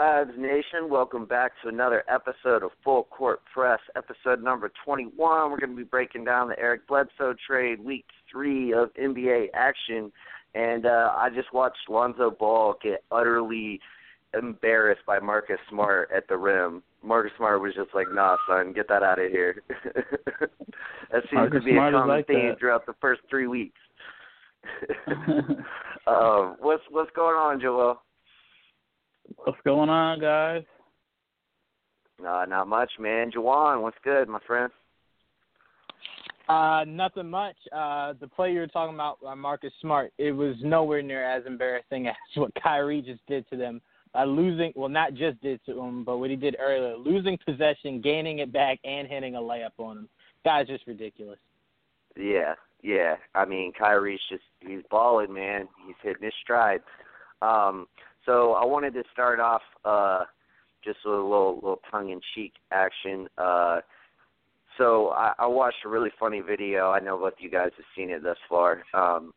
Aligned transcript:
Vibes 0.00 0.38
Nation? 0.38 0.88
Welcome 0.88 1.26
back 1.26 1.52
to 1.62 1.68
another 1.68 2.04
episode 2.08 2.62
of 2.62 2.70
Full 2.82 3.04
Court 3.04 3.40
Press, 3.52 3.80
episode 3.94 4.42
number 4.42 4.72
21. 4.82 5.50
We're 5.50 5.58
going 5.58 5.72
to 5.72 5.76
be 5.76 5.82
breaking 5.82 6.24
down 6.24 6.48
the 6.48 6.58
Eric 6.58 6.88
Bledsoe 6.88 7.34
trade, 7.46 7.84
week 7.84 8.06
three 8.32 8.72
of 8.72 8.94
NBA 8.94 9.48
action. 9.52 10.10
And 10.54 10.86
uh, 10.86 11.12
I 11.14 11.28
just 11.28 11.52
watched 11.52 11.90
Lonzo 11.90 12.30
Ball 12.30 12.76
get 12.82 13.04
utterly 13.12 13.78
embarrassed 14.32 15.02
by 15.06 15.18
Marcus 15.18 15.58
Smart 15.68 16.08
at 16.16 16.26
the 16.28 16.36
rim. 16.38 16.82
Marcus 17.04 17.32
Smart 17.36 17.60
was 17.60 17.74
just 17.74 17.90
like, 17.94 18.06
nah, 18.10 18.38
son, 18.48 18.72
get 18.72 18.88
that 18.88 19.02
out 19.02 19.18
of 19.18 19.30
here. 19.30 19.62
that 19.68 21.24
seems 21.24 21.32
Marcus 21.34 21.60
to 21.60 21.64
be 21.66 21.72
Smart 21.72 21.92
a 21.92 21.98
common 21.98 22.16
like 22.16 22.26
theme 22.26 22.48
that. 22.48 22.58
throughout 22.58 22.86
the 22.86 22.94
first 23.02 23.20
three 23.28 23.48
weeks. 23.48 23.78
um, 26.06 26.56
what's 26.58 26.84
what's 26.88 27.10
going 27.14 27.36
on, 27.36 27.60
Joel? 27.60 28.00
What's 29.36 29.58
going 29.64 29.88
on, 29.88 30.20
guys? 30.20 30.64
Uh, 32.20 32.44
not 32.48 32.68
much, 32.68 32.90
man. 32.98 33.30
Jawan, 33.30 33.82
what's 33.82 33.96
good, 34.04 34.28
my 34.28 34.40
friend? 34.46 34.70
Uh, 36.48 36.84
nothing 36.86 37.30
much. 37.30 37.56
Uh, 37.72 38.12
the 38.20 38.26
play 38.26 38.52
you 38.52 38.58
were 38.58 38.66
talking 38.66 38.94
about, 38.94 39.18
uh, 39.26 39.36
Marcus 39.36 39.72
Smart, 39.80 40.12
it 40.18 40.32
was 40.32 40.56
nowhere 40.62 41.00
near 41.00 41.24
as 41.24 41.46
embarrassing 41.46 42.06
as 42.08 42.14
what 42.34 42.50
Kyrie 42.60 43.02
just 43.02 43.24
did 43.26 43.48
to 43.50 43.56
them. 43.56 43.80
Uh, 44.12 44.24
losing, 44.24 44.72
well, 44.74 44.88
not 44.88 45.14
just 45.14 45.40
did 45.40 45.60
to 45.64 45.80
him, 45.80 46.02
but 46.02 46.18
what 46.18 46.30
he 46.30 46.34
did 46.34 46.56
earlier, 46.58 46.96
losing 46.96 47.38
possession, 47.46 48.00
gaining 48.00 48.40
it 48.40 48.52
back, 48.52 48.80
and 48.84 49.06
hitting 49.06 49.36
a 49.36 49.38
layup 49.38 49.70
on 49.78 49.98
him. 49.98 50.08
Guy's 50.44 50.66
just 50.66 50.84
ridiculous. 50.88 51.38
Yeah, 52.16 52.54
yeah. 52.82 53.14
I 53.36 53.44
mean, 53.44 53.72
Kyrie's 53.78 54.20
just 54.28 54.42
he's 54.58 54.82
balling, 54.90 55.32
man. 55.32 55.68
He's 55.86 55.94
hitting 56.02 56.24
his 56.24 56.34
stride. 56.42 56.80
Um, 57.40 57.86
so 58.30 58.52
I 58.52 58.64
wanted 58.64 58.94
to 58.94 59.02
start 59.12 59.40
off 59.40 59.62
uh 59.84 60.24
just 60.84 60.98
with 61.04 61.14
a 61.14 61.16
little 61.16 61.56
little 61.56 61.80
tongue 61.90 62.10
in 62.10 62.20
cheek 62.34 62.52
action. 62.70 63.28
Uh 63.36 63.80
so 64.78 65.08
I, 65.08 65.32
I 65.40 65.46
watched 65.46 65.84
a 65.84 65.88
really 65.88 66.10
funny 66.18 66.40
video. 66.40 66.90
I 66.90 67.00
know 67.00 67.18
both 67.18 67.34
you 67.38 67.50
guys 67.50 67.70
have 67.76 67.84
seen 67.96 68.10
it 68.10 68.22
thus 68.22 68.36
far. 68.48 68.82
Um 68.94 69.32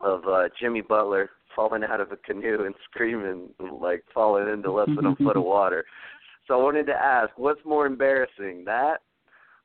of 0.00 0.24
uh 0.26 0.48
Jimmy 0.60 0.82
Butler 0.82 1.30
falling 1.54 1.82
out 1.82 2.00
of 2.00 2.12
a 2.12 2.16
canoe 2.16 2.64
and 2.66 2.74
screaming 2.90 3.48
like 3.80 4.04
falling 4.12 4.48
into 4.48 4.70
less 4.70 4.88
than 4.94 5.06
a 5.06 5.16
foot 5.24 5.36
of 5.36 5.44
water. 5.44 5.84
So 6.46 6.60
I 6.60 6.62
wanted 6.62 6.86
to 6.86 6.92
ask, 6.92 7.30
what's 7.36 7.64
more 7.64 7.86
embarrassing, 7.86 8.64
that 8.66 8.98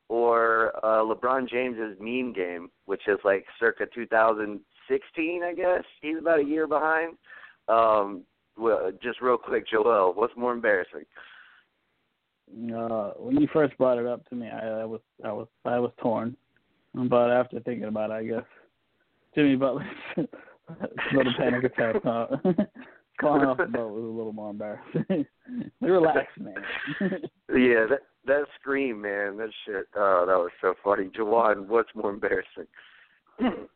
or 0.07 0.71
uh 0.81 1.03
LeBron 1.03 1.49
James's 1.49 1.97
meme 1.99 2.31
game, 2.31 2.69
which 2.85 3.01
is 3.07 3.19
like 3.25 3.45
circa 3.59 3.85
2016, 3.93 5.41
I 5.43 5.53
guess. 5.53 5.83
He's 6.01 6.17
about 6.17 6.39
a 6.39 6.45
year 6.45 6.67
behind. 6.67 7.17
Um 7.67 8.23
well, 8.57 8.91
just 9.01 9.21
real 9.21 9.37
quick, 9.37 9.67
Joel, 9.67 10.13
what's 10.13 10.35
more 10.35 10.53
embarrassing? 10.53 11.05
Uh, 12.51 13.11
when 13.17 13.39
you 13.39 13.47
first 13.53 13.77
brought 13.77 13.97
it 13.97 14.05
up 14.05 14.27
to 14.29 14.35
me, 14.35 14.47
I, 14.49 14.81
I 14.81 14.85
was 14.85 14.99
I 15.23 15.31
was 15.31 15.47
I 15.65 15.79
was 15.79 15.91
torn. 16.01 16.35
But 16.93 17.31
after 17.31 17.59
thinking 17.61 17.85
about 17.87 18.11
it, 18.11 18.13
I 18.13 18.23
guess 18.23 18.45
Jimmy 19.33 19.55
Butler's 19.55 19.87
little 21.13 21.33
panic 21.37 21.63
attack 21.63 21.95
uh, 22.05 22.27
falling 23.21 23.43
off 23.47 23.57
the 23.57 23.65
boat 23.65 23.93
was 23.93 24.03
a 24.03 24.07
little 24.07 24.33
more 24.33 24.49
embarrassing. 24.49 25.25
Relax, 25.81 26.27
man. 26.37 26.55
Yeah, 27.49 27.85
that 27.89 28.01
that 28.25 28.43
scream, 28.59 29.01
man, 29.01 29.37
that 29.37 29.51
shit. 29.65 29.87
Oh, 29.95 30.25
that 30.27 30.37
was 30.37 30.51
so 30.59 30.73
funny. 30.83 31.05
Jawan, 31.05 31.67
what's 31.67 31.89
more 31.95 32.11
embarrassing? 32.11 32.67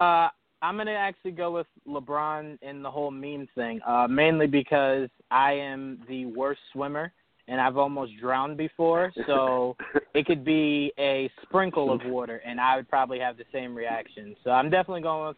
Uh, 0.00 0.28
I'm 0.62 0.76
gonna 0.76 0.92
actually 0.92 1.32
go 1.32 1.50
with 1.50 1.66
LeBron 1.86 2.58
in 2.62 2.82
the 2.82 2.90
whole 2.90 3.10
meme 3.10 3.48
thing, 3.54 3.80
uh, 3.86 4.06
mainly 4.08 4.46
because 4.46 5.08
I 5.30 5.52
am 5.52 6.00
the 6.08 6.26
worst 6.26 6.60
swimmer 6.72 7.12
and 7.46 7.60
I've 7.60 7.76
almost 7.76 8.12
drowned 8.18 8.56
before, 8.56 9.12
so 9.26 9.76
it 10.14 10.24
could 10.24 10.44
be 10.44 10.92
a 10.98 11.30
sprinkle 11.42 11.92
of 11.92 12.00
water 12.06 12.40
and 12.46 12.58
I 12.58 12.76
would 12.76 12.88
probably 12.88 13.18
have 13.18 13.36
the 13.36 13.44
same 13.52 13.74
reaction. 13.74 14.34
So 14.42 14.50
I'm 14.50 14.70
definitely 14.70 15.02
going 15.02 15.28
with 15.28 15.36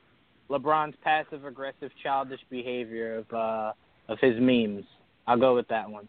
LeBron's 0.62 0.94
passive 1.03 1.44
aggressive 1.44 1.91
childish 2.03 2.41
behavior 2.50 3.19
of 3.19 3.32
uh 3.32 3.72
of 4.09 4.19
his 4.21 4.34
memes. 4.38 4.84
I'll 5.26 5.38
go 5.38 5.55
with 5.55 5.66
that 5.69 5.91
one. 5.91 6.09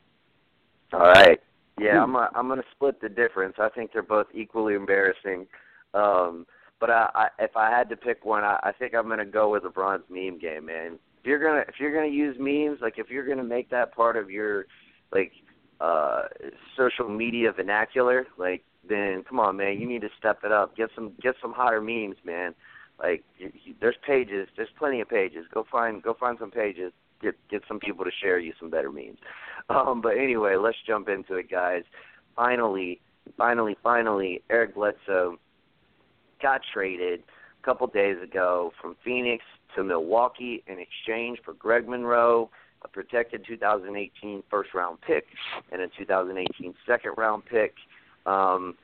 All 0.93 0.99
right. 0.99 1.39
Yeah, 1.79 2.01
I'm 2.01 2.15
a, 2.15 2.29
I'm 2.35 2.47
gonna 2.47 2.63
split 2.71 3.01
the 3.01 3.09
difference. 3.09 3.55
I 3.59 3.69
think 3.69 3.91
they're 3.93 4.03
both 4.03 4.27
equally 4.33 4.75
embarrassing. 4.75 5.47
Um, 5.93 6.45
but 6.79 6.89
I, 6.89 7.09
I 7.13 7.27
if 7.39 7.55
I 7.55 7.69
had 7.69 7.89
to 7.89 7.95
pick 7.95 8.25
one, 8.25 8.43
I, 8.43 8.59
I 8.63 8.71
think 8.71 8.93
I'm 8.93 9.07
gonna 9.07 9.25
go 9.25 9.49
with 9.51 9.63
LeBron's 9.63 10.03
meme 10.09 10.39
game, 10.39 10.65
man. 10.65 10.99
If 11.19 11.25
you're 11.25 11.39
gonna 11.39 11.63
if 11.67 11.75
you're 11.79 11.93
gonna 11.93 12.13
use 12.13 12.35
memes, 12.39 12.79
like 12.81 12.97
if 12.97 13.09
you're 13.09 13.27
gonna 13.27 13.43
make 13.43 13.69
that 13.71 13.95
part 13.95 14.17
of 14.17 14.29
your 14.29 14.65
like 15.11 15.31
uh 15.79 16.23
social 16.75 17.09
media 17.09 17.51
vernacular, 17.51 18.27
like 18.37 18.63
then 18.87 19.23
come 19.27 19.39
on, 19.39 19.57
man, 19.57 19.79
you 19.79 19.87
need 19.87 20.01
to 20.01 20.09
step 20.17 20.39
it 20.43 20.51
up. 20.51 20.75
Get 20.75 20.89
some 20.95 21.13
get 21.21 21.35
some 21.41 21.53
hotter 21.53 21.81
memes, 21.81 22.17
man. 22.23 22.53
Like 22.99 23.23
you, 23.37 23.51
you, 23.63 23.75
there's 23.79 23.97
pages, 24.05 24.47
there's 24.55 24.69
plenty 24.77 25.01
of 25.01 25.09
pages. 25.09 25.45
Go 25.53 25.65
find 25.71 26.01
go 26.01 26.15
find 26.19 26.37
some 26.39 26.51
pages. 26.51 26.91
Get 27.21 27.35
get 27.49 27.63
some 27.67 27.79
people 27.79 28.05
to 28.05 28.11
share 28.21 28.39
you 28.39 28.53
some 28.59 28.69
better 28.69 28.91
memes. 28.91 29.19
Um, 29.69 29.99
but 29.99 30.15
anyway, 30.15 30.55
let's 30.55 30.77
jump 30.87 31.09
into 31.09 31.33
it, 31.33 31.51
guys. 31.51 31.83
Finally, 32.37 33.01
finally, 33.35 33.75
finally, 33.83 34.41
Eric 34.49 34.75
Bledsoe 34.75 35.39
got 36.41 36.61
traded 36.73 37.23
a 37.61 37.65
couple 37.65 37.87
days 37.87 38.17
ago 38.21 38.71
from 38.81 38.95
Phoenix 39.03 39.43
to 39.75 39.83
Milwaukee 39.83 40.63
in 40.67 40.77
exchange 40.79 41.39
for 41.43 41.53
Greg 41.53 41.87
Monroe, 41.87 42.49
a 42.83 42.87
protected 42.87 43.45
2018 43.47 44.43
first 44.49 44.73
round 44.73 44.99
pick, 45.01 45.25
and 45.71 45.81
a 45.81 45.87
2018 45.97 46.73
second 46.85 47.11
round 47.17 47.43
pick. 47.45 47.73
Um, 48.25 48.75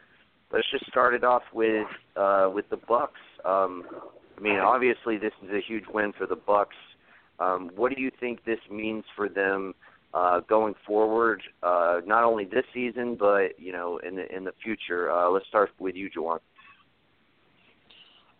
let's 0.52 0.70
just 0.72 0.86
start 0.88 1.14
it 1.14 1.24
off 1.24 1.44
with 1.54 1.88
uh, 2.16 2.50
with 2.54 2.70
the 2.70 2.78
Bucks. 2.78 3.20
Um, 3.46 3.84
I 4.38 4.42
mean, 4.42 4.58
obviously, 4.58 5.18
this 5.18 5.34
is 5.44 5.50
a 5.52 5.62
huge 5.62 5.86
win 5.94 6.14
for 6.18 6.26
the 6.26 6.36
Bucks. 6.36 6.76
Um, 7.40 7.72
what 7.76 7.94
do 7.94 8.02
you 8.02 8.12
think 8.20 8.46
this 8.46 8.60
means 8.72 9.04
for 9.16 9.28
them 9.28 9.74
uh, 10.14 10.42
going 10.42 10.76
forward? 10.86 11.42
Uh, 11.62 12.02
not 12.06 12.24
only 12.24 12.46
this 12.46 12.66
season, 12.74 13.16
but 13.20 13.60
you 13.60 13.72
know, 13.72 14.00
in 14.00 14.16
the 14.16 14.36
in 14.36 14.44
the 14.44 14.54
future. 14.64 15.12
Uh, 15.12 15.30
let's 15.30 15.48
start 15.48 15.72
with 15.80 15.96
you, 15.96 16.10
Jawan. 16.10 16.40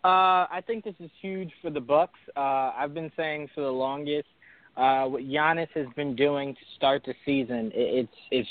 Uh, 0.04 0.46
I 0.50 0.62
think 0.66 0.84
this 0.84 0.94
is 1.00 1.10
huge 1.22 1.50
for 1.62 1.70
the 1.70 1.80
Bucks. 1.80 2.18
Uh, 2.36 2.72
I've 2.76 2.92
been 2.92 3.10
saying 3.16 3.48
for 3.54 3.62
the 3.62 3.72
longest 3.72 4.28
uh, 4.76 5.04
what 5.06 5.22
Giannis 5.22 5.68
has 5.74 5.86
been 5.96 6.14
doing 6.14 6.52
to 6.52 6.60
start 6.76 7.02
the 7.06 7.14
season. 7.24 7.72
It, 7.74 8.04
it's 8.04 8.16
it's 8.30 8.48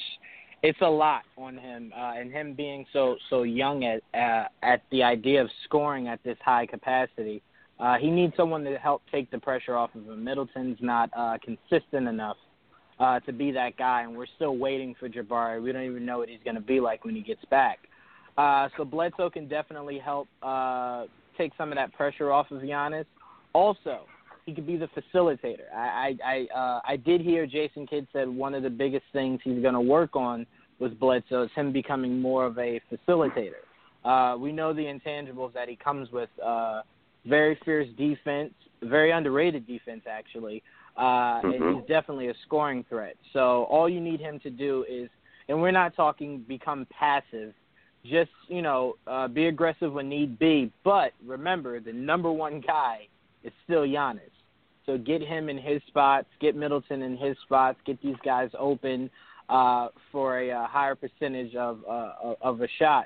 it's 0.64 0.82
a 0.82 0.90
lot 0.90 1.24
on 1.38 1.58
him, 1.58 1.94
uh, 1.96 2.14
and 2.16 2.32
him 2.32 2.56
being 2.56 2.88
so 2.92 3.18
so 3.30 3.44
young 3.44 3.84
at 3.84 4.02
uh, 4.20 4.48
at 4.64 4.82
the 4.92 5.04
idea 5.04 5.44
of 5.44 5.50
scoring 5.66 6.08
at 6.08 6.24
this 6.24 6.38
high 6.44 6.66
capacity. 6.66 7.44
Uh, 7.80 7.98
he 7.98 8.10
needs 8.10 8.34
someone 8.36 8.64
to 8.64 8.78
help 8.78 9.04
take 9.12 9.30
the 9.30 9.38
pressure 9.38 9.76
off 9.76 9.94
of 9.94 10.08
him. 10.08 10.24
Middleton's 10.24 10.78
not 10.82 11.12
uh, 11.16 11.38
consistent 11.44 12.08
enough 12.08 12.38
uh, 13.00 13.20
to 13.22 13.32
be 13.32 13.52
that 13.52 13.78
guy, 13.78 14.02
and 14.02 14.18
we're 14.18 14.26
still 14.38 14.58
waiting 14.58 14.96
for 15.00 15.08
Jabari. 15.08 15.62
We 15.62 15.72
don't 15.72 15.84
even 15.84 16.06
know 16.06 16.18
what 16.20 16.30
he's 16.30 16.40
going 16.44 16.56
to 16.56 16.62
be 16.62 16.80
like 16.80 17.06
when 17.06 17.14
he 17.14 17.22
gets 17.22 17.44
back. 17.52 17.80
Uh, 18.38 18.70
so 18.78 18.86
Bledsoe 18.86 19.30
can 19.30 19.48
definitely 19.48 20.00
help 20.00 20.28
uh, 20.42 21.06
take 21.38 21.54
some 21.58 21.72
of 21.72 21.76
that 21.76 21.94
pressure 21.94 22.32
off 22.32 22.52
of 22.52 22.62
Giannis. 22.62 23.06
Also, 23.54 24.02
he 24.46 24.54
could 24.54 24.68
be 24.68 24.78
the 24.78 24.90
facilitator. 24.90 25.72
I 25.76 26.16
I 26.24 26.48
I, 26.54 26.60
uh, 26.60 26.82
I 26.86 26.96
did 26.98 27.22
hear 27.22 27.46
Jason 27.46 27.88
Kidd 27.88 28.08
said 28.14 28.28
one 28.28 28.54
of 28.54 28.64
the 28.64 28.70
biggest 28.70 29.06
things 29.14 29.40
he's 29.44 29.62
going 29.62 29.74
to 29.74 29.82
work 29.82 30.16
on 30.16 30.46
was 30.80 30.92
Bledsoe 30.94 31.44
is 31.44 31.50
him 31.56 31.72
becoming 31.72 32.20
more 32.20 32.46
of 32.46 32.58
a 32.58 32.82
facilitator. 32.92 33.64
Uh, 34.04 34.38
we 34.38 34.52
know 34.52 34.74
the 34.74 34.82
intangibles 34.82 35.54
that 35.54 35.70
he 35.70 35.76
comes 35.76 36.12
with. 36.12 36.30
Uh, 36.44 36.82
very 37.26 37.58
fierce 37.64 37.88
defense, 37.98 38.54
very 38.82 39.12
underrated 39.12 39.66
defense 39.66 40.02
actually, 40.10 40.62
uh, 40.98 41.40
mm-hmm. 41.42 41.64
and 41.64 41.76
he's 41.76 41.88
definitely 41.88 42.28
a 42.30 42.34
scoring 42.46 42.84
threat. 42.90 43.16
So 43.32 43.64
all 43.66 43.90
you 43.90 44.02
need 44.02 44.20
him 44.20 44.40
to 44.42 44.50
do 44.50 44.86
is, 44.90 45.10
and 45.48 45.62
we're 45.62 45.72
not 45.72 45.96
talking 45.96 46.44
become 46.48 46.86
passive, 46.98 47.54
just 48.06 48.32
you 48.48 48.62
know 48.62 48.96
uh, 49.08 49.28
be 49.28 49.48
aggressive 49.48 49.94
when 49.94 50.10
need 50.10 50.38
be. 50.40 50.72
But 50.84 51.14
remember, 51.26 51.80
the 51.80 51.94
number 51.94 52.32
one 52.32 52.62
guy 52.66 53.08
is 53.44 53.52
still 53.66 53.84
Giannis. 53.84 54.20
So 54.86 54.98
get 54.98 55.22
him 55.22 55.48
in 55.50 55.58
his 55.58 55.82
spots, 55.88 56.28
get 56.42 56.56
Middleton 56.56 57.02
in 57.04 57.16
his 57.16 57.38
spots, 57.44 57.80
get 57.86 58.02
these 58.02 58.18
guys 58.26 58.50
open 58.60 59.10
uh, 59.50 59.90
for 60.12 60.40
a, 60.40 60.50
a 60.50 60.68
higher 60.70 60.96
percentage 60.96 61.56
of 61.56 61.80
uh, 61.90 62.36
of 62.42 62.62
a 62.62 62.68
shot. 62.80 63.06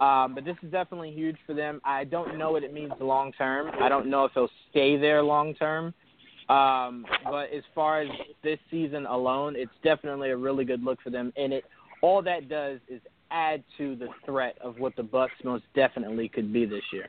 Um, 0.00 0.34
but 0.34 0.44
this 0.44 0.56
is 0.62 0.72
definitely 0.72 1.12
huge 1.12 1.36
for 1.46 1.54
them. 1.54 1.80
I 1.84 2.04
don't 2.04 2.36
know 2.36 2.50
what 2.50 2.64
it 2.64 2.74
means 2.74 2.92
long 3.00 3.32
term. 3.32 3.70
I 3.80 3.88
don't 3.88 4.08
know 4.08 4.24
if 4.24 4.32
he'll 4.34 4.50
stay 4.70 4.96
there 4.96 5.22
long 5.22 5.54
term. 5.54 5.94
Um, 6.48 7.06
but 7.24 7.50
as 7.54 7.62
far 7.74 8.02
as 8.02 8.08
this 8.42 8.58
season 8.70 9.06
alone, 9.06 9.54
it's 9.56 9.72
definitely 9.82 10.30
a 10.30 10.36
really 10.36 10.64
good 10.64 10.82
look 10.82 11.00
for 11.00 11.10
them. 11.10 11.32
And 11.36 11.52
it 11.52 11.64
all 12.02 12.20
that 12.22 12.48
does 12.50 12.80
is 12.88 13.00
add 13.34 13.64
to 13.78 13.96
the 13.96 14.08
threat 14.24 14.56
of 14.60 14.78
what 14.78 14.94
the 14.96 15.02
Bucks 15.02 15.34
most 15.42 15.64
definitely 15.74 16.28
could 16.28 16.52
be 16.52 16.64
this 16.64 16.84
year. 16.92 17.08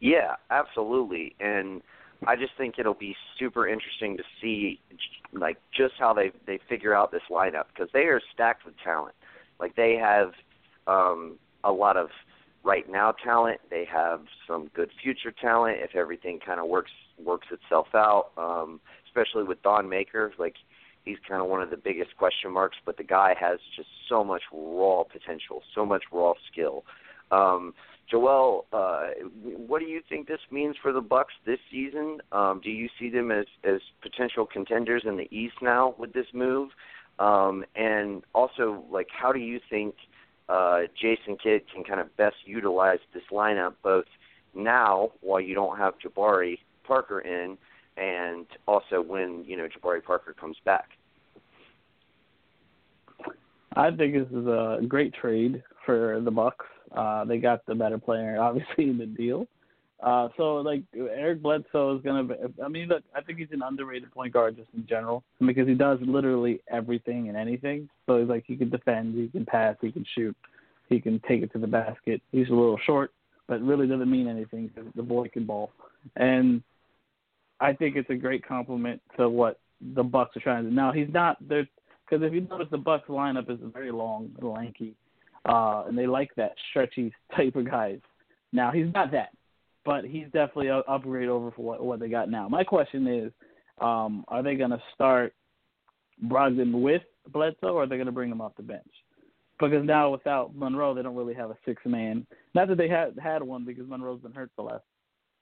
Yeah, 0.00 0.36
absolutely. 0.50 1.34
And 1.40 1.82
I 2.26 2.36
just 2.36 2.52
think 2.56 2.76
it'll 2.78 2.94
be 2.94 3.16
super 3.38 3.68
interesting 3.68 4.16
to 4.16 4.22
see 4.40 4.80
like 5.32 5.56
just 5.76 5.94
how 5.98 6.14
they 6.14 6.30
they 6.46 6.60
figure 6.68 6.94
out 6.94 7.10
this 7.10 7.22
lineup 7.30 7.64
because 7.74 7.88
they 7.92 8.04
are 8.04 8.20
stacked 8.32 8.64
with 8.64 8.74
talent. 8.84 9.14
Like 9.58 9.74
they 9.76 9.96
have 9.96 10.32
um 10.86 11.38
a 11.64 11.72
lot 11.72 11.96
of 11.96 12.08
right 12.64 12.88
now 12.88 13.12
talent. 13.24 13.60
They 13.70 13.86
have 13.92 14.22
some 14.46 14.70
good 14.74 14.90
future 15.02 15.32
talent 15.32 15.78
if 15.80 15.96
everything 15.96 16.38
kind 16.44 16.60
of 16.60 16.66
works 16.66 16.92
works 17.18 17.48
itself 17.50 17.88
out. 17.94 18.30
Um, 18.36 18.80
especially 19.06 19.44
with 19.44 19.58
Thon 19.62 19.88
Maker, 19.88 20.32
like 20.38 20.54
he's 21.04 21.18
kind 21.28 21.42
of 21.42 21.48
one 21.48 21.62
of 21.62 21.70
the 21.70 21.76
biggest 21.76 22.16
question 22.16 22.52
marks, 22.52 22.76
but 22.84 22.96
the 22.96 23.04
guy 23.04 23.34
has 23.38 23.58
just 23.76 23.88
so 24.08 24.22
much 24.24 24.42
raw 24.52 25.02
potential, 25.04 25.62
so 25.74 25.84
much 25.84 26.04
raw 26.12 26.34
skill. 26.50 26.84
Um, 27.30 27.74
Joel, 28.10 28.66
uh, 28.72 29.08
what 29.42 29.78
do 29.78 29.86
you 29.86 30.02
think 30.06 30.28
this 30.28 30.40
means 30.50 30.76
for 30.82 30.92
the 30.92 31.00
Bucks 31.00 31.32
this 31.46 31.58
season? 31.70 32.18
Um, 32.30 32.60
do 32.62 32.70
you 32.70 32.88
see 32.98 33.08
them 33.08 33.30
as 33.30 33.46
as 33.64 33.80
potential 34.02 34.44
contenders 34.44 35.04
in 35.06 35.16
the 35.16 35.28
East 35.34 35.54
now 35.62 35.94
with 35.98 36.12
this 36.12 36.26
move? 36.34 36.70
Um, 37.18 37.64
and 37.74 38.22
also, 38.34 38.84
like, 38.90 39.08
how 39.10 39.32
do 39.32 39.38
you 39.38 39.60
think 39.70 39.94
uh, 40.48 40.82
Jason 41.00 41.36
Kidd 41.42 41.62
can 41.72 41.84
kind 41.84 42.00
of 42.00 42.14
best 42.16 42.36
utilize 42.44 42.98
this 43.14 43.22
lineup 43.30 43.74
both 43.82 44.06
now 44.54 45.12
while 45.20 45.40
you 45.40 45.54
don't 45.54 45.78
have 45.78 45.94
Jabari 45.98 46.58
Parker 46.84 47.20
in, 47.20 47.56
and 47.96 48.46
also 48.66 49.00
when 49.02 49.44
you 49.46 49.56
know 49.56 49.68
Jabari 49.68 50.02
Parker 50.02 50.34
comes 50.38 50.56
back? 50.64 50.90
I 53.74 53.90
think 53.90 54.14
this 54.14 54.28
is 54.28 54.46
a 54.46 54.80
great 54.86 55.14
trade 55.14 55.62
for 55.86 56.20
the 56.20 56.30
Bucks. 56.30 56.66
Uh, 56.94 57.24
they 57.24 57.38
got 57.38 57.64
the 57.66 57.74
better 57.74 57.98
player, 57.98 58.38
obviously, 58.40 58.90
in 58.90 58.98
the 58.98 59.06
deal. 59.06 59.46
Uh, 60.02 60.28
so 60.36 60.56
like 60.56 60.82
Eric 60.94 61.42
Bledsoe 61.42 61.96
is 61.96 62.02
gonna. 62.02 62.24
Be, 62.24 62.34
I 62.62 62.68
mean, 62.68 62.88
look, 62.88 63.04
I 63.14 63.20
think 63.20 63.38
he's 63.38 63.52
an 63.52 63.62
underrated 63.62 64.10
point 64.10 64.32
guard 64.32 64.56
just 64.56 64.68
in 64.74 64.84
general 64.86 65.22
because 65.38 65.68
he 65.68 65.74
does 65.74 65.98
literally 66.02 66.60
everything 66.68 67.28
and 67.28 67.36
anything. 67.36 67.88
So 68.06 68.18
he's 68.18 68.28
like 68.28 68.42
he 68.46 68.56
can 68.56 68.68
defend, 68.68 69.14
he 69.14 69.28
can 69.28 69.46
pass, 69.46 69.76
he 69.80 69.92
can 69.92 70.04
shoot, 70.16 70.36
he 70.88 71.00
can 71.00 71.20
take 71.28 71.42
it 71.42 71.52
to 71.52 71.58
the 71.58 71.68
basket. 71.68 72.20
He's 72.32 72.48
a 72.48 72.52
little 72.52 72.80
short, 72.84 73.12
but 73.46 73.62
really 73.62 73.86
doesn't 73.86 74.10
mean 74.10 74.26
anything 74.26 74.66
because 74.74 74.90
the 74.96 75.04
boy 75.04 75.28
can 75.28 75.46
ball. 75.46 75.70
And 76.16 76.64
I 77.62 77.72
think 77.72 77.94
it's 77.94 78.10
a 78.10 78.16
great 78.16 78.46
compliment 78.46 79.00
to 79.16 79.28
what 79.28 79.60
the 79.94 80.02
Bucks 80.02 80.36
are 80.36 80.40
trying 80.40 80.64
to 80.64 80.70
do. 80.70 80.76
Now 80.76 80.92
he's 80.92 81.08
not 81.12 81.36
there 81.48 81.66
because 82.04 82.26
if 82.26 82.32
you 82.32 82.40
notice 82.42 82.66
the 82.70 82.76
Bucks 82.76 83.08
lineup 83.08 83.48
is 83.48 83.58
very 83.72 83.92
long, 83.92 84.30
lanky 84.42 84.94
uh, 85.44 85.84
and 85.86 85.96
they 85.96 86.06
like 86.06 86.34
that 86.36 86.52
stretchy 86.70 87.14
type 87.36 87.54
of 87.54 87.70
guys. 87.70 88.00
Now 88.52 88.72
he's 88.72 88.92
not 88.92 89.12
that, 89.12 89.30
but 89.84 90.04
he's 90.04 90.24
definitely 90.26 90.68
a 90.68 90.78
upgrade 90.78 91.28
over 91.28 91.52
for 91.52 91.62
what, 91.62 91.84
what 91.84 92.00
they 92.00 92.08
got 92.08 92.28
now. 92.28 92.48
My 92.48 92.64
question 92.64 93.06
is, 93.06 93.32
um, 93.80 94.24
are 94.28 94.42
they 94.42 94.56
going 94.56 94.70
to 94.70 94.82
start 94.94 95.32
Brogdon 96.26 96.82
with 96.82 97.02
Bledsoe, 97.32 97.74
or 97.74 97.84
are 97.84 97.86
they 97.86 97.96
going 97.96 98.06
to 98.06 98.12
bring 98.12 98.30
him 98.30 98.40
off 98.40 98.52
the 98.56 98.62
bench? 98.62 98.90
Because 99.58 99.84
now 99.86 100.10
without 100.10 100.54
Monroe, 100.56 100.94
they 100.94 101.02
don't 101.02 101.14
really 101.14 101.34
have 101.34 101.50
a 101.50 101.56
six 101.64 101.80
man. 101.86 102.26
Not 102.54 102.68
that 102.68 102.76
they 102.78 102.88
had 102.88 103.16
had 103.22 103.42
one 103.42 103.64
because 103.64 103.88
Monroe's 103.88 104.20
been 104.20 104.32
hurt 104.32 104.50
the 104.56 104.62
last 104.62 104.84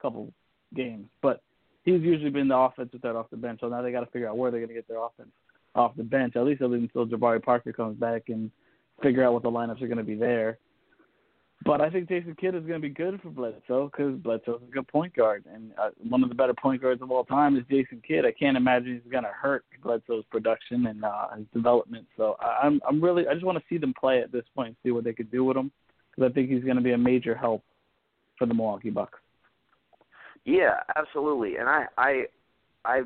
couple 0.01 0.33
games, 0.75 1.07
but 1.23 1.43
he's 1.85 2.03
usually 2.03 2.31
been 2.31 2.49
the 2.49 2.57
offensive 2.57 3.01
threat 3.01 3.17
off 3.17 3.31
the 3.31 3.37
bench. 3.37 3.61
So 3.61 3.69
now 3.69 3.83
they 3.83 3.93
got 3.93 4.01
to 4.01 4.11
figure 4.11 4.29
out 4.29 4.37
where 4.37 4.51
they're 4.51 4.61
going 4.61 4.69
to 4.69 4.75
get 4.75 4.89
their 4.89 5.03
offense 5.03 5.31
off 5.75 5.97
the 5.97 6.03
bench. 6.03 6.37
At 6.37 6.45
least 6.45 6.61
until 6.61 7.07
Jabari 7.07 7.43
Parker 7.43 7.73
comes 7.73 7.99
back 7.99 8.25
and 8.29 8.51
figure 9.03 9.25
out 9.25 9.33
what 9.33 9.43
the 9.43 9.51
lineups 9.51 9.83
are 9.83 9.89
going 9.89 9.99
to 9.99 10.05
be 10.05 10.15
there. 10.15 10.59
But 11.63 11.83
I 11.83 11.91
think 11.91 12.09
Jason 12.09 12.35
Kidd 12.41 12.55
is 12.55 12.63
going 12.63 12.81
to 12.81 12.89
be 12.89 12.95
good 12.95 13.21
for 13.21 13.29
Bledsoe 13.29 13.91
because 13.93 14.19
Bledsoe's 14.21 14.63
a 14.67 14.73
good 14.73 14.89
point 14.89 15.15
guard, 15.15 15.45
and 15.53 15.73
uh, 15.79 15.91
one 16.09 16.23
of 16.23 16.31
the 16.31 16.35
better 16.35 16.55
point 16.55 16.81
guards 16.81 17.03
of 17.03 17.11
all 17.11 17.23
time 17.23 17.55
is 17.55 17.65
Jason 17.71 18.01
Kidd. 18.07 18.25
I 18.25 18.33
can't 18.33 18.57
imagine 18.57 18.95
he's 18.95 19.13
going 19.13 19.25
to 19.25 19.31
hurt 19.31 19.67
Bledsoe's 19.83 20.25
production 20.31 20.87
and 20.87 21.05
uh, 21.05 21.29
his 21.37 21.45
development. 21.53 22.07
So 22.17 22.37
I'm 22.41 22.81
I'm 22.89 22.99
really 22.99 23.29
I 23.29 23.35
just 23.35 23.45
want 23.45 23.59
to 23.59 23.65
see 23.69 23.77
them 23.77 23.93
play 23.99 24.23
at 24.23 24.33
this 24.33 24.45
point 24.55 24.69
and 24.69 24.77
see 24.83 24.91
what 24.91 25.05
they 25.05 25.13
could 25.13 25.31
do 25.31 25.45
with 25.45 25.57
him 25.59 25.71
because 26.11 26.31
I 26.31 26.33
think 26.33 26.49
he's 26.49 26.65
going 26.65 26.77
to 26.77 26.83
be 26.83 26.93
a 26.93 26.99
major 26.99 27.35
help 27.35 27.63
for 28.39 28.47
the 28.47 28.55
Milwaukee 28.55 28.89
Bucks. 28.89 29.20
Yeah, 30.45 30.81
absolutely, 30.97 31.57
and 31.57 31.69
I 31.69 31.87
I 31.99 32.25
I 32.85 33.03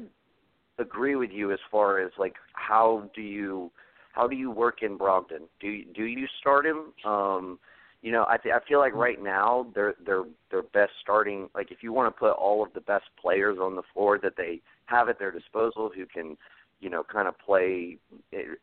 agree 0.79 1.17
with 1.17 1.31
you 1.31 1.53
as 1.53 1.59
far 1.71 2.01
as 2.01 2.13
like 2.19 2.35
how 2.55 3.11
do 3.15 3.23
you 3.23 3.71
how 4.13 4.29
do 4.29 4.37
you 4.37 4.51
work 4.51 4.83
in 4.83 4.99
Brogdon? 4.99 5.49
Do 5.61 5.69
you, 5.69 5.85
do 5.95 6.05
you 6.05 6.27
start 6.41 6.67
him? 6.67 6.93
Um, 7.05 7.59
you 8.03 8.13
know, 8.13 8.27
I 8.29 8.37
th- 8.39 8.55
I 8.55 8.67
feel 8.69 8.79
like 8.81 8.95
right 8.95 9.23
now 9.23 9.67
they're 9.75 9.95
they're 10.07 10.25
they're 10.51 10.63
best 10.63 10.93
starting. 11.03 11.49
Like 11.55 11.73
if 11.73 11.83
you 11.83 11.93
want 11.93 12.15
to 12.15 12.19
put 12.19 12.33
all 12.33 12.63
of 12.65 12.73
the 12.75 12.81
best 12.81 13.07
players 13.21 13.59
on 13.61 13.77
the 13.77 13.83
floor 13.95 14.19
that 14.23 14.37
they 14.37 14.61
have 14.87 15.09
at 15.09 15.19
their 15.19 15.33
disposal, 15.33 15.91
who 15.95 16.07
can, 16.07 16.37
you 16.81 16.91
know, 16.91 17.03
kind 17.05 17.29
of 17.29 17.39
play 17.39 17.99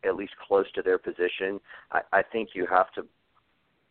at 0.04 0.16
least 0.16 0.32
close 0.46 0.70
to 0.74 0.82
their 0.82 0.98
position. 0.98 1.60
I, 1.92 2.00
I 2.12 2.22
think 2.22 2.50
you 2.54 2.66
have 2.70 2.92
to. 2.94 3.06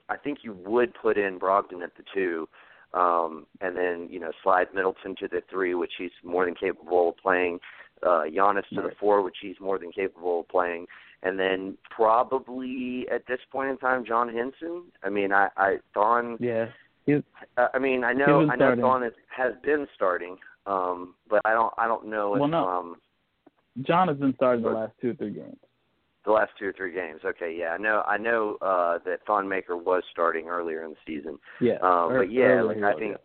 I 0.09 0.17
think 0.17 0.39
you 0.43 0.53
would 0.65 0.93
put 0.95 1.17
in 1.17 1.39
Brogdon 1.39 1.83
at 1.83 1.95
the 1.95 2.03
two, 2.13 2.49
um, 2.93 3.45
and 3.61 3.75
then 3.75 4.07
you 4.09 4.19
know 4.19 4.31
slide 4.43 4.67
Middleton 4.73 5.15
to 5.19 5.27
the 5.27 5.41
three, 5.49 5.73
which 5.75 5.93
he's 5.97 6.11
more 6.23 6.45
than 6.45 6.55
capable 6.55 7.09
of 7.09 7.17
playing. 7.17 7.59
Uh, 8.03 8.23
Giannis 8.23 8.67
to 8.73 8.81
the 8.81 8.91
four, 8.99 9.21
which 9.21 9.35
he's 9.41 9.59
more 9.59 9.77
than 9.77 9.91
capable 9.91 10.39
of 10.39 10.47
playing, 10.49 10.87
and 11.21 11.37
then 11.37 11.77
probably 11.89 13.05
at 13.13 13.27
this 13.27 13.39
point 13.51 13.69
in 13.69 13.77
time, 13.77 14.03
John 14.03 14.27
Henson. 14.27 14.85
I 15.03 15.09
mean, 15.09 15.31
I, 15.31 15.49
I 15.55 15.75
Thon. 15.93 16.37
Yeah. 16.39 16.65
He's, 17.05 17.21
uh, 17.57 17.67
I 17.73 17.79
mean, 17.79 18.03
I 18.03 18.13
know, 18.13 18.47
I 18.49 18.55
know 18.55 18.75
Thon 18.75 19.03
has, 19.03 19.13
has 19.35 19.53
been 19.63 19.87
starting, 19.95 20.37
um, 20.65 21.15
but 21.29 21.41
I 21.45 21.53
don't, 21.53 21.73
I 21.77 21.87
don't 21.87 22.07
know 22.07 22.35
if. 22.35 22.39
Well, 22.39 22.49
no. 22.49 22.67
Um, 22.67 22.95
John 23.83 24.07
has 24.07 24.17
been 24.17 24.33
starting 24.35 24.63
the 24.63 24.69
last 24.69 24.93
two 25.01 25.11
or 25.11 25.13
three 25.13 25.31
games. 25.31 25.57
The 26.25 26.31
last 26.31 26.51
two 26.59 26.67
or 26.67 26.73
three 26.73 26.93
games. 26.93 27.21
Okay, 27.25 27.55
yeah, 27.57 27.69
I 27.69 27.77
know. 27.77 28.03
I 28.07 28.17
know 28.17 28.57
uh, 28.61 28.99
that 29.05 29.47
Maker 29.47 29.75
was 29.75 30.03
starting 30.11 30.47
earlier 30.47 30.83
in 30.83 30.91
the 30.91 30.97
season. 31.05 31.39
Yeah. 31.59 31.77
Um, 31.81 32.13
but 32.15 32.31
yeah, 32.31 32.61
like 32.61 32.77
I 32.77 32.93
think. 32.93 33.11
Yeah. 33.11 33.17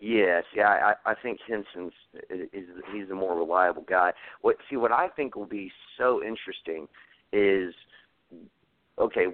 Yes, 0.00 0.44
yeah, 0.54 0.94
I, 1.04 1.10
I 1.10 1.14
think 1.20 1.40
Henson's 1.44 1.92
is, 2.30 2.48
is 2.52 2.66
he's 2.94 3.10
a 3.10 3.14
more 3.16 3.36
reliable 3.36 3.82
guy. 3.82 4.12
What 4.42 4.54
see 4.70 4.76
what 4.76 4.92
I 4.92 5.08
think 5.08 5.34
will 5.34 5.44
be 5.44 5.72
so 5.96 6.22
interesting 6.22 6.86
is 7.32 7.74
okay, 8.98 9.24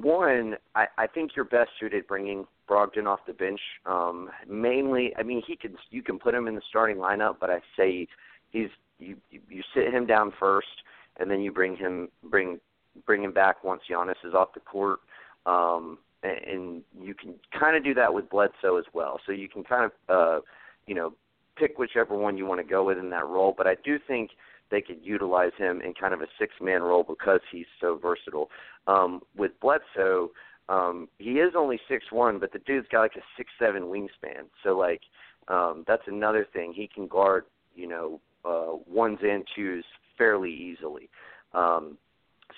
one, 0.00 0.56
I, 0.74 0.86
I 0.98 1.06
think 1.06 1.32
you're 1.34 1.44
best 1.44 1.70
suited 1.78 2.06
bringing 2.06 2.46
Brogdon 2.68 3.06
off 3.06 3.20
the 3.26 3.32
bench. 3.32 3.60
Um, 3.86 4.30
mainly, 4.48 5.12
I 5.18 5.22
mean, 5.22 5.42
he 5.46 5.56
can 5.56 5.76
you 5.90 6.02
can 6.02 6.18
put 6.18 6.34
him 6.34 6.48
in 6.48 6.54
the 6.54 6.62
starting 6.68 6.96
lineup, 6.96 7.36
but 7.40 7.50
I 7.50 7.60
say 7.76 8.06
he's 8.50 8.68
you 8.98 9.16
you 9.30 9.62
sit 9.74 9.92
him 9.92 10.06
down 10.06 10.32
first, 10.38 10.68
and 11.18 11.30
then 11.30 11.40
you 11.40 11.52
bring 11.52 11.76
him 11.76 12.08
bring 12.30 12.58
bring 13.06 13.22
him 13.22 13.32
back 13.32 13.64
once 13.64 13.82
Giannis 13.90 14.24
is 14.24 14.34
off 14.34 14.54
the 14.54 14.60
court. 14.60 15.00
Um, 15.46 15.98
and 16.22 16.82
you 16.98 17.14
can 17.14 17.34
kind 17.58 17.76
of 17.76 17.84
do 17.84 17.92
that 17.94 18.14
with 18.14 18.30
Bledsoe 18.30 18.78
as 18.78 18.84
well. 18.94 19.20
So 19.26 19.32
you 19.32 19.48
can 19.48 19.62
kind 19.62 19.84
of, 19.84 19.92
uh, 20.08 20.40
you 20.86 20.94
know, 20.94 21.12
pick 21.56 21.78
whichever 21.78 22.16
one 22.16 22.38
you 22.38 22.46
want 22.46 22.60
to 22.60 22.66
go 22.66 22.84
with 22.84 22.98
in 22.98 23.10
that 23.10 23.26
role. 23.26 23.54
But 23.56 23.66
I 23.66 23.76
do 23.84 23.98
think 24.06 24.30
they 24.70 24.80
could 24.80 24.98
utilize 25.02 25.52
him 25.58 25.82
in 25.82 25.92
kind 25.92 26.14
of 26.14 26.20
a 26.22 26.26
six 26.38 26.54
man 26.60 26.82
role 26.82 27.04
because 27.06 27.40
he's 27.52 27.66
so 27.80 27.98
versatile. 28.00 28.48
Um, 28.86 29.20
with 29.36 29.52
Bledsoe, 29.60 30.30
um, 30.68 31.08
he 31.18 31.32
is 31.32 31.52
only 31.56 31.78
six 31.88 32.06
one, 32.10 32.38
but 32.38 32.52
the 32.52 32.58
dude's 32.60 32.88
got 32.90 33.02
like 33.02 33.16
a 33.16 33.24
six 33.36 33.50
seven 33.58 33.84
wingspan. 33.84 34.46
So 34.62 34.76
like 34.78 35.02
um, 35.48 35.84
that's 35.86 36.04
another 36.06 36.46
thing. 36.50 36.72
He 36.74 36.88
can 36.88 37.06
guard, 37.06 37.44
you 37.74 37.86
know, 37.86 38.20
uh, 38.46 38.76
ones 38.88 39.18
and 39.22 39.44
twos 39.54 39.84
fairly 40.16 40.52
easily. 40.52 41.08
Um, 41.52 41.98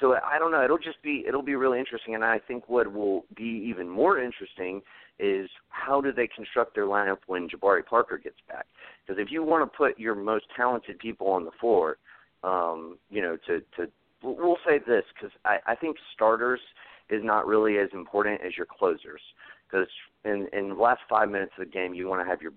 so 0.01 0.15
I 0.15 0.39
don't 0.39 0.51
know. 0.51 0.63
It'll 0.63 0.79
just 0.79 1.03
be 1.03 1.25
it'll 1.27 1.43
be 1.43 1.55
really 1.55 1.79
interesting, 1.79 2.15
and 2.15 2.25
I 2.25 2.39
think 2.39 2.69
what 2.69 2.93
will 2.93 3.25
be 3.35 3.65
even 3.69 3.89
more 3.89 4.21
interesting 4.21 4.83
is 5.19 5.49
how 5.69 6.01
do 6.01 6.13
they 6.13 6.27
construct 6.27 6.75
their 6.75 6.85
lineup 6.85 7.19
when 7.27 7.49
Jabari 7.49 7.85
Parker 7.85 8.19
gets 8.19 8.37
back? 8.49 8.67
Because 9.07 9.21
if 9.21 9.31
you 9.31 9.43
want 9.43 9.71
to 9.71 9.77
put 9.77 9.99
your 9.99 10.15
most 10.15 10.45
talented 10.55 10.99
people 10.99 11.29
on 11.29 11.45
the 11.45 11.51
floor, 11.61 11.97
um, 12.43 12.99
you 13.11 13.23
know, 13.23 13.39
to 13.47 13.61
to 13.77 13.91
we'll 14.23 14.59
say 14.67 14.79
this 14.79 15.05
because 15.15 15.35
I, 15.45 15.59
I 15.67 15.75
think 15.75 15.97
starters 16.15 16.61
is 17.09 17.23
not 17.25 17.47
really 17.47 17.79
as 17.79 17.89
important 17.93 18.41
as 18.45 18.57
your 18.57 18.67
closers 18.67 19.21
because 19.69 19.89
in 20.25 20.49
in 20.53 20.71
the 20.71 20.75
last 20.75 21.01
five 21.09 21.31
minutes 21.31 21.53
of 21.59 21.67
the 21.67 21.71
game 21.71 21.95
you 21.95 22.09
want 22.09 22.25
to 22.25 22.29
have 22.31 22.43
your 22.43 22.53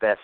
best 0.00 0.20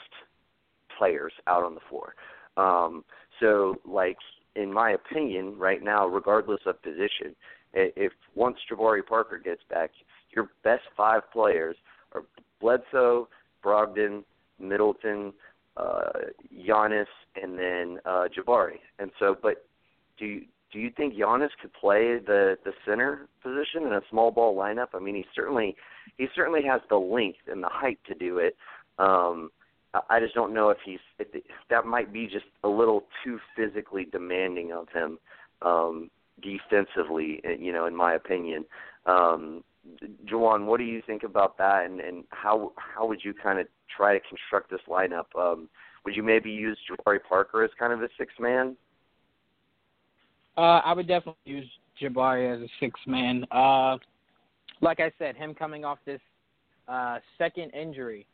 players 0.97 1.33
out 1.47 1.65
on 1.65 1.75
the 1.75 1.81
floor. 1.89 2.15
Um, 2.57 3.05
so 3.41 3.77
like 3.85 4.19
in 4.57 4.73
my 4.73 4.91
opinion, 4.91 5.59
right 5.59 5.83
now, 5.83 6.07
regardless 6.07 6.61
of 6.67 6.83
position, 6.83 7.35
if 7.73 8.13
once 8.35 8.57
Jabari 8.71 9.05
Parker 9.05 9.39
gets 9.39 9.63
back, 9.71 9.91
your 10.35 10.49
best 10.65 10.83
five 10.97 11.23
players 11.33 11.77
are 12.13 12.23
Bledsoe, 12.61 13.29
Brogdon, 13.65 14.25
Middleton, 14.59 15.33
uh, 15.77 16.11
Giannis, 16.67 17.07
and 17.41 17.59
then 17.59 17.99
uh, 18.05 18.25
Jabari. 18.37 18.79
And 18.99 19.11
so, 19.19 19.37
but 19.41 19.65
do 20.19 20.27
you, 20.27 20.43
do 20.73 20.79
you 20.79 20.91
think 20.97 21.15
Giannis 21.15 21.51
could 21.61 21.73
play 21.73 22.19
the 22.19 22.57
the 22.65 22.73
center 22.87 23.29
position 23.43 23.87
in 23.87 23.93
a 23.93 24.03
small 24.11 24.31
ball 24.31 24.57
lineup? 24.57 24.89
I 24.95 24.99
mean, 24.99 25.15
he 25.15 25.25
certainly 25.35 25.77
he 26.19 26.27
certainly 26.35 26.63
has 26.65 26.81
the 26.89 26.97
length 26.97 27.39
and 27.47 27.63
the 27.63 27.71
height 27.71 27.99
to 28.09 28.15
do 28.15 28.39
it. 28.39 28.57
Um, 28.99 29.51
I 30.09 30.21
just 30.21 30.35
don't 30.35 30.55
know 30.55 30.71
if 30.71 30.79
he's 30.85 31.01
that 31.69 31.85
might 31.85 32.13
be 32.13 32.27
just 32.27 32.47
a 32.63 32.69
little 32.69 33.05
too 33.25 33.39
physically 33.57 34.07
demanding 34.11 34.73
of 34.73 34.89
him 34.91 35.19
um, 35.63 36.11
defensively. 36.41 37.41
You 37.59 37.73
know, 37.73 37.87
in 37.87 37.97
my 37.97 38.15
opinion. 38.15 38.65
Um, 39.07 39.65
Jawan, 40.27 40.67
what 40.67 40.79
do 40.79 40.85
you 40.85 41.03
think 41.07 41.23
about 41.23 41.57
that, 41.59 41.87
and, 41.87 42.01
and 42.01 42.25
how 42.31 42.73
how 42.77 43.07
would 43.07 43.25
you 43.25 43.33
kind 43.33 43.59
of 43.59 43.67
try 43.95 44.19
to 44.19 44.21
construct 44.29 44.71
this 44.71 44.81
lineup? 44.89 45.27
Um, 45.37 45.69
would 46.05 46.15
you 46.15 46.23
maybe 46.23 46.51
use 46.51 46.79
Jabari 46.91 47.19
Parker 47.27 47.65
as 47.65 47.71
kind 47.79 47.93
of 47.93 48.03
a 48.03 48.09
six 48.19 48.33
man? 48.39 48.77
Uh, 50.57 50.81
I 50.85 50.93
would 50.93 51.09
definitely 51.09 51.41
use 51.45 51.69
Jabari 52.01 52.55
as 52.55 52.63
a 52.63 52.69
six 52.79 52.99
man. 53.07 53.45
Uh, 53.51 53.97
like 54.81 55.01
I 55.01 55.13
said, 55.19 55.37
him 55.37 55.55
coming 55.55 55.85
off 55.85 55.99
this 56.05 56.21
uh, 56.89 57.19
second 57.39 57.71
injury, 57.71 58.27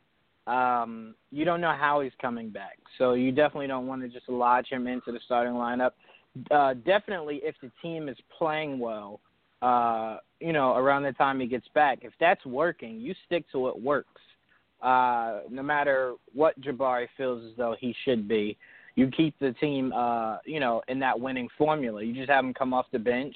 um, 0.47 1.13
you 1.31 1.45
don't 1.45 1.61
know 1.61 1.75
how 1.77 2.01
he's 2.01 2.13
coming 2.21 2.49
back. 2.49 2.79
So 2.97 3.13
you 3.13 3.31
definitely 3.31 3.67
don't 3.67 3.85
want 3.85 4.01
to 4.01 4.07
just 4.07 4.27
lodge 4.29 4.67
him 4.69 4.87
into 4.87 5.11
the 5.11 5.19
starting 5.25 5.53
lineup. 5.53 5.91
Uh, 6.49 6.73
definitely, 6.85 7.41
if 7.43 7.55
the 7.61 7.71
team 7.81 8.07
is 8.09 8.17
playing 8.37 8.79
well, 8.79 9.19
uh, 9.61 10.17
you 10.39 10.53
know, 10.53 10.75
around 10.75 11.03
the 11.03 11.11
time 11.13 11.39
he 11.39 11.47
gets 11.47 11.67
back, 11.73 11.99
if 12.03 12.13
that's 12.19 12.45
working, 12.45 12.99
you 12.99 13.13
stick 13.25 13.43
to 13.51 13.59
what 13.59 13.81
works. 13.81 14.21
Uh, 14.81 15.41
no 15.49 15.63
matter 15.63 16.13
what 16.33 16.59
Jabari 16.61 17.07
feels 17.17 17.43
as 17.43 17.57
though 17.57 17.75
he 17.79 17.93
should 18.05 18.27
be, 18.27 18.57
you 18.95 19.09
keep 19.15 19.37
the 19.39 19.51
team, 19.53 19.91
uh, 19.93 20.37
you 20.45 20.59
know, 20.59 20.81
in 20.87 20.99
that 20.99 21.19
winning 21.19 21.49
formula. 21.57 22.03
You 22.03 22.13
just 22.13 22.29
have 22.29 22.45
him 22.45 22.53
come 22.53 22.73
off 22.73 22.85
the 22.91 22.99
bench, 22.99 23.35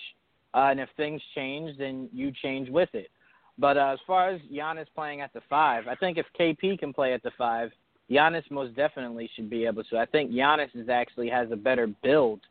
uh, 0.53 0.67
and 0.69 0.79
if 0.79 0.89
things 0.95 1.21
change, 1.35 1.77
then 1.77 2.09
you 2.13 2.31
change 2.41 2.69
with 2.69 2.89
it. 2.93 3.09
But 3.57 3.77
uh, 3.77 3.91
as 3.93 3.99
far 4.07 4.29
as 4.29 4.41
Giannis 4.51 4.87
playing 4.95 5.21
at 5.21 5.33
the 5.33 5.41
five, 5.49 5.87
I 5.87 5.95
think 5.95 6.17
if 6.17 6.25
KP 6.39 6.79
can 6.79 6.93
play 6.93 7.13
at 7.13 7.23
the 7.23 7.31
five, 7.37 7.71
Giannis 8.09 8.49
most 8.49 8.75
definitely 8.75 9.29
should 9.35 9.49
be 9.49 9.65
able 9.65 9.83
to. 9.85 9.97
I 9.97 10.05
think 10.05 10.31
Giannis 10.31 10.75
is 10.75 10.89
actually 10.89 11.29
has 11.29 11.51
a 11.51 11.55
better 11.55 11.87
build 11.87 12.41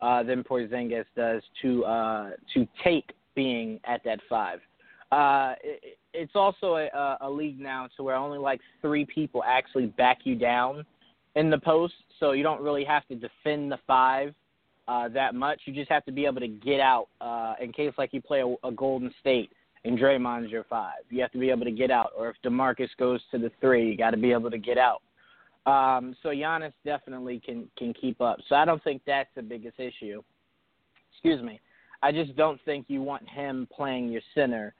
uh, 0.00 0.22
than 0.22 0.42
Porzingis 0.42 1.04
does 1.16 1.42
to 1.62 1.84
uh, 1.84 2.30
to 2.54 2.66
take 2.82 3.12
being 3.34 3.80
at 3.84 4.02
that 4.04 4.20
five. 4.28 4.60
Uh, 5.12 5.54
it, 5.62 5.98
it's 6.12 6.32
also 6.34 6.76
a, 6.76 7.16
a 7.20 7.30
league 7.30 7.60
now 7.60 7.88
to 7.96 8.02
where 8.02 8.16
only 8.16 8.38
like 8.38 8.60
three 8.80 9.04
people 9.04 9.42
actually 9.46 9.86
back 9.86 10.18
you 10.24 10.34
down 10.34 10.84
in 11.36 11.50
the 11.50 11.58
post, 11.58 11.94
so 12.18 12.32
you 12.32 12.42
don't 12.42 12.60
really 12.60 12.84
have 12.84 13.06
to 13.08 13.14
defend 13.14 13.70
the 13.70 13.78
five 13.86 14.34
uh, 14.88 15.08
that 15.08 15.34
much. 15.34 15.60
You 15.64 15.72
just 15.72 15.90
have 15.90 16.04
to 16.06 16.12
be 16.12 16.26
able 16.26 16.40
to 16.40 16.48
get 16.48 16.80
out 16.80 17.08
uh, 17.20 17.54
in 17.60 17.72
case 17.72 17.92
like 17.98 18.12
you 18.12 18.20
play 18.20 18.42
a, 18.42 18.66
a 18.66 18.72
Golden 18.72 19.12
State 19.20 19.50
and 19.84 19.98
Draymond's 19.98 20.50
your 20.50 20.64
five. 20.64 21.02
You 21.08 21.22
have 21.22 21.32
to 21.32 21.38
be 21.38 21.50
able 21.50 21.64
to 21.64 21.70
get 21.70 21.90
out, 21.90 22.12
or 22.16 22.28
if 22.28 22.36
Demarcus 22.44 22.88
goes 22.98 23.20
to 23.30 23.38
the 23.38 23.50
three, 23.60 23.90
you 23.90 23.96
got 23.96 24.10
to 24.10 24.16
be 24.16 24.32
able 24.32 24.50
to 24.50 24.58
get 24.58 24.78
out. 24.78 25.02
Um, 25.66 26.16
so 26.22 26.30
Giannis 26.30 26.72
definitely 26.84 27.40
can 27.44 27.68
can 27.76 27.92
keep 27.94 28.20
up. 28.20 28.38
So 28.48 28.54
I 28.54 28.64
don't 28.64 28.82
think 28.82 29.02
that's 29.06 29.28
the 29.34 29.42
biggest 29.42 29.78
issue. 29.78 30.22
Excuse 31.12 31.42
me. 31.42 31.60
I 32.02 32.12
just 32.12 32.34
don't 32.36 32.60
think 32.64 32.86
you 32.88 33.02
want 33.02 33.28
him 33.28 33.68
playing 33.74 34.08
your 34.08 34.22
center 34.34 34.74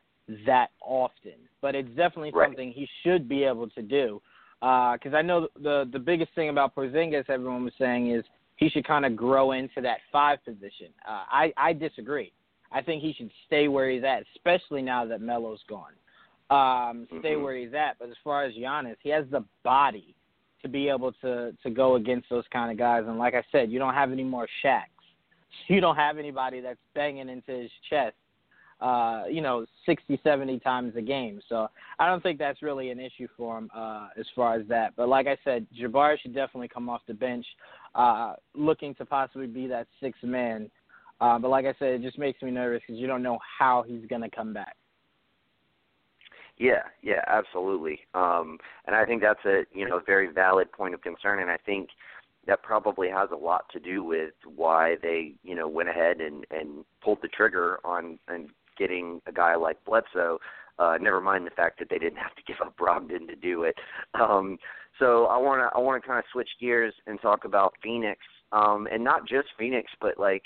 that 0.46 0.70
often. 0.80 1.34
But 1.60 1.74
it's 1.74 1.88
definitely 1.90 2.32
right. 2.32 2.48
something 2.48 2.72
he 2.72 2.88
should 3.02 3.28
be 3.28 3.44
able 3.44 3.68
to 3.70 3.82
do. 3.82 4.22
Because 4.60 5.12
uh, 5.12 5.16
I 5.16 5.22
know 5.22 5.48
the 5.62 5.88
the 5.92 5.98
biggest 5.98 6.34
thing 6.34 6.48
about 6.48 6.74
Porzingis, 6.74 7.28
everyone 7.28 7.64
was 7.64 7.74
saying, 7.78 8.10
is 8.10 8.24
he 8.56 8.68
should 8.68 8.86
kind 8.86 9.04
of 9.04 9.16
grow 9.16 9.52
into 9.52 9.80
that 9.82 9.98
five 10.12 10.42
position. 10.44 10.88
Uh, 11.06 11.24
I 11.30 11.52
I 11.56 11.72
disagree. 11.72 12.32
I 12.72 12.82
think 12.82 13.02
he 13.02 13.12
should 13.12 13.30
stay 13.46 13.68
where 13.68 13.90
he's 13.90 14.04
at, 14.04 14.24
especially 14.36 14.82
now 14.82 15.04
that 15.06 15.20
Melo's 15.20 15.60
gone. 15.68 15.92
Um, 16.50 17.06
stay 17.20 17.32
mm-hmm. 17.32 17.42
where 17.42 17.56
he's 17.56 17.74
at. 17.74 17.98
But 17.98 18.10
as 18.10 18.16
far 18.22 18.44
as 18.44 18.54
Giannis, 18.54 18.96
he 19.02 19.10
has 19.10 19.24
the 19.30 19.44
body 19.62 20.14
to 20.62 20.68
be 20.68 20.88
able 20.88 21.12
to 21.22 21.52
to 21.62 21.70
go 21.70 21.94
against 21.94 22.28
those 22.28 22.44
kind 22.52 22.70
of 22.70 22.78
guys. 22.78 23.04
And 23.06 23.18
like 23.18 23.34
I 23.34 23.42
said, 23.50 23.70
you 23.70 23.78
don't 23.78 23.94
have 23.94 24.12
any 24.12 24.24
more 24.24 24.46
Shaqs. 24.64 24.84
You 25.66 25.80
don't 25.80 25.96
have 25.96 26.16
anybody 26.16 26.60
that's 26.60 26.78
banging 26.94 27.28
into 27.28 27.50
his 27.50 27.70
chest, 27.88 28.14
uh, 28.80 29.24
you 29.28 29.40
know, 29.40 29.66
60, 29.84 30.20
70 30.22 30.60
times 30.60 30.94
a 30.96 31.02
game. 31.02 31.40
So 31.48 31.68
I 31.98 32.06
don't 32.06 32.22
think 32.22 32.38
that's 32.38 32.62
really 32.62 32.90
an 32.90 33.00
issue 33.00 33.26
for 33.36 33.58
him 33.58 33.68
uh, 33.74 34.08
as 34.18 34.26
far 34.34 34.54
as 34.54 34.66
that. 34.68 34.94
But 34.96 35.08
like 35.08 35.26
I 35.26 35.36
said, 35.42 35.66
Jabari 35.78 36.20
should 36.20 36.34
definitely 36.34 36.68
come 36.68 36.88
off 36.88 37.02
the 37.08 37.14
bench, 37.14 37.44
uh, 37.96 38.34
looking 38.54 38.94
to 38.94 39.04
possibly 39.04 39.48
be 39.48 39.66
that 39.66 39.88
sixth 40.00 40.22
man 40.22 40.70
uh, 41.20 41.38
but 41.38 41.48
like 41.48 41.66
I 41.66 41.74
said, 41.78 41.88
it 41.88 42.02
just 42.02 42.18
makes 42.18 42.40
me 42.42 42.50
nervous 42.50 42.82
because 42.86 43.00
you 43.00 43.06
don't 43.06 43.22
know 43.22 43.38
how 43.58 43.84
he's 43.86 44.06
going 44.06 44.22
to 44.22 44.30
come 44.30 44.52
back. 44.52 44.76
Yeah, 46.56 46.82
yeah, 47.02 47.24
absolutely. 47.26 48.00
Um, 48.14 48.58
and 48.86 48.94
I 48.94 49.06
think 49.06 49.22
that's 49.22 49.44
a 49.46 49.62
you 49.72 49.88
know 49.88 50.00
very 50.04 50.30
valid 50.30 50.70
point 50.70 50.92
of 50.92 51.00
concern, 51.00 51.40
and 51.40 51.50
I 51.50 51.56
think 51.56 51.88
that 52.46 52.62
probably 52.62 53.08
has 53.08 53.30
a 53.32 53.36
lot 53.36 53.64
to 53.72 53.80
do 53.80 54.04
with 54.04 54.34
why 54.44 54.96
they 55.02 55.34
you 55.42 55.54
know 55.54 55.66
went 55.66 55.88
ahead 55.88 56.20
and 56.20 56.44
and 56.50 56.84
pulled 57.02 57.18
the 57.22 57.28
trigger 57.28 57.80
on 57.84 58.18
and 58.28 58.50
getting 58.78 59.22
a 59.26 59.32
guy 59.32 59.56
like 59.56 59.82
Bledsoe. 59.84 60.38
Uh, 60.78 60.96
never 61.00 61.20
mind 61.20 61.46
the 61.46 61.50
fact 61.50 61.78
that 61.78 61.88
they 61.90 61.98
didn't 61.98 62.18
have 62.18 62.34
to 62.34 62.42
give 62.46 62.56
up 62.64 62.76
Brogdon 62.76 63.26
to 63.28 63.36
do 63.36 63.64
it. 63.64 63.76
Um, 64.18 64.58
so 64.98 65.26
I 65.26 65.38
want 65.38 65.62
to 65.62 65.74
I 65.74 65.80
want 65.80 66.02
to 66.02 66.06
kind 66.06 66.18
of 66.18 66.26
switch 66.30 66.48
gears 66.60 66.92
and 67.06 67.18
talk 67.22 67.46
about 67.46 67.72
Phoenix, 67.82 68.20
um, 68.52 68.86
and 68.92 69.02
not 69.02 69.26
just 69.26 69.48
Phoenix, 69.58 69.90
but 70.00 70.18
like 70.18 70.42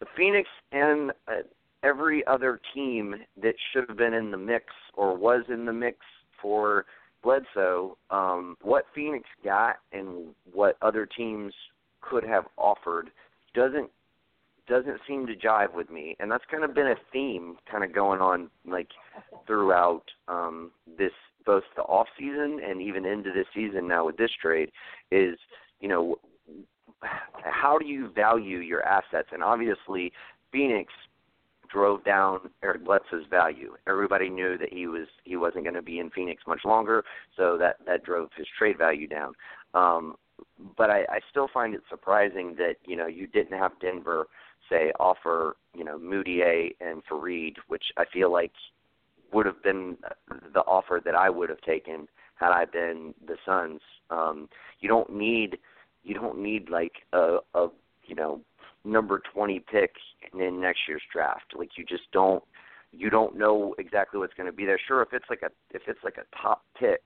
the 0.00 0.06
Phoenix 0.16 0.48
and 0.72 1.12
uh, 1.28 1.42
every 1.82 2.26
other 2.26 2.60
team 2.74 3.14
that 3.42 3.54
should 3.72 3.84
have 3.88 3.96
been 3.96 4.14
in 4.14 4.30
the 4.30 4.36
mix 4.36 4.66
or 4.94 5.16
was 5.16 5.44
in 5.48 5.64
the 5.64 5.72
mix 5.72 5.98
for 6.40 6.86
Bledsoe, 7.22 7.96
um, 8.10 8.56
what 8.62 8.86
Phoenix 8.94 9.28
got 9.44 9.76
and 9.92 10.28
what 10.52 10.76
other 10.82 11.06
teams 11.06 11.52
could 12.00 12.24
have 12.24 12.44
offered 12.56 13.10
doesn't 13.54 13.90
doesn't 14.68 15.00
seem 15.06 15.26
to 15.26 15.34
jive 15.34 15.74
with 15.74 15.90
me, 15.90 16.16
and 16.20 16.30
that's 16.30 16.44
kind 16.48 16.62
of 16.62 16.74
been 16.74 16.86
a 16.86 16.94
theme 17.12 17.56
kind 17.68 17.82
of 17.82 17.92
going 17.92 18.20
on 18.20 18.48
like 18.64 18.88
throughout 19.46 20.04
um, 20.28 20.70
this 20.96 21.10
both 21.44 21.64
the 21.74 21.82
off 21.82 22.06
season 22.18 22.60
and 22.64 22.80
even 22.80 23.04
into 23.04 23.32
this 23.32 23.46
season 23.54 23.88
now 23.88 24.06
with 24.06 24.16
this 24.16 24.30
trade 24.40 24.70
is 25.10 25.36
you 25.80 25.88
know 25.88 26.16
how 27.02 27.78
do 27.78 27.86
you 27.86 28.10
value 28.12 28.58
your 28.58 28.82
assets? 28.84 29.28
And 29.32 29.42
obviously, 29.42 30.12
Phoenix 30.52 30.92
drove 31.72 32.04
down 32.04 32.40
Eric 32.62 32.84
Bledsoe's 32.84 33.26
value. 33.30 33.74
Everybody 33.86 34.28
knew 34.28 34.58
that 34.58 34.72
he 34.72 34.86
was 34.86 35.06
he 35.24 35.36
wasn't 35.36 35.64
going 35.64 35.74
to 35.74 35.82
be 35.82 35.98
in 35.98 36.10
Phoenix 36.10 36.42
much 36.46 36.60
longer, 36.64 37.04
so 37.36 37.56
that 37.58 37.76
that 37.86 38.04
drove 38.04 38.30
his 38.36 38.46
trade 38.58 38.78
value 38.78 39.06
down. 39.06 39.32
Um, 39.74 40.16
but 40.76 40.90
I, 40.90 41.00
I 41.02 41.20
still 41.30 41.48
find 41.52 41.74
it 41.74 41.82
surprising 41.88 42.54
that 42.58 42.74
you 42.84 42.96
know 42.96 43.06
you 43.06 43.26
didn't 43.26 43.58
have 43.58 43.72
Denver 43.80 44.26
say 44.68 44.92
offer 44.98 45.56
you 45.74 45.84
know 45.84 45.98
Mudiay 45.98 46.70
and 46.80 47.02
Faried, 47.10 47.56
which 47.68 47.84
I 47.96 48.04
feel 48.12 48.32
like 48.32 48.52
would 49.32 49.46
have 49.46 49.62
been 49.62 49.96
the 50.52 50.60
offer 50.60 51.00
that 51.04 51.14
I 51.14 51.30
would 51.30 51.50
have 51.50 51.60
taken 51.60 52.08
had 52.34 52.50
I 52.50 52.64
been 52.64 53.14
the 53.26 53.36
Suns. 53.46 53.80
Um, 54.10 54.48
you 54.80 54.88
don't 54.88 55.12
need 55.12 55.58
you 56.02 56.14
don't 56.14 56.38
need 56.38 56.70
like 56.70 56.92
a, 57.12 57.38
a 57.54 57.68
you 58.06 58.14
know 58.14 58.40
number 58.84 59.20
20 59.32 59.60
pick 59.70 59.92
in 60.32 60.60
next 60.60 60.80
year's 60.88 61.02
draft. 61.12 61.54
Like 61.56 61.70
you 61.76 61.84
just 61.84 62.10
don't 62.12 62.42
you 62.92 63.10
don't 63.10 63.36
know 63.36 63.74
exactly 63.78 64.18
what's 64.18 64.34
going 64.34 64.50
to 64.50 64.52
be 64.52 64.64
there. 64.64 64.80
Sure, 64.86 65.02
if 65.02 65.12
it's 65.12 65.26
like 65.30 65.42
a 65.42 65.50
if 65.74 65.82
it's 65.86 66.00
like 66.02 66.16
a 66.18 66.36
top 66.36 66.64
pick, 66.78 67.02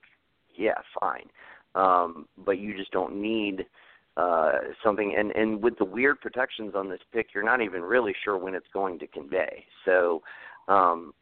yeah, 0.56 0.78
fine. 1.00 1.26
Um, 1.74 2.26
but 2.44 2.58
you 2.58 2.76
just 2.76 2.92
don't 2.92 3.20
need 3.20 3.66
uh, 4.16 4.52
something. 4.82 5.14
And 5.18 5.30
and 5.32 5.62
with 5.62 5.76
the 5.78 5.84
weird 5.84 6.20
protections 6.20 6.74
on 6.74 6.88
this 6.88 7.00
pick, 7.12 7.28
you're 7.34 7.44
not 7.44 7.60
even 7.60 7.82
really 7.82 8.14
sure 8.24 8.38
when 8.38 8.54
it's 8.54 8.66
going 8.72 8.98
to 9.00 9.06
convey. 9.06 9.64
So, 9.84 10.22
um, 10.68 11.12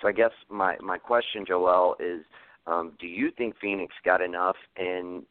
so 0.00 0.08
I 0.08 0.12
guess 0.12 0.32
my 0.48 0.76
my 0.80 0.98
question, 0.98 1.44
Joel, 1.46 1.96
is. 1.98 2.24
Um, 2.66 2.92
do 2.98 3.06
you 3.06 3.30
think 3.36 3.56
Phoenix 3.60 3.92
got 4.06 4.22
enough? 4.22 4.56
And 4.78 5.24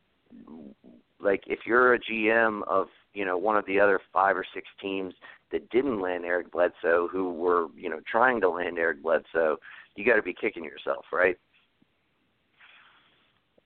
like, 1.22 1.44
if 1.48 1.60
you're 1.66 1.94
a 1.94 2.00
GM 2.00 2.62
of 2.68 2.88
you 3.14 3.26
know 3.26 3.38
one 3.38 3.58
of 3.58 3.66
the 3.66 3.80
other 3.80 4.00
five 4.12 4.36
or 4.36 4.46
six 4.54 4.68
teams 4.82 5.14
that 5.52 5.70
didn't 5.70 6.02
land 6.02 6.26
Eric 6.26 6.52
Bledsoe, 6.52 7.08
who 7.12 7.34
were 7.34 7.68
you 7.76 7.90
know 7.90 8.00
trying 8.10 8.42
to 8.42 8.50
land 8.50 8.78
Eric 8.78 9.04
Bledsoe, 9.04 9.58
you 9.96 10.06
got 10.06 10.16
to 10.16 10.22
be 10.22 10.34
kicking 10.34 10.64
yourself, 10.64 11.06
right? 11.12 11.38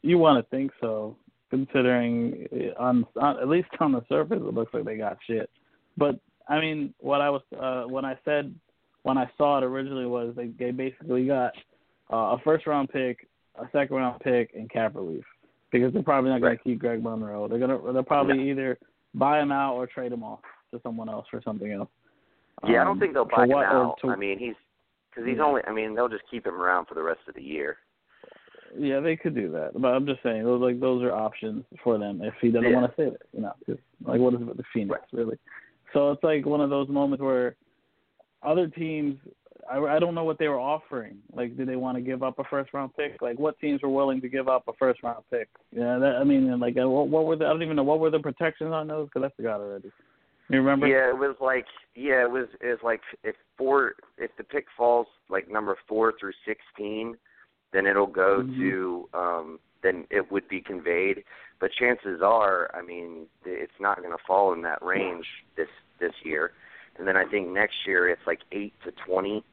You 0.01 0.17
want 0.17 0.43
to 0.43 0.49
think 0.55 0.71
so, 0.79 1.15
considering 1.49 2.47
on, 2.77 3.05
on 3.19 3.39
at 3.39 3.47
least 3.47 3.69
on 3.79 3.91
the 3.91 4.05
surface 4.09 4.39
it 4.39 4.53
looks 4.53 4.73
like 4.73 4.85
they 4.85 4.97
got 4.97 5.17
shit. 5.25 5.49
But 5.97 6.19
I 6.47 6.59
mean, 6.59 6.93
what 6.99 7.21
I 7.21 7.29
was 7.29 7.41
uh, 7.59 7.83
when 7.83 8.05
I 8.05 8.17
said 8.23 8.53
when 9.03 9.17
I 9.17 9.29
saw 9.37 9.57
it 9.57 9.63
originally 9.63 10.05
was 10.05 10.33
they 10.35 10.47
they 10.47 10.71
basically 10.71 11.25
got 11.25 11.53
uh, 12.11 12.35
a 12.35 12.37
first 12.43 12.67
round 12.67 12.89
pick, 12.89 13.27
a 13.55 13.65
second 13.71 13.95
round 13.95 14.19
pick, 14.21 14.51
and 14.53 14.69
cap 14.69 14.95
relief 14.95 15.23
because 15.71 15.93
they're 15.93 16.03
probably 16.03 16.29
not 16.29 16.41
going 16.41 16.51
right. 16.51 16.57
to 16.57 16.63
keep 16.63 16.79
Greg 16.79 17.03
Monroe. 17.03 17.47
They're 17.47 17.59
gonna 17.59 17.79
they'll 17.91 18.03
probably 18.03 18.37
yeah. 18.37 18.51
either 18.51 18.79
buy 19.13 19.41
him 19.41 19.51
out 19.51 19.75
or 19.75 19.87
trade 19.87 20.11
him 20.11 20.23
off 20.23 20.39
to 20.71 20.79
someone 20.83 21.09
else 21.09 21.25
for 21.29 21.41
something 21.43 21.71
else. 21.71 21.89
Yeah, 22.67 22.77
um, 22.77 22.81
I 22.81 22.83
don't 22.85 22.99
think 22.99 23.13
they'll 23.13 23.25
buy 23.25 23.43
him 23.43 23.49
what, 23.49 23.65
out. 23.65 23.95
To, 24.01 24.09
I 24.09 24.15
mean, 24.15 24.39
he's 24.39 24.55
because 25.09 25.27
he's 25.27 25.39
only. 25.43 25.61
I 25.67 25.73
mean, 25.73 25.95
they'll 25.95 26.09
just 26.09 26.23
keep 26.29 26.45
him 26.45 26.55
around 26.55 26.87
for 26.87 26.95
the 26.95 27.03
rest 27.03 27.21
of 27.27 27.35
the 27.35 27.41
year. 27.41 27.77
Yeah, 28.77 28.99
they 28.99 29.15
could 29.15 29.33
do 29.33 29.49
that, 29.51 29.71
but 29.75 29.87
I'm 29.87 30.05
just 30.05 30.21
saying 30.23 30.43
those 30.43 30.61
like 30.61 30.79
those 30.79 31.01
are 31.03 31.11
options 31.11 31.63
for 31.83 31.97
them 31.97 32.21
if 32.21 32.33
he 32.41 32.49
doesn't 32.49 32.69
yeah. 32.69 32.75
want 32.75 32.87
to 32.87 32.93
stay 32.93 33.09
there. 33.09 33.17
You 33.33 33.41
know, 33.41 33.53
cause, 33.65 33.77
like 34.05 34.19
what 34.19 34.33
is 34.33 34.41
it 34.41 34.47
with 34.47 34.57
the 34.57 34.63
Phoenix 34.73 34.91
right. 34.91 35.19
really? 35.19 35.37
So 35.93 36.11
it's 36.11 36.23
like 36.23 36.45
one 36.45 36.61
of 36.61 36.69
those 36.69 36.89
moments 36.89 37.21
where 37.21 37.55
other 38.43 38.67
teams 38.67 39.17
I, 39.71 39.79
I 39.79 39.99
don't 39.99 40.15
know 40.15 40.23
what 40.23 40.39
they 40.39 40.47
were 40.47 40.59
offering. 40.59 41.17
Like, 41.33 41.57
did 41.57 41.67
they 41.67 41.75
want 41.75 41.97
to 41.97 42.01
give 42.01 42.23
up 42.23 42.39
a 42.39 42.43
first 42.45 42.73
round 42.73 42.95
pick? 42.95 43.21
Like, 43.21 43.37
what 43.37 43.59
teams 43.59 43.81
were 43.81 43.89
willing 43.89 44.21
to 44.21 44.29
give 44.29 44.47
up 44.47 44.63
a 44.67 44.73
first 44.73 45.03
round 45.03 45.23
pick? 45.31 45.49
Yeah, 45.71 45.97
that, 45.99 46.17
I 46.19 46.23
mean, 46.23 46.59
like, 46.59 46.75
uh, 46.81 46.87
what, 46.87 47.09
what 47.09 47.25
were 47.25 47.35
the? 47.35 47.45
I 47.45 47.49
don't 47.49 47.63
even 47.63 47.75
know 47.75 47.83
what 47.83 47.99
were 47.99 48.09
the 48.09 48.19
protections 48.19 48.71
on 48.71 48.87
those 48.87 49.07
because 49.07 49.29
I 49.29 49.35
forgot 49.35 49.59
already. 49.59 49.91
You 50.49 50.59
remember? 50.59 50.87
Yeah, 50.87 51.09
it 51.09 51.17
was 51.17 51.35
like 51.41 51.65
yeah, 51.95 52.23
it 52.23 52.31
was 52.31 52.47
it 52.61 52.67
was 52.67 52.79
like 52.83 53.01
if 53.23 53.35
four 53.57 53.95
if 54.17 54.31
the 54.37 54.43
pick 54.43 54.65
falls 54.77 55.07
like 55.29 55.49
number 55.49 55.75
four 55.87 56.13
through 56.19 56.31
sixteen, 56.45 57.17
then 57.73 57.85
it'll 57.85 58.07
go 58.07 58.43
mm-hmm. 58.43 58.61
to 58.61 59.09
um 59.13 59.59
then 59.83 60.05
it 60.09 60.31
would 60.31 60.47
be 60.47 60.61
conveyed. 60.61 61.23
But 61.59 61.71
chances 61.77 62.21
are, 62.23 62.69
I 62.75 62.81
mean, 62.81 63.25
it's 63.45 63.71
not 63.79 63.97
going 63.97 64.11
to 64.11 64.23
fall 64.25 64.53
in 64.53 64.61
that 64.61 64.81
range 64.81 65.25
this 65.57 65.67
this 65.99 66.13
year. 66.23 66.51
And 66.97 67.07
then 67.07 67.17
I 67.17 67.25
think 67.25 67.49
next 67.49 67.75
year 67.85 68.09
it's 68.09 68.21
like 68.25 68.39
eight 68.51 68.73
to 68.85 68.91
twenty 69.05 69.43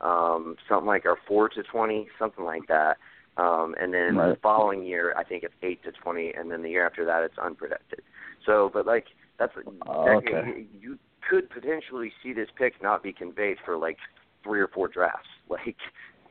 um, 0.00 0.56
something 0.68 0.86
like 0.86 1.06
our 1.06 1.18
four 1.26 1.48
to 1.50 1.62
twenty, 1.62 2.08
something 2.18 2.44
like 2.44 2.66
that. 2.68 2.98
Um, 3.36 3.74
and 3.80 3.94
then 3.94 4.16
right. 4.16 4.30
the 4.30 4.36
following 4.42 4.84
year, 4.84 5.14
I 5.16 5.22
think 5.22 5.44
it's 5.44 5.54
eight 5.62 5.82
to 5.84 5.92
twenty, 5.92 6.32
and 6.36 6.50
then 6.50 6.62
the 6.62 6.70
year 6.70 6.86
after 6.86 7.04
that, 7.04 7.22
it's 7.22 7.38
unprotected. 7.38 8.00
So, 8.44 8.70
but 8.72 8.86
like 8.86 9.06
that's 9.38 9.52
oh, 9.86 10.04
that, 10.04 10.16
okay. 10.16 10.66
you 10.80 10.98
could 11.28 11.50
potentially 11.50 12.12
see 12.22 12.32
this 12.32 12.48
pick 12.56 12.74
not 12.82 13.02
be 13.02 13.12
conveyed 13.12 13.58
for 13.64 13.76
like 13.76 13.98
three 14.42 14.60
or 14.60 14.68
four 14.68 14.88
drafts. 14.88 15.28
Like 15.50 15.76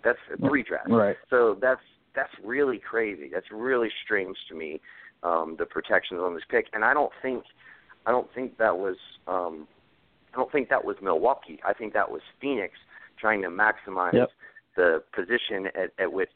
that's 0.03 0.19
three 0.47 0.61
drafts. 0.61 0.91
Right. 0.91 1.15
So 1.31 1.57
that's 1.59 1.81
that's 2.15 2.31
really 2.43 2.77
crazy. 2.77 3.31
That's 3.33 3.47
really 3.51 3.89
strange 4.05 4.37
to 4.47 4.55
me. 4.55 4.79
Um, 5.23 5.55
the 5.57 5.65
protections 5.65 6.21
on 6.21 6.35
this 6.35 6.43
pick, 6.47 6.67
and 6.71 6.85
I 6.85 6.93
don't 6.93 7.11
think 7.21 7.43
I 8.05 8.11
don't 8.11 8.31
think 8.35 8.59
that 8.59 8.77
was 8.77 8.97
um, 9.27 9.67
I 10.33 10.37
don't 10.37 10.51
think 10.51 10.69
that 10.69 10.85
was 10.85 10.97
Milwaukee. 11.01 11.59
I 11.65 11.73
think 11.73 11.93
that 11.93 12.11
was 12.11 12.21
Phoenix 12.39 12.75
trying 13.17 13.41
to 13.41 13.49
maximize 13.49 14.13
yep. 14.13 14.29
the 14.75 15.03
position 15.13 15.67
at, 15.67 15.91
at 15.99 16.11
which 16.11 16.29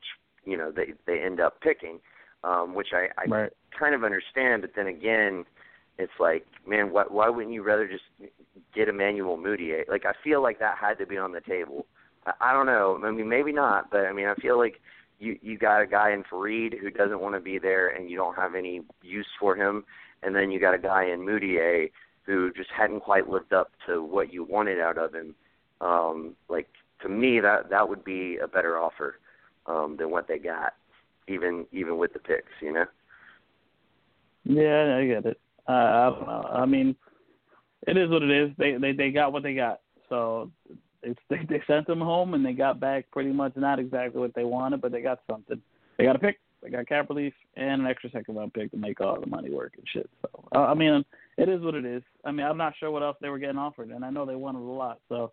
you 0.45 0.57
know 0.57 0.71
they 0.71 0.93
they 1.05 1.21
end 1.21 1.39
up 1.39 1.61
picking, 1.61 1.99
um, 2.43 2.73
which 2.73 2.89
I, 2.93 3.07
I 3.21 3.25
right. 3.27 3.51
kind 3.77 3.95
of 3.95 4.03
understand. 4.03 4.61
But 4.61 4.71
then 4.75 4.87
again, 4.87 5.45
it's 5.97 6.11
like, 6.19 6.45
man, 6.67 6.91
why 6.91 7.03
why 7.07 7.29
wouldn't 7.29 7.53
you 7.53 7.63
rather 7.63 7.87
just 7.87 8.03
get 8.73 8.89
Emmanuel 8.89 9.37
Mudiay? 9.37 9.87
Like 9.87 10.05
I 10.05 10.13
feel 10.23 10.41
like 10.41 10.59
that 10.59 10.77
had 10.77 10.97
to 10.99 11.05
be 11.05 11.17
on 11.17 11.31
the 11.31 11.41
table. 11.41 11.85
I, 12.25 12.31
I 12.41 12.53
don't 12.53 12.65
know. 12.65 12.99
I 13.03 13.11
mean, 13.11 13.29
maybe 13.29 13.51
not, 13.51 13.91
but 13.91 14.05
I 14.05 14.13
mean, 14.13 14.27
I 14.27 14.35
feel 14.35 14.57
like 14.57 14.81
you 15.19 15.37
you 15.41 15.57
got 15.57 15.81
a 15.81 15.87
guy 15.87 16.11
in 16.11 16.23
Faried 16.23 16.79
who 16.79 16.89
doesn't 16.89 17.21
want 17.21 17.35
to 17.35 17.41
be 17.41 17.59
there, 17.59 17.89
and 17.89 18.09
you 18.09 18.17
don't 18.17 18.35
have 18.35 18.55
any 18.55 18.81
use 19.01 19.27
for 19.39 19.55
him, 19.55 19.85
and 20.23 20.35
then 20.35 20.51
you 20.51 20.59
got 20.59 20.73
a 20.73 20.79
guy 20.79 21.05
in 21.05 21.21
Mudiay 21.21 21.91
who 22.25 22.51
just 22.53 22.69
hadn't 22.75 23.01
quite 23.01 23.29
lived 23.29 23.53
up 23.53 23.71
to 23.87 24.03
what 24.03 24.31
you 24.31 24.43
wanted 24.43 24.79
out 24.79 24.97
of 24.97 25.13
him 25.13 25.35
um, 25.81 26.35
like 26.49 26.67
to 27.01 27.09
me 27.09 27.39
that 27.39 27.69
that 27.69 27.87
would 27.87 28.03
be 28.03 28.37
a 28.37 28.47
better 28.47 28.77
offer 28.77 29.15
um, 29.65 29.95
than 29.97 30.11
what 30.11 30.27
they 30.27 30.37
got, 30.37 30.73
even 31.27 31.65
even 31.71 31.97
with 31.97 32.13
the 32.13 32.19
picks, 32.19 32.51
you 32.61 32.73
know. 32.73 32.85
Yeah, 34.43 34.97
I 34.97 35.05
get 35.05 35.25
it. 35.25 35.39
Uh, 35.67 35.71
I 35.71 36.09
don't 36.09 36.27
know. 36.27 36.49
I 36.51 36.65
mean, 36.65 36.95
it 37.87 37.97
is 37.97 38.09
what 38.09 38.23
it 38.23 38.31
is. 38.31 38.51
They 38.57 38.77
they 38.77 38.91
they 38.93 39.11
got 39.11 39.33
what 39.33 39.43
they 39.43 39.53
got. 39.53 39.81
So 40.09 40.51
it's 41.03 41.19
they 41.29 41.39
they 41.49 41.61
sent 41.67 41.87
them 41.87 42.01
home 42.01 42.33
and 42.33 42.45
they 42.45 42.53
got 42.53 42.79
back 42.79 43.09
pretty 43.11 43.31
much 43.31 43.53
not 43.55 43.79
exactly 43.79 44.19
what 44.19 44.35
they 44.35 44.43
wanted, 44.43 44.81
but 44.81 44.91
they 44.91 45.01
got 45.01 45.19
something. 45.29 45.61
They 45.97 46.05
got 46.05 46.15
a 46.15 46.19
pick. 46.19 46.39
They 46.61 46.69
got 46.69 46.87
cap 46.87 47.09
relief 47.09 47.33
and 47.55 47.81
an 47.81 47.87
extra 47.87 48.11
second 48.11 48.35
round 48.35 48.53
pick 48.53 48.69
to 48.71 48.77
make 48.77 49.01
all 49.01 49.19
the 49.19 49.25
money 49.25 49.49
work 49.49 49.73
and 49.77 49.87
shit. 49.91 50.09
So 50.21 50.45
uh, 50.55 50.59
I 50.59 50.75
mean, 50.75 51.03
it 51.37 51.49
is 51.49 51.61
what 51.61 51.75
it 51.75 51.85
is. 51.85 52.03
I 52.23 52.31
mean, 52.31 52.45
I'm 52.45 52.57
not 52.57 52.73
sure 52.79 52.91
what 52.91 53.01
else 53.01 53.17
they 53.19 53.29
were 53.29 53.39
getting 53.39 53.57
offered, 53.57 53.89
and 53.89 54.05
I 54.05 54.11
know 54.11 54.25
they 54.25 54.35
wanted 54.35 54.59
a 54.59 54.61
lot. 54.61 54.99
So 55.09 55.31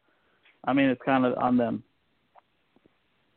I 0.68 0.74
mean, 0.74 0.90
it's 0.90 1.00
kind 1.02 1.24
of 1.24 1.36
on 1.38 1.56
them. 1.56 1.82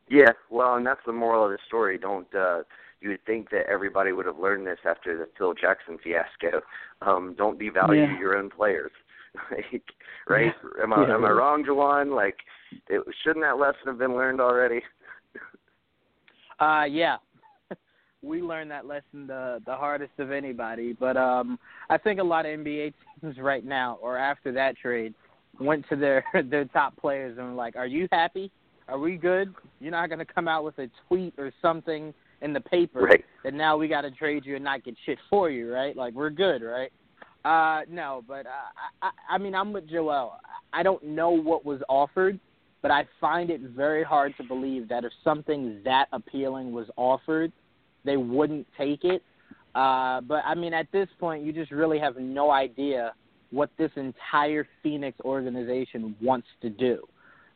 Yeah, 0.10 0.34
well, 0.50 0.76
and 0.76 0.86
that's 0.86 1.00
the 1.06 1.14
moral 1.14 1.46
of 1.46 1.52
the 1.52 1.58
story. 1.66 1.98
Don't 1.98 2.28
uh 2.36 2.64
you 3.00 3.10
would 3.10 3.26
think 3.26 3.50
that 3.50 3.66
everybody 3.68 4.12
would 4.12 4.26
have 4.26 4.38
learned 4.38 4.68
this 4.68 4.78
after 4.86 5.18
the 5.18 5.28
Phil 5.38 5.54
Jackson 5.54 5.98
fiasco. 6.04 6.62
Um, 7.02 7.34
don't 7.36 7.60
devalue 7.60 7.96
yeah. 7.96 8.20
your 8.20 8.38
own 8.38 8.50
players. 8.50 8.92
like, 9.52 9.82
right? 10.28 10.54
Yeah. 10.78 10.84
Am 10.84 10.94
I 10.94 11.08
yeah, 11.08 11.16
am 11.16 11.26
I 11.26 11.30
wrong, 11.30 11.64
Jawan? 11.64 12.14
Like, 12.14 12.36
it, 12.90 13.02
shouldn't 13.24 13.46
that 13.46 13.58
lesson 13.58 13.88
have 13.88 13.98
been 13.98 14.14
learned 14.14 14.42
already? 14.42 14.82
uh, 16.60 16.84
yeah. 16.84 17.16
we 18.22 18.42
learned 18.42 18.70
that 18.72 18.86
lesson 18.86 19.26
the 19.26 19.62
the 19.66 19.76
hardest 19.76 20.12
of 20.20 20.32
anybody. 20.32 20.92
But 20.92 21.16
um, 21.16 21.58
I 21.90 21.98
think 21.98 22.20
a 22.20 22.24
lot 22.24 22.46
of 22.46 22.60
NBA 22.60 22.94
teams 23.22 23.38
right 23.40 23.66
now, 23.66 23.98
or 24.02 24.18
after 24.18 24.52
that 24.52 24.78
trade, 24.78 25.16
went 25.60 25.88
to 25.90 25.96
their 25.96 26.24
their 26.50 26.66
top 26.66 26.96
players 26.98 27.38
and 27.38 27.48
were 27.48 27.54
like, 27.54 27.76
"Are 27.76 27.88
you 27.88 28.08
happy? 28.12 28.52
Are 28.88 29.00
we 29.00 29.18
good? 29.18 29.54
You're 29.80 29.92
not 29.92 30.08
going 30.08 30.20
to 30.20 30.26
come 30.26 30.48
out 30.48 30.64
with 30.64 30.78
a 30.80 30.90
tweet 31.08 31.34
or 31.38 31.52
something 31.62 32.14
in 32.42 32.54
the 32.54 32.60
paper 32.60 33.02
right. 33.02 33.24
that 33.44 33.54
now 33.54 33.78
we 33.78 33.88
got 33.88 34.02
to 34.02 34.12
trade 34.12 34.46
you 34.46 34.56
and 34.56 34.64
not 34.64 34.84
get 34.84 34.96
shit 35.06 35.20
for 35.30 35.50
you, 35.50 35.72
right? 35.72 35.96
Like 35.96 36.14
we're 36.14 36.30
good, 36.30 36.62
right?" 36.62 36.92
Uh, 37.44 37.82
no, 37.90 38.24
but 38.28 38.46
uh, 38.46 38.50
I, 39.02 39.10
I 39.32 39.38
mean, 39.38 39.56
I'm 39.56 39.74
with 39.74 39.90
Joel. 39.90 40.34
I 40.74 40.84
don't 40.84 41.04
know 41.04 41.32
what 41.32 41.66
was 41.66 41.82
offered, 41.90 42.40
but 42.82 42.92
I 42.92 43.08
find 43.20 43.50
it 43.50 43.62
very 43.62 44.04
hard 44.04 44.36
to 44.38 44.44
believe 44.44 44.88
that 44.90 45.06
if 45.06 45.12
something 45.24 45.82
that 45.84 46.06
appealing 46.14 46.72
was 46.72 46.88
offered, 46.98 47.52
they 48.06 48.18
wouldn't 48.18 48.68
take 48.78 49.04
it. 49.04 49.24
Uh, 49.74 50.22
but 50.22 50.44
I 50.46 50.54
mean, 50.56 50.74
at 50.74 50.92
this 50.92 51.08
point, 51.20 51.44
you 51.44 51.54
just 51.54 51.72
really 51.72 52.00
have 52.00 52.18
no 52.18 52.52
idea 52.52 53.14
what 53.52 53.70
this 53.78 53.92
entire 53.96 54.68
Phoenix 54.82 55.18
organization 55.22 56.16
wants 56.22 56.48
to 56.62 56.70
do. 56.70 57.04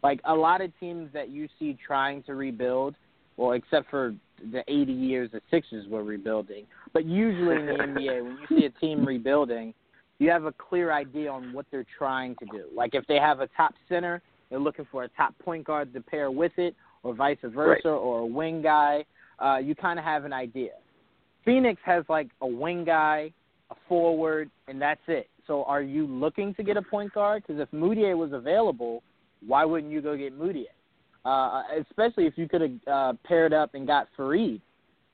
Like 0.03 0.19
a 0.25 0.35
lot 0.35 0.61
of 0.61 0.71
teams 0.79 1.09
that 1.13 1.29
you 1.29 1.47
see 1.57 1.77
trying 1.85 2.21
to 2.23 2.35
rebuild, 2.35 2.95
well, 3.37 3.53
except 3.53 3.89
for 3.89 4.13
the 4.51 4.63
80 4.67 4.91
years 4.91 5.29
the 5.31 5.41
Sixers 5.49 5.87
were 5.87 6.03
rebuilding, 6.03 6.65
but 6.93 7.05
usually 7.05 7.55
in 7.55 7.65
the 7.65 7.73
NBA, 7.79 8.23
when 8.23 8.37
you 8.37 8.59
see 8.59 8.65
a 8.65 8.69
team 8.69 9.05
rebuilding, 9.05 9.73
you 10.19 10.29
have 10.29 10.45
a 10.45 10.51
clear 10.53 10.91
idea 10.91 11.31
on 11.31 11.53
what 11.53 11.65
they're 11.71 11.85
trying 11.97 12.35
to 12.35 12.45
do. 12.45 12.65
Like 12.75 12.91
if 12.93 13.05
they 13.07 13.17
have 13.17 13.39
a 13.39 13.47
top 13.57 13.73
center, 13.89 14.21
they're 14.49 14.59
looking 14.59 14.87
for 14.91 15.03
a 15.03 15.09
top 15.09 15.33
point 15.39 15.65
guard 15.65 15.93
to 15.93 16.01
pair 16.01 16.31
with 16.31 16.53
it, 16.57 16.75
or 17.03 17.13
vice 17.13 17.37
versa, 17.43 17.57
right. 17.57 17.85
or 17.85 18.19
a 18.19 18.25
wing 18.25 18.61
guy. 18.61 19.05
Uh, 19.39 19.57
you 19.57 19.75
kind 19.75 19.99
of 19.99 20.05
have 20.05 20.25
an 20.25 20.33
idea. 20.33 20.71
Phoenix 21.43 21.79
has 21.85 22.03
like 22.09 22.29
a 22.41 22.47
wing 22.47 22.83
guy, 22.83 23.31
a 23.69 23.75
forward, 23.87 24.49
and 24.67 24.81
that's 24.81 25.01
it. 25.07 25.29
So 25.47 25.63
are 25.65 25.81
you 25.81 26.07
looking 26.07 26.53
to 26.55 26.63
get 26.63 26.77
a 26.77 26.81
point 26.81 27.13
guard? 27.13 27.43
Because 27.45 27.61
if 27.61 27.69
Mudiay 27.71 28.17
was 28.17 28.33
available, 28.33 29.03
why 29.45 29.65
wouldn't 29.65 29.91
you 29.91 30.01
go 30.01 30.15
get 30.17 30.37
Mudiay? 30.37 30.65
Uh, 31.23 31.63
especially 31.79 32.25
if 32.25 32.37
you 32.37 32.47
could 32.47 32.61
have 32.61 32.71
uh, 32.87 33.13
paired 33.25 33.53
up 33.53 33.73
and 33.73 33.87
got 33.87 34.07
Faried. 34.17 34.61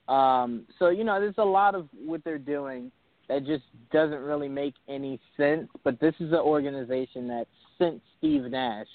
Um, 0.07 0.65
so 0.77 0.89
you 0.89 1.03
know, 1.03 1.19
there's 1.19 1.35
a 1.37 1.43
lot 1.43 1.75
of 1.75 1.87
what 2.05 2.23
they're 2.23 2.37
doing 2.37 2.91
that 3.29 3.45
just 3.45 3.63
doesn't 3.91 4.19
really 4.19 4.49
make 4.49 4.73
any 4.89 5.19
sense. 5.37 5.69
But 5.83 5.99
this 5.99 6.13
is 6.19 6.31
an 6.31 6.39
organization 6.39 7.27
that 7.29 7.47
since 7.79 8.01
Steve 8.17 8.43
Nash 8.43 8.87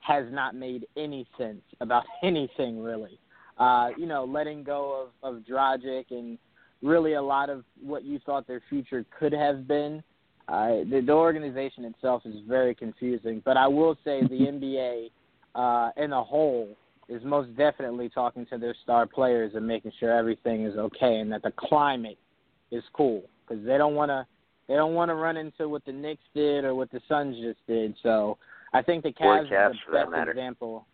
has 0.00 0.24
not 0.30 0.54
made 0.54 0.86
any 0.96 1.26
sense 1.36 1.62
about 1.80 2.04
anything 2.22 2.82
really. 2.82 3.18
Uh, 3.58 3.90
you 3.96 4.06
know, 4.06 4.24
letting 4.24 4.62
go 4.62 5.08
of, 5.22 5.36
of 5.36 5.42
Dragic 5.42 6.06
and 6.10 6.38
really 6.82 7.14
a 7.14 7.22
lot 7.22 7.50
of 7.50 7.64
what 7.82 8.04
you 8.04 8.20
thought 8.24 8.46
their 8.46 8.62
future 8.68 9.04
could 9.18 9.32
have 9.32 9.66
been. 9.66 10.02
Uh, 10.48 10.84
the, 10.90 11.02
the 11.04 11.12
organization 11.12 11.84
itself 11.84 12.22
is 12.24 12.36
very 12.48 12.74
confusing, 12.74 13.42
but 13.44 13.56
I 13.56 13.66
will 13.66 13.96
say 14.04 14.22
the 14.22 14.28
NBA 14.38 15.10
uh, 15.54 15.90
in 16.02 16.12
a 16.12 16.22
whole 16.22 16.76
is 17.08 17.22
most 17.24 17.54
definitely 17.56 18.08
talking 18.08 18.46
to 18.46 18.58
their 18.58 18.74
star 18.82 19.06
players 19.06 19.52
and 19.54 19.66
making 19.66 19.92
sure 19.98 20.16
everything 20.16 20.64
is 20.64 20.76
okay 20.76 21.16
and 21.16 21.32
that 21.32 21.42
the 21.42 21.52
climate 21.56 22.18
is 22.70 22.82
cool 22.92 23.22
because 23.46 23.64
they 23.64 23.78
don't 23.78 23.94
want 23.94 24.10
to 24.10 24.26
they 24.68 24.74
don't 24.74 24.92
want 24.92 25.08
to 25.08 25.14
run 25.14 25.38
into 25.38 25.66
what 25.68 25.84
the 25.86 25.92
Knicks 25.92 26.22
did 26.34 26.64
or 26.64 26.74
what 26.74 26.90
the 26.90 27.00
Suns 27.08 27.36
just 27.40 27.58
did. 27.66 27.94
So 28.02 28.36
I 28.74 28.82
think 28.82 29.02
the 29.02 29.12
Cavs, 29.12 29.50
Cavs 29.50 29.70
is 29.70 29.76
the 29.90 30.10
best 30.10 30.28
example. 30.28 30.86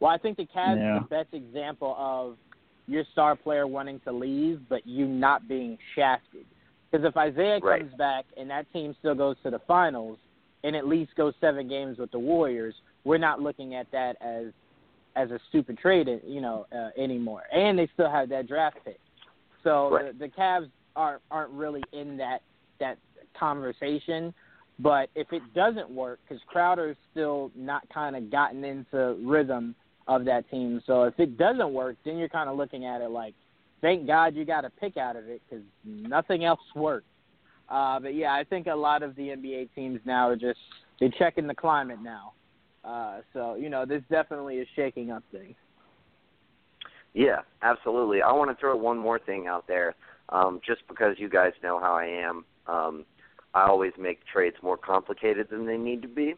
Well, 0.00 0.10
I 0.10 0.16
think 0.16 0.38
the 0.38 0.46
Cavs 0.46 0.78
yeah. 0.78 0.96
is 0.96 1.02
the 1.02 1.08
best 1.14 1.34
example 1.34 1.94
of 1.98 2.38
your 2.86 3.04
star 3.12 3.36
player 3.36 3.66
wanting 3.66 4.00
to 4.00 4.12
leave, 4.12 4.62
but 4.68 4.86
you 4.86 5.06
not 5.06 5.46
being 5.46 5.76
shafted. 5.94 6.46
Because 6.92 7.06
if 7.06 7.16
Isaiah 7.16 7.58
right. 7.62 7.80
comes 7.80 7.94
back 7.94 8.26
and 8.36 8.50
that 8.50 8.70
team 8.72 8.94
still 8.98 9.14
goes 9.14 9.36
to 9.44 9.50
the 9.50 9.60
finals 9.66 10.18
and 10.62 10.76
at 10.76 10.86
least 10.86 11.14
goes 11.16 11.32
seven 11.40 11.66
games 11.66 11.96
with 11.98 12.10
the 12.10 12.18
Warriors, 12.18 12.74
we're 13.04 13.18
not 13.18 13.40
looking 13.40 13.74
at 13.74 13.90
that 13.92 14.16
as 14.20 14.52
as 15.14 15.30
a 15.30 15.38
stupid 15.50 15.76
trade, 15.76 16.08
you 16.26 16.40
know, 16.40 16.66
uh, 16.74 16.88
anymore. 16.98 17.42
And 17.52 17.78
they 17.78 17.88
still 17.92 18.10
have 18.10 18.28
that 18.30 18.46
draft 18.46 18.78
pick, 18.84 19.00
so 19.64 19.90
right. 19.90 20.18
the, 20.18 20.26
the 20.26 20.32
Cavs 20.32 20.70
aren't 20.94 21.22
aren't 21.30 21.52
really 21.52 21.82
in 21.92 22.16
that 22.18 22.42
that 22.78 22.98
conversation. 23.38 24.34
But 24.78 25.10
if 25.14 25.32
it 25.32 25.42
doesn't 25.54 25.90
work, 25.90 26.18
because 26.26 26.42
Crowder's 26.52 26.96
still 27.10 27.50
not 27.54 27.82
kind 27.92 28.16
of 28.16 28.30
gotten 28.30 28.64
into 28.64 29.16
rhythm 29.24 29.74
of 30.08 30.24
that 30.24 30.50
team, 30.50 30.82
so 30.86 31.04
if 31.04 31.18
it 31.18 31.38
doesn't 31.38 31.72
work, 31.72 31.96
then 32.04 32.16
you're 32.16 32.28
kind 32.28 32.48
of 32.48 32.56
looking 32.56 32.84
at 32.84 33.00
it 33.00 33.10
like, 33.10 33.34
thank 33.82 34.06
God 34.06 34.34
you 34.34 34.46
got 34.46 34.64
a 34.64 34.70
pick 34.70 34.96
out 34.96 35.16
of 35.16 35.28
it 35.28 35.42
because 35.46 35.64
nothing 35.84 36.46
else 36.46 36.60
worked. 36.74 37.06
Uh, 37.68 38.00
but 38.00 38.14
yeah, 38.14 38.32
I 38.32 38.44
think 38.44 38.66
a 38.66 38.74
lot 38.74 39.02
of 39.02 39.14
the 39.16 39.28
NBA 39.28 39.68
teams 39.74 40.00
now 40.06 40.28
are 40.28 40.36
just 40.36 40.58
they're 40.98 41.10
checking 41.18 41.46
the 41.46 41.54
climate 41.54 41.98
now. 42.02 42.32
Uh, 42.84 43.20
so 43.34 43.54
you 43.56 43.68
know, 43.68 43.84
this 43.84 44.02
definitely 44.10 44.56
is 44.56 44.68
shaking 44.74 45.10
up 45.10 45.22
things. 45.30 45.54
Yeah, 47.14 47.40
absolutely. 47.62 48.22
I 48.22 48.32
want 48.32 48.50
to 48.50 48.56
throw 48.58 48.74
one 48.76 48.96
more 48.96 49.18
thing 49.18 49.46
out 49.46 49.66
there, 49.68 49.94
um, 50.30 50.60
just 50.66 50.80
because 50.88 51.16
you 51.18 51.28
guys 51.28 51.52
know 51.62 51.78
how 51.78 51.94
I 51.94 52.06
am. 52.06 52.44
Um, 52.66 53.04
I 53.54 53.66
always 53.66 53.92
make 53.98 54.20
trades 54.32 54.56
more 54.62 54.78
complicated 54.78 55.48
than 55.50 55.66
they 55.66 55.76
need 55.76 56.00
to 56.02 56.08
be. 56.08 56.34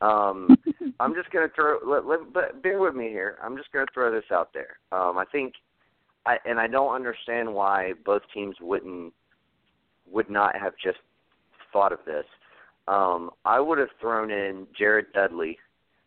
Um, 0.00 0.56
I'm 1.00 1.14
just 1.14 1.30
going 1.30 1.48
to 1.48 1.54
throw. 1.54 1.78
Let, 1.84 2.06
let, 2.06 2.32
but 2.32 2.62
bear 2.62 2.78
with 2.78 2.94
me 2.94 3.08
here. 3.08 3.38
I'm 3.42 3.56
just 3.56 3.72
going 3.72 3.86
to 3.86 3.92
throw 3.92 4.12
this 4.12 4.30
out 4.32 4.50
there. 4.54 4.78
Um, 4.92 5.18
I 5.18 5.24
think, 5.30 5.54
I, 6.28 6.36
and 6.44 6.60
I 6.60 6.66
don't 6.66 6.94
understand 6.94 7.54
why 7.54 7.94
both 8.04 8.20
teams 8.34 8.56
wouldn't 8.60 9.14
would 10.12 10.28
not 10.28 10.54
have 10.60 10.74
just 10.82 10.98
thought 11.72 11.90
of 11.90 12.00
this. 12.04 12.24
Um, 12.86 13.30
I 13.46 13.60
would 13.60 13.78
have 13.78 13.88
thrown 13.98 14.30
in 14.30 14.66
Jared 14.78 15.06
Dudley 15.14 15.58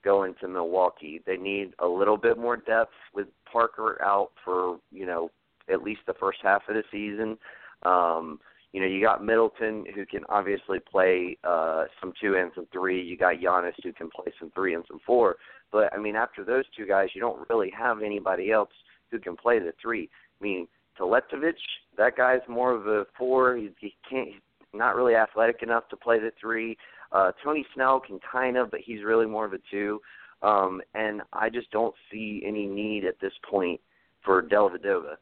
going 0.03 0.35
to 0.41 0.47
Milwaukee. 0.47 1.21
They 1.25 1.37
need 1.37 1.73
a 1.79 1.87
little 1.87 2.17
bit 2.17 2.37
more 2.37 2.57
depth 2.57 2.93
with 3.15 3.27
Parker 3.51 3.99
out 4.03 4.29
for 4.45 4.77
you 4.91 5.07
know 5.07 5.31
at 5.73 5.81
least 5.81 6.01
the 6.05 6.13
first 6.19 6.37
half 6.43 6.61
of 6.69 6.75
the 6.75 6.83
season. 6.91 7.37
Um, 7.81 8.39
you 8.73 8.79
know, 8.79 8.87
you 8.87 9.01
got 9.01 9.25
Middleton 9.25 9.85
who 9.95 10.05
can 10.05 10.21
obviously 10.29 10.77
play 10.79 11.35
uh, 11.43 11.85
some 11.99 12.13
two 12.21 12.35
and 12.35 12.51
some 12.53 12.67
three. 12.71 13.01
You 13.01 13.17
got 13.17 13.37
Giannis 13.37 13.73
who 13.83 13.91
can 13.91 14.09
play 14.11 14.31
some 14.39 14.51
three 14.51 14.75
and 14.75 14.83
some 14.87 14.99
four. 15.03 15.37
But 15.71 15.91
I 15.93 15.97
mean, 15.97 16.15
after 16.15 16.43
those 16.43 16.65
two 16.77 16.85
guys, 16.85 17.09
you 17.15 17.21
don't 17.21 17.49
really 17.49 17.71
have 17.75 18.03
anybody 18.03 18.51
else 18.51 18.69
who 19.11 19.19
can 19.19 19.35
play 19.35 19.59
the 19.59 19.73
three. 19.81 20.09
I 20.39 20.43
mean, 20.43 20.67
Teletovic, 20.99 21.53
that 21.97 22.15
guy's 22.17 22.41
more 22.47 22.71
of 22.73 22.87
a 22.87 23.05
four. 23.17 23.55
He, 23.55 23.69
he 23.79 23.95
can't. 24.09 24.29
He's 24.29 24.39
not 24.73 24.95
really 24.95 25.15
athletic 25.15 25.63
enough 25.63 25.87
to 25.89 25.97
play 25.97 26.19
the 26.19 26.31
three. 26.39 26.77
Uh, 27.11 27.31
Tony 27.43 27.65
Snell 27.73 27.99
can 27.99 28.19
kind 28.19 28.57
of, 28.57 28.71
but 28.71 28.79
he's 28.83 29.03
really 29.03 29.25
more 29.25 29.45
of 29.45 29.53
a 29.53 29.59
two. 29.69 29.99
Um, 30.41 30.81
and 30.95 31.21
I 31.33 31.49
just 31.49 31.69
don't 31.71 31.93
see 32.11 32.43
any 32.45 32.65
need 32.65 33.05
at 33.05 33.19
this 33.19 33.33
point 33.49 33.79
for 34.23 34.41
Dellavedova. 34.41 35.15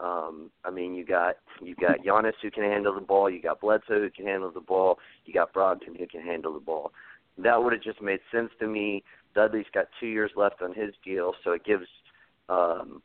Um, 0.00 0.50
I 0.64 0.70
mean, 0.70 0.94
you 0.94 1.04
got 1.04 1.36
you 1.62 1.74
got 1.76 2.00
Giannis 2.00 2.32
who 2.42 2.50
can 2.50 2.64
handle 2.64 2.94
the 2.94 3.00
ball. 3.00 3.30
You 3.30 3.40
got 3.40 3.60
Bledsoe 3.60 4.00
who 4.00 4.10
can 4.10 4.26
handle 4.26 4.50
the 4.50 4.60
ball. 4.60 4.98
You 5.24 5.32
got 5.32 5.52
Brogdon 5.52 5.96
who 5.98 6.06
can 6.06 6.20
handle 6.20 6.52
the 6.52 6.60
ball. 6.60 6.92
That 7.38 7.62
would 7.62 7.72
have 7.72 7.82
just 7.82 8.02
made 8.02 8.20
sense 8.32 8.50
to 8.60 8.66
me. 8.66 9.04
Dudley's 9.34 9.66
got 9.72 9.86
two 10.00 10.06
years 10.06 10.30
left 10.36 10.62
on 10.62 10.72
his 10.72 10.94
deal, 11.04 11.34
so 11.42 11.52
it 11.52 11.64
gives 11.64 11.86
um, 12.48 13.02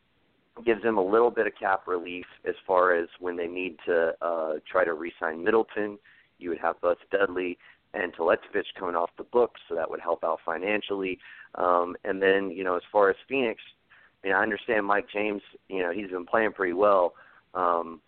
gives 0.65 0.83
them 0.83 0.97
a 0.97 1.03
little 1.03 1.31
bit 1.31 1.47
of 1.47 1.53
cap 1.59 1.87
relief 1.87 2.25
as 2.47 2.55
far 2.65 2.95
as 2.95 3.07
when 3.19 3.37
they 3.37 3.47
need 3.47 3.77
to 3.85 4.13
uh, 4.21 4.53
try 4.69 4.83
to 4.83 4.93
re-sign 4.93 5.43
Middleton. 5.43 5.97
You 6.37 6.49
would 6.49 6.59
have 6.59 6.79
both 6.81 6.97
Dudley 7.11 7.57
and 7.93 8.13
Teletovic 8.13 8.65
coming 8.77 8.95
off 8.95 9.09
the 9.17 9.23
books, 9.23 9.59
so 9.67 9.75
that 9.75 9.89
would 9.89 9.99
help 9.99 10.23
out 10.23 10.39
financially. 10.45 11.19
Um, 11.55 11.95
and 12.03 12.21
then, 12.21 12.51
you 12.51 12.63
know, 12.63 12.75
as 12.75 12.83
far 12.91 13.09
as 13.09 13.15
Phoenix, 13.27 13.61
I 14.23 14.27
mean, 14.27 14.35
I 14.35 14.41
understand 14.43 14.85
Mike 14.85 15.07
James. 15.11 15.41
You 15.69 15.81
know, 15.81 15.91
he's 15.91 16.09
been 16.09 16.25
playing 16.25 16.53
pretty 16.53 16.73
well. 16.73 17.13
Um, 17.53 18.01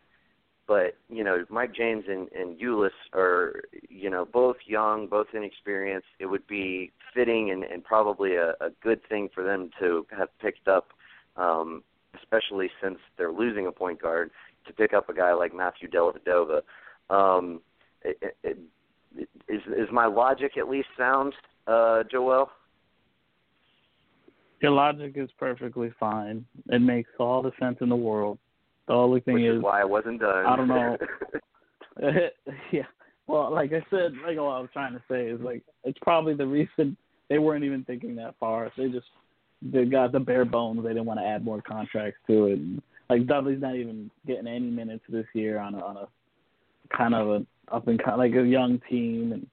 but 0.67 0.95
you 1.09 1.23
know, 1.23 1.43
Mike 1.49 1.73
James 1.75 2.05
and, 2.07 2.29
and 2.31 2.57
Ulis 2.59 2.91
are 3.13 3.61
you 3.89 4.09
know 4.09 4.25
both 4.25 4.57
young, 4.65 5.07
both 5.07 5.27
inexperienced. 5.33 6.07
It 6.19 6.27
would 6.27 6.47
be 6.47 6.91
fitting 7.13 7.51
and, 7.51 7.63
and 7.63 7.83
probably 7.83 8.35
a, 8.35 8.51
a 8.61 8.69
good 8.81 9.01
thing 9.09 9.29
for 9.33 9.43
them 9.43 9.69
to 9.79 10.05
have 10.17 10.29
picked 10.39 10.67
up, 10.67 10.89
um, 11.35 11.83
especially 12.19 12.69
since 12.81 12.97
they're 13.17 13.31
losing 13.31 13.67
a 13.67 13.71
point 13.71 14.01
guard, 14.01 14.31
to 14.67 14.73
pick 14.73 14.93
up 14.93 15.09
a 15.09 15.13
guy 15.13 15.33
like 15.33 15.55
Matthew 15.55 15.89
Dellavedova. 15.89 16.61
Um, 17.09 17.61
it, 18.03 18.17
it, 18.21 18.37
it, 18.43 19.29
is 19.47 19.61
is 19.67 19.87
my 19.91 20.05
logic 20.05 20.53
at 20.57 20.69
least 20.69 20.87
sound, 20.97 21.33
uh, 21.67 22.03
Joel? 22.09 22.49
Your 24.61 24.71
logic 24.71 25.13
is 25.15 25.29
perfectly 25.39 25.91
fine. 25.99 26.45
It 26.69 26.81
makes 26.81 27.09
all 27.19 27.41
the 27.41 27.51
sense 27.59 27.77
in 27.81 27.89
the 27.89 27.95
world. 27.95 28.37
The 28.87 28.93
only 28.93 29.19
thing 29.21 29.35
Which 29.35 29.43
is, 29.43 29.57
is 29.57 29.63
why 29.63 29.81
I 29.81 29.85
wasn't 29.85 30.21
done. 30.21 30.45
I 30.45 30.55
don't 30.55 30.67
know. 30.67 30.97
yeah. 32.71 32.83
Well, 33.27 33.51
like 33.53 33.71
I 33.73 33.83
said, 33.89 34.13
like 34.25 34.37
what 34.37 34.43
I 34.43 34.59
was 34.59 34.69
trying 34.73 34.93
to 34.93 35.01
say 35.09 35.27
is 35.27 35.39
like 35.41 35.63
it's 35.83 35.97
probably 36.01 36.33
the 36.33 36.45
reason 36.45 36.95
they 37.29 37.39
weren't 37.39 37.63
even 37.63 37.83
thinking 37.83 38.15
that 38.17 38.35
far. 38.39 38.71
They 38.77 38.89
just 38.89 39.07
they 39.61 39.85
got 39.85 40.11
the 40.11 40.19
bare 40.19 40.45
bones. 40.45 40.83
They 40.83 40.89
didn't 40.89 41.05
want 41.05 41.19
to 41.19 41.25
add 41.25 41.45
more 41.45 41.61
contracts 41.61 42.19
to 42.27 42.45
it. 42.47 42.59
And, 42.59 42.81
like 43.09 43.27
Dudley's 43.27 43.61
not 43.61 43.75
even 43.75 44.09
getting 44.25 44.47
any 44.47 44.69
minutes 44.69 45.03
this 45.09 45.25
year 45.33 45.59
on 45.59 45.75
a, 45.75 45.79
on 45.79 45.97
a 45.97 46.07
kind 46.95 47.13
of 47.13 47.27
a 47.27 47.45
up 47.73 47.87
and 47.87 48.01
kind 48.01 48.17
like 48.17 48.33
a 48.33 48.45
young 48.45 48.81
team 48.89 49.33
and 49.33 49.47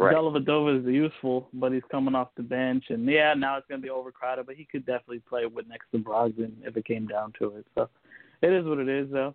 Right. 0.00 0.16
Dellavedova 0.16 0.80
is 0.80 0.86
useful, 0.86 1.48
but 1.52 1.72
he's 1.72 1.82
coming 1.90 2.14
off 2.14 2.28
the 2.34 2.42
bench, 2.42 2.84
and 2.88 3.06
yeah, 3.06 3.34
now 3.34 3.58
it's 3.58 3.66
going 3.68 3.82
to 3.82 3.84
be 3.84 3.90
overcrowded. 3.90 4.46
But 4.46 4.54
he 4.54 4.64
could 4.64 4.86
definitely 4.86 5.20
play 5.28 5.44
with 5.44 5.68
next 5.68 5.90
to 5.92 5.98
Brogdon 5.98 6.52
if 6.64 6.74
it 6.74 6.86
came 6.86 7.06
down 7.06 7.34
to 7.38 7.56
it. 7.56 7.66
So 7.74 7.90
it 8.40 8.50
is 8.50 8.64
what 8.64 8.78
it 8.78 8.88
is, 8.88 9.10
though. 9.10 9.34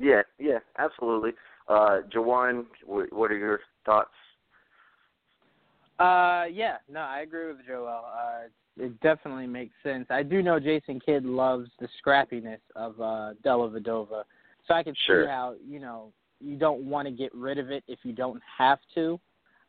Yeah, 0.00 0.22
yeah, 0.40 0.58
absolutely. 0.76 1.32
Uh, 1.68 2.00
Jawan, 2.12 2.64
what 2.84 3.30
are 3.30 3.38
your 3.38 3.60
thoughts? 3.86 4.10
Uh, 5.98 6.44
yeah, 6.52 6.76
no, 6.90 7.00
I 7.00 7.20
agree 7.20 7.48
with 7.48 7.66
Joel. 7.66 8.04
Uh, 8.06 8.48
it 8.76 8.98
definitely 9.00 9.46
makes 9.46 9.74
sense. 9.82 10.06
I 10.10 10.22
do 10.22 10.42
know 10.42 10.60
Jason 10.60 11.00
Kidd 11.04 11.24
loves 11.24 11.68
the 11.80 11.88
scrappiness 12.00 12.60
of 12.76 13.00
uh, 13.00 13.34
Dellavedova, 13.44 14.22
so 14.66 14.74
I 14.74 14.82
can 14.82 14.94
Sure. 15.06 15.24
see 15.24 15.28
how 15.28 15.54
you 15.66 15.80
know 15.80 16.12
you 16.40 16.56
don't 16.56 16.82
want 16.82 17.08
to 17.08 17.12
get 17.12 17.34
rid 17.34 17.58
of 17.58 17.70
it 17.70 17.82
if 17.88 17.98
you 18.04 18.12
don't 18.12 18.40
have 18.56 18.78
to. 18.94 19.18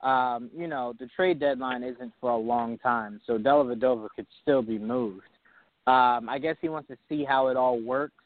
Um, 0.02 0.50
you 0.56 0.68
know, 0.68 0.94
the 1.00 1.08
trade 1.08 1.40
deadline 1.40 1.84
isn't 1.84 2.14
for 2.22 2.30
a 2.30 2.38
long 2.38 2.78
time, 2.78 3.20
so 3.26 3.38
Dellavedova 3.38 4.08
could 4.16 4.28
still 4.42 4.62
be 4.62 4.78
moved. 4.78 5.24
Um, 5.88 6.30
I 6.30 6.38
guess 6.40 6.56
he 6.62 6.70
wants 6.70 6.88
to 6.90 6.98
see 7.10 7.24
how 7.24 7.48
it 7.48 7.58
all 7.58 7.82
works, 7.82 8.24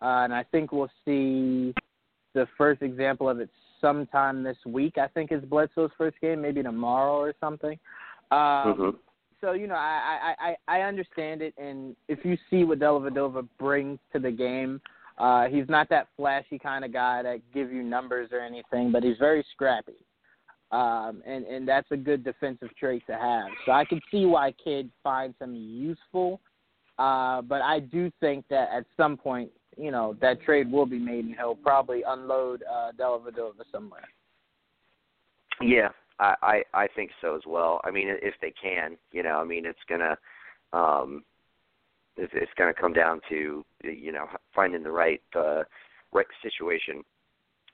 uh, 0.00 0.22
and 0.22 0.32
I 0.32 0.44
think 0.44 0.70
we'll 0.70 0.90
see 1.04 1.74
the 2.34 2.46
first 2.56 2.82
example 2.82 3.28
of 3.28 3.40
it 3.40 3.50
sometime 3.82 4.42
this 4.42 4.56
week. 4.64 4.96
I 4.96 5.08
think 5.08 5.30
is 5.30 5.44
Bledsoe's 5.44 5.90
first 5.98 6.18
game, 6.22 6.40
maybe 6.40 6.62
tomorrow 6.62 7.16
or 7.16 7.34
something. 7.38 7.78
Um, 8.30 8.38
mm-hmm. 8.38 8.90
So 9.42 9.52
you 9.52 9.66
know, 9.66 9.74
I, 9.74 10.34
I 10.38 10.56
I 10.68 10.78
I 10.78 10.80
understand 10.82 11.42
it, 11.42 11.52
and 11.58 11.94
if 12.08 12.24
you 12.24 12.38
see 12.48 12.64
what 12.64 12.78
Dellavedova 12.78 13.46
brings 13.58 13.98
to 14.12 14.18
the 14.18 14.30
game, 14.30 14.80
uh, 15.18 15.48
he's 15.48 15.68
not 15.68 15.88
that 15.90 16.08
flashy 16.16 16.58
kind 16.58 16.84
of 16.84 16.92
guy 16.92 17.22
that 17.22 17.40
give 17.52 17.72
you 17.72 17.82
numbers 17.82 18.30
or 18.32 18.40
anything, 18.40 18.92
but 18.92 19.02
he's 19.02 19.18
very 19.18 19.44
scrappy, 19.52 20.04
um, 20.70 21.22
and 21.26 21.44
and 21.44 21.66
that's 21.66 21.90
a 21.90 21.96
good 21.96 22.24
defensive 22.24 22.68
trait 22.78 23.02
to 23.08 23.16
have. 23.16 23.48
So 23.66 23.72
I 23.72 23.84
can 23.84 24.00
see 24.10 24.26
why 24.26 24.54
Kidd 24.64 24.90
finds 25.02 25.36
him 25.40 25.54
useful, 25.56 26.40
uh, 26.98 27.42
but 27.42 27.62
I 27.62 27.80
do 27.80 28.12
think 28.20 28.44
that 28.48 28.68
at 28.72 28.84
some 28.96 29.16
point 29.16 29.50
you 29.76 29.90
know 29.90 30.16
that 30.20 30.42
trade 30.42 30.70
will 30.70 30.86
be 30.86 30.98
made, 30.98 31.24
and 31.24 31.34
he'll 31.34 31.54
probably 31.54 32.02
unload 32.06 32.62
uh, 32.70 32.92
Dellavedova 32.98 33.64
somewhere. 33.70 34.08
Yeah, 35.60 35.88
I, 36.18 36.34
I 36.42 36.62
I 36.74 36.88
think 36.94 37.10
so 37.20 37.36
as 37.36 37.42
well. 37.46 37.80
I 37.84 37.90
mean, 37.90 38.08
if 38.08 38.34
they 38.40 38.52
can, 38.60 38.96
you 39.12 39.22
know, 39.22 39.40
I 39.40 39.44
mean, 39.44 39.66
it's 39.66 39.78
gonna 39.88 40.16
um, 40.72 41.24
it's, 42.16 42.32
it's 42.34 42.52
gonna 42.56 42.74
come 42.74 42.92
down 42.92 43.20
to 43.28 43.64
you 43.84 44.12
know 44.12 44.26
finding 44.54 44.82
the 44.82 44.90
right 44.90 45.22
uh, 45.36 45.62
right 46.12 46.26
situation. 46.42 47.02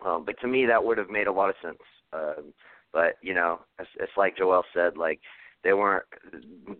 Um, 0.04 0.24
but 0.24 0.38
to 0.40 0.46
me, 0.46 0.64
that 0.66 0.82
would 0.82 0.98
have 0.98 1.10
made 1.10 1.26
a 1.26 1.32
lot 1.32 1.48
of 1.50 1.56
sense. 1.62 1.78
Um, 2.12 2.52
but 2.92 3.16
you 3.22 3.34
know, 3.34 3.60
it's, 3.78 3.90
it's 3.98 4.12
like 4.16 4.36
Joel 4.36 4.62
said, 4.72 4.96
like 4.96 5.20
they 5.64 5.72
weren't 5.72 6.04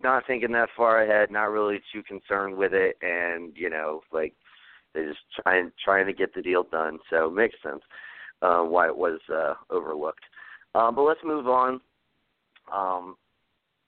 not 0.03 0.23
thinking 0.25 0.51
that 0.53 0.69
far 0.75 1.03
ahead, 1.03 1.31
not 1.31 1.51
really 1.51 1.81
too 1.91 2.01
concerned 2.03 2.55
with 2.55 2.73
it, 2.73 2.97
and 3.01 3.51
you 3.55 3.69
know, 3.69 4.01
like 4.11 4.33
they 4.93 5.05
just 5.05 5.19
trying 5.43 5.71
trying 5.83 6.05
to 6.07 6.13
get 6.13 6.33
the 6.33 6.41
deal 6.41 6.63
done. 6.63 6.99
So 7.09 7.27
it 7.27 7.33
makes 7.33 7.55
sense 7.63 7.81
uh, 8.41 8.61
why 8.61 8.87
it 8.87 8.97
was 8.97 9.19
uh, 9.33 9.53
overlooked. 9.69 10.23
Um, 10.75 10.95
but 10.95 11.03
let's 11.03 11.19
move 11.23 11.47
on. 11.47 11.81
Um, 12.73 13.15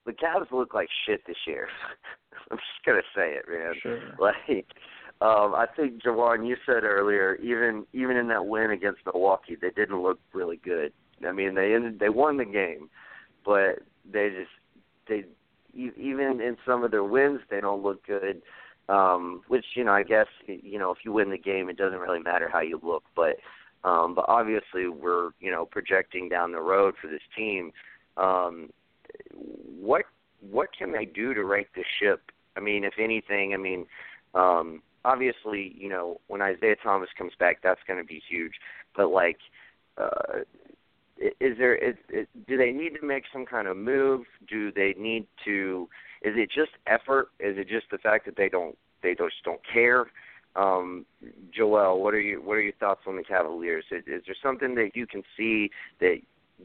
the 0.06 0.14
Cavs 0.14 0.52
look 0.52 0.74
like 0.74 0.90
shit 1.06 1.22
this 1.28 1.38
year. 1.46 1.68
I'm 2.52 2.58
just 2.58 2.86
gonna 2.86 3.02
say 3.16 3.34
it, 3.36 3.46
man. 3.50 3.74
Sure. 3.82 4.00
Like, 4.20 4.68
um, 5.22 5.54
I 5.54 5.68
think 5.76 6.02
Jawan, 6.02 6.48
you 6.48 6.56
said 6.66 6.84
earlier, 6.84 7.36
even 7.36 7.86
even 7.94 8.18
in 8.18 8.28
that 8.30 8.46
win 8.46 8.72
against 8.72 9.02
Milwaukee, 9.06 9.56
they 9.60 9.70
didn't 9.70 10.02
look 10.02 10.20
really 10.34 10.58
good. 10.58 10.94
I 11.28 11.32
mean, 11.32 11.54
they 11.54 11.76
ended, 11.76 12.00
they 12.00 12.10
won 12.10 12.38
the 12.38 12.46
game, 12.46 12.90
but 13.46 13.80
they 14.12 14.30
just 14.30 14.50
they 15.08 15.26
even 15.74 16.42
in 16.42 16.58
some 16.66 16.84
of 16.84 16.92
their 16.92 17.04
wins, 17.04 17.42
they 17.50 17.62
don't 17.62 17.84
look 17.84 18.06
good 18.06 18.42
um, 18.92 19.42
which 19.48 19.66
you 19.76 19.84
know 19.84 19.94
I 19.94 20.04
guess 20.04 20.28
you 20.48 20.78
know 20.78 20.92
if 20.92 21.00
you 21.06 21.14
win 21.14 21.30
the 21.30 21.38
game, 21.38 21.70
it 21.70 21.78
doesn't 21.78 22.00
really 22.00 22.20
matter 22.20 22.50
how 22.52 22.60
you 22.60 22.80
look, 22.84 23.04
but 23.16 23.38
um, 23.88 24.14
but 24.14 24.26
obviously 24.28 24.88
we're 24.88 25.30
you 25.40 25.50
know 25.50 25.66
projecting 25.66 26.28
down 26.28 26.52
the 26.52 26.62
road 26.62 26.96
for 27.02 27.08
this 27.08 27.22
team. 27.36 27.72
Um, 28.18 28.70
what 29.80 30.06
what 30.42 30.70
can 30.78 30.92
they 30.92 31.06
do 31.06 31.34
to 31.34 31.44
right 31.44 31.68
the 31.74 31.84
ship? 32.00 32.32
I 32.58 32.60
mean, 32.60 32.84
if 32.84 32.94
anything, 33.00 33.54
I 33.54 33.58
mean, 33.58 33.86
um, 34.36 34.82
obviously 35.06 35.74
you 35.78 35.88
know 35.88 36.20
when 36.28 36.42
Isaiah 36.42 36.76
Thomas 36.84 37.10
comes 37.18 37.34
back, 37.40 37.60
that's 37.64 37.82
going 37.88 38.00
to 38.00 38.06
be 38.06 38.22
huge. 38.30 38.54
But 38.96 39.10
like, 39.10 39.38
uh, 39.98 40.44
is 41.40 41.58
there 41.58 41.76
is, 41.76 41.96
is 42.10 42.28
do 42.48 42.58
they 42.58 42.72
need 42.72 42.96
to 43.00 43.06
make 43.06 43.24
some 43.32 43.46
kind 43.46 43.68
of 43.68 43.78
move? 43.78 44.22
Do 44.50 44.72
they 44.72 44.96
need 44.98 45.28
to 45.46 45.88
is 46.22 46.34
it 46.36 46.50
just 46.52 46.72
effort? 46.88 47.30
Is 47.40 47.58
it 47.58 47.68
just 47.68 47.88
the 47.92 47.98
fact 47.98 48.26
that 48.26 48.36
they 48.36 48.50
don't 48.50 48.78
they 49.04 49.16
just 49.16 49.44
don't 49.44 49.62
care? 49.72 50.08
Um, 50.56 51.06
Joel, 51.56 52.02
what 52.02 52.14
are 52.14 52.20
you 52.20 52.42
what 52.42 52.54
are 52.54 52.62
your 52.62 52.74
thoughts 52.74 53.02
on 53.08 53.16
the 53.16 53.24
Cavaliers? 53.24 53.86
Is, 53.92 54.04
is 54.08 54.24
there 54.26 54.36
something 54.42 54.76
that 54.76 54.92
you 54.96 55.08
can 55.08 55.24
see 55.38 55.70
that 56.00 56.18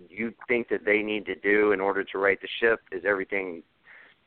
you 0.08 0.34
think 0.48 0.68
that 0.68 0.84
they 0.84 1.02
need 1.02 1.24
to 1.26 1.34
do 1.34 1.72
in 1.72 1.80
order 1.80 2.04
to 2.04 2.18
right 2.18 2.40
the 2.40 2.48
ship? 2.60 2.80
Is 2.92 3.04
everything 3.06 3.62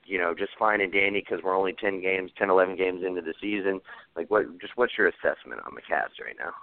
you 0.05 0.17
know 0.17 0.33
just 0.33 0.51
fine 0.57 0.81
and 0.81 0.91
dandy 0.91 1.19
because 1.19 1.43
we're 1.43 1.57
only 1.57 1.73
ten 1.73 2.01
games, 2.01 2.31
ten, 2.37 2.49
eleven 2.49 2.75
games 2.77 3.03
into 3.05 3.21
the 3.21 3.33
season? 3.41 3.81
Like 4.15 4.29
what? 4.29 4.59
Just 4.59 4.73
what's 4.75 4.97
your 4.97 5.07
assessment 5.07 5.61
on 5.65 5.75
the 5.75 5.81
Cavs 5.81 6.23
right 6.23 6.37
now? 6.39 6.53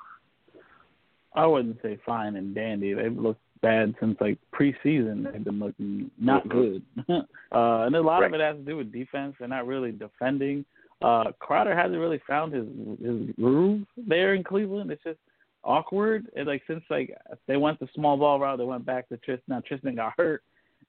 I 1.35 1.47
wouldn't 1.47 1.83
say 1.83 1.99
fine 2.07 2.37
and 2.37 2.55
dandy. 2.55 2.95
They've 2.95 3.17
looked 3.17 3.43
bad 3.63 3.95
since 4.01 4.17
like 4.21 4.39
preseason. 4.55 5.31
They've 5.33 5.45
been 5.45 5.59
looking 5.59 6.11
not 6.19 6.49
good, 6.49 6.83
uh, 7.09 7.23
and 7.53 7.95
a 7.95 8.01
lot 8.01 8.19
right. 8.19 8.33
of 8.33 8.35
it 8.35 8.41
has 8.41 8.57
to 8.57 8.63
do 8.63 8.77
with 8.77 8.93
defense. 8.93 9.35
They're 9.39 9.49
not 9.49 9.67
really 9.67 9.93
defending. 9.93 10.65
Uh, 11.03 11.25
Crowder 11.39 11.77
hasn't 11.77 11.99
really 11.99 12.21
found 12.27 12.53
his 12.53 12.67
his 13.03 13.35
groove 13.37 13.87
there 13.97 14.35
in 14.35 14.43
Cleveland. 14.43 14.91
It's 14.91 15.03
just 15.03 15.19
awkward. 15.67 16.27
And 16.37 16.47
like 16.47 16.63
since 16.67 16.83
like 16.89 17.15
they 17.47 17.57
went 17.57 17.79
the 17.81 17.89
small 17.95 18.17
ball 18.17 18.41
route, 18.41 18.59
they 18.59 18.65
went 18.65 18.87
back 18.87 19.09
to 19.09 19.17
Tristan. 19.19 19.45
Now 19.49 19.63
Tristan 19.67 19.97
got 19.97 20.15
hurt, 20.17 20.43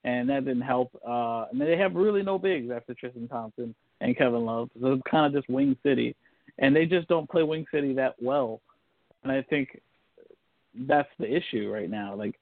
and 0.04 0.30
that 0.30 0.46
didn't 0.46 0.62
help. 0.62 0.92
Uh, 1.06 1.46
and 1.52 1.60
they 1.60 1.78
have 1.78 1.96
really 1.96 2.24
no 2.24 2.38
bigs 2.40 2.72
after 2.72 2.94
Tristan 2.94 3.28
Thompson 3.28 3.76
and 4.00 4.18
Kevin 4.18 4.46
Love. 4.46 4.70
So 4.80 4.94
it's 4.94 5.02
kind 5.10 5.26
of 5.26 5.40
just 5.40 5.54
wing 5.54 5.76
city, 5.84 6.16
and 6.60 6.76
they 6.76 6.86
just 6.86 7.08
don't 7.08 7.30
play 7.30 7.44
wing 7.44 7.66
city 7.74 7.94
that 7.96 8.16
well. 8.22 8.62
And 9.24 9.32
I 9.32 9.42
think 9.42 9.82
that's 10.88 11.10
the 11.20 11.36
issue 11.36 11.72
right 11.72 11.90
now. 11.90 12.16
Like 12.16 12.36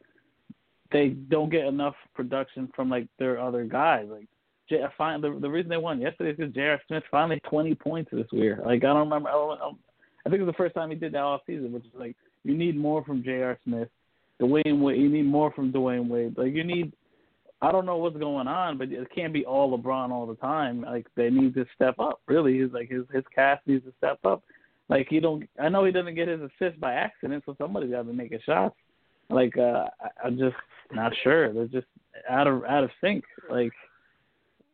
they 0.96 1.10
don't 1.10 1.52
get 1.52 1.66
enough 1.66 1.96
production 2.14 2.70
from 2.74 2.90
like 2.90 3.06
their 3.20 3.38
other 3.38 3.66
guys. 3.66 4.06
Like 4.10 4.28
J- 4.70 4.82
I 4.82 4.88
find 4.98 5.22
the 5.22 5.38
the 5.42 5.50
reason 5.50 5.70
they 5.70 5.76
won 5.76 6.00
yesterday 6.00 6.30
is 6.30 6.38
because 6.38 6.54
J.R. 6.54 6.80
Smith 6.88 7.04
finally 7.12 7.42
20 7.50 7.76
points 7.76 8.12
this 8.14 8.28
year. 8.32 8.62
Like 8.66 8.86
I 8.86 8.88
don't 8.88 9.00
remember. 9.00 9.28
I, 9.28 9.34
don't, 9.34 9.78
I 10.26 10.30
think 10.30 10.40
it 10.40 10.46
was 10.46 10.54
the 10.54 10.58
first 10.58 10.74
time 10.74 10.90
he 10.90 10.96
did 10.96 11.14
that 11.14 11.20
all 11.20 11.42
season, 11.46 11.74
which 11.74 11.84
is 11.84 11.92
like 12.00 12.16
you 12.46 12.56
need 12.56 12.78
more 12.78 13.04
from 13.04 13.24
J.R. 13.24 13.60
Smith, 13.66 13.90
Dwyane 14.42 14.80
Wade. 14.80 15.02
You 15.02 15.10
need 15.10 15.26
more 15.26 15.52
from 15.52 15.74
Dwyane 15.74 16.08
Wade. 16.08 16.38
Like 16.38 16.54
you 16.54 16.64
need. 16.64 16.94
I 17.62 17.72
don't 17.74 17.86
know 17.86 17.98
what's 17.98 18.18
going 18.18 18.48
on, 18.48 18.78
but 18.78 18.90
it 18.90 19.08
can't 19.14 19.34
be 19.34 19.46
all 19.46 19.78
LeBron 19.78 20.12
all 20.12 20.26
the 20.26 20.36
time. 20.36 20.82
Like 20.82 21.08
they 21.18 21.30
need 21.30 21.56
to 21.56 21.66
step 21.76 22.00
up. 22.00 22.22
Really, 22.28 22.60
is 22.60 22.72
like 22.72 22.90
his 22.90 23.04
his 23.14 23.24
cast 23.34 23.68
needs 23.68 23.84
to 23.84 23.94
step 23.98 24.20
up. 24.24 24.44
Like 24.88 25.08
he 25.10 25.20
don't. 25.20 25.44
I 25.62 25.68
know 25.68 25.84
he 25.84 25.92
doesn't 25.92 26.16
get 26.16 26.30
his 26.30 26.40
assist 26.40 26.80
by 26.80 26.94
accident, 26.94 27.44
so 27.46 27.54
somebody's 27.58 27.92
got 27.92 28.04
to 28.04 28.14
make 28.14 28.32
a 28.32 28.42
shot. 28.44 28.74
Like 29.30 29.58
uh, 29.58 29.88
I, 30.00 30.28
I'm 30.28 30.38
just 30.38 30.56
not 30.92 31.14
sure. 31.24 31.54
They're 31.54 31.68
just 31.68 31.88
out 32.30 32.48
of 32.48 32.64
out 32.66 32.84
of 32.84 32.90
sync. 33.02 33.24
Like 33.50 33.72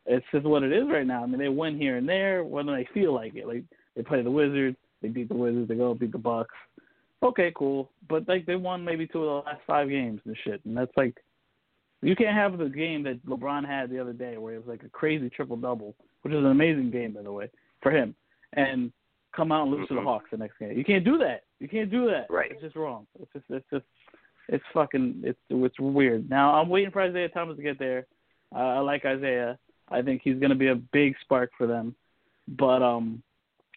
it's 0.06 0.26
just 0.32 0.46
what 0.46 0.62
it 0.62 0.72
is 0.72 0.88
right 0.88 1.06
now. 1.06 1.22
I 1.22 1.26
mean, 1.26 1.38
they 1.38 1.48
win 1.48 1.78
here 1.78 1.96
and 1.96 2.08
there 2.08 2.44
when 2.44 2.66
they 2.66 2.88
feel 2.92 3.14
like 3.14 3.34
it. 3.34 3.46
Like 3.46 3.64
they 3.96 4.02
play 4.02 4.22
the 4.22 4.30
Wizards, 4.30 4.76
they 5.00 5.08
beat 5.08 5.28
the 5.28 5.34
Wizards, 5.34 5.68
they 5.68 5.74
go 5.74 5.94
beat 5.94 6.12
the 6.12 6.18
Bucks. 6.18 6.54
Okay, 7.22 7.52
cool. 7.56 7.90
But 8.08 8.26
like 8.28 8.46
they 8.46 8.56
won 8.56 8.84
maybe 8.84 9.06
two 9.06 9.24
of 9.24 9.44
the 9.44 9.50
last 9.50 9.60
five 9.66 9.88
games 9.88 10.20
and 10.24 10.36
shit, 10.44 10.64
and 10.64 10.76
that's 10.76 10.96
like 10.96 11.16
you 12.02 12.16
can't 12.16 12.36
have 12.36 12.58
the 12.58 12.68
game 12.68 13.04
that 13.04 13.24
LeBron 13.26 13.64
had 13.64 13.90
the 13.90 14.00
other 14.00 14.12
day 14.12 14.36
where 14.36 14.54
it 14.54 14.58
was 14.58 14.66
like 14.66 14.82
a 14.82 14.88
crazy 14.88 15.30
triple 15.30 15.56
double, 15.56 15.94
which 16.22 16.34
is 16.34 16.38
an 16.38 16.46
amazing 16.46 16.90
game 16.90 17.12
by 17.12 17.22
the 17.22 17.32
way 17.32 17.48
for 17.80 17.92
him, 17.92 18.14
and 18.54 18.92
come 19.34 19.52
out 19.52 19.62
and 19.62 19.70
lose 19.70 19.84
mm-hmm. 19.84 19.94
to 19.94 20.00
the 20.00 20.04
Hawks 20.04 20.26
the 20.30 20.36
next 20.36 20.58
game. 20.58 20.76
You 20.76 20.84
can't 20.84 21.04
do 21.04 21.16
that. 21.18 21.44
You 21.60 21.68
can't 21.68 21.90
do 21.90 22.06
that. 22.10 22.26
Right. 22.28 22.50
It's 22.50 22.60
just 22.60 22.76
wrong. 22.76 23.06
It's 23.20 23.32
just 23.32 23.44
it's 23.50 23.66
just 23.72 23.84
it's 24.52 24.64
fucking 24.74 25.22
it's 25.24 25.38
it's 25.48 25.80
weird. 25.80 26.28
Now 26.28 26.54
I'm 26.54 26.68
waiting 26.68 26.90
for 26.90 27.00
Isaiah 27.00 27.30
Thomas 27.30 27.56
to 27.56 27.62
get 27.62 27.78
there. 27.78 28.06
Uh, 28.54 28.58
I 28.58 28.78
like 28.80 29.04
Isaiah. 29.04 29.58
I 29.88 30.02
think 30.02 30.20
he's 30.22 30.38
going 30.38 30.50
to 30.50 30.56
be 30.56 30.68
a 30.68 30.74
big 30.74 31.14
spark 31.22 31.50
for 31.56 31.66
them. 31.66 31.94
But 32.46 32.82
um, 32.82 33.22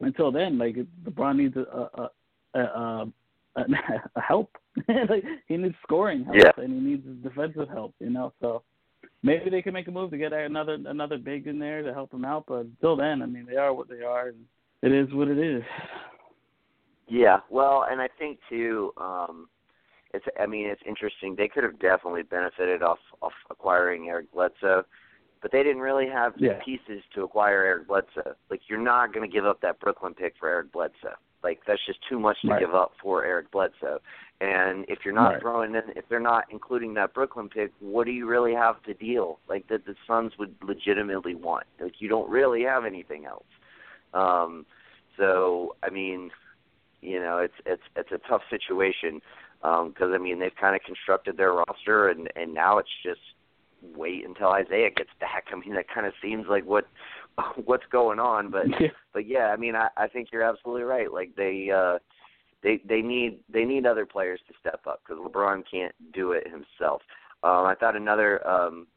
until 0.01 0.31
then, 0.31 0.57
like 0.57 0.75
LeBron 1.05 1.37
needs 1.37 1.55
a 1.55 1.61
a, 1.61 2.09
a, 2.53 2.59
a, 2.59 3.11
a 3.55 4.21
help. 4.21 4.51
like 5.09 5.23
he 5.47 5.55
needs 5.55 5.75
scoring 5.81 6.25
help 6.25 6.35
yeah. 6.35 6.51
and 6.57 6.73
he 6.73 6.79
needs 6.79 7.07
defensive 7.23 7.69
help. 7.69 7.95
You 8.01 8.09
know, 8.09 8.33
so 8.41 8.61
maybe 9.23 9.49
they 9.49 9.61
can 9.61 9.73
make 9.73 9.87
a 9.87 9.91
move 9.91 10.11
to 10.11 10.17
get 10.17 10.33
another 10.33 10.77
another 10.85 11.17
big 11.17 11.47
in 11.47 11.57
there 11.57 11.83
to 11.83 11.93
help 11.93 12.13
him 12.13 12.25
out. 12.25 12.45
But 12.49 12.65
until 12.65 12.97
then, 12.97 13.21
I 13.21 13.27
mean, 13.27 13.45
they 13.49 13.55
are 13.55 13.73
what 13.73 13.87
they 13.87 14.01
are, 14.01 14.27
and 14.27 14.43
it 14.81 14.91
is 14.91 15.13
what 15.13 15.29
it 15.29 15.39
is. 15.39 15.63
Yeah, 17.07 17.37
well, 17.49 17.85
and 17.89 18.01
I 18.01 18.09
think 18.19 18.39
too. 18.49 18.91
um 18.97 19.47
it's 20.15 20.25
I 20.39 20.45
mean 20.45 20.67
it's 20.67 20.81
interesting. 20.85 21.35
They 21.35 21.47
could 21.47 21.63
have 21.63 21.79
definitely 21.79 22.23
benefited 22.23 22.81
off 22.81 22.99
off 23.21 23.33
acquiring 23.49 24.07
Eric 24.07 24.31
Bledsoe, 24.33 24.83
but 25.41 25.51
they 25.51 25.63
didn't 25.63 25.81
really 25.81 26.07
have 26.07 26.33
the 26.39 26.45
yeah. 26.45 26.59
pieces 26.63 27.03
to 27.13 27.23
acquire 27.23 27.63
Eric 27.63 27.87
Bledsoe. 27.87 28.35
Like 28.49 28.61
you're 28.67 28.81
not 28.81 29.13
going 29.13 29.29
to 29.29 29.33
give 29.33 29.45
up 29.45 29.61
that 29.61 29.79
Brooklyn 29.79 30.13
pick 30.13 30.33
for 30.39 30.49
Eric 30.49 30.71
Bledsoe. 30.71 31.15
Like 31.43 31.59
that's 31.67 31.85
just 31.85 31.99
too 32.09 32.19
much 32.19 32.37
to 32.41 32.49
right. 32.49 32.59
give 32.59 32.73
up 32.73 32.93
for 33.01 33.23
Eric 33.25 33.51
Bledsoe. 33.51 33.99
And 34.41 34.85
if 34.87 34.99
you're 35.05 35.13
not 35.13 35.33
right. 35.33 35.41
throwing 35.41 35.75
in, 35.75 35.83
if 35.95 36.05
they're 36.09 36.19
not 36.19 36.45
including 36.49 36.93
that 36.95 37.13
Brooklyn 37.13 37.49
pick, 37.49 37.71
what 37.79 38.05
do 38.05 38.11
you 38.11 38.27
really 38.27 38.53
have 38.53 38.81
to 38.83 38.93
deal? 38.93 39.39
Like 39.47 39.67
that 39.67 39.85
the 39.85 39.95
Suns 40.07 40.33
would 40.39 40.55
legitimately 40.63 41.35
want. 41.35 41.67
Like 41.79 41.99
you 41.99 42.09
don't 42.09 42.29
really 42.29 42.63
have 42.63 42.85
anything 42.85 43.25
else. 43.25 43.45
Um, 44.13 44.65
so 45.17 45.75
I 45.83 45.89
mean, 45.89 46.31
you 47.01 47.19
know, 47.19 47.37
it's 47.37 47.53
it's 47.65 47.83
it's 47.95 48.11
a 48.11 48.27
tough 48.27 48.41
situation 48.49 49.21
because 49.65 50.07
um, 50.07 50.13
I 50.13 50.17
mean 50.17 50.39
they've 50.39 50.55
kind 50.59 50.75
of 50.75 50.81
constructed 50.83 51.37
their 51.37 51.53
roster, 51.53 52.09
and 52.09 52.29
and 52.35 52.53
now 52.53 52.77
it's 52.77 52.89
just 53.03 53.21
wait 53.95 54.25
until 54.25 54.49
Isaiah 54.49 54.89
gets 54.95 55.09
back. 55.19 55.45
I 55.51 55.55
mean 55.55 55.73
that 55.75 55.89
kind 55.93 56.05
of 56.05 56.13
seems 56.21 56.45
like 56.47 56.65
what 56.65 56.87
what's 57.65 57.85
going 57.91 58.19
on, 58.19 58.51
but 58.51 58.67
yeah. 58.79 58.89
but 59.13 59.27
yeah, 59.27 59.47
I 59.47 59.57
mean 59.57 59.75
I 59.75 59.87
I 59.97 60.07
think 60.07 60.29
you're 60.31 60.43
absolutely 60.43 60.83
right. 60.83 61.11
Like 61.11 61.35
they 61.35 61.69
uh 61.71 61.99
they 62.63 62.81
they 62.87 63.01
need 63.01 63.39
they 63.51 63.65
need 63.65 63.85
other 63.85 64.05
players 64.05 64.39
to 64.47 64.53
step 64.59 64.81
up 64.87 65.01
because 65.05 65.23
LeBron 65.23 65.63
can't 65.69 65.93
do 66.13 66.31
it 66.31 66.45
himself. 66.45 67.01
Um, 67.43 67.65
I 67.65 67.75
thought 67.79 67.95
another 67.95 68.45
um, 68.47 68.87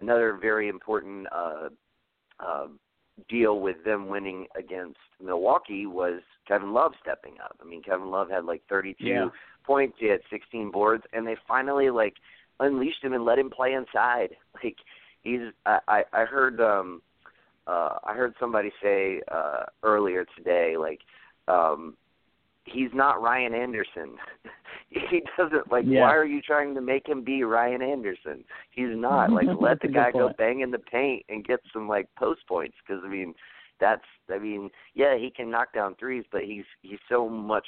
another 0.00 0.36
very 0.40 0.68
important 0.68 1.26
uh, 1.32 1.68
uh, 2.40 2.66
deal 3.28 3.60
with 3.60 3.84
them 3.84 4.08
winning 4.08 4.46
against 4.56 4.98
Milwaukee 5.22 5.86
was 5.86 6.20
Kevin 6.46 6.72
Love 6.72 6.92
stepping 7.00 7.34
up. 7.44 7.56
I 7.60 7.64
mean, 7.64 7.82
Kevin 7.82 8.10
Love 8.10 8.30
had 8.30 8.44
like 8.44 8.62
32 8.68 9.04
Yeah. 9.04 9.28
points, 9.64 9.96
he 9.98 10.06
had 10.06 10.20
16 10.30 10.70
boards, 10.70 11.04
and 11.12 11.26
they 11.26 11.36
finally 11.46 11.90
like 11.90 12.14
unleashed 12.60 13.02
him 13.02 13.12
and 13.12 13.24
let 13.24 13.38
him 13.38 13.50
play 13.50 13.72
inside. 13.74 14.36
Like 14.62 14.76
he's, 15.22 15.52
I 15.66 15.78
I, 15.88 16.04
I 16.12 16.24
heard 16.24 16.60
um, 16.60 17.02
uh, 17.66 17.98
I 18.04 18.14
heard 18.14 18.34
somebody 18.40 18.72
say 18.82 19.20
uh, 19.30 19.64
earlier 19.82 20.26
today, 20.36 20.76
like 20.78 21.00
um, 21.48 21.96
he's 22.72 22.90
not 22.94 23.20
Ryan 23.22 23.54
Anderson. 23.54 24.16
he 24.90 25.22
doesn't 25.36 25.70
like. 25.70 25.84
Yeah. 25.86 26.02
Why 26.02 26.14
are 26.14 26.24
you 26.24 26.40
trying 26.40 26.74
to 26.74 26.80
make 26.80 27.08
him 27.08 27.22
be 27.22 27.42
Ryan 27.44 27.82
Anderson? 27.82 28.44
He's 28.70 28.88
not. 28.90 29.30
Like, 29.40 29.48
let 29.60 29.80
the 29.80 29.88
guy 29.88 30.10
go 30.12 30.30
bang 30.36 30.60
in 30.60 30.70
the 30.70 30.78
paint 30.78 31.24
and 31.28 31.44
get 31.44 31.60
some 31.72 31.88
like 31.88 32.08
post 32.18 32.40
points. 32.48 32.74
Because 32.86 33.02
I 33.04 33.08
mean, 33.08 33.34
that's. 33.80 34.04
I 34.32 34.38
mean, 34.38 34.70
yeah, 34.94 35.16
he 35.16 35.30
can 35.30 35.50
knock 35.50 35.72
down 35.72 35.94
threes, 35.96 36.24
but 36.30 36.42
he's 36.42 36.64
he's 36.82 36.98
so 37.08 37.28
much. 37.28 37.66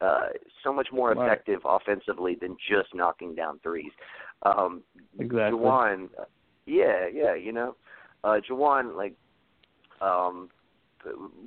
Uh, 0.00 0.30
so 0.64 0.72
much 0.72 0.88
more 0.92 1.12
Right. 1.12 1.26
effective 1.28 1.60
offensively 1.64 2.34
than 2.40 2.56
just 2.68 2.92
knocking 2.92 3.36
down 3.36 3.60
threes. 3.60 3.92
Um, 4.42 4.82
Exactly. 5.20 5.60
Jawan, 5.60 6.08
yeah, 6.66 7.06
yeah, 7.06 7.36
you 7.36 7.52
know, 7.52 7.76
uh, 8.24 8.40
Jawan, 8.40 8.96
like, 8.96 9.14
um, 10.00 10.50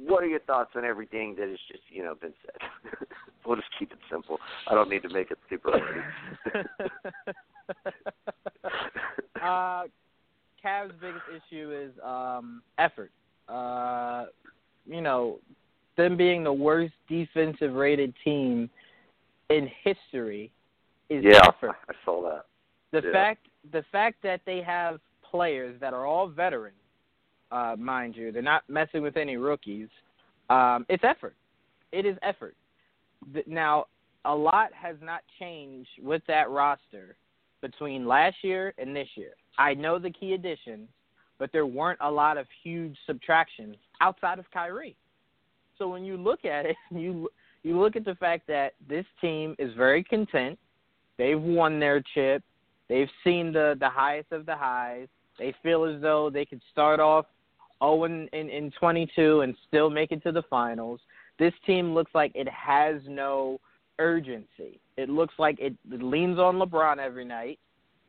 what 0.06 0.24
are 0.24 0.28
your 0.28 0.40
thoughts 0.42 0.72
on 0.76 0.86
everything 0.86 1.36
that 1.38 1.48
has 1.50 1.60
just, 1.68 1.84
you 1.90 2.04
know, 2.04 2.16
been 2.16 2.34
said? 2.46 2.98
we'll 3.46 3.56
just 3.56 3.70
keep 3.78 3.92
it 3.92 4.00
simple. 4.12 4.40
I 4.68 4.74
don't 4.76 4.90
need 4.90 5.04
to 5.04 5.10
make 5.10 5.32
it 5.32 5.38
super. 5.50 5.74
uh, 9.42 9.84
Cavs' 10.64 11.00
biggest 11.00 11.26
issue 11.30 11.72
is 11.74 11.92
um, 12.04 12.62
effort. 12.78 13.12
Uh, 13.48 14.26
you 14.86 15.02
know, 15.02 15.40
them 15.98 16.18
being 16.18 16.44
the 16.44 16.54
worst 16.54 16.94
defensive 17.08 17.74
rated 17.74 18.14
team 18.24 18.70
in 19.50 19.70
history 19.84 20.52
is 21.10 21.24
yeah, 21.24 21.42
effort. 21.48 21.76
I 21.90 21.94
saw 22.04 22.22
that. 22.24 22.46
The 22.92 23.08
Yeah. 23.08 23.14
fact 23.14 23.48
the 23.72 23.84
fact 23.92 24.22
that 24.22 24.42
they 24.46 24.62
have 24.62 25.00
players 25.24 25.80
that 25.80 25.94
are 25.94 26.06
all 26.06 26.28
veterans, 26.28 26.76
uh, 27.52 27.76
mind 27.78 28.16
you, 28.16 28.32
they're 28.32 28.42
not 28.42 28.64
messing 28.68 29.02
with 29.02 29.18
any 29.18 29.38
rookies. 29.38 29.88
Um, 30.50 30.86
it's 30.90 31.04
effort. 31.04 31.36
It 31.92 32.06
is 32.06 32.18
effort. 32.22 32.56
Now, 33.48 33.86
a 34.26 34.36
lot 34.36 34.72
has 34.74 34.96
not 35.02 35.22
changed 35.40 35.90
with 36.02 36.22
that 36.28 36.50
roster 36.50 37.16
between 37.62 38.08
last 38.08 38.38
year 38.42 38.74
and 38.78 38.96
this 38.96 39.08
year. 39.16 39.32
I 39.58 39.74
know 39.74 39.98
the 39.98 40.12
key 40.12 40.34
additions, 40.34 40.90
but 41.40 41.52
there 41.52 41.66
weren't 41.66 42.00
a 42.02 42.12
lot 42.12 42.38
of 42.38 42.46
huge 42.64 42.98
subtractions 43.08 43.78
outside 44.02 44.40
of 44.40 44.46
Kyrie. 44.52 44.96
So 45.78 45.88
when 45.88 46.04
you 46.04 46.18
look 46.18 46.46
at 46.46 46.66
it, 46.66 46.76
you 46.92 47.30
you 47.64 47.80
look 47.80 47.96
at 47.96 48.06
the 48.06 48.16
fact 48.16 48.46
that 48.48 48.74
this 48.88 49.06
team 49.22 49.56
is 49.58 49.74
very 49.76 50.04
content. 50.04 50.60
They've 51.18 51.42
won 51.42 51.80
their 51.80 52.04
chip. 52.14 52.44
They've 52.88 53.10
seen 53.24 53.52
the 53.52 53.76
the 53.80 53.90
highest 53.90 54.32
of 54.32 54.46
the 54.46 54.56
highs. 54.56 55.08
They 55.40 55.54
feel 55.64 55.84
as 55.86 56.02
though 56.02 56.30
they 56.30 56.46
could 56.46 56.62
start 56.72 57.00
off 57.00 57.26
0 57.84 58.06
in, 58.06 58.28
in, 58.34 58.50
in 58.50 58.72
22 58.80 59.42
and 59.42 59.56
still 59.68 59.90
make 59.90 60.12
it 60.12 60.24
to 60.24 60.32
the 60.32 60.44
finals. 60.50 61.00
This 61.38 61.54
team 61.66 61.94
looks 61.94 62.12
like 62.14 62.32
it 62.36 62.48
has 62.50 63.02
no 63.08 63.60
urgency. 64.00 64.80
It 64.98 65.10
looks 65.10 65.34
like 65.38 65.60
it, 65.60 65.74
it 65.92 66.02
leans 66.02 66.40
on 66.40 66.56
LeBron 66.56 66.98
every 66.98 67.26
night. 67.26 67.60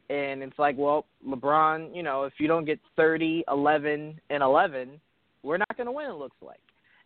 And 0.08 0.42
it's 0.42 0.58
like, 0.58 0.76
well, 0.78 1.06
LeBron, 1.26 1.94
you 1.94 2.02
know, 2.02 2.24
if 2.24 2.34
you 2.38 2.46
don't 2.46 2.64
get 2.64 2.78
30, 2.96 3.44
11, 3.50 4.20
and 4.30 4.42
11, 4.42 5.00
we're 5.42 5.56
not 5.56 5.76
going 5.76 5.86
to 5.86 5.92
win, 5.92 6.10
it 6.10 6.16
looks 6.16 6.36
like. 6.40 6.60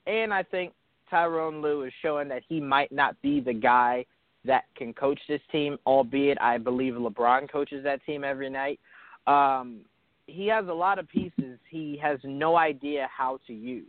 And 0.06 0.34
I 0.34 0.42
think 0.42 0.72
Tyronn 1.10 1.62
Lue 1.62 1.84
is 1.84 1.92
showing 2.02 2.28
that 2.28 2.42
he 2.46 2.60
might 2.60 2.92
not 2.92 3.20
be 3.22 3.40
the 3.40 3.54
guy 3.54 4.04
that 4.44 4.64
can 4.76 4.92
coach 4.92 5.20
this 5.28 5.40
team, 5.52 5.78
albeit 5.86 6.40
I 6.40 6.58
believe 6.58 6.94
LeBron 6.94 7.50
coaches 7.50 7.84
that 7.84 8.04
team 8.04 8.24
every 8.24 8.50
night. 8.50 8.80
Um, 9.26 9.80
he 10.30 10.46
has 10.46 10.66
a 10.68 10.72
lot 10.72 10.98
of 10.98 11.08
pieces 11.08 11.58
he 11.68 11.98
has 12.02 12.18
no 12.24 12.56
idea 12.56 13.08
how 13.16 13.38
to 13.46 13.52
use. 13.52 13.86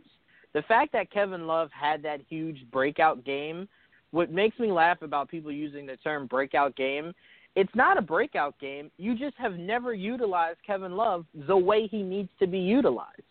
The 0.52 0.62
fact 0.62 0.92
that 0.92 1.10
Kevin 1.10 1.46
Love 1.46 1.70
had 1.72 2.02
that 2.02 2.20
huge 2.28 2.64
breakout 2.70 3.24
game, 3.24 3.68
what 4.10 4.30
makes 4.30 4.58
me 4.58 4.70
laugh 4.70 5.02
about 5.02 5.28
people 5.28 5.50
using 5.50 5.86
the 5.86 5.96
term 5.96 6.26
breakout 6.26 6.76
game, 6.76 7.14
it's 7.54 7.74
not 7.74 7.98
a 7.98 8.02
breakout 8.02 8.58
game. 8.58 8.90
You 8.98 9.16
just 9.16 9.36
have 9.36 9.54
never 9.54 9.92
utilized 9.94 10.58
Kevin 10.66 10.92
Love 10.92 11.24
the 11.46 11.56
way 11.56 11.86
he 11.86 12.02
needs 12.02 12.30
to 12.38 12.46
be 12.46 12.58
utilized. 12.58 13.22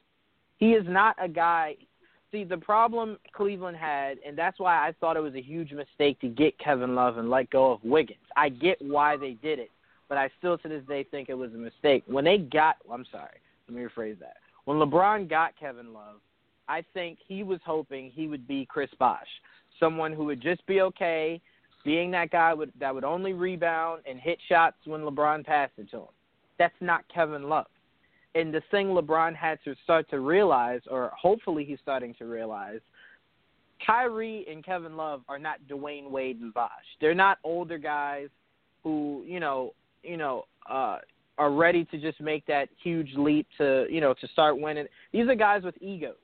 He 0.58 0.72
is 0.72 0.86
not 0.88 1.16
a 1.24 1.28
guy. 1.28 1.76
See, 2.32 2.44
the 2.44 2.58
problem 2.58 3.18
Cleveland 3.34 3.78
had, 3.78 4.18
and 4.26 4.38
that's 4.38 4.60
why 4.60 4.88
I 4.88 4.94
thought 5.00 5.18
it 5.18 5.22
was 5.22 5.36
a 5.36 5.42
huge 5.42 5.72
mistake 5.72 6.20
to 6.22 6.28
get 6.28 6.58
Kevin 6.60 6.96
Love 6.96 7.18
and 7.18 7.30
let 7.30 7.50
go 7.50 7.74
of 7.74 7.84
Wiggins. 7.84 8.20
I 8.38 8.50
get 8.50 8.78
why 8.82 9.18
they 9.18 9.32
did 9.32 9.60
it, 9.60 9.72
but 10.12 10.18
I 10.18 10.30
still 10.40 10.58
to 10.58 10.68
this 10.68 10.84
day 10.90 11.06
think 11.06 11.30
it 11.30 11.34
was 11.36 11.54
a 11.54 11.58
mistake. 11.58 12.04
When 12.06 12.26
they 12.26 12.38
got, 12.38 12.76
I'm 12.92 13.06
sorry, 13.14 13.40
let 13.70 13.78
me 13.78 13.82
rephrase 13.82 14.20
that. 14.20 14.36
When 14.66 14.76
LeBron 14.76 15.30
got 15.30 15.58
Kevin 15.58 15.94
Love, 15.94 16.18
I 16.68 16.84
think 16.94 17.18
he 17.26 17.44
was 17.44 17.62
hoping 17.66 18.12
he 18.14 18.28
would 18.28 18.46
be 18.46 18.66
Chris 18.66 18.90
Bosh, 19.00 19.26
someone 19.80 20.12
who 20.12 20.26
would 20.26 20.42
just 20.42 20.66
be 20.68 20.82
okay 20.82 21.40
being 21.86 22.12
that 22.12 22.30
guy 22.30 22.54
would, 22.54 22.74
that 22.78 22.94
would 22.94 23.06
only 23.06 23.32
rebound 23.32 24.02
and 24.06 24.20
hit 24.20 24.38
shots 24.50 24.76
when 24.84 25.00
LeBron 25.00 25.46
passed 25.46 25.72
it 25.78 25.90
to 25.92 26.00
him. 26.00 26.08
That's 26.60 26.76
not 26.82 27.06
Kevin 27.08 27.48
Love. 27.48 27.68
And 28.36 28.54
the 28.54 28.62
thing 28.70 28.88
LeBron 28.88 29.34
had 29.34 29.60
to 29.64 29.74
start 29.86 30.10
to 30.10 30.20
realize, 30.20 30.82
or 30.92 31.14
hopefully 31.18 31.64
he's 31.64 31.80
starting 31.82 32.14
to 32.16 32.26
realize, 32.26 32.82
Kyrie 33.88 34.46
and 34.52 34.62
Kevin 34.62 34.98
Love 34.98 35.22
are 35.30 35.40
not 35.40 35.60
Dwyane 35.70 36.12
Wade 36.12 36.42
and 36.42 36.54
Bosh. 36.54 36.70
They're 37.00 37.16
not 37.16 37.38
older 37.46 37.78
guys 37.78 38.28
who, 38.84 39.24
you 39.26 39.40
know, 39.40 39.74
you 40.04 40.18
know, 40.18 40.46
uh, 40.70 40.98
are 41.38 41.52
ready 41.52 41.86
to 41.86 41.98
just 42.00 42.22
make 42.22 42.46
that 42.46 42.70
huge 42.84 43.14
leap 43.16 43.48
to, 43.58 43.86
you 43.90 44.02
know, 44.02 44.14
to 44.14 44.28
start 44.28 44.60
winning. 44.60 44.86
These 45.12 45.28
are 45.28 45.36
guys 45.36 45.64
with 45.64 45.76
egos. 45.82 46.16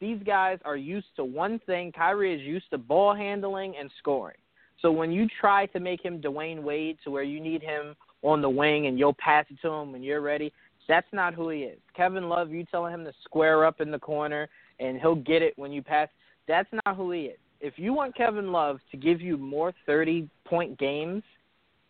These 0.00 0.18
guys 0.26 0.58
are 0.64 0.76
used 0.76 1.06
to 1.16 1.24
one 1.24 1.60
thing. 1.66 1.92
Kyrie 1.92 2.34
is 2.34 2.40
used 2.40 2.68
to 2.70 2.78
ball 2.78 3.14
handling 3.14 3.74
and 3.80 3.90
scoring. 3.98 4.36
So 4.82 4.90
when 4.90 5.12
you 5.12 5.26
try 5.40 5.66
to 5.66 5.80
make 5.80 6.04
him 6.04 6.20
Dwyane 6.20 6.62
Wade 6.62 6.98
to 7.04 7.10
where 7.10 7.22
you 7.22 7.40
need 7.40 7.62
him 7.62 7.94
on 8.22 8.42
the 8.42 8.50
wing 8.50 8.86
and 8.86 8.98
you'll 8.98 9.14
pass 9.14 9.46
it 9.48 9.56
to 9.62 9.68
him 9.68 9.92
when 9.92 10.02
you're 10.02 10.20
ready, 10.20 10.52
that's 10.86 11.06
not 11.12 11.32
who 11.32 11.48
he 11.48 11.60
is. 11.60 11.78
Kevin 11.96 12.28
Love, 12.28 12.50
you 12.50 12.64
telling 12.70 12.92
him 12.92 13.04
to 13.04 13.12
square 13.24 13.64
up 13.64 13.80
in 13.80 13.90
the 13.90 13.98
corner 13.98 14.48
and 14.78 14.98
he'll 15.00 15.14
get 15.14 15.40
it 15.40 15.54
when 15.56 15.72
you 15.72 15.80
pass, 15.80 16.08
that's 16.46 16.68
not 16.84 16.96
who 16.96 17.12
he 17.12 17.22
is. 17.22 17.38
If 17.60 17.74
you 17.78 17.94
want 17.94 18.14
Kevin 18.14 18.52
Love 18.52 18.78
to 18.90 18.96
give 18.96 19.22
you 19.22 19.38
more 19.38 19.72
30 19.86 20.28
point 20.44 20.78
games, 20.78 21.22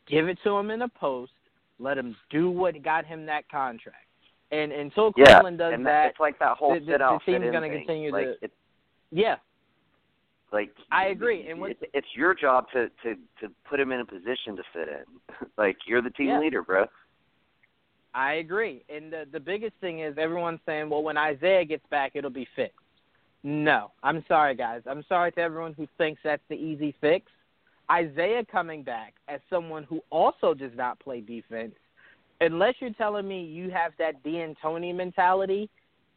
give 0.08 0.28
it 0.28 0.38
to 0.44 0.50
him 0.56 0.70
in 0.70 0.82
a 0.82 0.88
post. 0.88 1.32
Let 1.78 1.98
him 1.98 2.16
do 2.30 2.50
what 2.50 2.80
got 2.82 3.04
him 3.04 3.26
that 3.26 3.48
contract. 3.48 3.96
And 4.52 4.70
until 4.72 5.12
Yeah, 5.16 5.24
Cleveland 5.34 5.58
does 5.58 5.74
and 5.74 5.86
that, 5.86 6.10
it's 6.10 6.20
like 6.20 6.38
that 6.38 6.56
whole 6.56 6.74
the- 6.74 6.80
the- 6.80 6.98
the 6.98 7.18
team's 7.26 7.50
gonna 7.50 7.68
continue 7.68 8.12
like, 8.12 8.38
to- 8.40 8.50
yeah, 9.10 9.36
like 10.52 10.70
I 10.92 11.06
agree, 11.06 11.48
and 11.48 11.60
it's, 11.66 11.82
it's 11.92 12.06
your 12.14 12.34
job 12.34 12.70
to 12.72 12.88
to 13.02 13.16
to 13.40 13.48
put 13.64 13.80
him 13.80 13.90
in 13.90 14.00
a 14.00 14.04
position 14.04 14.54
to 14.56 14.62
fit 14.72 14.88
in. 14.88 15.04
like 15.56 15.76
you're 15.86 16.02
the 16.02 16.10
team 16.10 16.28
Yeah. 16.28 16.38
leader, 16.40 16.62
bro. 16.62 16.86
I 18.14 18.34
agree. 18.34 18.84
And 18.88 19.12
the 19.12 19.26
the 19.32 19.40
biggest 19.40 19.74
thing 19.80 20.00
is 20.00 20.16
everyone's 20.18 20.60
saying, 20.66 20.88
well, 20.88 21.02
when 21.02 21.16
Isaiah 21.16 21.64
gets 21.64 21.86
back, 21.88 22.12
it'll 22.14 22.30
be 22.30 22.46
fixed. 22.54 22.78
No, 23.42 23.90
I'm 24.02 24.24
sorry, 24.28 24.54
guys. 24.54 24.82
I'm 24.86 25.02
sorry 25.08 25.32
to 25.32 25.40
everyone 25.40 25.72
who 25.74 25.88
thinks 25.98 26.20
that's 26.22 26.42
the 26.48 26.54
easy 26.54 26.94
fix. 27.00 27.26
Isaiah 27.90 28.44
coming 28.50 28.82
back 28.82 29.14
as 29.28 29.40
someone 29.50 29.84
who 29.84 30.00
also 30.10 30.54
does 30.54 30.72
not 30.74 30.98
play 31.00 31.20
defense, 31.20 31.74
unless 32.40 32.74
you're 32.80 32.92
telling 32.94 33.28
me 33.28 33.44
you 33.44 33.70
have 33.70 33.92
that 33.98 34.22
D'Antoni 34.22 34.94
mentality 34.94 35.68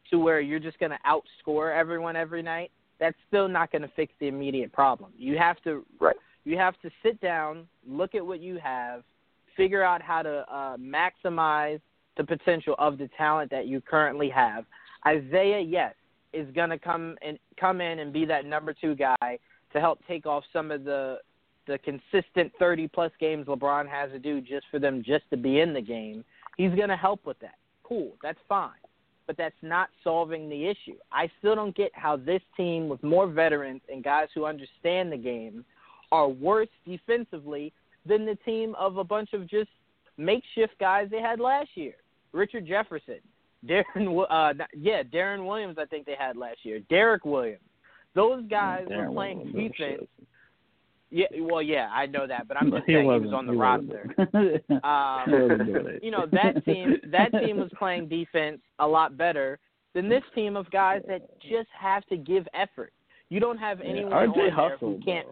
to 0.10 0.20
where 0.20 0.40
you're 0.40 0.60
just 0.60 0.80
going 0.80 0.92
to 0.92 1.00
outscore 1.06 1.76
everyone 1.76 2.16
every 2.16 2.42
night, 2.42 2.72
that's 3.00 3.18
still 3.28 3.48
not 3.48 3.72
going 3.72 3.82
to 3.82 3.92
fix 3.96 4.14
the 4.20 4.28
immediate 4.28 4.72
problem. 4.72 5.12
You 5.18 5.38
have 5.38 5.62
to 5.64 5.86
Right. 6.00 6.16
you 6.46 6.58
have 6.58 6.80
to 6.82 6.90
sit 7.04 7.20
down, 7.22 7.68
look 7.86 8.16
at 8.16 8.26
what 8.26 8.40
you 8.40 8.58
have, 8.58 9.04
figure 9.56 9.84
out 9.84 10.02
how 10.02 10.22
to 10.22 10.46
uh, 10.50 10.78
maximize 10.78 11.82
the 12.16 12.24
potential 12.24 12.76
of 12.80 12.98
the 12.98 13.10
talent 13.18 13.52
that 13.52 13.68
you 13.68 13.82
currently 13.82 14.30
have. 14.30 14.66
Isaiah, 15.06 15.60
yes, 15.60 15.94
is 16.34 16.48
going 16.54 16.70
to 16.70 16.80
come 16.80 17.18
and 17.22 17.38
come 17.60 17.82
in 17.82 18.00
and 18.00 18.12
be 18.12 18.26
that 18.26 18.46
number 18.46 18.74
two 18.74 18.96
guy 18.96 19.38
to 19.74 19.80
help 19.80 20.00
take 20.08 20.26
off 20.26 20.44
some 20.52 20.72
of 20.72 20.84
the 20.84 21.20
the 21.68 21.78
consistent 21.80 22.52
30 22.60 22.88
plus 22.88 23.12
games 23.20 23.48
LeBron 23.48 23.88
has 23.88 24.12
to 24.12 24.20
do 24.20 24.42
just 24.42 24.66
for 24.72 24.80
them 24.80 25.04
just 25.06 25.24
to 25.30 25.38
be 25.38 25.60
in 25.60 25.74
the 25.74 25.82
game. 25.82 26.24
He's 26.58 26.74
going 26.74 26.90
to 26.90 26.96
help 26.98 27.26
with 27.26 27.40
that. 27.40 27.56
Cool, 27.84 28.14
that's 28.24 28.40
fine. 28.50 28.72
but 29.28 29.36
that's 29.38 29.56
not 29.62 29.90
solving 30.04 30.50
the 30.50 30.66
issue. 30.68 30.98
I 31.12 31.30
still 31.40 31.54
don't 31.54 31.76
get 31.76 31.92
how 31.94 32.16
this 32.16 32.42
team 32.56 32.88
with 32.88 33.04
more 33.04 33.28
veterans 33.28 33.82
and 33.92 34.04
guys 34.04 34.30
who 34.34 34.46
understand 34.46 35.12
the 35.12 35.18
game 35.18 35.66
are 36.12 36.30
worse 36.30 36.70
defensively 36.86 37.74
than 38.06 38.26
the 38.26 38.36
team 38.46 38.74
of 38.76 38.98
a 38.98 39.04
bunch 39.04 39.34
of 39.34 39.48
just 39.50 39.70
makeshift 40.18 40.80
guys 40.80 41.10
they 41.12 41.22
had 41.22 41.40
last 41.40 41.70
year. 41.76 41.96
Richard 42.32 42.66
Jefferson, 42.66 43.20
Deron, 43.68 44.26
uh, 44.30 44.54
yeah, 44.78 45.04
Deron 45.04 45.46
Williams, 45.46 45.78
I 45.78 45.86
think 45.86 46.06
they 46.06 46.16
had 46.18 46.38
last 46.38 46.60
year. 46.64 46.80
Derek 46.90 47.26
Williams, 47.26 47.60
those 48.16 48.44
guys 48.50 48.86
Deron 48.90 49.08
were 49.08 49.14
playing 49.14 49.52
Williams, 49.54 49.74
defense. 49.78 50.08
Yeah, 51.10 51.28
well, 51.40 51.62
yeah, 51.62 51.90
I 51.94 52.06
know 52.06 52.28
that, 52.28 52.48
but 52.48 52.58
I'm 52.58 52.70
just 52.72 52.84
He 52.86 52.94
saying 52.94 53.04
he 53.04 53.08
wasn't- 53.08 53.34
on 53.34 53.46
the 53.46 53.54
he 53.54 53.58
roster. 53.58 54.16
Um, 54.84 55.24
He 55.26 55.42
wasn't 55.42 55.66
doing 55.66 55.88
it. 55.88 56.04
you 56.04 56.12
know 56.12 56.26
that 56.32 56.64
team 56.66 56.98
that 57.12 57.32
team 57.32 57.58
was 57.58 57.70
playing 57.80 58.08
defense 58.10 58.60
a 58.80 58.88
lot 58.88 59.18
better 59.18 59.60
than 59.94 60.10
this 60.10 60.24
team 60.36 60.56
of 60.58 60.70
guys 60.70 61.02
that 61.08 61.22
just 61.42 61.70
have 61.78 62.06
to 62.08 62.18
give 62.18 62.48
effort. 62.54 62.92
You 63.30 63.40
don't 63.40 63.58
have 63.58 63.80
Yeah, 63.80 63.90
anyone 63.90 64.12
RJ 64.14 64.58
on 64.58 64.72
who 64.80 65.00
can't. 65.04 65.28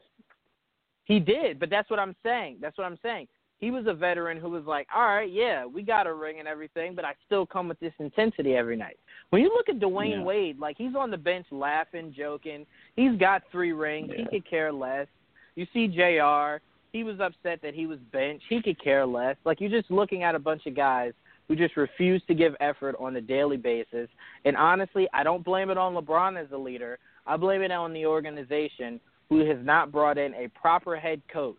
He 1.06 1.20
did, 1.20 1.60
but 1.60 1.70
that's 1.70 1.90
what 1.90 2.00
I'm 2.00 2.16
saying. 2.24 2.58
That's 2.62 2.78
what 2.78 2.86
I'm 2.86 2.98
saying. 3.04 3.28
He 3.60 3.72
was 3.72 3.86
a 3.88 3.94
veteran 3.94 4.38
who 4.38 4.50
was 4.50 4.66
like, 4.66 4.88
"All 4.94 5.04
right, 5.08 5.32
yeah, 5.32 5.66
we 5.66 5.82
got 5.82 6.08
a 6.08 6.14
ring 6.14 6.40
and 6.40 6.48
everything, 6.48 6.94
but 6.96 7.06
I 7.06 7.14
still 7.26 7.46
come 7.46 7.68
with 7.68 7.80
this 7.80 7.94
intensity 8.00 8.56
every 8.56 8.76
night." 8.76 8.98
When 9.30 9.42
you 9.42 9.50
look 9.50 9.70
at 9.70 9.80
Dwyane 9.80 10.10
Yeah. 10.20 10.24
Wade, 10.24 10.60
like 10.60 10.78
he's 10.78 10.96
on 10.96 11.12
the 11.12 11.18
bench 11.18 11.46
laughing, 11.52 12.14
joking. 12.16 12.66
He's 12.96 13.16
got 13.18 13.44
three 13.52 13.72
rings. 13.72 14.12
He 14.16 14.26
could 14.26 14.50
care 14.50 14.72
less. 14.74 15.08
You 15.56 15.66
see 15.74 15.88
J.R. 15.88 16.62
He 16.92 17.04
was 17.04 17.20
upset 17.20 17.62
that 17.62 17.74
he 17.74 17.88
was 17.88 18.00
benched. 18.12 18.46
He 18.50 18.62
could 18.62 18.82
care 18.82 19.06
less. 19.06 19.36
Like 19.46 19.60
you're 19.60 19.70
just 19.70 19.92
looking 19.92 20.24
at 20.24 20.36
a 20.36 20.40
bunch 20.40 20.66
of 20.66 20.76
guys 20.76 21.14
who 21.48 21.56
just 21.56 21.78
refuse 21.78 22.22
to 22.28 22.34
give 22.34 22.56
effort 22.60 22.96
on 23.00 23.16
a 23.16 23.22
daily 23.22 23.58
basis. 23.58 24.10
And 24.46 24.58
honestly, 24.58 25.08
I 25.14 25.24
don't 25.24 25.44
blame 25.44 25.70
it 25.70 25.78
on 25.78 25.94
LeBron 25.94 26.42
as 26.42 26.52
a 26.52 26.58
leader. 26.58 26.98
I 27.28 27.38
blame 27.38 27.62
it 27.62 27.72
on 27.72 27.94
the 27.94 28.06
organization 28.06 29.00
who 29.30 29.46
has 29.46 29.58
not 29.64 29.92
brought 29.92 30.18
in 30.18 30.34
a 30.36 30.48
proper 30.60 30.96
head 30.96 31.22
coach 31.32 31.56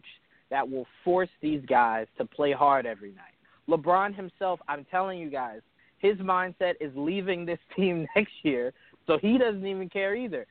that 0.51 0.69
will 0.69 0.87
force 1.05 1.29
these 1.41 1.63
guys 1.69 2.07
to 2.19 2.25
play 2.25 2.53
hard 2.53 2.87
every 2.87 3.13
night. 3.13 3.35
LeBron 3.69 4.15
himself, 4.15 4.61
I'm 4.69 4.87
telling 4.91 5.19
you 5.19 5.29
guys, 5.29 5.61
his 5.99 6.17
mindset 6.19 6.75
is 6.81 6.93
leaving 6.95 7.45
this 7.45 7.59
team 7.77 8.07
next 8.15 8.33
year, 8.43 8.73
so 9.07 9.19
he 9.19 9.39
doesn't 9.39 9.67
even 9.67 9.89
care 9.89 10.15
either. 10.15 10.47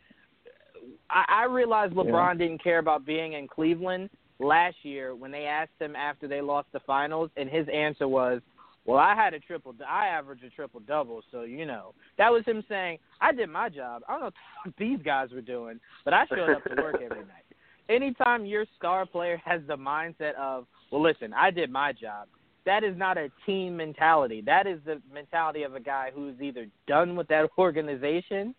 I, 1.10 1.26
I 1.30 1.46
realized 1.46 1.94
LeBron 1.94 2.38
didn't 2.38 2.64
care 2.64 2.80
about 2.80 3.06
being 3.06 3.34
in 3.34 3.48
Cleveland 3.48 4.10
last 4.40 4.78
year 4.84 5.16
when 5.16 5.32
they 5.32 5.46
asked 5.46 5.80
him 5.80 5.96
after 5.96 6.28
they 6.28 6.42
lost 6.42 6.68
the 6.74 6.80
finals, 6.82 7.30
and 7.38 7.50
his 7.50 7.68
answer 7.74 8.08
was, 8.08 8.42
"Well, 8.86 8.98
I 8.98 9.16
had 9.16 9.34
a 9.34 9.40
triple. 9.40 9.74
I 9.88 10.08
averaged 10.08 10.44
a 10.44 10.50
triple 10.50 10.82
double, 10.82 11.22
so 11.32 11.44
you 11.44 11.66
know." 11.66 11.94
That 12.18 12.32
was 12.32 12.44
him 12.46 12.64
saying, 12.68 13.00
"I 13.22 13.32
did 13.32 13.50
my 13.50 13.70
job. 13.70 14.04
I 14.08 14.14
don't 14.14 14.22
know 14.22 14.32
what 14.64 14.76
these 14.78 15.00
guys 15.04 15.32
were 15.32 15.42
doing, 15.42 15.80
but 16.04 16.14
I 16.14 16.26
showed 16.28 16.50
up 16.50 16.64
to 16.64 16.82
work 16.82 16.96
every 16.96 17.20
night." 17.26 17.46
Anytime 17.88 18.46
your 18.46 18.66
star 18.78 19.06
player 19.06 19.40
has 19.46 19.62
the 19.68 19.78
mindset 19.78 20.34
of, 20.36 20.66
"Well, 20.92 21.02
listen, 21.02 21.34
I 21.34 21.52
did 21.52 21.72
my 21.72 21.94
job," 21.94 22.28
that 22.66 22.84
is 22.84 22.98
not 22.98 23.18
a 23.18 23.32
team 23.46 23.78
mentality. 23.78 24.42
That 24.42 24.68
is 24.68 24.80
the 24.86 25.02
mentality 25.14 25.64
of 25.64 25.76
a 25.76 25.80
guy 25.80 26.12
who's 26.14 26.40
either 26.42 26.66
done 26.88 27.16
with 27.16 27.28
that 27.28 27.50
organization 27.58 28.56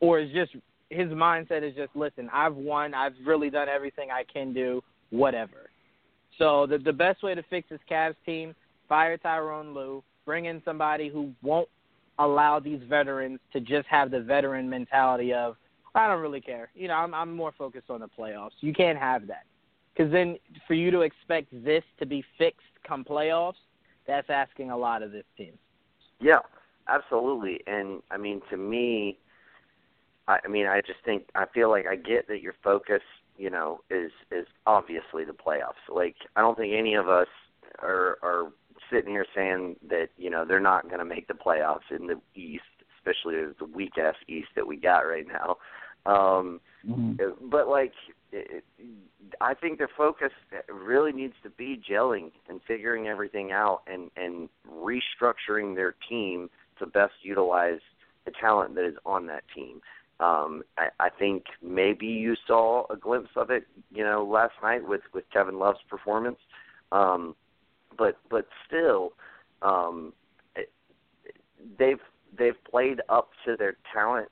or 0.00 0.18
is 0.18 0.32
just 0.32 0.52
his 0.94 1.08
mindset 1.08 1.62
is 1.62 1.74
just 1.74 1.94
listen, 1.94 2.30
I've 2.32 2.54
won, 2.54 2.94
I've 2.94 3.14
really 3.24 3.50
done 3.50 3.68
everything 3.68 4.10
I 4.10 4.24
can 4.32 4.52
do, 4.52 4.82
whatever. 5.10 5.70
So 6.38 6.66
the 6.66 6.78
the 6.78 6.92
best 6.92 7.22
way 7.22 7.34
to 7.34 7.42
fix 7.50 7.68
this 7.68 7.80
Cavs 7.90 8.16
team, 8.24 8.54
fire 8.88 9.18
Tyronn 9.18 9.74
Lue, 9.74 10.02
bring 10.24 10.46
in 10.46 10.62
somebody 10.64 11.08
who 11.08 11.32
won't 11.42 11.68
allow 12.18 12.60
these 12.60 12.80
veterans 12.88 13.40
to 13.52 13.60
just 13.60 13.86
have 13.88 14.10
the 14.10 14.20
veteran 14.20 14.68
mentality 14.70 15.32
of 15.32 15.56
I 15.94 16.08
don't 16.08 16.20
really 16.20 16.40
care. 16.40 16.70
You 16.74 16.88
know, 16.88 16.94
I'm 16.94 17.14
I'm 17.14 17.34
more 17.34 17.52
focused 17.56 17.90
on 17.90 18.00
the 18.00 18.08
playoffs. 18.08 18.52
You 18.60 18.72
can't 18.72 18.98
have 18.98 19.26
that. 19.26 19.44
Cuz 19.96 20.10
then 20.10 20.38
for 20.66 20.74
you 20.74 20.90
to 20.90 21.00
expect 21.00 21.48
this 21.64 21.84
to 21.98 22.06
be 22.06 22.24
fixed 22.38 22.60
come 22.86 23.04
playoffs, 23.04 23.62
that's 24.06 24.28
asking 24.30 24.70
a 24.70 24.76
lot 24.76 25.02
of 25.02 25.12
this 25.12 25.24
team. 25.36 25.58
Yeah, 26.20 26.40
absolutely. 26.88 27.60
And 27.66 28.02
I 28.10 28.16
mean, 28.16 28.40
to 28.50 28.56
me, 28.56 29.18
I, 30.28 30.38
I 30.44 30.48
mean, 30.48 30.66
I 30.66 30.80
just 30.80 31.00
think 31.04 31.28
I 31.34 31.46
feel 31.52 31.70
like 31.70 31.86
I 31.86 31.96
get 31.96 32.28
that 32.28 32.40
your 32.40 32.54
focus, 32.62 33.02
you 33.36 33.50
know, 33.50 33.80
is 33.90 34.10
is 34.30 34.46
obviously 34.66 35.24
the 35.24 35.32
playoffs. 35.32 35.92
Like, 35.92 36.16
I 36.36 36.40
don't 36.40 36.56
think 36.56 36.74
any 36.74 36.94
of 36.94 37.08
us 37.08 37.28
are 37.82 38.18
are 38.22 38.52
sitting 38.90 39.10
here 39.10 39.26
saying 39.34 39.76
that 39.88 40.08
you 40.16 40.30
know 40.30 40.44
they're 40.44 40.60
not 40.60 40.84
going 40.84 40.98
to 40.98 41.04
make 41.04 41.28
the 41.28 41.34
playoffs 41.34 41.90
in 41.90 42.06
the 42.06 42.20
East, 42.34 42.64
especially 42.98 43.34
the 43.58 43.64
weak 43.64 43.98
ass 43.98 44.14
East 44.28 44.48
that 44.56 44.66
we 44.66 44.76
got 44.76 45.00
right 45.00 45.26
now. 45.26 45.56
Um, 46.06 46.60
Mhm. 46.86 47.34
but 47.40 47.66
like 47.66 47.94
it, 48.30 48.62
I 49.40 49.54
think 49.54 49.78
their 49.78 49.88
focus 49.96 50.32
really 50.68 51.12
needs 51.12 51.34
to 51.42 51.50
be 51.50 51.78
gelling 51.78 52.30
and 52.48 52.60
figuring 52.66 53.08
everything 53.08 53.52
out 53.52 53.82
and 53.86 54.10
and 54.16 54.50
restructuring 54.70 55.74
their 55.74 55.94
team 56.08 56.50
to 56.78 56.86
best 56.86 57.14
utilize 57.22 57.80
the 58.26 58.32
talent 58.32 58.74
that 58.74 58.84
is 58.84 58.96
on 59.06 59.26
that 59.26 59.44
team. 59.54 59.80
Um, 60.20 60.62
I, 60.78 60.88
I 61.00 61.08
think 61.10 61.44
maybe 61.62 62.06
you 62.06 62.34
saw 62.46 62.86
a 62.90 62.96
glimpse 62.96 63.30
of 63.36 63.50
it, 63.50 63.66
you 63.90 64.04
know, 64.04 64.24
last 64.24 64.54
night 64.62 64.86
with 64.86 65.02
with 65.12 65.24
Kevin 65.32 65.58
Love's 65.58 65.80
performance. 65.88 66.38
Um, 66.92 67.34
but 67.96 68.18
but 68.30 68.46
still, 68.66 69.12
um, 69.62 70.12
it, 70.54 70.70
they've 71.78 72.00
they've 72.38 72.62
played 72.70 73.00
up 73.08 73.30
to 73.44 73.56
their 73.56 73.76
talent 73.92 74.28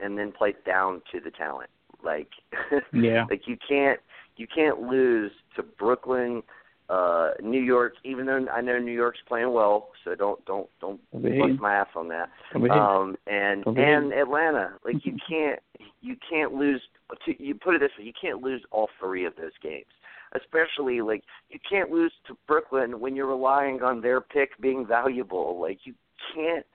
and 0.00 0.18
then 0.18 0.32
played 0.32 0.56
down 0.64 1.02
to 1.12 1.20
the 1.20 1.30
talent. 1.30 1.70
Like 2.02 2.28
Yeah. 2.92 3.26
like 3.30 3.42
you 3.46 3.56
can't 3.68 4.00
you 4.36 4.46
can't 4.46 4.82
lose 4.82 5.32
to 5.56 5.62
Brooklyn, 5.62 6.42
uh, 6.88 7.30
New 7.42 7.60
York. 7.60 7.94
Even 8.04 8.26
though 8.26 8.46
I 8.52 8.60
know 8.60 8.78
New 8.78 8.92
York's 8.92 9.18
playing 9.26 9.52
well, 9.52 9.88
so 10.04 10.14
don't 10.14 10.44
don't 10.46 10.68
don't 10.80 11.00
Don't 11.12 11.22
bust 11.22 11.60
my 11.60 11.74
ass 11.74 11.88
on 11.94 12.08
that. 12.08 12.30
Don't 12.52 12.62
be 12.62 12.68
hating. 12.68 12.82
Um, 12.82 13.16
and 13.26 13.64
Don't 13.64 13.78
and 13.78 14.12
Atlanta, 14.12 14.74
like 14.84 15.04
you 15.04 15.16
can't 15.28 15.60
you 16.00 16.16
can't 16.28 16.54
lose. 16.54 16.82
To, 17.24 17.42
you 17.42 17.54
put 17.54 17.74
it 17.74 17.80
this 17.80 17.90
way, 17.98 18.04
you 18.04 18.12
can't 18.20 18.42
lose 18.42 18.62
all 18.70 18.88
three 19.00 19.24
of 19.24 19.34
those 19.36 19.52
games. 19.62 19.86
Especially 20.34 21.00
like 21.00 21.24
you 21.48 21.58
can't 21.68 21.90
lose 21.90 22.12
to 22.26 22.36
Brooklyn 22.46 23.00
when 23.00 23.16
you're 23.16 23.26
relying 23.26 23.82
on 23.82 24.02
their 24.02 24.20
pick 24.20 24.50
being 24.60 24.86
valuable. 24.86 25.58
Like 25.60 25.80
you 25.84 25.94
can't 26.34 26.66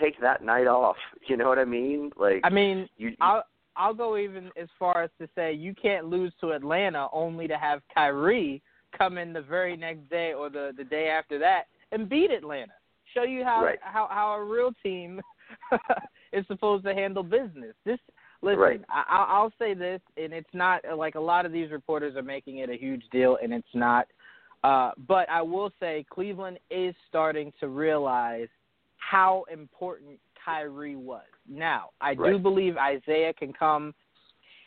take 0.00 0.20
that 0.20 0.44
night 0.44 0.66
off. 0.66 0.96
You 1.28 1.36
know 1.36 1.48
what 1.48 1.58
I 1.58 1.66
mean? 1.66 2.10
Like 2.16 2.40
I 2.42 2.48
mean, 2.48 2.88
you, 2.96 3.12
I'll 3.20 3.44
I'll 3.76 3.94
go 3.94 4.16
even 4.16 4.50
as 4.60 4.68
far 4.78 5.02
as 5.02 5.10
to 5.20 5.28
say 5.34 5.52
you 5.52 5.74
can't 5.74 6.06
lose 6.06 6.32
to 6.40 6.52
Atlanta 6.52 7.08
only 7.12 7.46
to 7.48 7.58
have 7.58 7.82
Kyrie 7.94 8.62
come 8.96 9.18
in 9.18 9.32
the 9.32 9.42
very 9.42 9.76
next 9.76 10.08
day 10.10 10.32
or 10.32 10.50
the 10.50 10.72
the 10.76 10.84
day 10.84 11.08
after 11.08 11.38
that 11.38 11.64
and 11.92 12.08
beat 12.08 12.30
Atlanta. 12.30 12.72
Show 13.14 13.22
you 13.22 13.44
how 13.44 13.64
Right. 13.64 13.78
how 13.82 14.08
how 14.10 14.32
a 14.32 14.44
real 14.44 14.72
team 14.82 15.20
is 16.32 16.46
supposed 16.46 16.84
to 16.84 16.94
handle 16.94 17.22
business. 17.22 17.74
This 17.84 17.98
listen, 18.42 18.58
Right. 18.58 18.80
I, 18.88 19.04
I'll 19.08 19.42
I'll 19.42 19.52
say 19.58 19.74
this, 19.74 20.00
and 20.16 20.32
it's 20.32 20.52
not 20.52 20.82
like 20.96 21.14
a 21.14 21.20
lot 21.20 21.46
of 21.46 21.52
these 21.52 21.70
reporters 21.70 22.16
are 22.16 22.22
making 22.22 22.58
it 22.58 22.70
a 22.70 22.76
huge 22.76 23.04
deal, 23.10 23.38
and 23.42 23.52
it's 23.52 23.74
not. 23.74 24.06
Uh, 24.64 24.90
but 25.06 25.28
I 25.30 25.40
will 25.40 25.70
say 25.78 26.04
Cleveland 26.10 26.58
is 26.70 26.94
starting 27.08 27.52
to 27.60 27.68
realize 27.68 28.48
how 28.96 29.44
important 29.52 30.18
Kyrie 30.44 30.96
was. 30.96 31.22
Now, 31.48 31.90
I 32.00 32.14
do 32.14 32.38
believe 32.38 32.76
Isaiah 32.76 33.32
can 33.32 33.52
come 33.52 33.94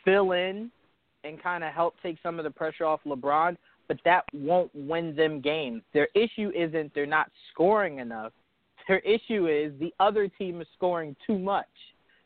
fill 0.04 0.32
in 0.32 0.70
and 1.24 1.42
kind 1.42 1.62
of 1.62 1.72
help 1.72 1.94
take 2.02 2.16
some 2.22 2.38
of 2.38 2.44
the 2.44 2.50
pressure 2.50 2.84
off 2.84 3.00
LeBron, 3.06 3.56
but 3.92 4.00
that 4.06 4.24
won't 4.32 4.70
win 4.74 5.14
them 5.14 5.38
games. 5.42 5.82
Their 5.92 6.08
issue 6.14 6.50
isn't 6.56 6.94
they're 6.94 7.04
not 7.04 7.30
scoring 7.52 7.98
enough. 7.98 8.32
Their 8.88 9.00
issue 9.00 9.48
is 9.48 9.78
the 9.78 9.92
other 10.00 10.28
team 10.28 10.62
is 10.62 10.66
scoring 10.74 11.14
too 11.26 11.38
much. 11.38 11.66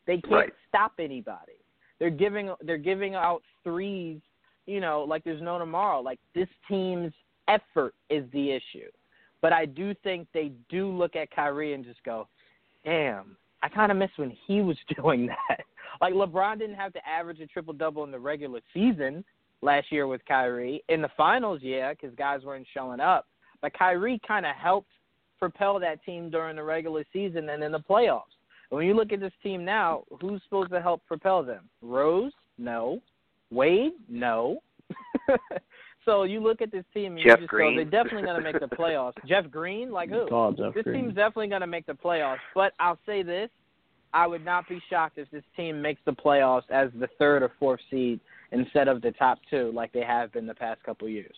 They 0.06 0.18
can't 0.18 0.32
Right. 0.32 0.54
stop 0.68 0.92
anybody. 1.00 1.58
They're 1.98 2.08
giving 2.10 2.54
they're 2.60 2.78
giving 2.78 3.16
out 3.16 3.42
threes, 3.64 4.20
you 4.66 4.80
know, 4.80 5.02
like 5.02 5.24
there's 5.24 5.42
no 5.42 5.58
tomorrow. 5.58 6.00
Like 6.00 6.20
this 6.34 6.48
team's 6.68 7.12
effort 7.48 7.94
is 8.10 8.30
the 8.30 8.52
issue. 8.52 8.90
But 9.40 9.52
I 9.52 9.66
do 9.66 9.92
think 10.04 10.28
they 10.32 10.52
do 10.68 10.88
look 10.88 11.16
at 11.16 11.32
Kyrie 11.32 11.74
and 11.74 11.84
just 11.84 12.02
go, 12.04 12.28
"Damn, 12.84 13.36
I 13.64 13.68
kind 13.68 13.90
of 13.90 13.98
miss 13.98 14.10
when 14.16 14.30
he 14.30 14.60
was 14.62 14.78
doing 15.02 15.26
that." 15.26 15.64
Like 16.00 16.14
LeBron 16.14 16.60
didn't 16.60 16.76
have 16.76 16.92
to 16.92 17.08
average 17.08 17.40
a 17.40 17.46
triple 17.48 17.74
double 17.74 18.04
in 18.04 18.12
the 18.12 18.20
regular 18.20 18.60
season 18.72 19.24
last 19.62 19.90
year 19.90 20.06
with 20.06 20.24
Kyrie. 20.26 20.82
In 20.88 21.02
the 21.02 21.10
finals, 21.16 21.60
yeah, 21.62 21.92
because 21.92 22.14
guys 22.16 22.42
weren't 22.44 22.66
showing 22.72 23.00
up. 23.00 23.26
But 23.62 23.72
Kyrie 23.76 24.20
kind 24.26 24.46
of 24.46 24.54
helped 24.56 24.90
propel 25.38 25.78
that 25.80 26.04
team 26.04 26.30
during 26.30 26.56
the 26.56 26.62
regular 26.62 27.04
season 27.12 27.48
and 27.48 27.62
in 27.62 27.72
the 27.72 27.80
playoffs. 27.80 28.22
And 28.70 28.78
when 28.78 28.86
you 28.86 28.94
look 28.94 29.12
at 29.12 29.20
this 29.20 29.32
team 29.42 29.64
now, 29.64 30.04
who's 30.20 30.42
supposed 30.44 30.70
to 30.70 30.80
help 30.80 31.04
propel 31.06 31.42
them? 31.42 31.68
Rose? 31.82 32.32
No. 32.58 33.00
Wade? 33.50 33.92
No. 34.08 34.58
so 36.04 36.24
you 36.24 36.40
look 36.40 36.60
at 36.60 36.72
this 36.72 36.84
team 36.92 37.16
and 37.16 37.24
Jeff 37.24 37.38
you 37.38 37.44
just 37.44 37.48
Green. 37.48 37.76
go, 37.76 37.76
they're 37.76 38.02
definitely 38.02 38.26
going 38.26 38.42
to 38.42 38.52
make 38.52 38.60
the 38.60 38.76
playoffs. 38.76 39.14
Jeff 39.26 39.50
Green, 39.50 39.90
like 39.90 40.10
who? 40.10 40.26
It's 40.30 40.58
Jeff 40.58 40.74
this 40.74 40.84
Green. 40.84 41.04
team's 41.04 41.14
definitely 41.14 41.48
going 41.48 41.60
to 41.60 41.66
make 41.66 41.86
the 41.86 41.92
playoffs. 41.92 42.38
But 42.54 42.72
I'll 42.80 42.98
say 43.06 43.22
this: 43.22 43.50
I 44.12 44.26
would 44.26 44.44
not 44.44 44.68
be 44.68 44.80
shocked 44.90 45.18
if 45.18 45.30
this 45.30 45.44
team 45.56 45.80
makes 45.80 46.00
the 46.04 46.12
playoffs 46.12 46.70
as 46.70 46.90
the 46.98 47.08
third 47.18 47.42
or 47.42 47.52
fourth 47.58 47.80
seed 47.90 48.20
instead 48.56 48.88
of 48.88 49.02
the 49.02 49.12
top 49.12 49.38
two, 49.50 49.70
like 49.74 49.92
they 49.92 50.02
have 50.02 50.32
been 50.32 50.46
the 50.46 50.54
past 50.54 50.82
couple 50.82 51.08
years. 51.08 51.36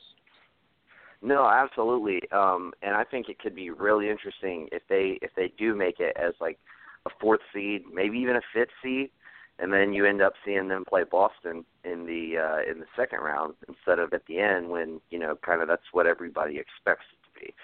No, 1.21 1.49
absolutely. 1.49 2.21
Um, 2.31 2.73
and 2.83 2.95
I 2.95 3.05
think 3.05 3.29
it 3.29 3.39
could 3.41 3.55
be 3.55 3.71
really 3.71 4.09
interesting 4.09 4.69
if 4.71 4.83
they 4.89 5.19
if 5.21 5.31
they 5.37 5.53
do 5.59 5.75
make 5.75 5.99
it 5.99 6.17
as 6.17 6.35
like 6.41 6.59
a 7.07 7.11
fourth 7.21 7.41
seed, 7.53 7.83
maybe 7.93 8.19
even 8.19 8.37
a 8.37 8.41
fifth 8.55 8.69
seed, 8.83 9.11
and 9.59 9.73
then 9.73 9.93
you 9.93 10.07
end 10.07 10.23
up 10.23 10.35
seeing 10.45 10.69
them 10.69 10.85
play 10.89 11.03
Boston 11.11 11.65
in 11.85 12.07
the 12.07 12.39
uh, 12.39 12.71
in 12.71 12.79
the 12.79 12.87
second 12.97 13.21
round 13.21 13.55
instead 13.69 13.99
of 13.99 14.13
at 14.13 14.27
the 14.27 14.39
end 14.39 14.71
when 14.71 15.01
you 15.11 15.19
know 15.19 15.37
kind 15.45 15.61
of 15.61 15.69
that's 15.69 15.83
what 15.93 16.07
everybody 16.07 16.59
expects 16.59 17.07
it 17.13 17.27
to 17.27 17.47
be. 17.47 17.55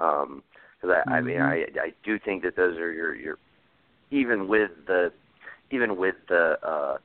Um, 0.00 0.42
because 0.80 0.96
I, 1.06 1.16
I 1.16 1.20
mean 1.22 1.40
I 1.40 1.64
I 1.80 1.92
do 2.04 2.18
think 2.18 2.42
that 2.42 2.56
those 2.56 2.76
are 2.76 2.92
your 2.92 3.14
your 3.14 3.38
even 4.10 4.48
with 4.48 4.70
the 4.86 5.12
even 5.70 5.96
with 5.96 6.14
the 6.28 6.58
uh, 6.62 6.98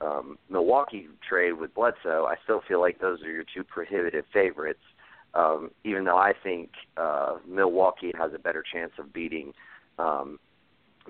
um, 0.00 0.38
Milwaukee 0.48 1.08
trade 1.28 1.52
with 1.52 1.74
Bledsoe, 1.74 2.26
I 2.26 2.36
still 2.44 2.60
feel 2.66 2.80
like 2.80 3.00
those 3.00 3.22
are 3.22 3.30
your 3.30 3.44
two 3.54 3.64
prohibitive 3.64 4.24
favorites 4.32 4.80
um, 5.34 5.70
even 5.84 6.04
though 6.04 6.16
I 6.16 6.32
think 6.42 6.70
uh, 6.96 7.36
Milwaukee 7.46 8.12
has 8.18 8.32
a 8.34 8.38
better 8.38 8.64
chance 8.70 8.92
of 8.98 9.12
beating 9.12 9.52
um, 9.98 10.38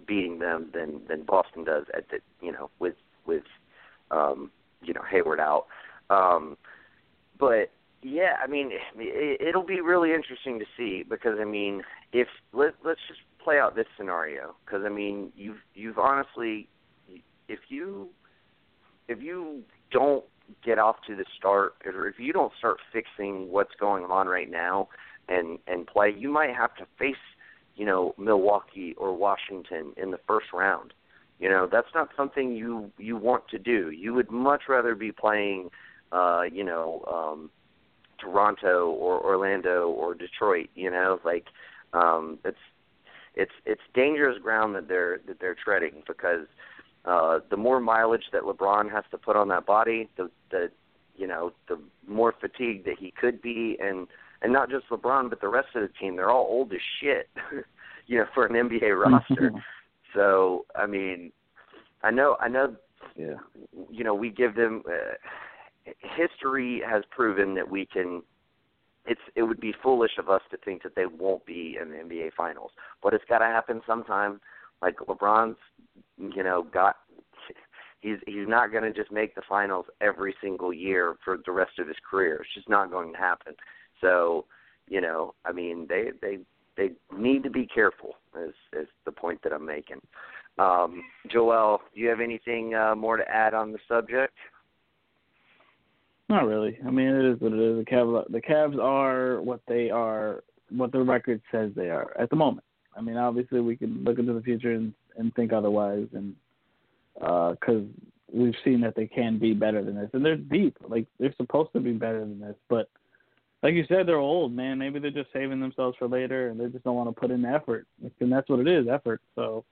beating 0.07 0.39
them 0.39 0.71
than 0.73 1.01
than 1.09 1.23
Boston 1.23 1.65
does 1.65 1.85
at 1.97 2.09
the 2.11 2.19
you 2.41 2.53
know 2.53 2.71
with 2.79 2.95
with 3.27 3.45
um, 4.11 4.51
you 4.83 4.93
know 4.93 5.03
Hayward 5.11 5.41
out. 5.41 5.67
Um, 6.11 6.57
but 7.39 7.71
yeah, 8.03 8.37
I 8.43 8.47
mean 8.47 8.71
it, 8.73 9.41
it'll 9.41 9.67
be 9.67 9.81
really 9.81 10.13
interesting 10.13 10.59
to 10.59 10.65
see 10.77 11.05
because 11.09 11.39
I 11.41 11.45
mean 11.45 11.83
if 12.13 12.29
let 12.53 12.75
let's 12.85 13.01
just 13.09 13.21
play 13.43 13.59
out 13.59 13.77
this 13.77 13.87
scenario 13.97 14.57
because 14.65 14.83
I 14.85 14.89
mean 14.89 15.33
you've 15.37 15.61
you've 15.75 15.99
honestly 15.99 16.69
if 17.49 17.61
you 17.69 18.09
if 19.09 19.23
you 19.23 19.63
don't 19.91 20.25
get 20.65 20.79
off 20.79 20.97
to 21.07 21.17
the 21.17 21.25
start 21.37 21.75
or 21.85 22.07
if 22.09 22.19
you 22.19 22.33
don't 22.33 22.53
start 22.59 22.79
fixing 22.93 23.51
what's 23.51 23.75
going 23.79 24.05
on 24.05 24.27
right 24.27 24.51
now 24.51 24.89
and 25.29 25.59
and 25.67 25.87
play 25.87 26.15
you 26.17 26.31
might 26.31 26.55
have 26.55 26.75
to 26.77 26.87
face 26.99 27.17
you 27.75 27.85
know 27.87 28.15
Milwaukee 28.19 28.95
or 28.99 29.15
Washington 29.15 29.93
in 29.97 30.11
the 30.11 30.19
first 30.27 30.49
round. 30.53 30.93
You 31.39 31.49
know 31.49 31.69
that's 31.71 31.89
not 31.95 32.09
something 32.17 32.53
you 32.53 32.91
you 32.99 33.17
want 33.17 33.49
to 33.49 33.59
do. 33.59 33.91
You 33.91 34.15
would 34.15 34.31
much 34.31 34.63
rather 34.69 34.95
be 34.95 35.13
playing 35.13 35.71
uh 36.13 36.43
you 36.51 36.65
know 36.65 37.05
um 37.11 37.51
Toronto 38.19 38.91
or 38.91 39.25
Orlando 39.25 39.89
or 39.89 40.15
Detroit 40.15 40.69
you 40.75 40.91
know? 40.91 41.21
Like 41.25 41.47
um 41.93 42.39
it's 42.45 42.59
it's 43.35 43.53
it's 43.65 43.83
dangerous 43.95 44.39
ground 44.43 44.75
that 44.75 44.89
they're 44.89 45.21
that 45.27 45.39
they're 45.41 45.55
treading 45.55 46.03
because 46.07 46.47
uh, 47.05 47.39
the 47.51 47.57
more 47.57 47.81
mileage 47.81 48.25
that 48.33 48.43
LeBron 48.43 48.91
has 48.91 49.05
to 49.11 49.19
put 49.19 49.37
on 49.37 49.49
that 49.49 49.67
body, 49.67 50.09
the 50.17 50.31
the 50.51 50.71
you 51.17 51.27
know 51.27 51.53
the 51.69 51.79
more 52.07 52.35
fatigued 52.41 52.87
that 52.87 52.99
he 52.99 53.13
could 53.13 53.41
be, 53.41 53.77
and 53.81 54.07
and 54.43 54.53
not 54.53 54.71
just 54.71 54.89
LeBron, 54.91 55.31
but 55.31 55.41
the 55.41 55.49
rest 55.49 55.69
of 55.75 55.83
the 55.83 55.89
team. 56.01 56.17
They're 56.17 56.31
all 56.31 56.47
old 56.49 56.73
as 56.73 56.81
shit, 57.01 57.29
you 58.07 58.19
know, 58.19 58.27
for 58.35 58.47
an 58.47 58.53
NBA 58.53 59.05
roster. 59.05 59.53
so 60.15 60.67
I 60.77 60.87
mean, 60.87 61.33
I 62.03 62.11
know 62.11 62.37
I 62.41 62.49
know, 62.49 62.77
yeah. 63.17 63.35
you 63.91 64.05
know, 64.05 64.15
we 64.15 64.31
give 64.31 64.55
them. 64.55 64.83
Uh, 64.87 65.15
history 66.17 66.83
has 66.87 67.03
proven 67.11 67.55
that 67.55 67.71
we 67.71 67.87
can. 67.87 68.23
It's 69.07 69.21
it 69.35 69.43
would 69.45 69.61
be 69.61 69.73
foolish 69.83 70.13
of 70.19 70.29
us 70.29 70.43
to 70.51 70.59
think 70.59 70.83
that 70.83 70.95
they 70.95 71.07
won't 71.07 71.47
be 71.47 71.79
in 71.81 71.91
the 71.91 71.97
NBA 71.97 72.33
Finals, 72.37 72.73
but 73.03 73.15
it's 73.15 73.25
got 73.29 73.39
to 73.39 73.47
happen 73.47 73.81
sometime. 73.87 74.41
Like 74.81 74.97
LeBron's 74.99 75.57
you 76.19 76.43
know, 76.43 76.67
got 76.73 76.97
he's 78.01 78.19
he's 78.27 78.49
not 78.49 78.73
going 78.73 78.85
to 78.85 78.93
just 78.93 79.13
make 79.13 79.35
the 79.35 79.43
finals 79.49 79.87
every 80.01 80.35
single 80.43 80.73
year 80.73 81.17
for 81.25 81.39
the 81.45 81.53
rest 81.53 81.79
of 81.79 81.89
his 81.89 81.97
career. 82.09 82.37
It's 82.37 82.55
just 82.55 82.69
not 82.69 82.91
going 82.91 83.13
to 83.13 83.19
happen. 83.19 83.55
So, 84.01 84.45
you 84.89 85.01
know, 85.01 85.35
I 85.45 85.53
mean, 85.53 85.87
they 85.89 86.11
they 86.21 86.39
they 86.77 86.91
need 87.17 87.43
to 87.45 87.51
be 87.51 87.67
careful. 87.67 88.15
Is 88.37 88.55
is 88.73 88.89
the 89.05 89.13
point 89.13 89.41
that 89.43 89.53
I'm 89.53 89.67
making. 89.67 90.01
Um, 90.59 91.03
Joel, 91.31 91.81
do 91.95 92.01
you 92.01 92.09
have 92.09 92.21
anything 92.21 92.75
uh, 92.75 92.95
more 92.97 93.17
to 93.17 93.29
add 93.31 93.55
on 93.55 93.73
the 93.73 93.79
subject? 93.87 94.35
Not 96.29 96.47
really. 96.47 96.77
I 96.87 96.91
mean, 96.91 97.09
it 97.09 97.25
is 97.25 97.41
what 97.41 97.53
it 97.53 97.61
is. 97.61 97.85
The 97.85 97.91
Cavs, 97.91 98.31
the 98.31 98.41
Cavs 98.41 98.79
are 98.79 99.41
what 99.41 99.61
they 99.67 99.89
are, 99.89 100.43
what 100.69 100.93
the 100.93 101.01
record 101.01 101.41
says 101.51 101.71
they 101.75 101.89
are 101.91 102.13
at 102.19 102.29
the 102.29 102.37
moment. 102.37 102.65
I 102.97 103.01
mean, 103.01 103.17
obviously, 103.17 103.61
we 103.61 103.77
can 103.77 104.05
look 104.05 104.19
into 104.19 104.33
the 104.33 104.43
future 104.43 104.73
and 104.73 104.93
and 105.17 105.35
think 105.35 105.53
otherwise, 105.53 106.07
and 106.13 106.35
because 107.15 107.83
uh, 107.83 108.33
we've 108.33 108.55
seen 108.65 108.81
that 108.83 108.95
they 108.95 109.07
can 109.07 109.39
be 109.39 109.53
better 109.53 109.85
than 109.85 109.97
this, 109.97 110.11
and 110.13 110.25
they're 110.25 110.37
deep. 110.37 110.77
Like 110.87 111.07
they're 111.19 111.35
supposed 111.37 111.73
to 111.73 111.81
be 111.81 111.93
better 111.93 112.21
than 112.21 112.41
this, 112.41 112.57
but 112.69 112.89
like 113.63 113.75
you 113.75 113.85
said, 113.89 114.07
they're 114.07 114.17
old, 114.17 114.53
man. 114.53 114.79
Maybe 114.79 114.99
they're 114.99 115.11
just 115.11 115.33
saving 115.33 115.61
themselves 115.61 115.97
for 115.99 116.07
later, 116.07 116.49
and 116.49 116.61
they 116.61 116.67
just 116.67 116.85
don't 116.85 116.95
want 116.95 117.09
to 117.09 117.21
put 117.21 117.31
in 117.31 117.43
the 117.43 117.49
effort. 117.49 117.87
And 118.21 118.33
that's 118.33 118.49
what 118.49 118.61
it 118.61 118.69
is, 118.69 118.87
effort. 118.89 119.21
So 119.35 119.65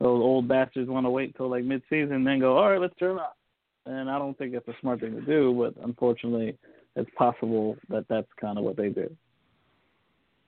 those 0.00 0.20
old 0.20 0.48
bastards 0.48 0.90
want 0.90 1.06
to 1.06 1.10
wait 1.10 1.34
till 1.36 1.48
like 1.48 1.64
mid-season, 1.64 2.24
then 2.24 2.40
go, 2.40 2.58
all 2.58 2.70
right, 2.70 2.80
let's 2.80 2.96
turn 2.98 3.18
up. 3.18 3.38
And 3.86 4.10
I 4.10 4.18
don't 4.18 4.36
think 4.36 4.54
it's 4.54 4.68
a 4.68 4.74
smart 4.80 5.00
thing 5.00 5.14
to 5.14 5.22
do, 5.22 5.54
but 5.54 5.82
unfortunately, 5.82 6.58
it's 6.94 7.10
possible 7.16 7.76
that 7.88 8.04
that's 8.08 8.28
kind 8.38 8.58
of 8.58 8.64
what 8.64 8.76
they 8.76 8.90
do. 8.90 9.10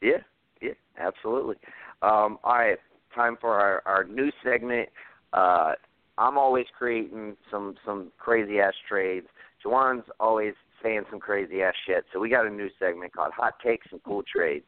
Yeah, 0.02 0.18
yeah, 0.60 0.72
absolutely. 0.98 1.56
Um, 2.02 2.38
all 2.44 2.54
right, 2.54 2.78
time 3.14 3.36
for 3.40 3.54
our, 3.54 3.82
our 3.86 4.04
new 4.04 4.30
segment. 4.42 4.88
Uh, 5.32 5.72
I'm 6.18 6.38
always 6.38 6.66
creating 6.76 7.36
some 7.50 7.74
some 7.84 8.12
crazy 8.18 8.60
ass 8.60 8.74
trades. 8.88 9.26
Juwan's 9.64 10.04
always 10.20 10.54
saying 10.82 11.02
some 11.10 11.18
crazy 11.18 11.62
ass 11.62 11.74
shit. 11.86 12.04
So 12.12 12.20
we 12.20 12.28
got 12.28 12.46
a 12.46 12.50
new 12.50 12.68
segment 12.78 13.12
called 13.12 13.32
Hot 13.32 13.54
Takes 13.64 13.86
and 13.90 14.02
Cool 14.04 14.22
Trades. 14.22 14.66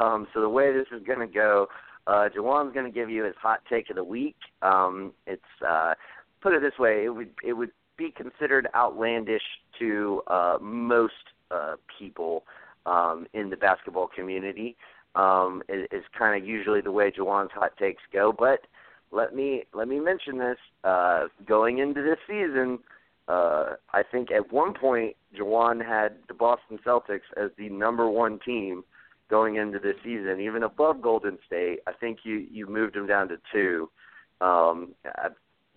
Um, 0.00 0.26
so 0.32 0.40
the 0.40 0.48
way 0.48 0.72
this 0.72 0.86
is 0.92 1.06
to 1.06 1.26
go, 1.26 1.68
uh, 2.06 2.28
Juwan's 2.34 2.72
going 2.72 2.86
to 2.86 2.92
give 2.92 3.10
you 3.10 3.24
his 3.24 3.34
hot 3.40 3.60
take 3.70 3.90
of 3.90 3.96
the 3.96 4.04
week. 4.04 4.36
Um, 4.62 5.12
it's 5.26 5.42
uh, 5.66 5.94
put 6.40 6.54
it 6.54 6.62
this 6.62 6.78
way: 6.78 7.04
it 7.04 7.10
would 7.10 7.30
it 7.44 7.52
would 7.52 7.70
be 7.96 8.10
considered 8.10 8.68
outlandish 8.74 9.42
to 9.78 10.22
uh, 10.28 10.58
most 10.60 11.12
uh, 11.50 11.74
people 11.98 12.44
um, 12.86 13.26
in 13.34 13.50
the 13.50 13.56
basketball 13.56 14.08
community. 14.08 14.76
Um, 15.18 15.62
is, 15.68 15.88
is 15.90 16.04
kind 16.16 16.40
of 16.40 16.48
usually 16.48 16.80
the 16.80 16.92
way 16.92 17.10
Juwan's 17.10 17.50
hot 17.52 17.76
takes 17.76 18.02
go, 18.12 18.32
but 18.32 18.60
let 19.10 19.34
me 19.34 19.64
let 19.74 19.88
me 19.88 19.98
mention 19.98 20.38
this. 20.38 20.58
Uh, 20.84 21.24
going 21.46 21.78
into 21.78 22.02
this 22.02 22.18
season, 22.26 22.78
uh, 23.26 23.74
I 23.92 24.02
think 24.10 24.30
at 24.30 24.52
one 24.52 24.74
point 24.74 25.16
Juwan 25.36 25.84
had 25.84 26.16
the 26.28 26.34
Boston 26.34 26.78
Celtics 26.86 27.28
as 27.36 27.50
the 27.58 27.68
number 27.68 28.08
one 28.08 28.38
team 28.44 28.84
going 29.28 29.56
into 29.56 29.78
this 29.78 29.96
season, 30.02 30.40
even 30.40 30.62
above 30.62 31.02
Golden 31.02 31.38
State. 31.46 31.80
I 31.86 31.92
think 31.92 32.20
you 32.24 32.46
you 32.50 32.66
moved 32.66 32.94
them 32.94 33.06
down 33.06 33.28
to 33.28 33.36
two, 33.52 33.90
um, 34.40 34.94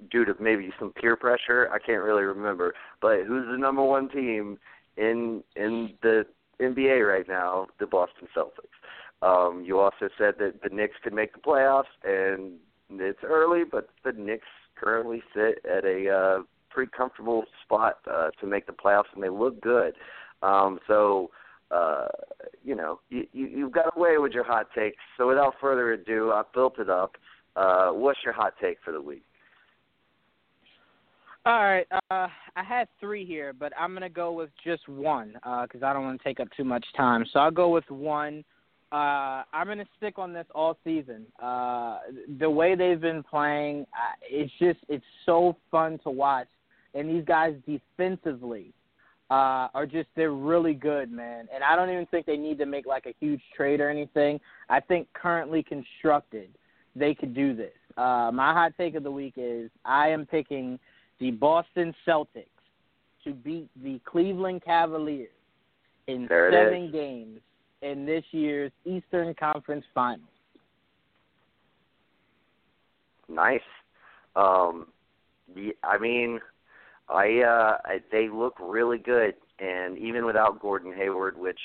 due 0.09 0.25
to 0.25 0.33
maybe 0.39 0.71
some 0.79 0.91
peer 0.91 1.15
pressure. 1.15 1.69
I 1.71 1.79
can't 1.79 2.03
really 2.03 2.23
remember, 2.23 2.73
but 3.01 3.23
who's 3.27 3.47
the 3.47 3.57
number 3.57 3.83
one 3.83 4.09
team 4.09 4.57
in 4.97 5.43
in 5.55 5.93
the 6.01 6.25
NBA 6.61 7.07
right 7.07 7.27
now? 7.27 7.67
The 7.79 7.87
Boston 7.87 8.27
Celtics. 8.35 8.77
Um, 9.21 9.63
you 9.65 9.79
also 9.79 10.09
said 10.17 10.35
that 10.39 10.61
the 10.63 10.69
Knicks 10.69 10.95
could 11.03 11.13
make 11.13 11.33
the 11.33 11.39
playoffs, 11.39 11.83
and 12.03 12.53
it's 12.89 13.19
early, 13.23 13.63
but 13.69 13.89
the 14.03 14.13
Knicks 14.13 14.47
currently 14.75 15.21
sit 15.33 15.63
at 15.65 15.85
a 15.85 16.09
uh, 16.09 16.43
pretty 16.69 16.91
comfortable 16.95 17.43
spot 17.63 17.99
uh, 18.09 18.31
to 18.39 18.47
make 18.47 18.65
the 18.65 18.73
playoffs, 18.73 19.13
and 19.13 19.23
they 19.23 19.29
look 19.29 19.61
good. 19.61 19.93
Um, 20.41 20.79
so, 20.87 21.29
uh, 21.69 22.07
you 22.63 22.75
know, 22.75 22.99
you, 23.09 23.27
you, 23.31 23.47
you've 23.47 23.71
got 23.71 23.95
away 23.95 24.17
with 24.17 24.31
your 24.31 24.43
hot 24.43 24.67
takes. 24.75 24.97
So, 25.17 25.27
without 25.27 25.53
further 25.61 25.93
ado, 25.93 26.31
I've 26.31 26.51
built 26.53 26.79
it 26.79 26.89
up. 26.89 27.15
Uh, 27.55 27.89
what's 27.89 28.19
your 28.23 28.33
hot 28.33 28.53
take 28.61 28.77
for 28.83 28.91
the 28.91 29.01
week? 29.01 29.23
All 31.43 31.63
right, 31.63 31.87
uh, 31.91 32.27
I 32.55 32.63
had 32.63 32.87
three 32.99 33.25
here, 33.25 33.51
but 33.51 33.73
I'm 33.77 33.93
gonna 33.93 34.09
go 34.09 34.31
with 34.31 34.51
just 34.63 34.87
one 34.87 35.33
because 35.33 35.81
uh, 35.81 35.87
I 35.87 35.93
don't 35.93 36.03
want 36.03 36.21
to 36.21 36.23
take 36.23 36.39
up 36.39 36.47
too 36.55 36.63
much 36.63 36.85
time. 36.95 37.25
So 37.33 37.39
I'll 37.39 37.49
go 37.49 37.69
with 37.69 37.89
one. 37.89 38.43
Uh, 38.91 39.43
I'm 39.53 39.67
gonna 39.67 39.85
stick 39.97 40.19
on 40.19 40.33
this 40.33 40.45
all 40.53 40.77
season. 40.83 41.25
Uh, 41.41 41.99
the 42.39 42.49
way 42.49 42.75
they've 42.75 42.99
been 42.99 43.23
playing, 43.23 43.85
uh, 43.93 44.15
it's 44.21 44.51
just 44.59 44.79
it's 44.89 45.05
so 45.25 45.55
fun 45.69 45.97
to 46.03 46.09
watch, 46.09 46.47
and 46.93 47.09
these 47.09 47.23
guys 47.25 47.55
defensively 47.65 48.73
uh, 49.29 49.69
are 49.73 49.85
just 49.85 50.09
they're 50.15 50.33
really 50.33 50.73
good, 50.73 51.09
man. 51.09 51.47
And 51.53 51.63
I 51.63 51.77
don't 51.77 51.89
even 51.89 52.05
think 52.07 52.25
they 52.25 52.35
need 52.35 52.57
to 52.57 52.65
make 52.65 52.85
like 52.85 53.05
a 53.05 53.13
huge 53.21 53.41
trade 53.55 53.79
or 53.79 53.89
anything. 53.89 54.41
I 54.69 54.81
think 54.81 55.07
currently 55.13 55.63
constructed, 55.63 56.49
they 56.93 57.15
could 57.15 57.33
do 57.33 57.55
this. 57.55 57.71
Uh, 57.95 58.29
my 58.33 58.51
hot 58.51 58.73
take 58.77 58.95
of 58.95 59.03
the 59.03 59.11
week 59.11 59.35
is 59.37 59.71
I 59.85 60.09
am 60.09 60.25
picking 60.25 60.77
the 61.19 61.31
Boston 61.31 61.95
Celtics 62.05 62.47
to 63.23 63.31
beat 63.31 63.69
the 63.81 64.01
Cleveland 64.03 64.63
Cavaliers 64.65 65.29
in 66.07 66.25
there 66.27 66.51
seven 66.51 66.91
games 66.91 67.39
in 67.81 68.05
this 68.05 68.23
year's 68.31 68.71
Eastern 68.85 69.33
Conference 69.33 69.85
Finals. 69.93 70.27
Nice. 73.27 73.61
Um, 74.35 74.87
I 75.83 75.97
mean, 75.97 76.39
I, 77.09 77.41
uh, 77.41 77.77
I 77.85 77.99
they 78.11 78.29
look 78.29 78.55
really 78.59 78.97
good, 78.97 79.35
and 79.59 79.97
even 79.97 80.25
without 80.25 80.61
Gordon 80.61 80.93
Hayward, 80.93 81.37
which 81.37 81.59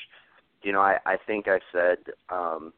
you 0.62 0.72
know 0.72 0.80
I, 0.80 0.98
I 1.06 1.16
think 1.26 1.46
I 1.48 1.60
said, 1.72 1.98
um, 2.30 2.72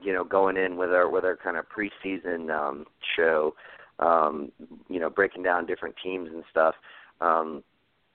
you 0.00 0.12
know, 0.12 0.24
going 0.24 0.56
in 0.56 0.76
with 0.76 0.90
our 0.90 1.08
with 1.08 1.24
our 1.24 1.36
kind 1.36 1.56
of 1.56 1.66
preseason 1.68 2.50
um, 2.50 2.84
show, 3.16 3.54
um, 3.98 4.52
you 4.88 5.00
know, 5.00 5.10
breaking 5.10 5.42
down 5.42 5.66
different 5.66 5.94
teams 6.02 6.28
and 6.32 6.44
stuff. 6.50 6.74
Um, 7.20 7.62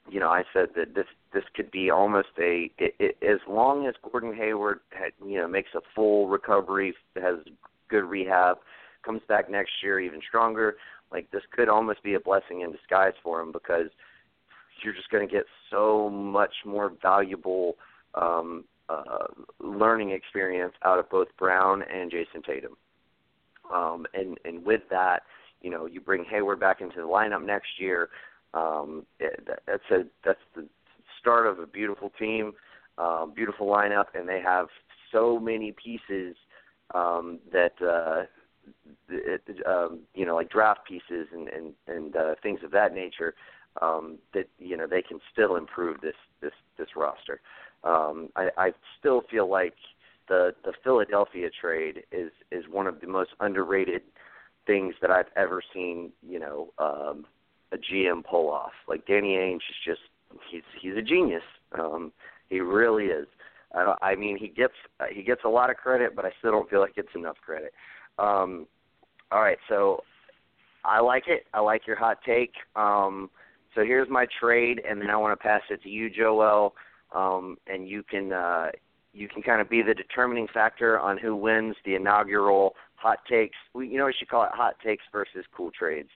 you 0.10 0.20
know, 0.20 0.30
I 0.30 0.44
said 0.54 0.70
that 0.76 0.96
this 0.96 1.06
this 1.34 1.44
could 1.56 1.70
be 1.72 1.90
almost 1.90 2.30
a 2.40 2.72
it, 2.78 2.96
it, 3.00 3.18
as 3.22 3.40
long 3.48 3.88
as 3.88 3.94
Gordon 4.10 4.34
Hayward 4.34 4.80
had, 4.92 5.12
you 5.26 5.38
know 5.38 5.48
makes 5.48 5.70
a 5.76 5.82
full 5.96 6.28
recovery, 6.28 6.96
has 7.16 7.36
good 7.90 8.04
rehab, 8.04 8.58
comes 9.04 9.22
back 9.28 9.50
next 9.50 9.72
year 9.84 10.00
even 10.00 10.22
stronger. 10.28 10.76
Like 11.12 11.30
this 11.32 11.44
could 11.52 11.70
almost 11.70 12.04
be 12.04 12.14
a 12.14 12.20
blessing 12.20 12.62
in 12.62 12.72
disguise 12.72 13.14
for 13.24 13.42
him 13.42 13.52
because 13.52 13.88
you're 14.84 14.94
just 14.94 15.10
going 15.10 15.28
to 15.28 15.32
get 15.34 15.46
so 15.70 16.10
much 16.10 16.54
more 16.66 16.92
valuable 17.02 17.76
um, 18.16 18.64
uh, 18.88 19.28
learning 19.60 20.12
experience 20.12 20.74
out 20.84 21.00
of 21.00 21.10
both 21.10 21.28
Brown 21.38 21.84
and 21.84 22.12
Jayson 22.12 22.44
Tatum. 22.46 22.76
Um, 23.74 24.06
and 24.14 24.38
and 24.46 24.66
with 24.66 24.82
that, 24.90 25.24
you 25.62 25.70
know, 25.70 25.86
you 25.86 26.02
bring 26.02 26.26
Hayward 26.26 26.60
back 26.60 26.82
into 26.82 26.98
the 26.98 27.08
lineup 27.08 27.46
next 27.46 27.80
year. 27.80 28.10
Um, 28.54 29.06
it, 29.20 29.48
that's 29.68 29.84
a 29.92 30.04
that's 30.26 30.40
the 30.56 30.68
start 31.20 31.48
of 31.48 31.60
a 31.60 31.68
beautiful 31.68 32.12
team, 32.18 32.54
uh, 32.98 33.26
beautiful 33.26 33.68
lineup, 33.68 34.06
and 34.14 34.28
they 34.28 34.42
have 34.42 34.68
so 35.12 35.40
many 35.40 35.72
pieces 35.72 36.36
um, 36.94 37.40
that 37.52 37.74
uh, 37.82 38.24
it, 39.10 39.42
um, 39.68 40.00
you 40.14 40.26
know, 40.26 40.36
like 40.36 40.50
draft 40.50 40.82
pieces 40.88 41.28
and 41.32 41.48
and 41.50 41.74
and 41.88 42.16
uh, 42.16 42.36
things 42.42 42.60
of 42.64 42.72
that 42.72 42.94
nature. 42.94 43.34
Um, 43.82 44.18
that 44.34 44.48
you 44.58 44.76
know 44.76 44.88
they 44.88 45.02
can 45.02 45.20
still 45.32 45.56
improve 45.56 46.02
this 46.02 46.16
this 46.42 46.54
this 46.78 46.90
roster. 46.96 47.40
Um, 47.84 48.30
I, 48.36 48.50
I 48.58 48.72
still 49.00 49.22
feel 49.30 49.50
like 49.50 49.76
the 50.28 50.54
the 50.64 50.74
Philadelphia 50.84 51.50
trade 51.62 52.04
is 52.12 52.32
is 52.52 52.66
one 52.70 52.88
of 52.88 53.00
the 53.00 53.08
most 53.08 53.32
underrated 53.40 54.02
things 54.66 54.96
that 55.02 55.12
I've 55.12 55.32
ever 55.36 55.62
seen. 55.74 56.12
You 56.28 56.40
know, 56.40 56.70
um, 56.80 57.26
a 57.72 57.78
GM 57.78 58.26
pull 58.26 58.50
off. 58.50 58.74
Like 58.88 59.06
Danny 59.06 59.36
Ainge 59.36 59.58
is 59.58 59.76
just 59.86 60.02
he's 60.52 60.64
he's 60.82 60.96
a 60.98 61.02
genius. 61.02 61.44
Um, 61.78 62.12
he 62.50 62.60
really 62.60 63.06
is. 63.06 63.28
I, 63.74 63.94
I 64.02 64.16
mean, 64.16 64.38
he 64.38 64.48
gets 64.48 64.74
he 65.12 65.24
gets 65.24 65.42
a 65.46 65.50
lot 65.50 65.70
of 65.70 65.78
credit, 65.78 66.16
but 66.16 66.26
I 66.26 66.32
still 66.40 66.52
don't 66.52 66.70
feel 66.70 66.80
like 66.80 66.94
it's 66.98 67.16
enough 67.16 67.38
credit. 67.46 67.74
Um, 68.18 68.68
all 69.32 69.42
right, 69.42 69.60
so 69.68 70.04
I 70.84 71.00
like 71.00 71.24
it. 71.28 71.46
I 71.54 71.60
like 71.60 71.86
your 71.86 71.96
hot 71.96 72.18
take. 72.26 72.54
Um, 72.76 73.30
so 73.76 73.84
here's 73.84 74.10
my 74.10 74.26
trade, 74.40 74.82
and 74.88 75.02
then 75.02 75.10
I 75.10 75.18
want 75.18 75.40
to 75.40 75.44
pass 75.44 75.62
it 75.70 75.84
to 75.84 75.90
you, 75.90 76.10
Joel, 76.10 76.74
um, 77.16 77.58
and 77.68 77.88
you 77.88 78.04
can 78.04 78.34
uh, 78.34 78.70
you 79.14 79.28
can 79.28 79.42
kind 79.42 79.62
of 79.62 79.70
be 79.70 79.82
the 79.82 79.94
determining 79.94 80.48
factor 80.54 81.00
on 81.00 81.18
who 81.18 81.36
wins 81.36 81.76
the 81.86 81.96
inaugural 81.96 82.74
hot 82.96 83.20
takes. 83.30 83.58
We, 83.74 83.88
you 83.88 83.98
know, 83.98 84.06
we 84.06 84.14
should 84.18 84.30
call 84.30 84.44
it 84.44 84.52
hot 84.54 84.76
takes 84.84 85.04
versus 85.12 85.46
cool 85.56 85.72
trades. 85.72 86.10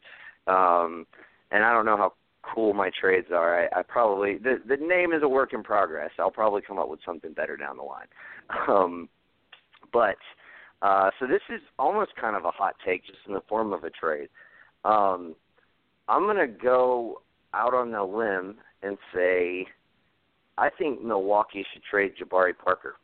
Um, 0.47 1.05
and 1.51 1.64
I 1.64 1.72
don't 1.72 1.86
know 1.86 1.97
how 1.97 2.14
cool 2.44 2.74
my 2.74 2.91
trades 3.00 3.28
are. 3.34 3.64
I, 3.64 3.80
I 3.80 3.84
probably 3.84 4.38
the 4.38 4.62
the 4.68 4.78
name 4.78 5.14
is 5.14 5.24
a 5.24 5.28
work 5.28 5.54
in 5.54 5.64
progress. 5.64 6.12
I'll 6.20 6.32
probably 6.32 6.62
come 6.62 6.78
up 6.78 6.89
with 6.89 7.00
something 7.06 7.34
better 7.34 7.58
down 7.58 7.78
the 7.78 7.84
line. 7.84 8.08
Um, 8.68 9.10
but 9.91 10.18
uh, 10.82 11.10
so 11.20 11.28
this 11.28 11.41
is 11.50 11.62
almost 11.80 12.12
kind 12.20 12.36
of 12.36 12.46
a 12.46 12.52
hot 12.52 12.76
take, 12.86 13.06
just 13.06 13.20
in 13.28 13.34
the 13.34 13.41
form 13.48 13.72
of 13.72 13.84
a 13.84 13.89
trade. 13.89 14.28
Um, 14.84 15.36
I'm 16.10 16.26
to 16.36 16.48
go 16.48 17.22
out 17.54 17.74
on 17.74 17.94
a 17.94 18.04
limb 18.04 18.56
and 18.82 18.98
say 19.14 19.66
I 20.58 20.70
think 20.70 21.02
Milwaukee 21.02 21.66
should 21.74 21.84
trade 21.84 22.14
Jabari 22.22 22.54
Parker. 22.58 22.96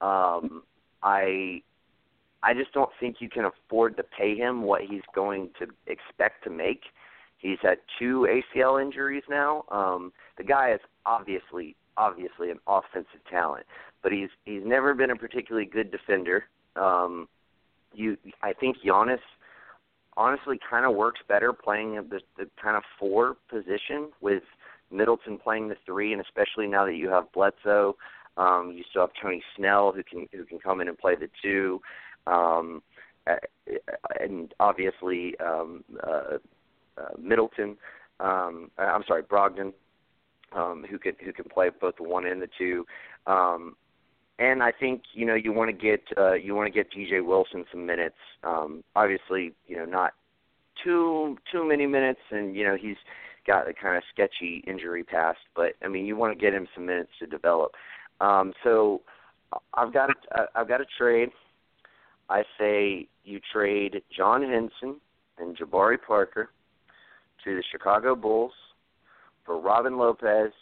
Um, 0.00 0.62
I 1.02 1.62
I 2.42 2.54
just 2.54 2.72
don't 2.72 2.90
think 3.00 3.16
you 3.20 3.28
can 3.28 3.46
afford 3.46 3.96
to 3.96 4.04
pay 4.04 4.36
him 4.36 4.62
what 4.62 4.82
he's 4.82 5.02
going 5.14 5.50
to 5.58 5.66
expect 5.86 6.44
to 6.44 6.50
make. 6.50 6.82
He's 7.46 7.58
had 7.62 7.78
two 7.96 8.26
ACL 8.28 8.82
injuries 8.82 9.22
now. 9.30 9.64
Um, 9.70 10.12
the 10.36 10.42
guy 10.42 10.72
is 10.72 10.80
obviously 11.04 11.76
obviously 11.96 12.50
an 12.50 12.58
offensive 12.66 13.20
talent, 13.30 13.66
but 14.02 14.10
he's 14.10 14.30
he's 14.44 14.62
never 14.64 14.94
been 14.94 15.10
a 15.10 15.16
particularly 15.16 15.66
good 15.66 15.92
defender. 15.92 16.44
Um, 16.74 17.28
you, 17.94 18.16
I 18.42 18.52
think 18.52 18.78
Giannis 18.84 19.20
honestly 20.16 20.58
kind 20.68 20.84
of 20.84 20.96
works 20.96 21.20
better 21.28 21.52
playing 21.52 21.94
the, 21.94 22.20
the 22.36 22.50
kind 22.60 22.76
of 22.76 22.82
four 22.98 23.36
position 23.48 24.10
with 24.20 24.42
Middleton 24.90 25.38
playing 25.38 25.68
the 25.68 25.76
three, 25.86 26.12
and 26.12 26.20
especially 26.20 26.66
now 26.66 26.84
that 26.84 26.96
you 26.96 27.08
have 27.10 27.30
Bledsoe, 27.32 27.96
um, 28.36 28.72
you 28.76 28.82
still 28.90 29.02
have 29.02 29.10
Tony 29.22 29.40
Snell 29.56 29.92
who 29.92 30.02
can 30.02 30.26
who 30.32 30.44
can 30.44 30.58
come 30.58 30.80
in 30.80 30.88
and 30.88 30.98
play 30.98 31.14
the 31.14 31.30
two, 31.40 31.80
um, 32.26 32.82
and 34.18 34.52
obviously 34.58 35.38
um, 35.38 35.84
uh, 36.02 36.38
uh, 36.98 37.14
Middleton. 37.18 37.76
Um, 38.20 38.70
I'm 38.78 39.04
sorry, 39.06 39.22
Brogdon, 39.22 39.72
um, 40.54 40.84
who 40.88 40.98
can 40.98 41.12
who 41.24 41.32
can 41.32 41.44
play 41.44 41.70
both 41.80 41.96
the 41.96 42.02
one 42.02 42.26
and 42.26 42.40
the 42.40 42.48
two. 42.58 42.86
Um, 43.26 43.76
and 44.38 44.62
I 44.62 44.72
think 44.72 45.02
you 45.12 45.26
know 45.26 45.34
you 45.34 45.52
want 45.52 45.70
to 45.70 45.76
get 45.76 46.02
uh, 46.16 46.34
you 46.34 46.54
want 46.54 46.72
to 46.72 46.72
get 46.72 46.92
DJ 46.92 47.24
Wilson 47.24 47.64
some 47.70 47.86
minutes. 47.86 48.16
Um, 48.44 48.84
obviously, 48.94 49.52
you 49.66 49.76
know 49.76 49.84
not 49.84 50.12
too 50.82 51.38
too 51.50 51.66
many 51.66 51.86
minutes, 51.86 52.20
and 52.30 52.54
you 52.54 52.64
know 52.64 52.76
he's 52.76 52.96
got 53.46 53.68
a 53.68 53.74
kind 53.74 53.96
of 53.96 54.02
sketchy 54.12 54.64
injury 54.66 55.04
past. 55.04 55.38
But 55.54 55.74
I 55.82 55.88
mean, 55.88 56.06
you 56.06 56.16
want 56.16 56.36
to 56.36 56.42
get 56.42 56.54
him 56.54 56.68
some 56.74 56.86
minutes 56.86 57.10
to 57.20 57.26
develop. 57.26 57.72
Um, 58.20 58.52
so 58.62 59.02
I've 59.74 59.92
got 59.92 60.10
I've 60.54 60.68
got 60.68 60.80
a 60.80 60.86
trade. 60.98 61.30
I 62.28 62.42
say 62.58 63.08
you 63.24 63.40
trade 63.52 64.02
John 64.14 64.42
Henson 64.42 65.00
and 65.38 65.56
Jabari 65.56 65.96
Parker 66.04 66.50
to 67.46 67.56
the 67.56 67.64
Chicago 67.72 68.14
Bulls 68.14 68.52
for 69.46 69.58
Robin 69.58 69.96
Lopez, 69.96 70.52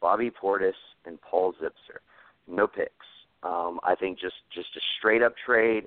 Bobby 0.00 0.30
Portis, 0.30 0.74
and 1.06 1.18
Paul 1.22 1.54
Zipser 1.54 2.00
no 2.46 2.66
picks. 2.66 3.06
Um, 3.42 3.80
I 3.82 3.94
think 3.94 4.18
just 4.18 4.36
just 4.54 4.68
a 4.76 4.80
straight 4.98 5.22
up 5.22 5.34
trade. 5.44 5.84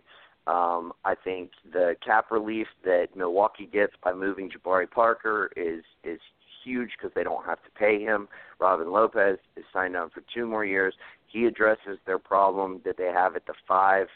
Um, 0.47 0.93
I 1.05 1.15
think 1.15 1.51
the 1.71 1.95
cap 2.05 2.31
relief 2.31 2.67
that 2.83 3.07
Milwaukee 3.15 3.69
gets 3.71 3.93
by 4.03 4.13
moving 4.13 4.49
Jabari 4.49 4.89
Parker 4.89 5.51
is 5.55 5.83
is 6.03 6.19
huge 6.63 6.91
because 6.97 7.11
they 7.15 7.23
don't 7.23 7.45
have 7.45 7.61
to 7.63 7.69
pay 7.71 8.01
him. 8.01 8.27
Robin 8.59 8.91
Lopez 8.91 9.37
is 9.55 9.63
signed 9.71 9.95
on 9.95 10.09
for 10.09 10.21
two 10.33 10.45
more 10.45 10.65
years. 10.65 10.93
He 11.27 11.45
addresses 11.45 11.97
their 12.05 12.19
problem 12.19 12.81
that 12.85 12.97
they 12.97 13.11
have 13.13 13.35
at 13.35 13.45
the 13.45 13.53
five. 13.67 14.07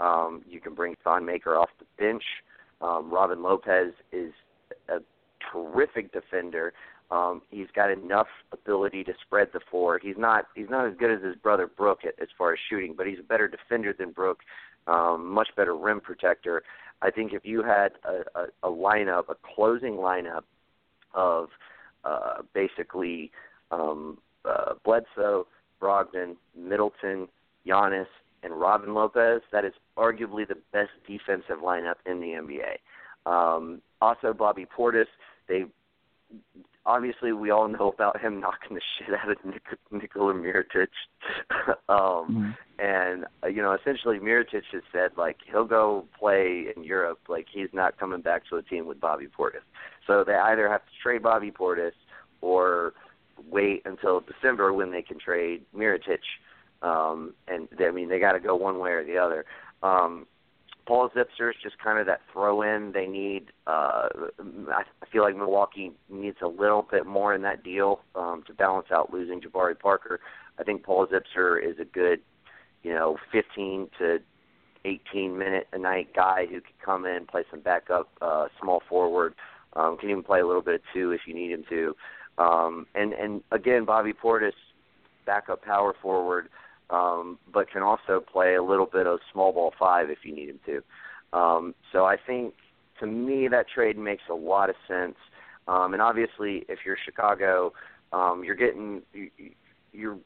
Um, 0.00 0.42
you 0.48 0.60
can 0.60 0.74
bring 0.74 0.94
Thon 1.02 1.24
Maker 1.24 1.56
off 1.56 1.70
the 1.78 1.86
bench. 1.98 2.22
Um, 2.80 3.10
Robin 3.10 3.42
Lopez 3.42 3.92
is 4.12 4.32
a 4.88 4.98
terrific 5.52 6.12
defender. 6.12 6.72
Um, 7.10 7.42
he's 7.50 7.68
got 7.74 7.90
enough 7.90 8.26
ability 8.52 9.04
to 9.04 9.12
spread 9.24 9.48
the 9.52 9.60
floor. 9.70 9.98
He's 10.02 10.18
not 10.18 10.46
he's 10.54 10.68
not 10.68 10.86
as 10.86 10.94
good 10.98 11.10
as 11.10 11.22
his 11.22 11.36
brother 11.36 11.66
Brook 11.66 12.00
as 12.04 12.28
far 12.36 12.52
as 12.52 12.58
shooting, 12.68 12.94
but 12.96 13.06
he's 13.06 13.18
a 13.18 13.22
better 13.22 13.48
defender 13.48 13.94
than 13.98 14.10
Brook, 14.10 14.40
um, 14.86 15.26
much 15.26 15.48
better 15.56 15.74
rim 15.74 16.00
protector. 16.00 16.62
I 17.00 17.10
think 17.10 17.32
if 17.32 17.44
you 17.44 17.62
had 17.62 17.92
a, 18.04 18.38
a, 18.38 18.68
a 18.68 18.70
lineup, 18.70 19.28
a 19.28 19.36
closing 19.54 19.94
lineup 19.94 20.42
of 21.14 21.48
uh, 22.04 22.42
basically 22.52 23.30
um, 23.70 24.18
uh, 24.44 24.74
Bledsoe, 24.84 25.46
Brogdon, 25.80 26.36
Middleton, 26.56 27.28
Giannis, 27.66 28.06
and 28.42 28.58
Robin 28.58 28.94
Lopez, 28.94 29.42
that 29.52 29.64
is 29.64 29.72
arguably 29.96 30.46
the 30.46 30.56
best 30.72 30.90
defensive 31.06 31.62
lineup 31.62 31.96
in 32.06 32.20
the 32.20 32.28
NBA. 32.28 33.30
Um, 33.30 33.82
also, 34.00 34.32
Bobby 34.32 34.66
Portis. 34.66 35.06
They 35.48 35.64
obviously 36.88 37.32
we 37.32 37.50
all 37.50 37.68
know 37.68 37.92
about 37.92 38.20
him 38.20 38.40
knocking 38.40 38.74
the 38.74 38.80
shit 38.98 39.14
out 39.14 39.30
of 39.30 39.36
Nik- 39.44 39.78
Nikola 39.92 40.32
Mirotic. 40.32 40.88
um 41.68 41.76
mm-hmm. 41.88 42.50
and 42.78 43.26
uh, 43.44 43.48
you 43.48 43.62
know, 43.62 43.74
essentially 43.74 44.18
Mirotic 44.18 44.62
has 44.72 44.82
said 44.90 45.10
like 45.16 45.36
he'll 45.50 45.66
go 45.66 46.06
play 46.18 46.66
in 46.74 46.82
Europe, 46.82 47.20
like 47.28 47.46
he's 47.52 47.68
not 47.72 47.98
coming 47.98 48.22
back 48.22 48.42
to 48.48 48.56
a 48.56 48.62
team 48.62 48.86
with 48.86 49.00
Bobby 49.00 49.26
Portis. 49.26 49.66
So 50.06 50.24
they 50.24 50.34
either 50.34 50.68
have 50.68 50.80
to 50.80 50.92
trade 51.02 51.22
Bobby 51.22 51.50
Portis 51.50 51.92
or 52.40 52.94
wait 53.48 53.82
until 53.84 54.20
December 54.20 54.72
when 54.72 54.90
they 54.90 55.02
can 55.02 55.18
trade 55.18 55.64
Mirotic. 55.76 56.20
Um 56.82 57.34
and 57.46 57.68
they, 57.76 57.86
I 57.86 57.90
mean 57.90 58.08
they 58.08 58.18
got 58.18 58.32
to 58.32 58.40
go 58.40 58.56
one 58.56 58.78
way 58.78 58.90
or 58.92 59.04
the 59.04 59.18
other. 59.18 59.44
Um 59.82 60.26
Paul 60.88 61.10
Zipser 61.10 61.50
is 61.50 61.56
just 61.62 61.78
kind 61.78 61.98
of 61.98 62.06
that 62.06 62.22
throw 62.32 62.62
in 62.62 62.92
they 62.92 63.06
need. 63.06 63.52
Uh, 63.66 64.08
I 64.72 64.84
feel 65.12 65.22
like 65.22 65.36
Milwaukee 65.36 65.92
needs 66.08 66.38
a 66.40 66.48
little 66.48 66.86
bit 66.90 67.04
more 67.04 67.34
in 67.34 67.42
that 67.42 67.62
deal 67.62 68.00
um, 68.14 68.42
to 68.46 68.54
balance 68.54 68.86
out 68.90 69.12
losing 69.12 69.42
Jabari 69.42 69.78
Parker. 69.78 70.18
I 70.58 70.62
think 70.64 70.82
Paul 70.82 71.06
Zipser 71.06 71.62
is 71.62 71.78
a 71.78 71.84
good, 71.84 72.20
you 72.82 72.94
know, 72.94 73.18
15 73.30 73.90
to 73.98 74.20
18 74.86 75.36
minute 75.36 75.68
a 75.74 75.78
night 75.78 76.14
guy 76.16 76.46
who 76.46 76.62
could 76.62 76.80
come 76.82 77.04
in, 77.04 77.26
play 77.26 77.44
some 77.50 77.60
backup, 77.60 78.08
uh, 78.22 78.46
small 78.58 78.80
forward, 78.88 79.34
um, 79.74 79.98
can 79.98 80.08
even 80.08 80.22
play 80.22 80.40
a 80.40 80.46
little 80.46 80.62
bit 80.62 80.76
of 80.76 80.80
two 80.94 81.10
if 81.10 81.20
you 81.26 81.34
need 81.34 81.52
him 81.52 81.64
to. 81.68 81.94
Um, 82.38 82.86
and 82.94 83.12
and 83.12 83.42
again, 83.52 83.84
Bobby 83.84 84.14
Portis, 84.14 84.52
backup 85.26 85.62
power 85.62 85.94
forward, 86.00 86.48
um, 86.90 87.38
but 87.52 87.70
can 87.70 87.82
also 87.82 88.20
play 88.20 88.54
a 88.54 88.62
little 88.62 88.86
bit 88.86 89.06
of 89.06 89.20
small 89.32 89.52
ball 89.52 89.72
five 89.78 90.10
if 90.10 90.18
you 90.24 90.34
need 90.34 90.48
him 90.48 90.60
to. 90.66 91.38
Um, 91.38 91.74
so 91.92 92.04
I 92.04 92.16
think 92.16 92.54
to 93.00 93.06
me 93.06 93.48
that 93.48 93.66
trade 93.68 93.98
makes 93.98 94.24
a 94.30 94.34
lot 94.34 94.70
of 94.70 94.76
sense. 94.86 95.16
Um, 95.66 95.92
and 95.92 96.00
obviously, 96.00 96.64
if 96.68 96.80
you're 96.86 96.96
Chicago, 97.04 97.72
um, 98.12 98.42
you're 98.44 98.56
getting 98.56 99.02
you, 99.12 99.30
you're 99.92 100.18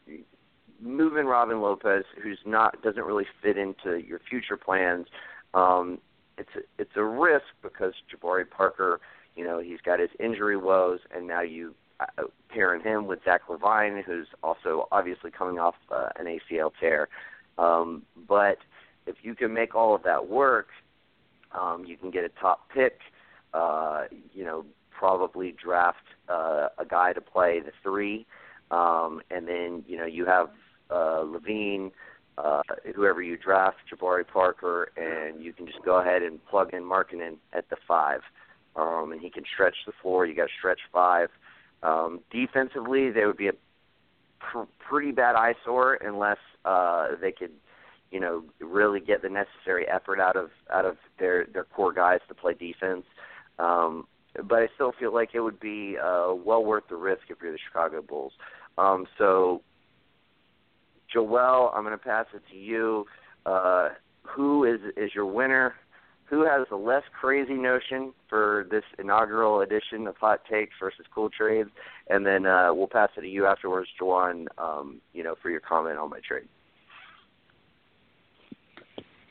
moving 0.80 1.26
Robin 1.26 1.60
Lopez, 1.60 2.04
who's 2.22 2.38
not 2.46 2.80
doesn't 2.82 3.04
really 3.04 3.26
fit 3.42 3.56
into 3.58 4.00
your 4.06 4.20
future 4.28 4.56
plans. 4.56 5.06
Um, 5.54 5.98
it's 6.38 6.50
a, 6.56 6.60
it's 6.78 6.92
a 6.96 7.04
risk 7.04 7.44
because 7.62 7.92
Jabari 8.10 8.48
Parker, 8.48 9.00
you 9.34 9.44
know, 9.44 9.58
he's 9.58 9.80
got 9.84 10.00
his 10.00 10.10
injury 10.20 10.56
woes, 10.56 11.00
and 11.14 11.26
now 11.26 11.42
you 11.42 11.74
pairing 12.48 12.82
him 12.82 13.06
with 13.06 13.20
Zach 13.24 13.42
LaVine, 13.48 14.02
who's 14.04 14.28
also 14.42 14.88
obviously 14.92 15.30
coming 15.30 15.58
off 15.58 15.74
uh, 15.90 16.08
an 16.18 16.26
ACL 16.26 16.70
tear. 16.78 17.08
Um, 17.58 18.02
but 18.28 18.58
if 19.06 19.16
you 19.22 19.34
can 19.34 19.52
make 19.52 19.74
all 19.74 19.94
of 19.94 20.02
that 20.04 20.28
work, 20.28 20.68
um, 21.58 21.84
you 21.84 21.96
can 21.96 22.10
get 22.10 22.24
a 22.24 22.28
top 22.28 22.68
pick. 22.72 22.98
Uh, 23.52 24.04
you 24.32 24.44
know, 24.44 24.64
probably 24.90 25.54
draft 25.62 26.06
uh, 26.28 26.68
a 26.78 26.84
guy 26.88 27.12
to 27.12 27.20
play 27.20 27.60
the 27.60 27.72
three, 27.82 28.24
um, 28.70 29.20
and 29.30 29.46
then 29.46 29.84
you 29.86 29.98
know 29.98 30.06
you 30.06 30.24
have 30.24 30.48
uh, 30.90 31.22
LaVine, 31.24 31.90
uh, 32.38 32.62
whoever 32.94 33.20
you 33.22 33.36
draft, 33.36 33.78
Jabari 33.92 34.26
Parker, 34.26 34.90
and 34.96 35.42
you 35.42 35.52
can 35.52 35.66
just 35.66 35.82
go 35.84 36.00
ahead 36.00 36.22
and 36.22 36.44
plug 36.46 36.72
in 36.72 36.82
Markkanen 36.82 37.36
at 37.52 37.68
the 37.68 37.76
five, 37.86 38.20
um, 38.76 39.12
and 39.12 39.20
he 39.20 39.28
can 39.28 39.44
stretch 39.52 39.76
the 39.86 39.92
floor. 40.00 40.24
You 40.24 40.34
got 40.34 40.44
to 40.44 40.52
stretch 40.58 40.80
five. 40.92 41.28
Um, 41.82 42.20
defensively, 42.30 43.10
they 43.10 43.26
would 43.26 43.36
be 43.36 43.48
a 43.48 43.52
pr- 44.38 44.70
pretty 44.78 45.12
bad 45.12 45.34
eyesore 45.34 45.94
unless 45.94 46.38
uh, 46.64 47.08
they 47.20 47.32
could, 47.32 47.50
you 48.10 48.20
know, 48.20 48.44
really 48.60 49.00
get 49.00 49.22
the 49.22 49.28
necessary 49.28 49.86
effort 49.88 50.20
out 50.20 50.36
of 50.36 50.50
out 50.72 50.84
of 50.84 50.96
their 51.18 51.46
their 51.46 51.64
core 51.64 51.92
guys 51.92 52.20
to 52.28 52.34
play 52.34 52.54
defense. 52.54 53.04
Um, 53.58 54.06
but 54.48 54.62
I 54.62 54.68
still 54.74 54.92
feel 54.98 55.12
like 55.12 55.30
it 55.34 55.40
would 55.40 55.60
be 55.60 55.96
uh, 56.02 56.34
well 56.34 56.64
worth 56.64 56.84
the 56.88 56.96
risk 56.96 57.22
if 57.28 57.38
you're 57.42 57.52
the 57.52 57.58
Chicago 57.68 58.00
Bulls. 58.00 58.32
Um, 58.78 59.06
so, 59.18 59.62
Joel, 61.12 61.72
I'm 61.74 61.84
going 61.84 61.96
to 61.96 62.02
pass 62.02 62.26
it 62.34 62.42
to 62.50 62.56
you. 62.56 63.06
Uh, 63.44 63.90
who 64.22 64.64
is 64.64 64.80
is 64.96 65.14
your 65.14 65.26
winner? 65.26 65.74
Who 66.32 66.46
has 66.46 66.66
the 66.70 66.76
less 66.76 67.02
crazy 67.20 67.52
notion 67.52 68.14
for 68.30 68.66
this 68.70 68.84
inaugural 68.98 69.60
edition 69.60 70.06
of 70.06 70.16
Hot 70.16 70.40
Takes 70.50 70.72
versus 70.80 71.04
Cool 71.14 71.28
Trades? 71.28 71.68
And 72.08 72.24
then 72.24 72.46
uh, 72.46 72.72
we'll 72.72 72.86
pass 72.86 73.10
it 73.18 73.20
to 73.20 73.28
you 73.28 73.44
afterwards, 73.44 73.90
Jawan. 74.00 74.46
Um, 74.56 75.02
you 75.12 75.22
know, 75.22 75.34
for 75.42 75.50
your 75.50 75.60
comment 75.60 75.98
on 75.98 76.08
my 76.08 76.20
trade. 76.26 76.48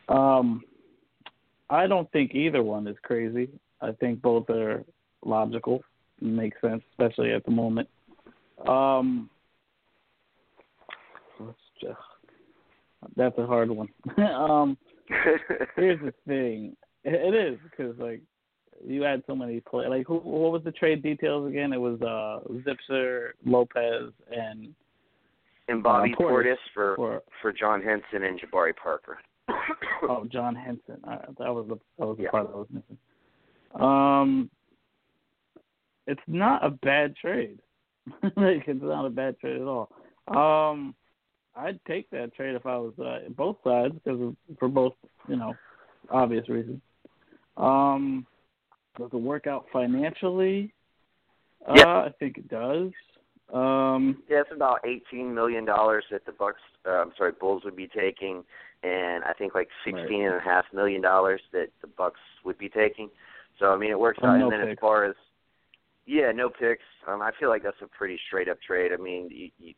Um, 0.10 0.62
I 1.72 1.88
don't 1.88 2.10
think 2.12 2.36
either 2.36 2.62
one 2.62 2.86
is 2.88 2.98
crazy. 3.02 3.50
I 3.82 3.94
think 3.94 4.22
both 4.22 4.48
are 4.52 4.84
logical, 5.26 5.82
make 6.20 6.54
sense, 6.62 6.84
especially 6.92 7.32
at 7.32 7.44
the 7.46 7.52
moment. 7.52 7.90
Um, 8.68 9.28
let's 11.40 11.58
just, 11.82 11.98
that's 13.18 13.40
a 13.40 13.48
hard 13.48 13.72
one. 13.72 13.90
um, 14.18 14.78
here's 15.76 16.00
the 16.02 16.14
thing. 16.28 16.76
It 17.04 17.34
is 17.34 17.60
because 17.70 17.98
like 18.00 18.22
you 18.86 19.02
had 19.02 19.24
so 19.28 19.36
many 19.36 19.60
play. 19.62 19.88
Like 19.88 20.08
who? 20.08 20.16
What 20.16 20.52
was 20.52 20.64
the 20.64 20.72
trade 20.72 21.02
details 21.02 21.50
again? 21.50 21.74
It 21.74 21.82
was 21.82 22.02
uh 22.02 22.48
Zipser, 22.62 23.32
Lopez, 23.46 24.14
and 24.32 24.74
and 25.68 25.82
Bobby 25.82 26.14
uh, 26.18 26.22
Portis, 26.22 26.32
Portis 26.32 26.56
for, 26.74 26.96
for 26.96 27.24
for 27.42 27.54
John 27.54 27.82
Henson 27.82 28.24
and 28.24 28.40
Jabari 28.40 28.76
Parker. 28.76 29.18
oh, 30.04 30.26
John 30.32 30.56
Henson. 30.56 30.98
Uh, 31.08 31.18
that 31.40 31.54
was 31.54 31.66
the 31.68 31.80
that 31.98 32.06
was 32.06 32.18
the 32.18 32.24
Yeah. 32.24 32.30
part 32.30 32.50
I 32.54 32.58
was 32.58 32.68
missing. 32.72 32.98
Um, 33.80 34.50
it's 36.08 36.22
not 36.28 36.66
a 36.66 36.70
bad 36.70 37.16
trade. 37.16 37.60
like 38.24 38.68
it's 38.68 38.82
not 38.82 39.06
a 39.06 39.10
bad 39.10 39.40
trade 39.40 39.62
at 39.62 39.68
all. 39.68 39.90
Um, 40.28 40.96
I'd 41.56 41.80
take 41.86 42.10
that 42.12 42.34
trade 42.34 42.56
if 42.56 42.66
I 42.66 42.78
was 42.78 42.94
uh, 43.00 43.30
both 43.30 43.58
sides 43.64 43.94
because 43.94 44.34
for 44.60 44.68
both 44.68 44.94
you 45.28 45.36
know 45.36 45.54
obvious 46.10 46.50
reasons. 46.50 46.82
Um, 47.62 48.26
does 48.98 49.10
it 49.14 49.18
work 49.18 49.48
out 49.48 49.66
financially? 49.72 50.74
Yeah. 51.76 51.84
Uh, 51.84 52.06
I 52.08 52.10
think 52.20 52.38
it 52.38 52.50
does. 52.50 52.92
Um, 53.54 54.24
Yeah, 54.30 54.42
it's 54.42 54.52
about 54.52 54.80
eighteen 54.86 55.34
million 55.34 55.66
dollars 55.66 56.04
that 56.12 56.26
the 56.26 56.32
Bucks, 56.32 56.62
uh, 56.88 56.92
I'm 56.92 57.12
sorry, 57.18 57.34
Bulls 57.34 57.64
would 57.66 57.76
be 57.76 57.88
taking, 57.88 58.44
and 58.84 59.24
I 59.24 59.34
think 59.34 59.54
like 59.54 59.70
sixteen 59.86 60.26
and 60.26 60.36
a 60.36 60.40
half 60.40 60.66
million 60.74 61.02
dollars 61.02 61.42
that 61.52 61.68
the 61.82 61.88
Bucks 61.88 62.20
would 62.44 62.58
be 62.58 62.70
taking. 62.70 63.10
So 63.60 63.72
I 63.74 63.78
mean, 63.78 63.92
it 63.92 64.00
works 64.00 64.20
out. 64.24 64.40
no 64.40 64.50
and 64.50 64.52
then 64.52 64.62
as 64.62 64.78
far 64.80 65.06
as 65.06 65.16
yeah, 66.08 66.32
no 66.32 66.50
picks. 66.50 66.84
Um, 67.08 67.22
I 67.22 67.32
feel 67.40 67.50
like 67.50 67.62
that's 67.64 67.82
a 67.82 67.88
pretty 67.88 68.20
straight 68.28 68.50
up 68.50 68.58
trade. 68.62 68.92
I 68.92 68.98
mean, 68.98 69.30
you, 69.30 69.52
you, 69.60 69.74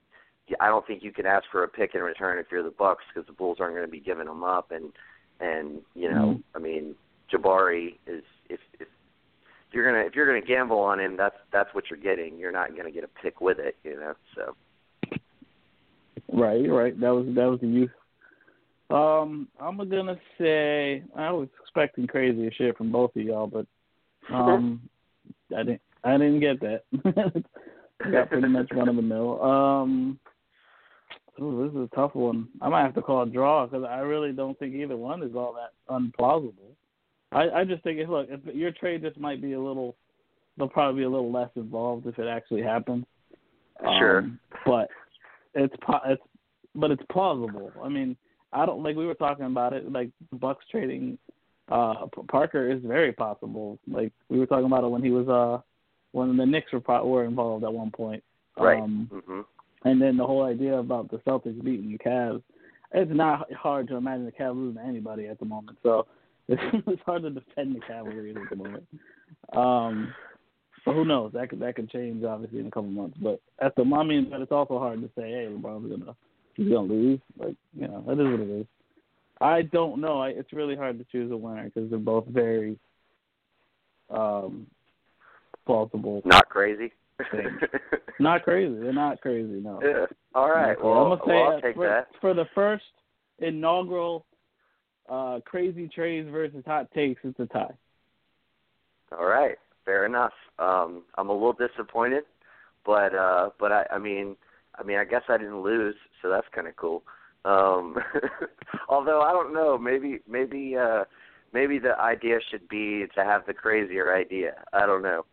I 0.61 0.67
don't 0.67 0.86
think 0.88 1.03
you 1.03 1.11
can 1.11 1.25
ask 1.25 1.43
for 1.51 1.63
a 1.63 1.67
pick 1.67 1.95
in 1.95 2.01
return 2.01 2.39
if 2.39 2.45
you're 2.51 2.63
the 2.63 2.71
Bucks 2.71 3.03
because 3.13 3.27
the 3.27 3.34
Bulls 3.34 3.57
aren't 3.59 3.75
going 3.75 3.86
to 3.86 3.91
be 3.91 3.99
giving 3.99 4.27
them 4.27 4.43
up. 4.43 4.71
And 4.71 4.93
and 5.41 5.81
you 5.95 6.09
know, 6.09 6.36
Mhm. 6.36 6.43
I 6.55 6.59
mean, 6.59 6.95
Jabari 7.34 7.95
is 8.07 8.23
if 8.49 8.59
if 8.79 8.88
you're 9.71 9.86
gonna 9.86 10.05
if 10.05 10.15
you're 10.15 10.27
gonna 10.27 10.45
gamble 10.45 10.79
on 10.79 10.99
him, 10.99 11.17
that's 11.17 11.36
that's 11.51 11.73
what 11.73 11.86
you're 11.89 11.99
getting. 11.99 12.38
You're 12.38 12.51
not 12.51 12.75
gonna 12.75 12.91
get 12.91 13.03
a 13.03 13.09
pick 13.21 13.41
with 13.41 13.59
it, 13.59 13.75
you 13.84 13.99
know. 13.99 14.13
So 14.36 14.55
Right, 16.34 16.67
right. 16.69 16.99
That 16.99 17.09
was 17.09 17.25
that 17.36 17.45
was 17.45 17.59
the 17.61 17.67
youth. 17.67 17.91
Um, 18.89 19.47
I'm 19.59 19.77
gonna 19.77 20.19
say 20.39 21.03
I 21.15 21.31
was 21.31 21.47
expecting 21.61 22.07
crazy 22.07 22.51
shit 22.57 22.75
from 22.75 22.91
both 22.91 23.15
of 23.15 23.21
y'all, 23.21 23.47
but 23.47 23.65
um, 24.34 24.81
I 25.55 25.63
didn't. 25.63 25.81
I 26.03 26.17
didn't 26.17 26.41
get 26.41 26.59
that. 26.61 26.84
Got 28.11 28.29
pretty 28.29 28.47
much 28.49 28.67
run 28.73 28.89
of 28.89 28.97
the 28.97 29.01
mill. 29.01 29.41
Um, 29.41 30.19
ooh, 31.41 31.63
this 31.63 31.71
is 31.71 31.89
a 31.91 31.95
tough 31.95 32.13
one. 32.13 32.49
I 32.61 32.67
might 32.67 32.81
have 32.81 32.95
to 32.95 33.01
call 33.01 33.23
a 33.23 33.25
draw 33.25 33.65
because 33.65 33.86
I 33.89 33.99
really 33.99 34.34
don't 34.34 34.57
think 34.59 34.75
either 34.75 34.97
one 34.97 35.23
is 35.23 35.36
all 35.36 35.53
that 35.53 35.71
unplausible. 35.93 36.73
I 37.34 37.49
I 37.49 37.63
just 37.63 37.84
think. 37.84 37.99
Look, 38.07 38.27
if 38.29 38.55
your 38.55 38.71
trade 38.71 39.01
just 39.01 39.19
might 39.19 39.41
be 39.41 39.53
a 39.53 39.59
little, 39.59 39.95
they'll 40.57 40.67
probably 40.67 41.01
be 41.01 41.05
a 41.05 41.09
little 41.09 41.31
less 41.31 41.49
involved 41.55 42.07
if 42.07 42.17
it 42.19 42.27
actually 42.27 42.61
happens. 42.61 43.05
Sure. 43.97 44.19
Um, 44.19 44.39
but 44.65 44.89
it's 45.55 45.75
it's 46.05 46.21
but 46.75 46.91
it's 46.91 47.03
plausible. 47.11 47.71
I 47.84 47.89
mean, 47.89 48.15
I 48.51 48.65
don't 48.65 48.84
like 48.84 48.95
we 48.95 49.05
were 49.05 49.13
talking 49.13 49.45
about 49.45 49.73
it. 49.73 49.91
Like 49.91 50.09
the 50.31 50.38
Bucks 50.38 50.65
trading 50.69 51.17
uh 51.71 52.07
Parker 52.29 52.69
is 52.69 52.81
very 52.84 53.13
possible. 53.13 53.79
Like 53.88 54.11
we 54.29 54.39
were 54.39 54.45
talking 54.45 54.65
about 54.65 54.84
it 54.84 54.89
when 54.89 55.03
he 55.03 55.11
was 55.11 55.27
uh 55.27 55.61
when 56.11 56.38
the 56.38 56.45
Knicks 56.45 56.71
were 56.71 57.03
were 57.03 57.25
involved 57.25 57.63
at 57.63 57.73
one 57.73 57.91
point. 57.91 58.23
right. 58.57 58.81
Um, 58.81 59.09
hmm 59.11 59.41
and 59.86 60.01
then 60.01 60.15
the 60.15 60.25
whole 60.25 60.43
idea 60.43 60.75
about 60.77 61.11
the 61.11 61.17
Celtics 61.17 61.61
beating 61.61 61.91
the 61.91 61.97
Cavs, 61.97 62.41
it's 62.93 63.11
not 63.13 63.51
hard 63.51 63.88
to 63.89 63.97
imagine 63.97 64.23
the 64.23 64.31
Cavs 64.31 64.55
losing 64.55 64.81
to 64.81 64.88
anybody 64.88 65.27
at 65.27 65.39
the 65.39 65.45
moment. 65.45 65.77
So 65.84 66.07
it's, 66.50 67.02
hard 67.06 67.24
to 67.24 67.30
defend 67.30 67.76
the 67.76 67.80
Cavaliers 67.80 68.36
at 68.36 68.50
the 68.50 68.56
moment. 68.56 68.86
Um, 69.54 70.14
but 70.86 70.94
who 70.94 71.06
knows? 71.06 71.32
That 71.34 71.50
could 71.50 71.60
that 71.62 71.76
could 71.76 71.89
change 71.89 72.24
obviously 72.24 72.60
in 72.60 72.68
a 72.68 72.72
couple 72.72 72.89
months. 72.89 73.18
But 73.22 73.41
at 73.60 73.76
the 73.76 73.84
I 73.84 74.04
mean, 74.04 74.28
but 74.30 74.41
it's 74.41 74.52
also 74.52 74.78
hard 74.80 75.02
to 75.02 75.08
say, 75.18 75.30
hey, 75.30 75.48
LeBron's 75.50 75.89
gonna 75.89 76.16
he's 76.56 76.68
gonna 76.68 76.82
lose. 76.82 77.20
Like 77.38 77.56
you 77.74 77.88
know, 77.88 78.04
that 78.08 78.14
is 78.14 78.32
what 78.32 78.39
it 78.41 78.60
is. 78.62 78.66
I 79.39 79.62
don't 79.62 80.02
know. 80.02 80.22
I, 80.22 80.30
it's 80.30 80.54
really 80.54 80.76
hard 80.76 81.00
to 81.00 81.06
choose 81.12 81.32
a 81.32 81.38
winner 81.38 81.66
because 81.66 81.89
they're 81.89 82.00
both 82.00 82.26
very 82.28 82.78
um, 84.10 84.68
plausible. 85.66 86.22
Not 86.26 86.50
crazy. 86.50 86.91
Not 88.20 88.44
crazy. 88.44 88.74
They're 88.74 88.94
not 88.94 89.22
crazy. 89.22 89.60
No. 89.60 89.80
yeah. 89.84 90.06
All 90.36 90.50
right. 90.50 90.82
Well, 90.82 90.94
I'm 90.94 91.10
gonna 91.10 91.22
say 91.26 91.34
well, 91.34 91.52
I'll 91.52 91.62
take 91.62 91.76
for, 91.76 91.88
that. 91.88 92.08
for 92.22 92.34
the 92.34 92.46
first 92.54 92.84
inaugural 93.39 94.26
uh, 95.10 95.39
crazy 95.45 95.88
trades 95.88 96.30
versus 96.32 96.64
hot 96.66 96.91
takes. 96.93 97.22
It's 97.24 97.39
a 97.39 97.45
tie. 97.47 97.74
All 99.18 99.26
right. 99.26 99.58
Fair 99.86 100.06
enough. 100.06 100.34
Um, 100.60 101.04
I'm 101.18 101.30
a 101.30 101.34
little 101.34 101.54
disappointed, 101.54 102.24
but 102.86 103.14
uh, 103.14 103.49
but 103.60 103.72
I, 103.72 103.86
I 103.91 103.99
mean, 103.99 104.36
I 104.76 104.84
mean, 104.84 104.97
I 104.97 105.04
guess 105.04 105.24
I 105.28 105.38
didn't 105.38 105.62
lose, 105.62 105.95
so 106.22 106.30
that's 106.30 106.47
kind 106.54 106.68
of 106.68 106.76
cool. 106.78 107.04
Um, 107.45 107.97
although 108.89 109.22
I 109.22 109.32
don't 109.32 109.54
know, 109.54 109.78
maybe 109.78 110.20
maybe 110.28 110.78
uh, 110.78 111.04
maybe 111.54 111.80
the 111.80 111.99
idea 111.99 112.39
should 112.49 112.68
be 112.70 113.06
to 113.16 113.24
have 113.24 113.45
the 113.45 113.54
crazier 113.54 114.16
idea. 114.16 114.54
I 114.72 114.86
don't 114.86 115.01
know. 115.01 115.26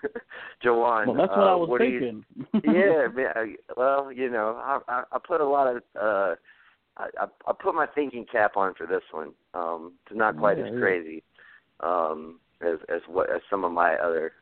Jawan. 0.64 1.06
Well, 1.06 1.16
that's 1.16 1.30
what 1.30 1.38
uh, 1.38 1.52
I 1.52 1.54
was 1.54 1.68
what 1.68 1.80
thinking. 1.80 2.24
You, 2.52 2.60
yeah, 2.64 3.06
man. 3.14 3.56
Well, 3.76 4.10
you 4.12 4.28
know, 4.28 4.60
I, 4.60 4.80
I 4.88 5.02
I 5.12 5.18
put 5.24 5.40
a 5.40 5.46
lot 5.46 5.68
of 5.68 5.82
uh 6.00 6.34
I 6.96 7.08
I 7.20 7.26
I 7.46 7.52
put 7.52 7.74
my 7.74 7.86
thinking 7.94 8.26
cap 8.30 8.56
on 8.56 8.74
for 8.74 8.86
this 8.86 9.02
one. 9.12 9.32
Um 9.54 9.92
it's 10.06 10.16
not 10.16 10.38
quite 10.38 10.58
Yeah, 10.58 10.66
as 10.66 10.72
yeah. 10.74 10.80
crazy 10.80 11.22
um 11.80 12.40
as 12.62 12.78
as 12.88 13.00
what 13.08 13.30
as 13.30 13.40
some 13.50 13.64
of 13.64 13.72
my 13.72 13.94
other 13.94 14.32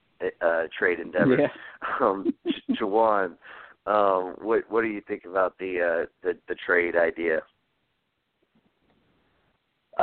uh 0.40 0.64
trade 0.78 1.00
endeavors. 1.00 1.40
yeah. 1.40 1.48
Um 2.00 2.32
Jawan, 2.80 3.36
um 3.86 4.36
what 4.40 4.64
what 4.70 4.82
do 4.82 4.88
you 4.88 5.02
think 5.06 5.24
about 5.24 5.56
the 5.58 5.80
uh 5.80 6.06
the 6.22 6.36
the 6.48 6.54
trade 6.66 6.96
idea? 6.96 7.40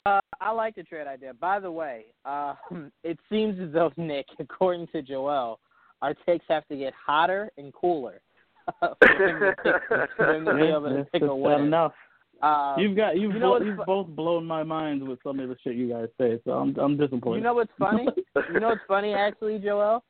Uh, 0.06 0.20
I 0.40 0.52
like 0.52 0.76
the 0.76 0.84
trade 0.84 1.08
idea. 1.08 1.34
By 1.34 1.60
the 1.60 1.72
way, 1.72 2.06
uh, 2.26 2.54
it 3.04 3.18
seems 3.30 3.60
as 3.60 3.74
though 3.74 3.92
Nick, 3.98 4.28
according 4.40 4.88
to 4.88 5.02
Joel, 5.02 5.60
our 6.02 6.14
takes 6.26 6.46
have 6.48 6.68
to 6.68 6.78
get 6.78 6.94
hotter 6.94 7.52
and 7.58 7.74
cooler 7.74 8.22
for 8.80 9.28
him 9.28 9.40
to, 9.40 9.56
pick, 9.64 10.10
for 10.16 10.36
him 10.36 10.46
to 10.46 10.54
be 10.56 10.62
able 10.68 10.90
to 10.96 11.06
pick 11.12 11.24
a 11.24 11.36
winner. 11.36 11.66
enough. 11.66 11.94
Uh, 12.42 12.76
You've 12.78 12.96
got 12.96 13.18
you've, 13.18 13.34
you 13.34 13.40
know 13.40 13.60
you've 13.62 13.86
both 13.86 14.08
blown 14.08 14.46
my 14.46 14.64
mind 14.64 15.06
with 15.06 15.20
some 15.24 15.40
of 15.40 15.50
the 15.50 15.58
shit 15.64 15.76
you 15.76 15.90
guys 15.90 16.08
say, 16.18 16.40
so 16.46 16.52
I'm 16.52 16.76
I'm 16.78 16.96
disappointed. 16.98 17.38
You 17.40 17.44
know 17.44 17.54
what's 17.54 17.72
funny? 17.80 18.08
you 18.54 18.60
know 18.60 18.70
what's 18.70 18.82
funny 18.88 19.14
actually, 19.14 19.60
Joel? 19.60 20.04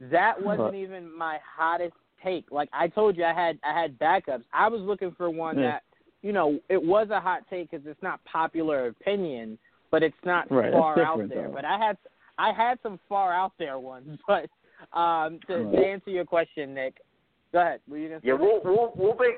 That 0.00 0.42
wasn't 0.42 0.74
even 0.74 1.16
my 1.16 1.38
hottest 1.56 1.94
take. 2.24 2.46
Like 2.50 2.68
I 2.72 2.88
told 2.88 3.16
you, 3.16 3.24
I 3.24 3.34
had 3.34 3.58
I 3.62 3.78
had 3.78 3.98
backups. 3.98 4.44
I 4.52 4.68
was 4.68 4.80
looking 4.80 5.12
for 5.16 5.28
one 5.30 5.58
Yeah. 5.58 5.64
that 5.72 5.82
you 6.22 6.32
know 6.32 6.58
it 6.70 6.82
was 6.82 7.08
a 7.10 7.20
hot 7.20 7.42
take 7.50 7.70
because 7.70 7.86
it's 7.86 8.02
not 8.02 8.24
popular 8.24 8.86
opinion, 8.88 9.58
but 9.90 10.02
it's 10.02 10.16
not 10.24 10.50
Right, 10.50 10.72
far 10.72 11.00
out 11.02 11.28
there. 11.28 11.48
though. 11.48 11.52
But 11.54 11.64
I 11.66 11.78
had 11.78 11.98
I 12.38 12.52
had 12.52 12.78
some 12.82 12.98
far 13.08 13.32
out 13.34 13.52
there 13.58 13.78
ones. 13.78 14.18
But 14.26 14.48
um, 14.98 15.40
to, 15.46 15.70
to 15.72 15.78
answer 15.78 16.10
your 16.10 16.26
question, 16.26 16.74
Nick, 16.74 16.98
go 17.56 17.62
ahead. 17.62 17.80
Were 17.88 17.96
you 17.96 18.08
gonna 18.08 18.20
Yeah, 18.22 18.34
we'll 18.34 18.60
we'll 18.64 18.92
we'll 18.96 19.16
make 19.16 19.36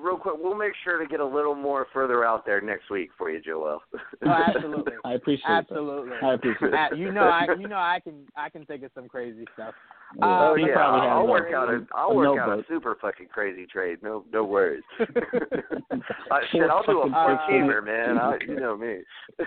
real 0.00 0.16
quick. 0.16 0.34
We'll 0.38 0.56
make 0.56 0.72
sure 0.82 0.98
to 0.98 1.06
get 1.06 1.20
a 1.20 1.24
little 1.24 1.54
more 1.54 1.86
further 1.92 2.24
out 2.24 2.44
there 2.44 2.60
next 2.60 2.90
week 2.90 3.10
for 3.16 3.30
you, 3.30 3.40
Joel. 3.40 3.80
Oh, 3.94 4.28
absolutely. 4.28 4.94
I 5.04 5.14
appreciate 5.14 5.48
Absolutely. 5.48 6.10
that. 6.10 6.24
I 6.24 6.34
appreciate 6.34 6.70
that. 6.72 6.96
you 6.96 7.12
know, 7.12 7.22
I 7.22 7.46
you 7.58 7.68
know 7.68 7.76
I 7.76 8.00
can 8.02 8.26
I 8.36 8.48
can 8.48 8.66
think 8.66 8.82
of 8.82 8.90
some 8.94 9.08
crazy 9.08 9.46
stuff. 9.54 9.74
Yeah, 10.18 10.24
Uh, 10.26 10.50
oh 10.50 10.54
he 10.56 10.66
yeah, 10.66 10.74
probably 10.74 11.00
I'll, 11.00 11.08
has 11.08 11.10
I'll 11.12 11.22
a- 11.22 11.30
work 11.30 11.52
out 11.54 11.68
a 11.68 11.86
I'll 11.94 12.14
work 12.16 12.38
out 12.38 12.58
a 12.58 12.62
super 12.68 12.96
fucking 13.00 13.28
crazy 13.32 13.66
trade. 13.66 13.98
No 14.02 14.24
no 14.32 14.44
worries. 14.44 14.82
uh, 15.00 15.06
shit, 16.50 16.62
I'll 16.70 16.82
do 16.84 17.00
a 17.00 17.08
Fucking 17.08 17.12
four 17.12 17.32
uh, 17.32 17.48
teamer, 17.48 17.84
man. 17.84 18.18
I, 18.18 18.38
you 18.46 18.60
know 18.60 18.76
me. 18.76 18.98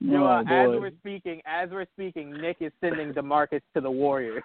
You 0.00 0.10
know, 0.18 0.24
oh, 0.26 0.30
uh, 0.30 0.40
as 0.40 0.80
we're 0.80 0.90
speaking, 0.98 1.40
as 1.46 1.70
we're 1.70 1.86
speaking, 1.94 2.32
Nick 2.32 2.56
is 2.60 2.72
sending 2.80 3.12
Demarcus 3.12 3.60
to 3.74 3.80
the 3.80 3.90
Warriors. 3.90 4.42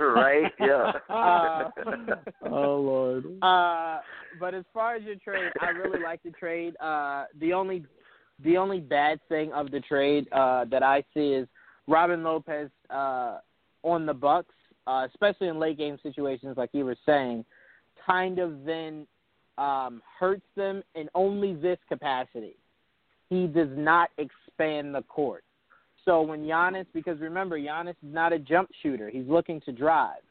right? 0.00 0.52
Yeah. 0.60 0.92
Uh, 1.08 1.70
oh 2.50 2.76
lord. 2.80 3.24
uh, 3.42 4.00
but 4.38 4.54
as 4.54 4.64
far 4.74 4.96
as 4.96 5.02
your 5.04 5.16
trade, 5.16 5.50
I 5.60 5.70
really 5.70 6.02
like 6.02 6.22
the 6.22 6.30
trade. 6.32 6.76
Uh, 6.80 7.24
the 7.40 7.54
only, 7.54 7.84
the 8.44 8.58
only 8.58 8.78
bad 8.78 9.20
thing 9.30 9.52
of 9.54 9.70
the 9.70 9.80
trade 9.80 10.28
uh, 10.32 10.66
that 10.70 10.82
I 10.82 11.02
see 11.14 11.32
is 11.32 11.48
Robin 11.88 12.22
Lopez 12.22 12.68
uh, 12.90 13.38
on 13.82 14.06
the 14.06 14.14
Bucks, 14.14 14.54
uh, 14.86 15.06
especially 15.08 15.48
in 15.48 15.58
late 15.58 15.78
game 15.78 15.98
situations, 16.02 16.56
like 16.56 16.70
you 16.72 16.84
were 16.84 16.96
saying, 17.06 17.44
kind 18.06 18.38
of 18.38 18.64
then 18.64 19.06
um, 19.58 20.02
hurts 20.18 20.46
them 20.56 20.82
in 20.94 21.08
only 21.14 21.54
this 21.54 21.78
capacity. 21.88 22.56
He 23.28 23.46
does 23.46 23.68
not 23.72 24.10
expand 24.18 24.94
the 24.94 25.02
court. 25.02 25.44
So 26.04 26.22
when 26.22 26.44
Giannis, 26.44 26.86
because 26.94 27.20
remember, 27.20 27.58
Giannis 27.58 27.90
is 27.90 28.12
not 28.12 28.32
a 28.32 28.38
jump 28.38 28.70
shooter. 28.82 29.10
He's 29.10 29.26
looking 29.28 29.60
to 29.62 29.72
drive. 29.72 30.22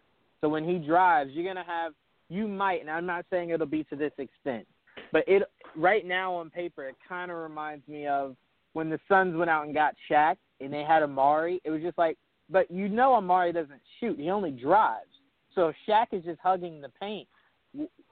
So 0.42 0.50
when 0.50 0.68
he 0.68 0.78
drives, 0.78 1.32
you're 1.34 1.46
gonna 1.46 1.66
have 1.66 1.94
you 2.30 2.48
might, 2.48 2.82
and 2.82 2.90
I'm 2.90 3.06
not 3.06 3.26
saying 3.30 3.50
it'll 3.50 3.66
be 3.66 3.84
to 3.86 3.96
this 3.96 4.12
extent, 4.18 4.68
but 5.12 5.24
it 5.28 5.44
right 5.76 6.06
now 6.06 6.34
on 6.36 6.50
paper 6.50 6.88
it 6.88 6.96
kind 7.08 7.32
of 7.32 7.38
reminds 7.38 7.88
me 7.88 8.08
of 8.08 8.36
when 8.74 8.90
the 8.90 9.00
Suns 9.08 9.36
went 9.36 9.50
out 9.50 9.66
and 9.66 9.74
got 9.74 9.96
Shaq 10.10 10.36
and 10.62 10.72
they 10.72 10.84
had 10.84 11.02
Amar'e. 11.02 11.60
It 11.64 11.72
was 11.72 11.82
just 11.82 11.98
like, 11.98 12.18
but 12.50 12.70
you 12.72 12.90
know 12.90 13.12
Amar'e 13.12 13.54
doesn't 13.54 13.82
shoot; 14.00 14.18
he 14.20 14.30
only 14.30 14.52
drives. 14.52 15.10
So 15.56 15.68
if 15.70 15.76
Shaq 15.88 16.08
is 16.12 16.24
just 16.24 16.40
hugging 16.42 16.82
the 16.82 16.90
paint, 17.00 17.28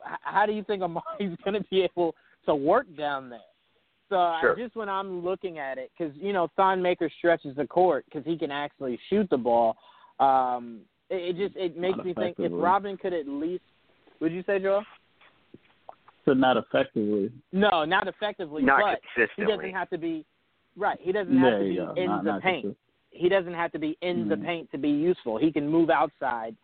how 0.02 0.46
do 0.46 0.52
you 0.54 0.64
think 0.64 0.82
Amar'e's 0.84 1.38
gonna 1.44 1.64
be 1.70 1.82
able 1.82 2.16
to 2.46 2.56
work 2.56 2.88
down 2.98 3.30
there? 3.30 3.40
So 4.10 4.16
Sure. 4.40 4.54
I 4.54 4.56
just 4.56 4.76
when 4.76 4.90
I'm 4.90 5.24
looking 5.24 5.60
at 5.60 5.78
it, 5.78 5.92
because 5.98 6.16
you 6.16 6.34
know 6.34 6.50
Thon 6.56 6.82
Maker 6.82 7.10
stretches 7.18 7.56
the 7.56 7.68
court 7.68 8.06
because 8.06 8.26
he 8.26 8.38
can 8.38 8.52
actually 8.52 9.00
shoot 9.10 9.30
the 9.30 9.38
ball. 9.38 9.76
Um, 10.20 10.82
it, 11.10 11.36
it 11.36 11.48
just 11.48 11.56
it 11.58 11.78
makes 11.78 11.98
Not 11.98 12.06
me 12.06 12.14
think 12.14 12.36
if. 12.40 12.52
Robin 12.54 12.98
could 12.98 13.14
at 13.14 13.28
least, 13.28 13.64
would 14.20 14.32
you 14.32 14.44
say, 14.48 14.60
Joel? 14.60 14.84
So 16.26 16.34
not 16.34 16.58
effectively. 16.58 17.32
No, 17.54 17.86
not 17.86 18.08
effectively, 18.08 18.62
Not 18.62 18.82
but 19.16 19.26
he 19.38 19.46
doesn't 19.46 19.72
have 19.72 19.90
to 19.92 19.98
be 19.98 20.26
right. 20.76 20.98
He 21.02 21.14
doesn't 21.14 21.38
have 21.38 21.52
there 21.52 21.60
to 21.64 21.70
be 21.70 21.76
go. 21.76 21.94
in 21.96 22.06
not, 22.08 22.24
the 22.24 22.32
not 22.32 22.42
paint. 22.42 22.66
just- 22.66 22.78
He 23.12 23.30
doesn't 23.30 23.54
have 23.54 23.72
to 23.72 23.80
be 23.80 23.98
in 24.02 24.28
the 24.28 24.36
Mhm. 24.36 24.46
paint 24.46 24.72
to 24.72 24.78
be 24.78 24.90
useful. 24.90 25.38
He 25.38 25.52
can 25.52 25.68
move 25.68 25.90
outside 25.90 26.56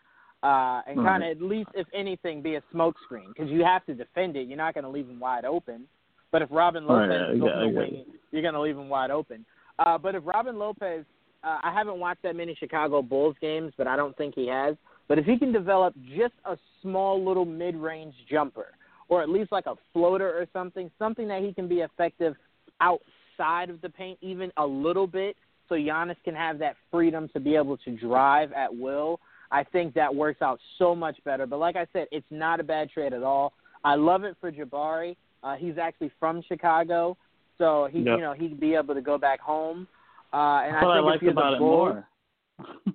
uh, 0.44 0.82
and 0.88 0.98
Right. 0.98 1.08
kind 1.08 1.24
of 1.24 1.30
at 1.30 1.42
least, 1.42 1.70
if 1.74 1.88
anything, 1.94 2.42
be 2.42 2.56
a 2.56 2.64
smoke 2.70 3.00
screen 3.06 3.30
because 3.30 3.50
you 3.50 3.64
have 3.64 3.86
to 3.86 3.94
defend 3.94 4.36
it. 4.36 4.48
You're 4.50 4.58
not 4.58 4.74
going 4.74 4.84
to 4.84 4.90
leave 4.90 5.08
him 5.08 5.18
wide 5.18 5.46
open. 5.46 5.88
But 6.32 6.42
if 6.42 6.50
Robin 6.52 6.86
Lopez 6.86 7.10
I 7.30 7.32
is 7.32 7.42
get- 7.42 7.54
on 7.54 7.60
I 7.60 7.72
the 7.72 7.78
wing, 7.78 8.06
you're 8.32 8.42
going 8.42 8.54
to 8.54 8.60
leave 8.60 8.78
him 8.78 8.90
wide 8.90 9.10
open. 9.10 9.46
Uh, 9.80 9.98
but 9.98 10.16
if 10.16 10.26
Robin 10.26 10.60
Lopez, 10.60 11.06
uh, 11.46 11.60
I 11.64 11.72
haven't 11.72 11.98
watched 11.98 12.24
that 12.24 12.36
many 12.36 12.56
Chicago 12.56 13.02
Bulls 13.02 13.38
games, 13.40 13.72
but 13.78 13.88
I 13.88 13.96
don't 13.96 14.18
think 14.18 14.36
he 14.36 14.48
has. 14.48 14.76
But 15.08 15.18
if 15.18 15.26
he 15.26 15.38
can 15.38 15.54
develop 15.54 15.94
just 16.14 16.34
a 16.44 16.58
small 16.82 17.24
little 17.24 17.46
mid-range 17.46 18.14
jumper, 18.30 18.74
or 19.08 19.22
at 19.22 19.30
least 19.30 19.52
like 19.54 19.66
a 19.68 19.78
floater 19.94 20.28
or 20.38 20.46
something, 20.52 20.92
something 21.00 21.28
that 21.30 21.42
he 21.42 21.54
can 21.54 21.70
be 21.70 21.82
effective 21.82 22.36
outside 22.82 23.70
of 23.70 23.80
the 23.80 23.90
paint 23.90 24.18
even 24.22 24.52
a 24.58 24.66
little 24.66 25.08
bit, 25.08 25.38
so 25.74 25.78
Giannis 25.80 26.16
can 26.24 26.36
have 26.36 26.60
that 26.60 26.76
freedom 26.92 27.28
to 27.34 27.40
be 27.40 27.56
able 27.56 27.78
to 27.78 27.92
drive 27.98 28.52
at 28.54 28.74
will. 28.76 29.20
I 29.52 29.64
think 29.64 29.94
that 29.96 30.14
works 30.14 30.42
out 30.42 30.60
so 30.78 30.96
much 30.96 31.18
better. 31.26 31.46
But 31.46 31.58
like 31.58 31.76
I 31.76 31.88
said, 31.94 32.08
it's 32.12 32.26
not 32.30 32.60
a 32.60 32.64
bad 32.64 32.90
trade 32.90 33.14
at 33.14 33.24
all. 33.24 33.54
I 33.84 33.96
love 33.96 34.24
it 34.24 34.36
for 34.40 34.52
Jabari. 34.52 35.16
Uh, 35.44 35.56
he's 35.56 35.78
actually 35.78 36.12
from 36.20 36.42
Chicago, 36.48 37.18
so 37.58 37.88
he, 37.92 38.00
Yep. 38.00 38.16
you 38.18 38.22
know, 38.22 38.34
he'd 38.34 38.60
be 38.60 38.76
able 38.76 38.94
to 38.94 39.02
go 39.02 39.18
back 39.18 39.40
home. 39.40 39.88
Uh, 40.32 40.62
and 40.66 40.76
That's 40.76 40.86
I 40.86 40.90
I 40.90 40.96
think 40.96 41.06
if 41.06 41.06
like 41.12 41.22
you're 41.22 41.32
about 41.32 41.50
the 41.52 41.56
it 41.56 41.60
Bulls, 41.60 41.94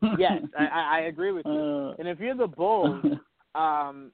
more. 0.02 0.18
yes, 0.18 0.42
I, 0.58 0.66
I 0.66 0.96
I 0.96 1.00
agree 1.02 1.32
with 1.32 1.46
you. 1.46 1.52
Uh, 1.52 1.94
And 1.98 2.08
if 2.08 2.18
you're 2.20 2.34
the 2.34 2.46
Bulls, 2.46 3.04
um, 3.54 4.10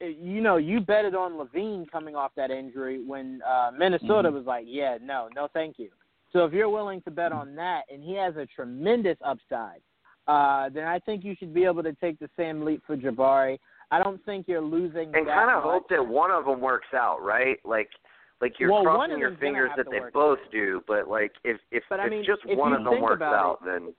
you 0.00 0.40
know, 0.40 0.56
you 0.56 0.80
betted 0.80 1.14
on 1.14 1.32
LaVine 1.32 1.90
coming 1.90 2.14
off 2.16 2.32
that 2.36 2.50
injury 2.50 3.02
when 3.04 3.40
uh, 3.46 3.70
Minnesota 3.76 4.28
Mhm. 4.28 4.32
was 4.34 4.44
like, 4.46 4.64
yeah, 4.68 4.98
no, 5.02 5.28
no, 5.34 5.48
thank 5.52 5.78
you. 5.78 5.90
So 6.32 6.44
if 6.44 6.52
you're 6.52 6.68
willing 6.68 7.00
to 7.02 7.10
bet 7.10 7.32
on 7.32 7.54
that, 7.56 7.82
and 7.92 8.02
he 8.02 8.14
has 8.16 8.36
a 8.36 8.46
tremendous 8.46 9.16
upside, 9.24 9.80
uh, 10.26 10.68
then 10.68 10.84
I 10.84 10.98
think 10.98 11.24
you 11.24 11.34
should 11.38 11.54
be 11.54 11.64
able 11.64 11.82
to 11.82 11.94
take 11.94 12.18
the 12.18 12.28
same 12.36 12.64
leap 12.64 12.82
for 12.86 12.96
Jabari. 12.96 13.58
I 13.90 14.02
don't 14.02 14.22
think 14.26 14.46
you're 14.46 14.60
losing. 14.60 15.14
and 15.14 15.26
kind 15.26 15.50
of 15.50 15.62
hope 15.62 15.88
that 15.88 16.06
one 16.06 16.30
of 16.30 16.44
them 16.44 16.60
works 16.60 16.88
out, 16.94 17.22
right? 17.22 17.56
Like, 17.64 17.88
like 18.42 18.54
you're 18.58 18.70
Well, 18.70 18.82
crossing 18.82 19.18
your 19.18 19.36
fingers 19.36 19.70
that 19.76 19.86
they 19.90 20.00
both 20.12 20.38
do. 20.52 20.82
But 20.86 21.08
like, 21.08 21.32
if 21.44 21.58
if, 21.70 21.82
But, 21.88 22.00
I 22.00 22.04
if 22.06 22.10
mean, 22.10 22.24
just 22.26 22.42
if 22.44 22.58
one 22.58 22.74
of 22.74 22.84
them 22.84 23.00
works 23.00 23.22
out, 23.22 23.60
then 23.64 23.94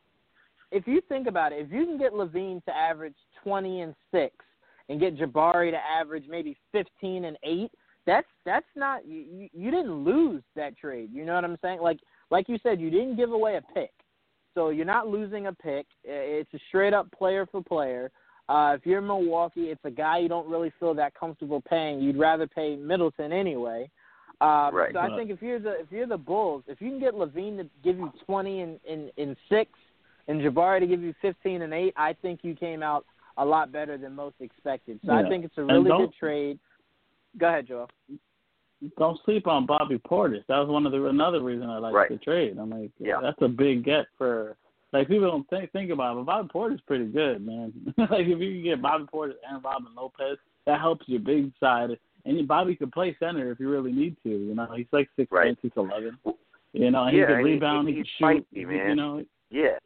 if 0.71 0.85
you 0.85 1.01
think 1.09 1.27
about 1.27 1.51
it, 1.51 1.65
if 1.65 1.71
you 1.71 1.85
can 1.85 1.97
get 1.97 2.13
LaVine 2.13 2.63
to 2.65 2.75
average 2.75 3.15
20 3.43 3.81
and 3.81 3.95
6 4.11 4.35
and 4.87 4.99
get 4.99 5.17
Jabari 5.17 5.71
to 5.71 5.77
average 5.77 6.25
maybe 6.29 6.55
15 6.71 7.25
and 7.25 7.37
8, 7.43 7.71
that's 8.05 8.27
that's 8.45 8.65
not 8.75 9.05
you 9.05 9.49
you 9.51 9.71
didn't 9.71 10.03
lose 10.03 10.43
that 10.55 10.77
trade. 10.77 11.09
You 11.11 11.25
know 11.25 11.35
what 11.35 11.43
I'm 11.43 11.57
saying? 11.61 11.81
Like 11.81 11.99
like 12.31 12.49
you 12.49 12.57
said, 12.63 12.79
you 12.79 12.89
didn't 12.89 13.15
give 13.15 13.31
away 13.31 13.57
a 13.57 13.61
pick. 13.73 13.91
So 14.55 14.69
you're 14.69 14.85
not 14.85 15.07
losing 15.07 15.47
a 15.47 15.53
pick. 15.53 15.85
It's 16.03 16.53
a 16.53 16.59
straight 16.67 16.93
up 16.93 17.11
player 17.11 17.45
for 17.45 17.63
player. 17.63 18.11
Uh, 18.47 18.73
if 18.75 18.85
you're 18.85 19.01
Milwaukee, 19.01 19.69
it's 19.69 19.83
a 19.83 19.91
guy 19.91 20.17
you 20.17 20.27
don't 20.27 20.49
really 20.49 20.73
feel 20.79 20.93
that 20.95 21.13
comfortable 21.13 21.61
paying. 21.69 21.99
You'd 21.99 22.17
rather 22.17 22.47
pay 22.47 22.75
Middleton 22.75 23.31
anyway. 23.31 23.89
Um, 24.41 24.73
Right. 24.73 24.93
So 24.93 24.99
I 24.99 25.15
think 25.15 25.29
if 25.29 25.41
you're 25.41 25.59
the 25.59 25.81
if 25.81 25.91
you're 25.91 26.07
the 26.07 26.17
Bulls, 26.17 26.63
if 26.67 26.81
you 26.81 26.89
can 26.89 26.99
get 26.99 27.13
LaVine 27.13 27.57
to 27.57 27.69
give 27.83 27.97
you 27.97 28.11
20 28.25 28.61
and 28.61 28.79
in, 28.87 29.11
in 29.17 29.35
six, 29.49 29.69
and 30.27 30.41
Jabari 30.41 30.79
to 30.79 30.87
give 30.87 31.01
you 31.01 31.13
15 31.21 31.61
and 31.63 31.73
8, 31.73 31.93
I 31.97 32.13
think 32.13 32.39
you 32.43 32.55
came 32.55 32.81
out 32.81 33.05
a 33.37 33.45
lot 33.45 33.71
better 33.71 33.97
than 33.97 34.15
most 34.15 34.35
expected. 34.39 34.99
So 35.05 35.11
I 35.11 35.27
think 35.27 35.43
it's 35.45 35.57
a 35.57 35.63
really 35.63 35.89
good 35.89 36.13
trade. 36.19 36.59
Go 37.37 37.47
ahead, 37.47 37.67
Joel. 37.67 37.89
Don't 38.97 39.19
sleep 39.25 39.47
on 39.47 39.65
Bobby 39.65 39.97
Portis. 39.99 40.45
That 40.47 40.59
was 40.59 40.69
one 40.69 40.85
of 40.85 40.91
the 40.91 41.05
another 41.05 41.41
reason 41.41 41.69
I 41.69 41.79
like 41.79 41.93
Right. 41.93 42.09
the 42.09 42.17
trade. 42.17 42.57
I'm 42.57 42.69
like, 42.69 42.91
Yeah. 42.99 43.19
that's 43.21 43.41
a 43.41 43.47
big 43.47 43.83
get 43.83 44.05
for 44.17 44.55
like 44.93 45.07
people 45.07 45.29
don't 45.29 45.47
think 45.49 45.71
think 45.71 45.91
about 45.91 46.13
it, 46.13 46.25
but 46.25 46.25
Bobby 46.25 46.49
Portis 46.49 46.79
pretty 46.87 47.05
good, 47.07 47.45
man. 47.45 47.73
like 47.97 48.21
if 48.27 48.39
you 48.39 48.51
can 48.53 48.63
get 48.63 48.81
Bobby 48.81 49.05
Portis 49.13 49.33
and 49.49 49.63
Robin 49.63 49.93
Lopez, 49.95 50.37
that 50.65 50.79
helps 50.79 51.07
your 51.07 51.19
big 51.19 51.51
side. 51.59 51.91
And 52.25 52.47
Bobby 52.47 52.75
could 52.75 52.91
play 52.91 53.15
center 53.19 53.51
if 53.51 53.59
you 53.59 53.69
really 53.69 53.91
need 53.91 54.15
to. 54.23 54.29
You 54.29 54.53
know, 54.55 54.67
he's 54.75 54.87
like 54.91 55.09
six 55.15 55.31
Right. 55.31 55.45
ten, 55.45 55.57
six 55.61 55.75
eleven. 55.77 56.17
You 56.73 56.91
know, 56.91 57.03
and 57.05 57.17
Yeah, 57.17 57.23
he 57.23 57.27
can 57.27 57.35
and 57.39 57.47
he- 57.47 57.53
rebound, 57.53 57.87
he, 57.87 57.95
can 57.95 58.05
shoot. 58.05 58.45
feisty, 58.53 58.67
man. 58.67 58.89
You 58.89 58.95
know, 58.95 59.25
yeah, 59.49 59.77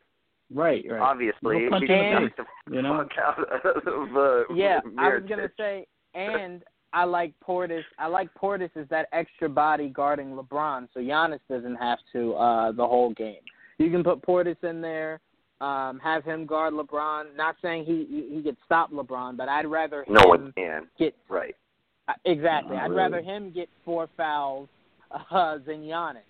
Right, 0.54 0.86
right. 0.89 1.00
Obviously, 1.02 1.62
He'll 1.62 1.70
punch 1.72 1.86
he 1.88 1.94
you 1.94 2.00
in 2.00 2.04
the 2.04 2.20
can 2.20 2.28
face, 2.30 2.38
knock 2.38 2.48
the 2.68 2.76
you 2.76 2.82
know? 2.82 2.98
fuck 3.10 3.18
out 3.18 3.88
of 3.88 4.18
uh, 4.18 4.54
Yeah, 4.54 4.82
I 4.98 5.16
was 5.16 5.24
gonna 5.28 5.50
say, 5.58 5.88
and 6.14 6.64
I 6.94 7.04
like 7.06 7.34
Portis. 7.46 7.84
I 7.98 8.08
like 8.08 8.30
Portis 8.36 8.70
as 8.76 8.88
that 8.89 9.08
extra 9.12 9.50
body 9.50 9.89
guarding 9.89 10.36
LeBron, 10.36 10.88
so 10.94 11.00
Giannis 11.00 11.39
doesn't 11.50 11.76
have 11.76 12.00
to 12.14 12.34
uh 12.36 12.72
the 12.72 12.86
whole 12.86 13.14
game. 13.14 13.41
You 13.80 13.89
can 13.89 14.04
put 14.04 14.22
Portis 14.22 14.64
in 14.64 14.80
there, 14.82 15.20
um, 15.60 16.00
have 16.04 16.24
him 16.24 16.46
guard 16.46 16.74
LeBron. 16.74 17.36
Not 17.36 17.56
saying 17.62 17.86
he 17.86 18.06
he, 18.10 18.36
he 18.38 18.44
could 18.44 18.58
stop 18.66 18.91
LeBron, 18.91 19.36
but 19.36 19.50
I'd 19.50 19.66
rather 19.66 20.04
him 20.04 20.14
No 20.14 20.28
one 20.28 20.54
can. 20.56 20.88
get 21.00 21.16
Right. 21.28 21.56
uh, 22.08 22.14
exactly. 22.26 22.76
Not 22.76 22.84
I'd 22.86 22.89
really. 22.91 23.02
rather 23.02 23.22
him 23.22 23.52
get 23.52 23.70
four 23.84 24.08
fouls 24.16 24.70
uh, 25.32 25.58
than 25.66 25.82
Giannis. 25.84 26.30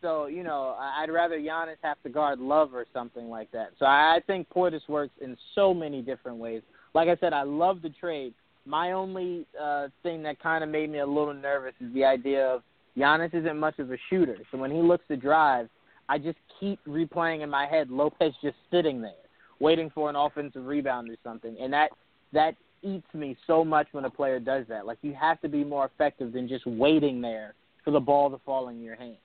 So 0.00 0.26
you 0.26 0.42
know, 0.42 0.76
I'd 0.78 1.10
rather 1.10 1.38
Giannis 1.38 1.76
have 1.82 2.00
to 2.04 2.08
guard 2.08 2.38
Love 2.38 2.72
or 2.72 2.86
something 2.94 3.28
like 3.28 3.50
that. 3.52 3.70
So 3.78 3.84
I 3.84 4.20
think 4.26 4.48
Portis 4.48 4.88
works 4.88 5.12
in 5.20 5.36
so 5.54 5.74
many 5.74 6.00
different 6.02 6.38
ways. 6.38 6.62
Like 6.94 7.08
I 7.08 7.16
said, 7.20 7.32
I 7.32 7.42
love 7.42 7.82
the 7.82 7.90
trade. 7.90 8.32
My 8.68 8.92
only 8.92 9.46
uh, 9.60 9.88
thing 10.02 10.22
that 10.24 10.38
kind 10.42 10.62
of 10.62 10.68
made 10.68 10.90
me 10.90 10.98
a 10.98 11.06
little 11.06 11.32
nervous 11.32 11.72
is 11.80 11.92
the 11.94 12.04
idea 12.04 12.46
of 12.46 12.62
Giannis 12.98 13.32
isn't 13.32 13.58
much 13.58 13.78
of 13.78 13.90
a 13.90 13.96
shooter. 14.10 14.36
So 14.50 14.58
when 14.58 14.70
he 14.70 14.82
looks 14.82 15.06
to 15.08 15.16
drive, 15.16 15.70
I 16.08 16.18
just 16.18 16.36
keep 16.60 16.78
replaying 16.86 17.42
in 17.42 17.48
my 17.48 17.66
head 17.66 17.90
Lopez 17.90 18.34
just 18.42 18.56
sitting 18.70 19.00
there, 19.00 19.12
waiting 19.58 19.90
for 19.94 20.10
an 20.10 20.16
offensive 20.16 20.66
rebound 20.66 21.08
or 21.08 21.16
something, 21.24 21.56
and 21.58 21.72
that 21.72 21.90
that 22.32 22.56
eats 22.82 23.06
me 23.14 23.36
so 23.46 23.64
much 23.64 23.88
when 23.92 24.04
a 24.04 24.10
player 24.10 24.38
does 24.38 24.66
that. 24.68 24.84
Like 24.84 24.98
you 25.00 25.14
have 25.14 25.40
to 25.40 25.48
be 25.48 25.64
more 25.64 25.86
effective 25.86 26.32
than 26.32 26.46
just 26.46 26.66
waiting 26.66 27.22
there 27.22 27.54
for 27.84 27.90
the 27.90 28.00
ball 28.00 28.30
to 28.30 28.38
fall 28.44 28.68
in 28.68 28.82
your 28.82 28.96
hand. 28.96 29.16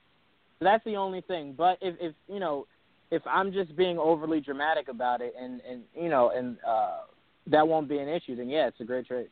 So 0.58 0.64
that's 0.64 0.84
the 0.84 0.96
only 0.96 1.20
thing. 1.20 1.54
But 1.56 1.78
if 1.82 1.96
if 2.00 2.14
you 2.28 2.40
know, 2.40 2.66
if 3.10 3.22
I'm 3.26 3.52
just 3.52 3.76
being 3.76 3.98
overly 3.98 4.40
dramatic 4.40 4.88
about 4.88 5.20
it, 5.20 5.34
and 5.38 5.60
and 5.68 5.82
you 5.94 6.08
know, 6.08 6.30
and 6.30 6.56
uh, 6.66 7.00
that 7.48 7.66
won't 7.66 7.88
be 7.88 7.98
an 7.98 8.08
issue, 8.08 8.36
then 8.36 8.48
yeah, 8.48 8.66
it's 8.68 8.80
a 8.80 8.84
great 8.84 9.06
trade. 9.06 9.28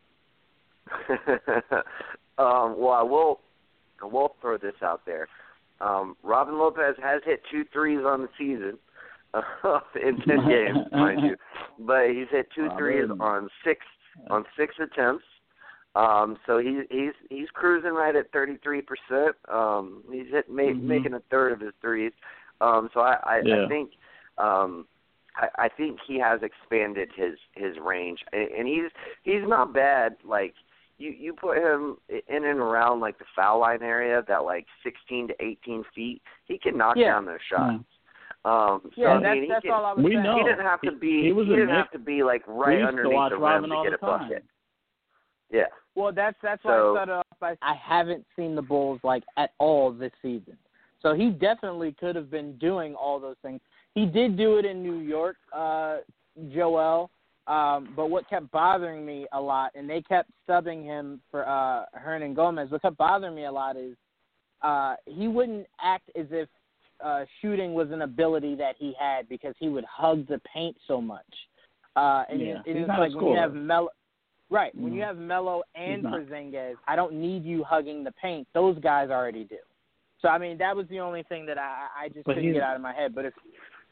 um, 2.39 2.75
well, 2.79 2.93
I 2.93 3.03
will. 3.03 3.41
I 4.03 4.07
will 4.07 4.35
throw 4.41 4.59
this 4.59 4.75
out 4.83 5.03
there. 5.07 5.29
Um, 5.81 6.17
Robin 6.25 6.59
Lopez 6.59 6.97
has 7.03 7.23
hit 7.25 7.41
two 7.51 7.65
threes 7.73 8.01
on 8.05 8.23
the 8.23 8.29
season 8.37 8.79
uh, 9.35 9.81
in 9.95 10.17
ten 10.27 10.39
games, 10.49 10.79
mind 10.93 11.21
you, 11.23 11.37
but 11.79 12.09
he's 12.11 12.27
hit 12.31 12.49
two 12.55 12.63
Robin. 12.65 12.79
threes 12.79 13.09
on 13.21 13.49
six 13.65 13.81
on 14.31 14.45
six 14.57 14.75
attempts. 14.81 15.25
Um, 15.95 16.37
so 16.47 16.59
he, 16.59 16.83
he's 16.91 17.13
he's 17.31 17.49
cruising 17.53 17.93
right 17.93 18.17
at 18.17 18.33
thirty 18.33 18.57
three 18.63 18.83
percent. 18.83 19.37
Um, 19.49 20.03
he's 20.11 20.29
hit 20.31 20.51
Mhm. 20.51 20.83
making 20.83 21.15
a 21.15 21.21
third 21.31 21.53
of 21.53 21.61
his 21.61 21.73
threes. 21.81 22.13
Um, 22.61 22.89
so 22.95 23.01
I, 23.01 23.17
I, 23.25 23.43
Yeah. 23.45 23.65
I 23.65 23.69
think 23.69 23.91
um, 24.39 24.87
I, 25.37 25.65
I 25.65 25.69
think 25.69 25.99
he 26.07 26.19
has 26.21 26.41
expanded 26.43 27.11
his 27.17 27.35
his 27.55 27.77
range, 27.85 28.21
and, 28.33 28.49
and 28.51 28.69
he's 28.69 28.91
he's 29.23 29.47
not 29.47 29.73
bad. 29.73 30.17
Like 30.25 30.55
you 30.99 31.11
you 31.11 31.33
put 31.33 31.57
him 31.59 31.97
in 32.09 32.45
and 32.45 32.59
around 32.61 33.01
like 33.01 33.19
the 33.19 33.25
foul 33.35 33.61
line 33.61 33.83
area, 33.83 34.23
that 34.29 34.45
like 34.45 34.67
sixteen 34.85 35.29
to 35.29 35.35
eighteen 35.43 35.85
feet, 35.95 36.21
he 36.45 36.59
can 36.59 36.77
knock 36.77 36.97
Yeah. 36.97 37.13
down 37.13 37.27
those 37.27 37.39
shots. 37.51 37.73
Yeah. 37.73 37.89
Um, 38.45 38.81
so 38.85 38.91
Yeah, 38.97 39.09
I 39.11 39.21
that's 39.21 39.35
mean, 39.35 39.43
he 39.45 39.49
that's 39.49 39.63
can, 39.63 39.71
all 39.73 39.85
I 39.87 39.93
was 39.93 40.05
We 40.05 40.13
saying. 40.13 40.23
know. 40.25 40.37
he 40.37 40.43
didn't 40.43 40.67
have 40.67 40.81
to 40.83 40.93
be. 40.93 41.23
he 41.23 41.33
was 41.33 41.47
a 41.47 41.51
didn't 41.51 41.69
have 41.69 41.91
to 41.93 41.99
be 41.99 42.23
like 42.25 42.43
right 42.49 42.79
used 42.79 42.83
to 42.85 42.89
underneath 42.89 43.15
watch 43.15 43.31
the 43.31 43.39
rim 43.39 43.63
to 43.63 43.83
get 43.85 43.93
a 43.93 43.97
time. 43.99 44.29
bucket. 44.29 44.45
Yeah. 45.51 45.63
Well, 45.95 46.13
that's 46.13 46.37
that's 46.43 46.63
why 46.65 46.73
So- 46.73 46.91
I 46.91 46.95
started 46.97 47.13
off 47.15 47.27
by 47.41 47.57
I 47.63 47.75
haven't 47.75 48.25
seen 48.37 48.55
the 48.55 48.63
Bulls 48.63 49.01
like 49.05 49.23
at 49.37 49.51
all 49.59 49.93
this 49.93 50.13
season. 50.23 50.57
So 51.01 51.15
he 51.15 51.31
definitely 51.31 51.93
could 51.99 52.15
have 52.17 52.31
been 52.31 52.57
doing 52.59 52.95
all 52.95 53.19
those 53.19 53.37
things. 53.43 53.61
He 53.95 54.07
did 54.07 54.37
do 54.37 54.59
it 54.59 54.65
in 54.65 54.83
New 54.83 55.01
York, 55.01 55.37
uh, 55.55 55.99
Joel. 56.55 57.11
Um, 57.47 57.93
but 57.97 58.09
what 58.09 58.29
kept 58.31 58.51
bothering 58.53 59.05
me 59.05 59.27
a 59.33 59.41
lot, 59.41 59.73
and 59.75 59.91
they 59.91 60.01
kept 60.01 60.31
subbing 60.49 60.85
him 60.85 61.21
for 61.31 61.47
uh, 61.47 61.85
Hernangomez. 61.99 62.71
What 62.71 62.83
kept 62.83 62.97
bothering 62.97 63.35
me 63.35 63.47
a 63.47 63.53
lot 63.53 63.77
is 63.77 63.97
uh, 64.63 64.95
he 65.07 65.27
wouldn't 65.27 65.67
act 65.83 66.09
as 66.17 66.27
if 66.31 66.49
uh, 67.05 67.25
shooting 67.41 67.75
was 67.75 67.91
an 67.91 68.03
ability 68.03 68.55
that 68.55 68.77
he 68.79 68.95
had 68.99 69.29
because 69.29 69.55
he 69.59 69.69
would 69.69 69.85
hug 69.85 70.27
the 70.29 70.41
paint 70.53 70.77
so 70.87 71.01
much. 71.01 71.27
Uh, 71.97 72.23
and 72.31 72.41
Yeah, 72.41 72.61
it, 72.65 72.77
it's 72.77 72.89
like 72.89 73.15
when 73.15 73.27
you 73.27 73.37
have. 73.37 73.55
Melo, 73.55 73.89
right? 74.49 74.75
When 74.75 74.95
you 74.95 75.03
have 75.03 75.19
Melo 75.19 75.63
and. 75.75 76.05
Porzingis, 76.05 76.75
I 76.87 76.95
don't 76.95 77.15
need 77.15 77.45
you 77.45 77.65
hugging 77.65 78.05
the 78.05 78.13
paint. 78.13 78.47
Those 78.55 78.79
guys 78.79 79.11
already 79.11 79.45
do. 79.45 79.59
So 80.21 80.29
I 80.29 80.39
mean, 80.39 80.57
that 80.59 80.75
was 80.75 80.87
the 80.89 81.01
only 81.01 81.25
thing 81.25 81.45
that 81.47 81.59
I 81.59 81.89
I 82.05 82.09
just 82.09 82.25
But 82.25 82.37
couldn't 82.37 82.53
get 82.53 82.63
out 82.63 82.77
of 82.77 82.83
my 82.83 82.95
head. 82.95 83.15
But 83.15 83.25
if 83.25 83.35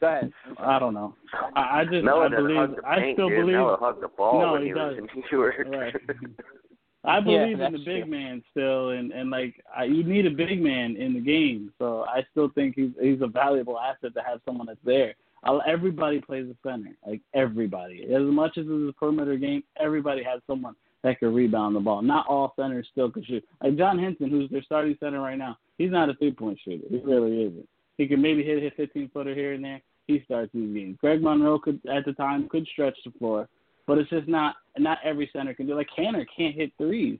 go 0.01 0.07
ahead, 0.07 0.33
I 0.57 0.79
don't 0.79 0.93
know. 0.93 1.15
I, 1.55 1.81
I 1.81 1.85
just 1.85 2.03
Melo 2.03 2.23
I 2.23 2.29
believe 2.29 2.69
I 2.85 2.95
paint, 2.99 3.15
still 3.15 3.29
dude. 3.29 3.45
believe 3.45 3.57
hugged 3.79 4.01
the 4.03 4.09
ball 4.09 4.41
No, 4.41 4.53
when 4.53 4.61
he 4.63 4.67
he, 4.69 4.73
was 4.73 4.97
in 4.97 5.05
New 5.15 5.23
York. 5.31 5.55
Right. 5.67 5.95
I 7.03 7.19
believe 7.19 7.59
in 7.59 7.71
the 7.71 7.79
big 7.79 8.03
true. 8.03 8.05
man 8.05 8.43
still, 8.51 8.89
and 8.89 9.11
and 9.11 9.29
like 9.31 9.55
I, 9.75 9.85
you 9.85 10.03
need 10.03 10.25
a 10.25 10.31
big 10.31 10.61
man 10.61 10.95
in 10.97 11.13
the 11.13 11.19
game. 11.19 11.71
So 11.79 12.03
I 12.07 12.23
still 12.31 12.49
think 12.53 12.75
he's 12.75 12.91
he's 13.01 13.21
a 13.21 13.27
valuable 13.27 13.79
asset 13.79 14.13
to 14.13 14.21
have 14.21 14.41
someone 14.45 14.67
that's 14.67 14.79
there. 14.83 15.15
I'll, 15.43 15.63
everybody 15.65 16.21
plays 16.21 16.45
a 16.47 16.55
center, 16.67 16.91
like 17.07 17.21
everybody. 17.33 18.03
As 18.13 18.21
much 18.21 18.57
as 18.57 18.65
it's 18.67 18.89
a 18.89 18.93
perimeter 18.99 19.35
game, 19.37 19.63
everybody 19.79 20.23
has 20.23 20.41
someone 20.45 20.75
that 21.03 21.17
can 21.17 21.33
rebound 21.33 21.75
the 21.75 21.79
ball. 21.79 22.03
Not 22.03 22.27
all 22.27 22.53
centers 22.55 22.87
still 22.91 23.09
can 23.09 23.23
shoot. 23.23 23.43
Like 23.63 23.77
John 23.77 23.97
Henson, 23.97 24.29
who's 24.29 24.51
their 24.51 24.61
starting 24.61 24.95
center 24.99 25.19
right 25.21 25.37
now, 25.37 25.57
he's 25.79 25.89
not 25.89 26.09
a 26.09 26.13
three 26.15 26.31
point 26.31 26.59
shooter. 26.63 26.85
He 26.87 26.99
really 27.03 27.41
isn't. 27.43 27.67
He 27.97 28.07
can 28.07 28.21
maybe 28.21 28.43
hit 28.43 28.63
a 28.63 28.75
15 28.75 29.09
footer 29.13 29.33
here 29.33 29.53
and 29.53 29.63
there. 29.63 29.81
He 30.07 30.21
starts 30.25 30.51
games. 30.53 30.97
Greg 30.99 31.21
Monroe 31.21 31.59
could 31.59 31.79
at 31.91 32.05
the 32.05 32.13
time 32.13 32.49
could 32.49 32.67
stretch 32.67 32.97
the 33.05 33.11
floor, 33.11 33.47
but 33.87 33.97
it's 33.97 34.09
just 34.09 34.27
not 34.27 34.55
not 34.77 34.97
every 35.03 35.29
center 35.33 35.53
can 35.53 35.67
do. 35.67 35.75
Like 35.75 35.89
Kanter 35.97 36.25
can't 36.35 36.55
hit 36.55 36.71
threes, 36.77 37.19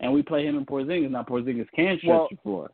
and 0.00 0.12
we 0.12 0.22
play 0.22 0.44
him 0.44 0.56
in 0.56 0.66
Porzingis. 0.66 1.10
Now 1.10 1.22
Porzingis 1.22 1.66
can 1.74 1.98
stretch 1.98 2.04
Well- 2.08 2.28
the 2.30 2.36
floor. 2.42 2.70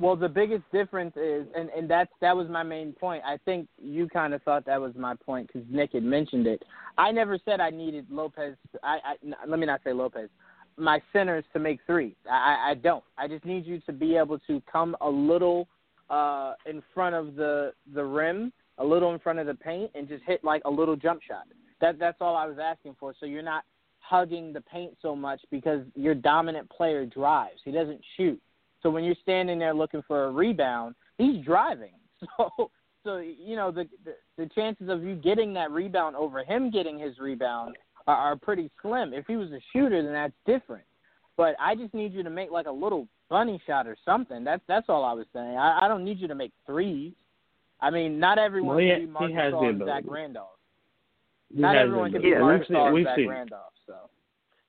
Well, 0.00 0.14
the 0.14 0.28
biggest 0.28 0.62
difference 0.70 1.16
is, 1.16 1.48
and 1.56 1.70
and 1.70 1.90
that's 1.90 2.12
that 2.20 2.36
was 2.36 2.48
my 2.48 2.62
main 2.62 2.92
point. 2.92 3.24
I 3.26 3.36
think 3.44 3.66
you 3.82 4.06
kind 4.08 4.32
of 4.32 4.40
thought 4.44 4.64
that 4.66 4.80
was 4.80 4.94
my 4.94 5.16
point 5.16 5.48
because 5.52 5.68
Nick 5.68 5.92
had 5.92 6.04
mentioned 6.04 6.46
it. 6.46 6.62
I 6.96 7.10
never 7.10 7.36
said 7.44 7.60
I 7.60 7.70
needed 7.70 8.06
Lopez. 8.08 8.54
I, 8.84 8.98
I 9.04 9.14
n- 9.24 9.34
let 9.48 9.58
me 9.58 9.66
not 9.66 9.80
say 9.82 9.92
Lopez. 9.92 10.30
My 10.76 11.02
centers 11.12 11.44
to 11.52 11.58
make 11.58 11.80
threes. 11.84 12.14
I 12.30 12.68
I 12.70 12.74
don't. 12.74 13.02
I 13.18 13.26
just 13.26 13.44
need 13.44 13.66
you 13.66 13.80
to 13.86 13.92
be 13.92 14.16
able 14.16 14.38
to 14.46 14.62
come 14.70 14.96
a 15.00 15.10
little 15.10 15.66
uh 16.10 16.54
in 16.66 16.82
front 16.94 17.14
of 17.14 17.34
the 17.34 17.72
the 17.94 18.04
rim, 18.04 18.52
a 18.78 18.84
little 18.84 19.12
in 19.12 19.18
front 19.18 19.38
of 19.38 19.46
the 19.46 19.54
paint, 19.54 19.90
and 19.94 20.08
just 20.08 20.24
hit 20.24 20.42
like 20.44 20.62
a 20.64 20.70
little 20.70 20.96
jump 20.96 21.20
shot. 21.22 21.44
That 21.80 21.98
that's 21.98 22.18
all 22.20 22.36
I 22.36 22.46
was 22.46 22.58
asking 22.62 22.96
for. 22.98 23.14
So 23.18 23.26
you're 23.26 23.42
not 23.42 23.64
hugging 24.00 24.52
the 24.52 24.60
paint 24.62 24.96
so 25.02 25.14
much 25.14 25.40
because 25.50 25.82
your 25.94 26.14
dominant 26.14 26.68
player 26.70 27.04
drives. 27.04 27.60
He 27.64 27.70
doesn't 27.70 28.00
shoot. 28.16 28.40
So 28.82 28.90
when 28.90 29.04
you're 29.04 29.16
standing 29.22 29.58
there 29.58 29.74
looking 29.74 30.02
for 30.06 30.24
a 30.24 30.30
rebound, 30.30 30.94
he's 31.18 31.44
driving. 31.44 31.92
So 32.36 32.70
so 33.04 33.18
you 33.18 33.54
know 33.54 33.70
the 33.70 33.88
the, 34.04 34.14
the 34.36 34.46
chances 34.54 34.88
of 34.88 35.04
you 35.04 35.14
getting 35.14 35.54
that 35.54 35.70
rebound 35.70 36.16
over 36.16 36.42
him 36.42 36.68
getting 36.70 36.98
his 36.98 37.18
rebound 37.18 37.76
are, 38.08 38.16
are 38.16 38.36
pretty 38.36 38.70
slim. 38.82 39.12
If 39.14 39.26
he 39.26 39.36
was 39.36 39.50
a 39.52 39.60
shooter, 39.72 40.02
then 40.02 40.12
that's 40.12 40.32
different. 40.44 40.84
But 41.38 41.54
I 41.60 41.74
just 41.74 41.94
need 41.94 42.12
you 42.12 42.22
to 42.24 42.30
make 42.30 42.50
like 42.50 42.66
a 42.66 42.70
little 42.70 43.06
bunny 43.30 43.58
shot 43.66 43.86
or 43.86 43.96
something. 44.04 44.44
That's 44.44 44.60
that's 44.68 44.88
all 44.90 45.04
I 45.04 45.12
was 45.14 45.24
saying. 45.32 45.56
I, 45.56 45.78
I 45.82 45.88
don't 45.88 46.04
need 46.04 46.18
you 46.18 46.28
to 46.28 46.34
make 46.34 46.52
threes. 46.66 47.12
I 47.80 47.90
mean, 47.90 48.18
not 48.18 48.38
everyone 48.38 48.76
Well, 48.76 48.84
he- 48.84 48.90
can 48.90 48.98
be 48.98 49.06
he 49.06 49.10
Marcus 49.12 49.36
has 49.36 49.52
the 49.52 49.58
and 49.60 49.78
Zach 49.78 50.02
ability. 50.02 50.08
Randolph. 50.10 50.48
He 51.54 51.60
Not 51.62 51.76
everyone 51.76 52.12
can 52.12 52.20
be 52.22 52.28
Yeah. 52.28 52.40
Marcus 52.40 52.68
we've 52.68 52.76
Gasol 52.76 52.90
seen, 52.90 52.96
and 52.98 53.06
Zach 53.06 53.16
seen. 53.16 53.28
Randolph. 53.28 53.72
So. 53.86 53.94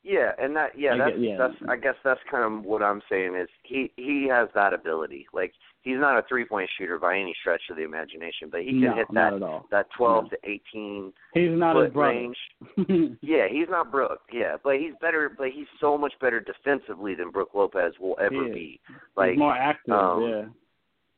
Yeah, 0.03 0.31
and 0.39 0.55
that 0.55 0.77
yeah, 0.79 0.93
I 0.93 0.97
that's 0.99 1.11
get- 1.11 1.19
yeah. 1.19 1.37
that's 1.37 1.55
I 1.67 1.75
guess 1.75 1.95
that's 2.03 2.21
kind 2.31 2.43
of 2.59 2.63
what 2.65 2.81
I'm 2.83 3.01
saying 3.09 3.35
is 3.35 3.49
he 3.63 3.91
he 3.97 4.27
has 4.29 4.47
that 4.53 4.73
ability. 4.73 5.27
Like 5.33 5.53
he's 5.81 5.97
not 5.97 6.17
a 6.17 6.23
three 6.27 6.45
point 6.45 6.69
shooter 6.77 6.97
by 6.99 7.17
any 7.17 7.35
stretch 7.39 7.61
of 7.69 7.77
the 7.77 7.83
imagination, 7.83 8.49
but 8.51 8.61
he 8.61 8.71
can 8.71 8.81
no, 8.81 8.95
hit 8.95 9.07
that 9.13 9.61
that 9.71 9.87
twelve 9.97 10.25
No. 10.25 10.29
to 10.29 10.37
eighteen 10.43 11.13
He's 11.33 11.51
not 11.51 11.75
foot 11.75 11.95
range. 11.95 12.37
Yeah, 13.21 13.47
he's 13.49 13.67
not 13.69 13.91
Brook. 13.91 14.21
Yeah, 14.31 14.57
but 14.63 14.75
he's 14.77 14.93
better. 15.01 15.31
But 15.35 15.49
he's 15.53 15.67
so 15.79 15.97
much 15.97 16.13
better 16.21 16.39
defensively 16.39 17.15
than 17.15 17.31
Brook 17.31 17.49
Lopez 17.53 17.93
will 17.99 18.17
ever 18.21 18.45
be. 18.45 18.79
Like 19.15 19.31
he's 19.31 19.39
more 19.39 19.55
active. 19.55 19.93
um, 19.93 20.23
yeah. 20.23 20.45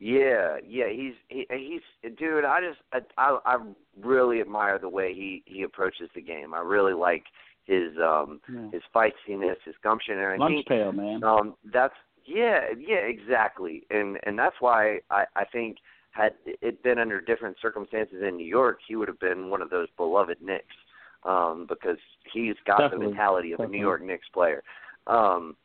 Yeah, 0.03 0.57
yeah, 0.68 0.89
he's 0.91 1.14
he, 1.28 1.45
he's 1.51 2.16
dude. 2.18 2.43
I 2.43 2.59
just 2.59 2.80
I, 2.91 2.99
I 3.22 3.39
I 3.45 3.57
really 4.01 4.41
admire 4.41 4.80
the 4.80 4.89
way 4.89 5.14
he 5.14 5.43
he 5.45 5.62
approaches 5.62 6.09
the 6.16 6.22
game. 6.22 6.55
I 6.55 6.59
really 6.62 6.93
like 6.93 7.24
his 7.66 7.91
um 8.03 8.41
yeah. 8.51 8.72
his 8.72 8.82
feistiness, 8.95 9.57
his 9.64 9.76
gumption, 9.84 10.18
and 10.18 10.26
I 10.26 10.38
Lunch 10.38 10.55
think 10.55 10.68
pail, 10.68 10.91
man. 10.91 11.24
um 11.24 11.53
that's 11.72 11.93
yeah 12.26 12.67
yeah 12.78 12.97
exactly, 12.97 13.84
and 13.89 14.17
and 14.24 14.38
that's 14.38 14.55
why 14.59 14.99
I 15.09 15.26
I 15.36 15.45
think 15.45 15.78
had 16.11 16.34
it 16.45 16.84
been 16.84 16.99
under 16.99 17.22
different 17.22 17.57
circumstances 17.61 18.22
in 18.28 18.36
New 18.38 18.45
York, 18.45 18.80
he 18.88 18.95
would 18.95 19.07
have 19.07 19.19
been 19.19 19.49
one 19.49 19.61
of 19.61 19.69
those 19.69 19.88
beloved 19.97 20.38
Knicks, 20.41 20.76
um 21.24 21.65
because 21.69 21.97
he's 22.34 22.55
got 22.65 22.80
Definitely, 22.80 23.05
the 23.05 23.09
mentality 23.11 23.51
of 23.53 23.59
a. 23.61 23.67
New 23.67 23.80
York 23.80 24.03
Knicks 24.03 24.28
player, 24.34 24.63
um 25.07 25.55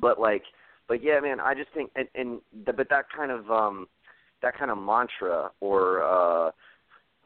but 0.00 0.20
like 0.20 0.42
but 0.88 1.02
yeah 1.02 1.20
man 1.20 1.40
I 1.40 1.54
just 1.54 1.70
think 1.72 1.90
and 1.96 2.08
and 2.14 2.40
the, 2.66 2.72
but 2.72 2.88
that 2.90 3.06
kind 3.14 3.30
of 3.30 3.50
um 3.50 3.86
that 4.42 4.56
kind 4.58 4.70
of 4.70 4.78
mantra 4.78 5.50
or 5.60 6.02
uh 6.02 6.50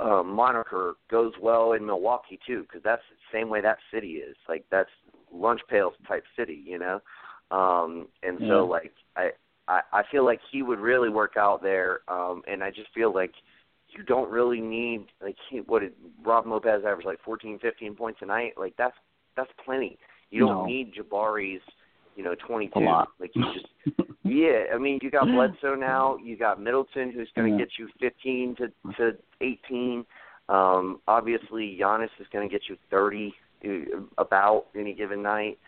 uh, 0.01 0.23
moniker 0.23 0.95
goes 1.11 1.33
well 1.43 1.73
in 1.73 1.85
Milwaukee 1.85 2.39
too, 2.47 2.63
because 2.63 2.83
that's 2.85 3.03
the 3.11 3.37
same 3.37 3.49
way 3.49 3.61
that 3.61 3.79
city 3.93 4.13
is. 4.13 4.37
Like 4.49 4.65
that's 4.71 4.91
lunch 5.33 5.61
pails 5.69 5.95
type 6.07 6.25
city, 6.37 6.63
you 6.65 6.79
know. 6.79 7.01
Um, 7.51 8.09
and 8.23 8.39
Yeah. 8.41 8.49
so 8.49 8.67
like 8.67 8.93
I, 9.17 9.31
I 9.69 9.81
I 9.93 10.03
feel 10.11 10.25
like 10.25 10.41
he 10.51 10.63
would 10.63 10.79
really 10.79 11.09
work 11.09 11.37
out 11.37 11.63
there. 11.63 12.01
Um, 12.09 12.43
and 12.47 12.63
I 12.63 12.71
just 12.71 12.93
feel 12.95 13.13
like 13.13 13.33
you 13.91 14.03
don't 14.03 14.31
really 14.31 14.61
need 14.61 15.07
like 15.23 15.37
he, 15.49 15.59
what 15.61 15.81
did 15.81 15.93
Rob 16.25 16.47
Lopez 16.47 16.83
average 16.87 17.07
like 17.07 17.21
14, 17.25 17.59
15 17.61 17.95
points 17.95 18.21
a 18.23 18.27
night? 18.27 18.53
Like 18.57 18.75
that's 18.77 18.97
that's 19.37 19.51
plenty. 19.65 19.99
You 20.31 20.41
don't 20.41 20.59
No. 20.63 20.67
need 20.67 20.93
Jabari's, 20.95 21.63
you 22.17 22.23
know, 22.23 22.35
22. 22.47 22.79
A 22.79 22.81
lot. 22.81 23.09
Like 23.19 23.31
you 23.35 23.45
just 23.55 23.67
yeah, 24.25 24.65
I 24.75 24.79
mean, 24.79 24.99
you 25.03 25.11
got 25.11 25.27
Bledsoe 25.27 25.75
now. 25.75 26.17
You 26.19 26.37
got 26.37 26.61
Middleton, 26.61 27.11
who's 27.13 27.31
going 27.35 27.51
to 27.51 27.59
Yeah. 27.59 27.65
get 27.65 27.79
you 27.79 27.89
15 28.01 28.57
to 28.57 28.73
to 28.97 29.17
18. 29.41 30.05
Um, 30.51 31.01
obviously, 31.09 31.79
Giannis 31.81 32.09
is 32.21 32.27
going 32.33 32.49
to 32.49 32.53
get 32.53 32.69
you 32.69 32.77
30 32.91 33.35
uh, 33.65 33.69
about 34.19 34.67
any 34.77 34.93
given 34.95 35.23
night. 35.23 35.59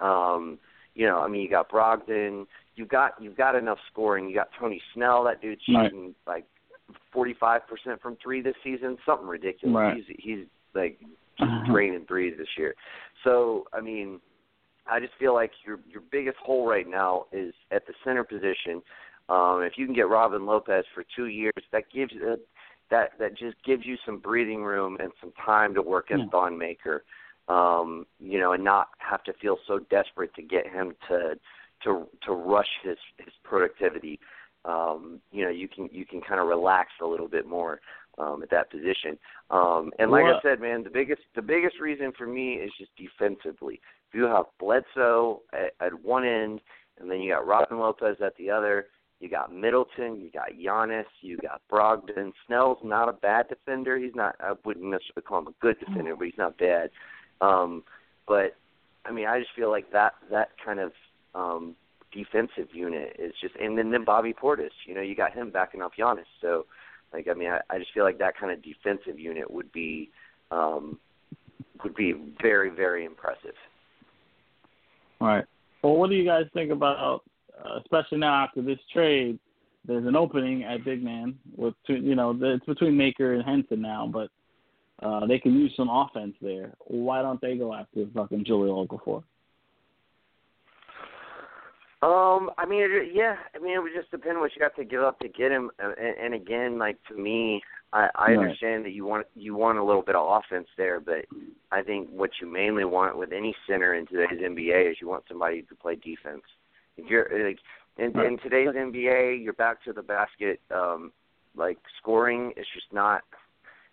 Um, 0.00 0.58
you 0.94 1.06
know, 1.06 1.18
I 1.20 1.28
mean, 1.28 1.42
you 1.42 1.48
got 1.50 1.70
Brogdon. 1.70 2.46
You 2.76 2.86
got 2.86 3.12
you've 3.20 3.36
got 3.36 3.54
enough 3.54 3.78
scoring. 3.90 4.28
You 4.28 4.34
got 4.34 4.48
Tony 4.58 4.80
Snell. 4.94 5.24
That 5.24 5.40
dude's 5.40 5.60
Right. 5.68 5.90
shooting 5.90 6.14
like 6.26 6.44
45 7.12 7.62
percent 7.68 8.00
from 8.00 8.16
three 8.22 8.40
this 8.42 8.54
season. 8.64 8.96
Something 9.06 9.28
ridiculous. 9.28 9.74
Right. 9.74 9.96
He's 9.96 10.16
he's 10.18 10.46
like 10.74 10.98
just 11.38 11.50
draining 11.70 12.04
threes 12.06 12.34
this 12.38 12.48
year. 12.56 12.74
So 13.24 13.66
I 13.72 13.80
mean, 13.80 14.20
I 14.90 15.00
just 15.00 15.12
feel 15.18 15.34
like 15.34 15.52
your 15.64 15.78
your 15.88 16.02
biggest 16.10 16.38
hole 16.38 16.66
right 16.68 16.88
now 16.88 17.26
is 17.32 17.54
at 17.70 17.86
the 17.86 17.92
center 18.04 18.24
position. 18.24 18.82
Um, 19.28 19.62
if 19.62 19.74
you 19.76 19.86
can 19.86 19.94
get 19.94 20.08
Robin 20.08 20.44
Lopez 20.44 20.84
for 20.94 21.04
two 21.14 21.26
years, 21.26 21.52
that 21.72 21.84
gives 21.94 22.12
uh, 22.14 22.36
that 22.90 23.10
that 23.18 23.36
just 23.38 23.56
gives 23.64 23.86
you 23.86 23.96
some 24.04 24.18
breathing 24.18 24.64
room 24.64 24.96
and 25.00 25.12
some 25.20 25.32
time 25.44 25.74
to 25.74 25.82
work 25.82 26.10
as 26.10 26.18
Yeah. 26.20 26.26
Thon 26.32 26.58
Maker. 26.58 27.04
Um, 27.50 28.06
you 28.20 28.38
know, 28.38 28.52
and 28.52 28.62
not 28.62 28.88
have 28.98 29.24
to 29.24 29.32
feel 29.32 29.56
so 29.66 29.80
desperate 29.90 30.32
to 30.34 30.42
get 30.42 30.66
him 30.66 30.94
to 31.08 31.34
to 31.84 32.06
to 32.26 32.32
rush 32.32 32.68
his 32.84 32.98
his 33.18 33.34
productivity. 33.42 34.20
Um, 34.64 35.20
you 35.32 35.42
know, 35.44 35.50
you 35.50 35.66
can 35.66 35.88
you 35.90 36.04
can 36.04 36.20
kind 36.20 36.40
of 36.40 36.46
relax 36.46 36.90
a 37.02 37.06
little 37.06 37.28
bit 37.28 37.46
more 37.46 37.80
um, 38.18 38.42
at 38.42 38.50
that 38.50 38.70
position. 38.70 39.18
Um, 39.50 39.90
and 39.98 40.10
like 40.10 40.24
I 40.24 40.40
said, 40.42 40.60
man, 40.60 40.84
the 40.84 40.90
biggest 40.90 41.22
the 41.34 41.42
biggest 41.42 41.80
reason 41.80 42.12
for 42.16 42.26
me 42.26 42.54
is 42.54 42.70
just 42.78 42.90
defensively. 42.96 43.80
If 44.08 44.14
you 44.14 44.24
have 44.24 44.46
Bledsoe 44.58 45.40
at, 45.52 45.72
at 45.84 46.04
one 46.04 46.24
end, 46.24 46.60
and 47.00 47.10
then 47.10 47.20
you 47.20 47.32
got 47.32 47.46
Robin 47.46 47.78
Lopez 47.78 48.16
at 48.24 48.36
the 48.36 48.50
other, 48.50 48.86
you 49.20 49.28
got 49.28 49.52
Middleton, 49.52 50.20
you 50.20 50.30
got 50.30 50.50
Giannis, 50.52 51.04
you 51.20 51.36
got 51.38 51.62
Brogdon. 51.70 52.32
Snell's 52.46 52.78
not 52.84 53.08
a 53.08 53.12
bad 53.12 53.48
defender. 53.48 53.98
He's 53.98 54.14
not. 54.14 54.36
I 54.40 54.52
wouldn't 54.64 54.86
necessarily 54.86 55.22
call 55.26 55.40
him 55.40 55.48
a 55.48 55.54
good 55.60 55.78
defender, 55.80 56.14
but 56.16 56.26
he's 56.26 56.38
not 56.38 56.58
bad. 56.58 56.90
Um, 57.40 57.84
but 58.26 58.56
I 59.04 59.12
mean, 59.12 59.26
I 59.26 59.38
just 59.38 59.52
feel 59.56 59.70
like 59.70 59.90
that 59.92 60.14
that 60.30 60.50
kind 60.64 60.80
of 60.80 60.92
um, 61.34 61.74
defensive 62.12 62.68
unit 62.72 63.16
is 63.18 63.32
just, 63.40 63.54
and 63.56 63.76
then 63.76 63.90
then 63.90 64.04
Bobby 64.04 64.32
Portis. 64.32 64.70
You 64.86 64.94
know, 64.94 65.00
you 65.00 65.14
got 65.14 65.32
him 65.32 65.50
backing 65.50 65.82
up 65.82 65.92
Giannis. 65.98 66.24
So, 66.40 66.66
like, 67.12 67.28
I 67.28 67.34
mean, 67.34 67.50
I, 67.50 67.60
I 67.70 67.78
just 67.78 67.92
feel 67.92 68.04
like 68.04 68.18
that 68.18 68.36
kind 68.38 68.52
of 68.52 68.62
defensive 68.62 69.18
unit 69.18 69.50
would 69.50 69.72
be 69.72 70.10
um, 70.50 70.98
would 71.82 71.94
be 71.94 72.14
very 72.40 72.70
very 72.70 73.04
impressive. 73.04 73.54
Right. 75.20 75.44
Well, 75.82 75.96
what 75.96 76.10
do 76.10 76.16
you 76.16 76.24
guys 76.24 76.44
think 76.52 76.70
about, 76.70 77.22
uh, 77.58 77.78
especially 77.80 78.18
now 78.18 78.44
after 78.44 78.62
this 78.62 78.78
trade? 78.92 79.38
There's 79.86 80.06
an 80.06 80.16
opening 80.16 80.64
at 80.64 80.84
big 80.84 81.02
man 81.02 81.38
with 81.56 81.74
two, 81.86 81.94
you 81.94 82.14
know 82.14 82.38
it's 82.38 82.64
between 82.66 82.96
Maker 82.96 83.34
and 83.34 83.42
Henson 83.42 83.80
now, 83.80 84.08
but 84.12 84.28
uh, 85.02 85.26
they 85.26 85.38
can 85.38 85.54
use 85.54 85.72
some 85.76 85.88
offense 85.88 86.34
there. 86.40 86.72
Why 86.86 87.22
don't 87.22 87.40
they 87.40 87.56
go 87.56 87.74
after 87.74 88.06
fucking 88.14 88.44
Jahlil 88.44 88.86
Okafor? 88.86 89.22
Um, 92.02 92.50
I 92.56 92.64
mean, 92.66 92.82
it, 92.82 93.10
yeah. 93.14 93.36
I 93.54 93.58
mean, 93.58 93.74
it 93.74 93.82
would 93.82 93.92
just 93.94 94.10
depend 94.10 94.40
what 94.40 94.52
you 94.54 94.60
got 94.60 94.74
to 94.76 94.84
give 94.84 95.02
up 95.02 95.18
to 95.20 95.28
get 95.28 95.50
him. 95.52 95.70
And, 95.78 95.94
and 95.98 96.34
again, 96.34 96.78
like 96.78 96.96
to 97.08 97.14
me, 97.14 97.60
I, 97.92 98.08
I 98.14 98.30
Right. 98.30 98.38
understand 98.38 98.84
that 98.86 98.92
you 98.92 99.04
want 99.04 99.26
you 99.34 99.54
want 99.54 99.78
a 99.78 99.84
little 99.84 100.02
bit 100.02 100.14
of 100.16 100.26
offense 100.26 100.68
there, 100.78 101.00
but 101.00 101.26
I 101.70 101.82
think 101.82 102.08
what 102.10 102.30
you 102.40 102.46
mainly 102.50 102.84
want 102.84 103.18
with 103.18 103.32
any 103.32 103.54
center 103.66 103.94
in 103.94 104.06
today's 104.06 104.40
NBA 104.40 104.90
is 104.92 104.96
you 105.00 105.08
want 105.08 105.24
somebody 105.28 105.60
who 105.60 105.62
can 105.64 105.76
play 105.76 105.96
defense. 105.96 106.42
If 106.96 107.10
you're 107.10 107.28
like 107.46 107.58
in, 107.98 108.18
in 108.18 108.38
today's 108.38 108.68
NBA, 108.68 109.42
you're 109.42 109.52
back 109.52 109.82
to 109.84 109.92
the 109.92 110.02
basket. 110.02 110.60
Um, 110.74 111.12
like 111.56 111.78
scoring 112.00 112.52
is 112.56 112.66
just 112.74 112.92
not 112.92 113.22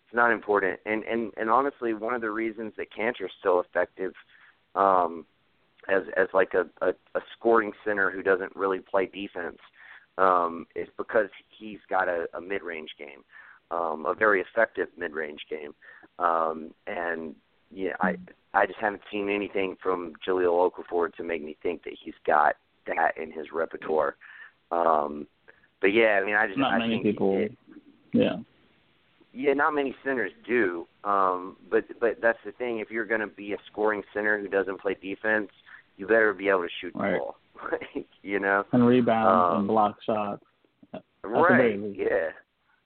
it's 0.08 0.16
not 0.16 0.32
important. 0.32 0.80
And 0.86 1.04
and 1.04 1.32
and 1.38 1.50
honestly, 1.50 1.94
one 1.94 2.14
of 2.14 2.22
the 2.22 2.32
reasons 2.32 2.74
that 2.78 2.88
Kanter's 2.94 3.32
still 3.40 3.60
effective. 3.60 4.14
Um, 4.76 5.26
as 5.90 6.04
as 6.18 6.28
like 6.34 6.54
a, 6.54 6.66
a, 6.86 6.90
a 7.16 7.22
scoring 7.38 7.72
center 7.86 8.12
who 8.12 8.22
doesn't 8.22 8.56
really 8.56 8.80
play 8.80 9.06
defense 9.06 9.58
um, 10.18 10.66
is 10.76 10.88
because 10.98 11.30
he's 11.58 11.80
got 11.90 12.08
a, 12.08 12.26
a 12.34 12.42
mid 12.42 12.62
range 12.62 12.90
game, 12.98 13.24
um, 13.72 14.06
a 14.06 14.14
very 14.14 14.42
effective 14.42 14.88
mid 14.98 15.14
range 15.14 15.42
game, 15.50 15.74
um, 16.20 16.72
and 16.88 17.36
yeah, 17.72 17.94
I 18.02 18.16
I 18.54 18.66
just 18.66 18.80
haven't 18.80 19.04
seen 19.12 19.30
anything 19.30 19.78
from 19.82 20.14
Jahlil 20.28 20.72
Okafor 20.72 21.14
to 21.16 21.24
make 21.24 21.44
me 21.44 21.56
think 21.62 21.84
that 21.84 21.94
he's 22.02 22.16
got 22.26 22.56
that 22.88 23.18
in 23.22 23.32
his 23.32 23.48
repertoire. 23.54 24.16
Um, 24.72 25.28
but 25.80 25.94
yeah, 25.94 26.20
I 26.22 26.26
mean, 26.26 26.36
I 26.36 26.48
just 26.48 26.60
Not 26.60 26.74
I 26.74 26.80
many 26.80 26.96
think 26.96 27.04
people. 27.04 27.38
It, 27.38 27.58
Yeah. 28.14 28.38
Yeah, 29.38 29.54
not 29.54 29.74
many 29.76 29.96
centers 30.04 30.32
do. 30.48 30.88
Um, 31.04 31.58
but 31.70 31.86
but 32.00 32.18
that's 32.22 32.40
the 32.46 32.52
thing. 32.54 32.80
If 32.80 32.90
you're 32.90 33.06
going 33.06 33.22
to 33.22 33.28
be 33.28 33.54
a 33.54 33.58
scoring 33.72 34.02
center 34.14 34.40
who 34.40 34.48
doesn't 34.48 34.82
play 34.82 34.96
defense, 35.02 35.50
you 35.98 36.08
better 36.08 36.34
be 36.34 36.50
able 36.50 36.64
to 36.64 36.70
shoot 36.82 36.94
the 36.94 37.00
ball. 37.20 37.36
you 38.24 38.40
know, 38.40 38.64
And 38.72 38.86
rebound 38.88 39.28
Um, 39.54 39.58
and 39.60 39.68
block 39.68 39.98
shots. 40.04 40.44
right? 41.24 41.80
Yeah, 41.96 42.30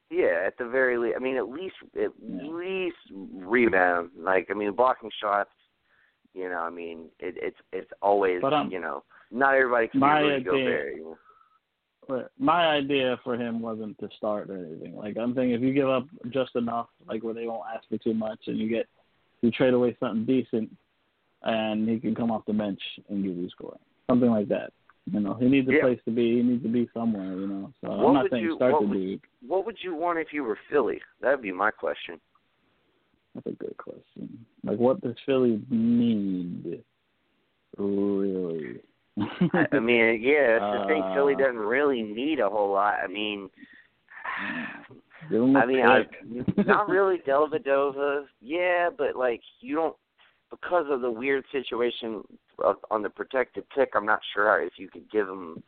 yeah. 0.10 0.44
At 0.46 0.58
the 0.58 0.66
very 0.66 0.98
least, 0.98 1.16
I 1.18 1.20
mean, 1.20 1.38
at 1.38 1.48
least 1.50 1.76
at 1.96 2.12
Yeah. 2.22 2.42
least 2.44 2.98
rebound. 3.34 4.10
Like 4.18 4.48
I 4.52 4.54
mean, 4.54 4.72
blocking 4.74 5.12
shots. 5.22 5.50
You 6.34 6.50
know, 6.50 6.60
I 6.60 6.70
mean, 6.70 7.06
it, 7.20 7.36
it's 7.38 7.58
it's 7.74 7.92
always 8.02 8.42
But, 8.42 8.54
um, 8.54 8.72
you 8.72 8.80
know, 8.80 9.04
not 9.32 9.56
everybody 9.56 9.88
can 9.90 10.02
Rudy 10.02 10.36
idea- 10.36 10.40
Gobert. 10.46 10.96
You 10.96 11.04
know? 11.04 11.18
But 12.08 12.32
my 12.40 12.66
idea 12.68 13.20
for 13.24 13.36
him 13.36 13.62
wasn't 13.62 13.98
to 14.00 14.10
start 14.18 14.50
or 14.50 14.58
anything. 14.58 14.96
Like 14.96 15.18
I'm 15.18 15.34
thinking, 15.34 15.52
if 15.52 15.62
you 15.62 15.74
give 15.74 15.88
up 15.90 16.08
just 16.30 16.56
enough, 16.56 16.88
like 17.08 17.24
where 17.24 17.34
they 17.34 17.46
won't 17.48 17.64
ask 17.74 17.88
for 17.90 17.98
too 17.98 18.14
much, 18.14 18.40
and 18.48 18.58
you 18.58 18.68
get 18.70 18.88
you 19.42 19.52
trade 19.52 19.74
away 19.74 19.96
something 20.00 20.26
decent, 20.26 20.70
and 21.44 21.88
he 21.88 22.00
can 22.00 22.14
come 22.16 22.32
off 22.32 22.46
the 22.46 22.54
bench 22.54 22.82
and 23.10 23.24
give 23.24 23.36
you 23.38 23.50
scoring, 23.50 23.80
something 24.10 24.30
like 24.30 24.48
that. 24.50 24.74
You 25.12 25.20
know, 25.20 25.34
he 25.36 25.48
needs 25.48 25.68
a 25.70 25.74
Yeah. 25.74 25.82
place 25.82 26.00
to 26.06 26.12
be. 26.12 26.38
He 26.38 26.44
needs 26.44 26.64
to 26.64 26.70
be 26.70 26.88
somewhere. 26.94 27.34
You 27.34 27.48
know, 27.48 27.74
so 27.82 27.90
What 27.90 28.08
I'm 28.08 28.14
not 28.14 28.30
saying 28.30 28.44
you- 28.44 28.56
start 28.56 28.74
what 28.74 28.82
the 28.82 28.88
would- 28.88 28.94
dude. 28.98 29.22
What 29.48 29.66
would 29.66 29.78
you 29.84 29.96
want 29.96 30.20
if 30.20 30.32
you 30.34 30.44
were 30.44 30.58
Philly? 30.70 31.02
That'd 31.22 31.42
be 31.42 31.52
my 31.52 31.72
question. 31.72 32.20
That's 33.34 33.48
a 33.48 33.52
good 33.54 33.76
question. 33.78 34.46
Like, 34.64 34.78
what 34.78 35.02
does 35.02 35.16
Philly 35.26 35.62
need? 35.70 36.84
Really? 37.78 38.82
I, 39.20 39.66
I 39.74 39.80
mean, 39.80 40.20
yeah, 40.22 40.60
that's 40.60 40.82
the 40.82 40.86
thing. 40.88 41.04
Philly 41.14 41.36
Uh, 41.36 41.40
doesn't 41.40 41.58
really 41.58 42.02
need 42.02 42.40
a 42.40 42.50
whole 42.50 42.72
lot. 42.72 42.96
I 43.04 43.08
mean, 43.08 43.50
Give 45.30 45.44
him 45.44 45.56
I 45.56 45.66
mean, 45.66 45.86
I, 45.86 46.04
not 46.64 46.90
really 46.90 47.18
Dellavedova. 47.28 48.26
Yeah, 48.42 48.90
but 48.96 49.16
like 49.16 49.42
you 49.60 49.76
don't 49.76 49.96
because 50.50 50.86
of 50.90 51.02
the 51.02 51.12
weird 51.12 51.46
situation 51.52 52.24
of, 52.64 52.78
on 52.90 53.02
the 53.02 53.10
protected 53.10 53.64
pick. 53.70 53.90
I'm 53.96 54.06
not 54.06 54.20
sure 54.34 54.62
if 54.62 54.74
you 54.78 54.90
could 54.90 55.10
give 55.12 55.28
him. 55.28 55.62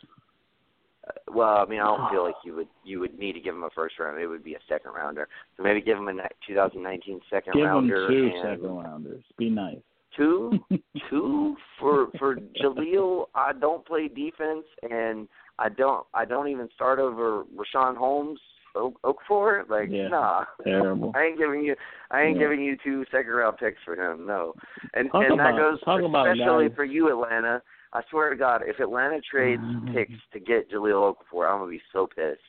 Uh, 1.07 1.11
well, 1.33 1.57
I 1.57 1.65
mean, 1.65 1.79
I 1.81 1.85
don't 1.85 2.09
feel 2.11 2.23
like 2.23 2.35
you 2.43 2.55
would 2.55 2.67
you 2.83 2.99
would 2.99 3.17
need 3.19 3.33
to 3.33 3.39
give 3.41 3.53
him 3.55 3.63
a 3.63 3.69
first 3.69 3.99
round. 3.99 4.19
It 4.19 4.27
would 4.27 4.43
be 4.43 4.55
a 4.55 4.59
second 4.67 4.91
rounder. 4.93 5.27
So 5.57 5.63
maybe 5.63 5.81
give 5.81 5.97
him 5.97 6.07
a 6.07 6.13
ni- 6.13 6.21
2019 6.47 7.21
second 7.29 7.53
Give 7.53 7.63
him 7.63 7.67
rounder. 7.69 8.07
two 8.07 8.31
and 8.33 8.41
second 8.41 8.75
rounders. 8.75 9.23
Be 9.37 9.49
nice. 9.49 9.77
Two, 10.15 10.59
two 11.09 11.55
for 11.79 12.07
for 12.19 12.35
Jahlil. 12.61 13.25
I 13.35 13.53
don't 13.53 13.85
play 13.85 14.07
defense, 14.07 14.65
and 14.89 15.27
I 15.59 15.69
don't 15.69 16.05
I 16.13 16.25
don't 16.25 16.47
even 16.47 16.69
start 16.75 16.99
over 16.99 17.43
Richaun 17.55 17.95
Holmes. 17.97 18.39
Oak, 18.75 18.99
Okafor, 19.03 19.69
like 19.69 19.89
Yeah. 19.91 20.07
nah. 20.07 20.45
Terrible. 20.63 21.11
I 21.15 21.25
ain't 21.25 21.37
giving 21.37 21.61
you 21.63 21.75
I 22.09 22.23
ain't 22.23 22.37
Yeah. 22.37 22.43
giving 22.43 22.61
you 22.61 22.75
two 22.83 23.05
second 23.11 23.31
round 23.31 23.57
picks 23.57 23.81
for 23.83 23.95
him, 23.95 24.25
no. 24.25 24.55
And 24.95 25.11
Talk 25.11 25.25
and 25.29 25.39
that 25.39 25.55
goes 25.55 25.77
about 25.83 26.27
especially 26.27 26.69
for 26.69 26.83
you, 26.83 27.09
Atlanta. 27.09 27.61
I 27.93 28.01
swear 28.09 28.31
to 28.31 28.35
God, 28.35 28.63
if 28.65 28.79
Atlanta 28.79 29.21
trades 29.21 29.61
Mhm. 29.61 29.93
picks 29.93 30.19
to 30.31 30.39
get 30.39 30.71
Jahlil 30.71 31.15
Okafor, 31.15 31.47
I'm 31.47 31.59
gonna 31.59 31.69
be 31.69 31.81
so 31.91 32.07
pissed. 32.07 32.41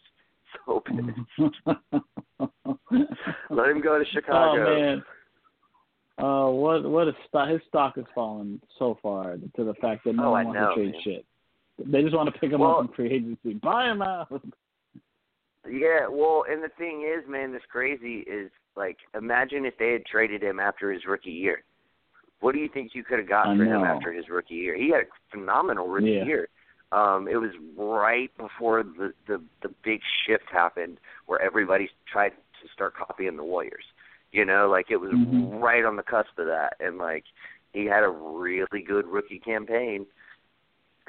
So 0.66 0.80
pissed. 0.86 1.00
Let 3.50 3.68
him 3.68 3.82
go 3.82 3.98
to 3.98 4.04
Chicago. 4.06 4.76
Oh 4.76 4.80
man. 4.80 5.04
Uh, 6.16 6.46
what 6.48 6.84
what 6.88 7.08
is 7.08 7.14
stock? 7.28 7.48
His 7.48 7.60
stock 7.68 7.96
has 7.96 8.04
fallen 8.14 8.60
so 8.78 8.98
far 9.02 9.36
to 9.56 9.64
the 9.64 9.74
fact 9.74 10.04
that 10.04 10.14
no 10.14 10.26
Oh, 10.26 10.30
one 10.32 10.42
I 10.42 10.44
wants 10.44 10.60
know, 10.60 10.68
to 10.68 10.74
trade 10.74 10.92
man. 10.92 11.00
shit. 11.02 11.24
They 11.90 12.02
just 12.02 12.14
want 12.14 12.32
to 12.32 12.38
pick 12.40 12.52
him 12.52 12.60
Well- 12.60 12.78
up 12.78 12.88
in 12.88 12.94
free 12.94 13.10
agency. 13.12 13.54
Buy 13.54 13.90
him 13.90 14.00
out. 14.00 14.28
Yeah, 15.68 16.08
well, 16.10 16.44
and 16.48 16.62
the 16.62 16.68
thing 16.78 17.02
is, 17.02 17.26
man, 17.28 17.52
this 17.52 17.62
crazy 17.70 18.18
is 18.20 18.50
like 18.76 18.98
imagine 19.16 19.64
if 19.64 19.76
they 19.78 19.92
had 19.92 20.04
traded 20.06 20.42
him 20.42 20.60
after 20.60 20.92
his 20.92 21.04
rookie 21.06 21.30
year. 21.30 21.64
What 22.40 22.52
do 22.52 22.58
you 22.60 22.68
think 22.68 22.94
you 22.94 23.02
could 23.02 23.18
have 23.18 23.28
got 23.28 23.46
I 23.48 23.56
for 23.56 23.64
him 23.64 23.82
after 23.82 24.12
his 24.12 24.28
rookie 24.28 24.54
year? 24.56 24.76
He 24.76 24.90
had 24.90 25.00
a 25.04 25.06
phenomenal 25.30 25.88
rookie 25.88 26.10
Yeah. 26.10 26.24
year. 26.24 26.48
Um, 26.92 27.26
it 27.26 27.36
was 27.36 27.50
right 27.76 28.30
before 28.36 28.82
the, 28.82 29.14
the 29.26 29.42
the 29.62 29.70
big 29.82 30.00
shift 30.26 30.44
happened, 30.52 30.98
where 31.26 31.40
everybody 31.40 31.88
tried 32.06 32.30
to 32.62 32.68
start 32.72 32.94
copying 32.94 33.36
the 33.36 33.42
Warriors. 33.44 33.84
You 34.35 34.44
know, 34.44 34.69
like 34.69 34.90
it 34.90 34.97
was 34.97 35.12
Mhm. 35.12 35.62
right 35.62 35.85
on 35.85 35.94
the 35.94 36.02
cusp 36.02 36.36
of 36.39 36.47
that, 36.47 36.74
and 36.81 36.98
like 36.98 37.24
he 37.73 37.85
had 37.85 38.02
a 38.02 38.09
really 38.09 38.82
good 38.82 39.06
rookie 39.06 39.39
campaign. 39.39 40.06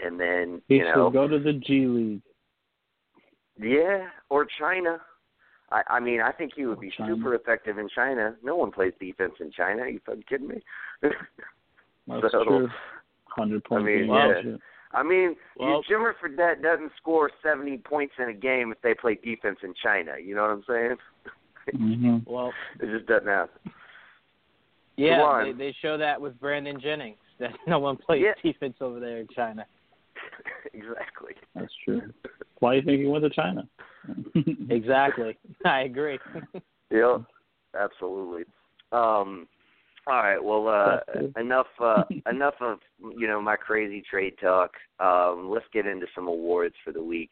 And 0.03 0.19
then 0.19 0.61
He 0.67 0.75
you 0.77 0.83
know, 0.83 1.09
go 1.09 1.27
to 1.27 1.39
the 1.39 1.53
G 1.53 1.87
League. 1.87 2.21
yeah, 3.57 4.09
or 4.29 4.45
China. 4.59 5.01
I, 5.71 5.81
I 5.87 5.99
mean, 5.99 6.21
I 6.21 6.31
think 6.31 6.51
he 6.55 6.67
would 6.67 6.79
be 6.79 6.91
China. 6.91 7.15
super 7.15 7.33
effective 7.33 7.79
in 7.79 7.89
China. 7.89 8.35
No 8.43 8.55
one 8.57 8.71
plays 8.71 8.93
defense 8.99 9.33
in 9.39 9.51
China. 9.51 9.81
Are 9.81 9.89
you 9.89 9.99
fucking 10.05 10.23
kidding 10.29 10.47
me? 10.47 10.61
That's 11.01 12.31
So, 12.31 12.43
true. 12.43 12.69
Hundred 13.29 13.63
points. 13.63 13.81
I 13.81 13.85
mean, 13.85 14.05
game. 14.07 14.51
yeah. 14.51 14.57
I 14.91 15.01
mean, 15.01 15.35
Well- 15.57 15.81
Jimmer 15.89 16.13
Fredette 16.21 16.61
doesn't 16.61 16.91
score 16.97 17.31
70 17.41 17.79
points 17.79 18.13
in 18.19 18.29
a 18.29 18.33
game 18.33 18.71
if 18.71 18.79
they 18.81 18.93
play 18.93 19.15
defense 19.15 19.57
in 19.63 19.73
China. 19.73 20.13
You 20.23 20.35
know 20.35 20.43
what 20.43 20.51
I'm 20.51 20.63
saying? 20.69 20.97
Mhm. 21.73 22.27
Well, 22.27 22.53
It 22.79 22.91
just 22.91 23.05
doesn't 23.07 23.27
happen. 23.27 23.71
yeah, 24.97 25.43
they, 25.43 25.51
they 25.51 25.75
show 25.81 25.97
that 25.97 26.19
with 26.19 26.39
Brandon 26.39 26.79
Jennings 26.79 27.17
that 27.39 27.51
no 27.67 27.79
one 27.79 27.97
plays 27.97 28.23
Yeah. 28.23 28.33
defense 28.51 28.77
over 28.81 28.99
there 28.99 29.17
in 29.19 29.27
China. 29.35 29.65
exactly. 30.73 31.33
That's 31.53 31.73
true. 31.83 32.01
Why 32.59 32.73
do 32.73 32.77
you 32.79 32.85
think 32.85 33.01
he 33.01 33.07
went 33.07 33.23
to 33.23 33.29
China? 33.29 33.67
Exactly. 34.69 35.37
I 35.65 35.81
agree. 35.81 36.19
Yep, 36.91 37.21
absolutely. 37.79 38.43
Um, 38.91 39.47
all 40.07 40.21
right. 40.21 40.37
Well, 40.43 40.67
uh, 40.67 41.39
enough 41.39 41.65
uh, 41.79 42.03
enough 42.29 42.53
of 42.61 42.77
you 43.17 43.27
know 43.27 43.41
my 43.41 43.55
crazy 43.55 44.03
trade 44.07 44.35
talk. 44.39 44.71
Um, 44.99 45.49
let's 45.49 45.65
get 45.73 45.87
into 45.87 46.05
some 46.13 46.27
awards 46.27 46.75
for 46.83 46.93
the 46.93 47.01
week. 47.03 47.31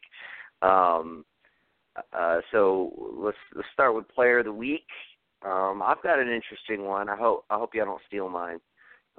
Um, 0.64 1.24
uh, 2.14 2.40
so 2.52 2.92
let's 3.18 3.38
let's 3.56 3.68
start 3.74 3.96
with 3.96 4.08
Player 4.10 4.40
of 4.40 4.46
the 4.46 4.54
Week. 4.54 4.86
Um, 5.46 5.82
I've 5.86 6.02
got 6.02 6.20
an 6.20 6.30
interesting 6.30 6.86
one. 6.86 7.10
I 7.10 7.16
hope 7.16 7.46
I 7.50 7.56
hope 7.56 7.76
y'all 7.76 7.86
don't 7.86 8.02
steal 8.08 8.30
mine. 8.30 8.60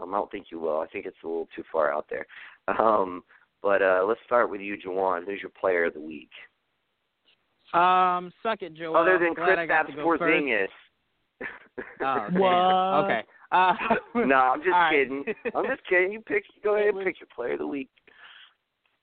Um, 0.01 0.13
I 0.15 0.19
don't 0.19 0.31
think 0.31 0.47
you 0.51 0.59
will. 0.59 0.81
I 0.81 0.87
think 0.89 1.07
it's 1.07 1.17
a 1.23 1.27
little 1.27 1.49
too 1.55 1.63
far 1.71 1.93
out 1.93 2.07
there. 2.11 2.27
Um, 2.67 3.23
but 3.63 3.81
uh, 3.83 4.05
let's 4.07 4.21
start 4.27 4.51
with 4.51 4.61
you, 4.61 4.77
Jawan. 4.77 5.25
Who's 5.25 5.41
your 5.41 5.53
Player 5.59 5.85
of 5.87 5.95
the 5.95 6.01
Week? 6.01 6.31
Um, 7.73 8.33
suck 8.43 8.63
it, 8.63 8.75
Joel. 8.75 8.97
Other 8.97 9.19
than 9.19 9.35
Chris 9.35 9.57
got 9.69 9.85
to 9.89 9.93
go 9.93 10.05
first. 10.05 10.23
Porzingis. 10.23 10.67
Oh. 12.01 12.29
What? 12.33 13.05
Okay. 13.05 13.23
Uh, 13.53 13.73
No, 14.27 14.35
I'm 14.37 14.61
just 14.61 14.69
all 14.75 14.81
right. 14.81 14.93
kidding. 14.93 15.25
I'm 15.55 15.67
just 15.67 15.87
kidding. 15.89 16.13
You 16.13 16.21
pick. 16.21 16.45
Go 16.63 16.77
ahead 16.77 16.95
and 16.95 17.05
pick 17.05 17.21
your 17.21 17.29
player 17.35 17.53
of 17.55 17.61
the 17.61 17.67
week. 17.67 17.89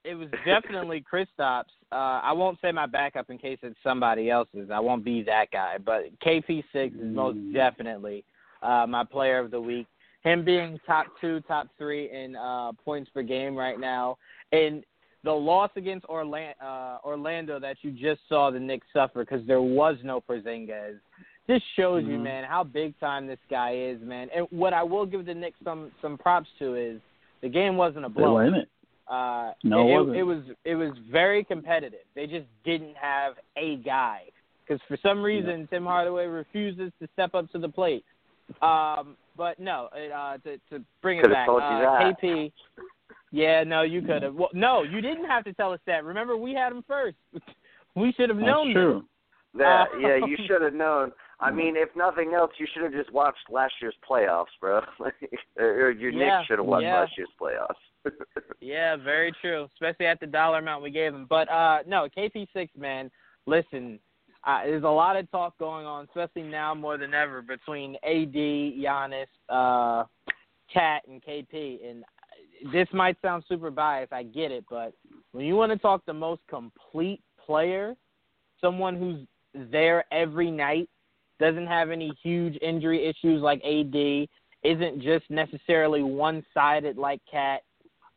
It 0.04 0.16
was 0.16 0.28
definitely 0.46 1.04
Kristaps. 1.12 1.66
Uh, 1.92 2.20
I 2.24 2.32
won't 2.32 2.60
say 2.62 2.72
my 2.72 2.86
backup 2.86 3.30
in 3.30 3.38
case 3.38 3.60
it's 3.62 3.76
somebody 3.84 4.30
else's. 4.30 4.70
I 4.72 4.80
won't 4.80 5.04
be 5.04 5.22
that 5.24 5.52
guy. 5.52 5.78
But 5.84 6.18
KP6 6.20 6.96
is 6.96 7.16
most 7.16 7.38
Mm. 7.38 7.54
definitely 7.54 8.24
uh, 8.62 8.86
my 8.88 9.04
player 9.04 9.40
of 9.40 9.52
the 9.52 9.60
week. 9.62 9.88
Him 10.24 10.46
being 10.46 10.80
top 10.86 11.08
two, 11.20 11.42
top 11.42 11.68
three 11.78 12.12
in 12.12 12.36
uh, 12.36 12.74
points 12.86 13.10
per 13.10 13.24
game 13.24 13.56
right 13.56 13.80
now, 13.80 14.18
and 14.52 14.84
the 15.24 15.32
loss 15.32 15.72
against 15.76 16.06
Orlando, 16.06 16.54
uh, 16.64 16.98
Orlando 17.04 17.60
that 17.60 17.78
you 17.82 17.92
just 17.92 18.22
saw 18.30 18.50
the 18.52 18.60
Knicks 18.60 18.88
suffer 18.94 19.24
because 19.24 19.46
there 19.48 19.62
was 19.62 19.98
no 20.04 20.22
Porzingis. 20.22 21.00
This 21.48 21.62
shows 21.76 22.04
you, 22.06 22.18
Mhm. 22.18 22.24
man, 22.24 22.44
how 22.44 22.64
big 22.64 22.98
time 23.00 23.26
this 23.28 23.40
guy 23.50 23.72
is, 23.76 24.00
man. 24.02 24.30
And 24.34 24.48
what 24.52 24.74
I 24.74 24.84
will 24.84 25.06
give 25.08 25.26
the 25.26 25.34
Knicks 25.34 25.60
some 25.64 25.92
some 26.02 26.18
props 26.18 26.50
to 26.60 26.76
is 26.76 27.02
the 27.42 27.50
game 27.50 27.76
wasn't 27.78 28.06
a 28.06 28.10
blowout. 28.10 28.68
Were 29.12 29.18
in 29.18 29.48
it. 29.48 29.50
Uh, 29.50 29.54
No, 29.64 29.88
it 29.88 29.92
it, 29.92 29.98
wasn't. 29.98 30.18
it 30.18 30.24
was 30.24 30.44
it 30.66 30.76
was 30.76 30.92
very 31.12 31.44
competitive. 31.44 32.00
They 32.16 32.28
just 32.28 32.48
didn't 32.64 32.96
have 32.96 33.34
a 33.58 33.78
guy 33.78 34.24
because 34.68 34.82
for 34.88 34.98
some 35.04 35.22
reason 35.22 35.68
Tim 35.70 35.86
Hardaway 35.86 36.26
refuses 36.26 36.92
to 37.02 37.08
step 37.14 37.34
up 37.36 37.52
to 37.52 37.60
the 37.60 37.70
plate. 37.70 38.06
Um, 38.62 39.16
but 39.38 39.60
no, 39.60 39.90
it, 39.96 40.12
uh, 40.12 40.38
to 40.40 40.58
to 40.70 40.84
bring 41.02 41.20
it 41.20 41.22
Could've 41.22 41.36
back, 41.36 41.46
told 41.48 41.62
you 41.62 41.68
uh, 41.68 42.00
that. 42.00 42.22
KP. 42.22 42.52
Yeah, 43.32 43.64
no, 43.64 43.82
you 43.84 44.02
could 44.02 44.24
have. 44.24 44.36
Well, 44.36 44.50
no, 44.54 44.84
you 44.84 45.00
didn't 45.00 45.24
have 45.26 45.46
to 45.46 45.54
tell 45.54 45.72
us 45.72 45.80
that. 45.88 46.04
Remember, 46.04 46.36
we 46.36 46.54
had 46.54 46.72
him 46.72 46.84
first. 46.88 47.18
We 47.94 48.14
should 48.14 48.30
have 48.30 48.38
known. 48.38 48.68
That's 48.70 48.74
true. 48.74 49.04
That, 49.56 49.88
Uh, 49.94 49.98
yeah, 50.00 50.16
you 50.26 50.38
should 50.48 50.62
have 50.62 50.74
known. 50.74 51.12
I 51.42 51.52
mean, 51.52 51.76
if 51.76 51.90
nothing 51.94 52.34
else, 52.34 52.52
you 52.58 52.66
should 52.74 52.84
have 52.84 52.94
just 52.94 53.12
watched 53.12 53.50
last 53.50 53.74
year's 53.82 53.96
playoffs, 54.10 54.46
bro. 54.62 54.80
or 55.58 55.92
your 55.92 56.12
Yeah, 56.12 56.38
Knicks 56.38 56.48
should 56.48 56.60
have 56.60 56.66
won 56.66 56.84
yeah. 56.84 57.02
last 57.02 57.12
year's 57.18 57.28
playoffs. 57.38 57.74
Yeah, 58.60 58.96
very 58.96 59.32
true. 59.42 59.68
Especially 59.74 60.06
at 60.06 60.20
the 60.20 60.28
dollar 60.28 60.60
amount 60.60 60.84
we 60.84 60.92
gave 60.92 61.14
him. 61.14 61.26
But 61.30 61.50
uh 61.50 61.80
no, 61.88 62.08
KP 62.16 62.48
six 62.54 62.72
man, 62.78 63.10
listen, 63.48 64.00
uh, 64.46 64.64
there's 64.64 64.84
a 64.84 64.88
lot 64.88 65.16
of 65.16 65.30
talk 65.32 65.58
going 65.60 65.86
on, 65.86 66.06
especially 66.06 66.44
now 66.44 66.74
more 66.74 66.98
than 66.98 67.14
ever, 67.14 67.42
between 67.42 67.96
AD, 68.04 68.34
Giannis, 68.34 69.28
uh, 69.50 70.04
Cat, 70.74 71.04
and 71.08 71.24
KP. 71.24 71.88
And 71.88 72.04
this 72.74 72.88
might 72.92 73.18
sound 73.22 73.44
super 73.48 73.70
biased, 73.70 74.14
I 74.14 74.24
get 74.24 74.52
it, 74.52 74.66
but 74.70 74.94
when 75.32 75.46
you 75.46 75.56
want 75.56 75.72
to 75.72 75.78
talk 75.78 76.06
the 76.06 76.14
most 76.14 76.42
complete 76.50 77.22
player, 77.46 77.96
someone 78.60 78.96
who's 78.98 79.70
there 79.72 80.06
every 80.12 80.50
night, 80.52 80.90
doesn't 81.40 81.68
have 81.68 81.90
any 81.90 82.12
huge 82.22 82.58
injury 82.62 83.06
issues 83.06 83.42
like 83.42 83.64
AD, 83.64 84.28
isn't 84.64 85.02
just 85.02 85.30
necessarily 85.30 86.04
one 86.04 86.46
sided 86.54 86.98
like 86.98 87.20
Cat. 87.30 87.62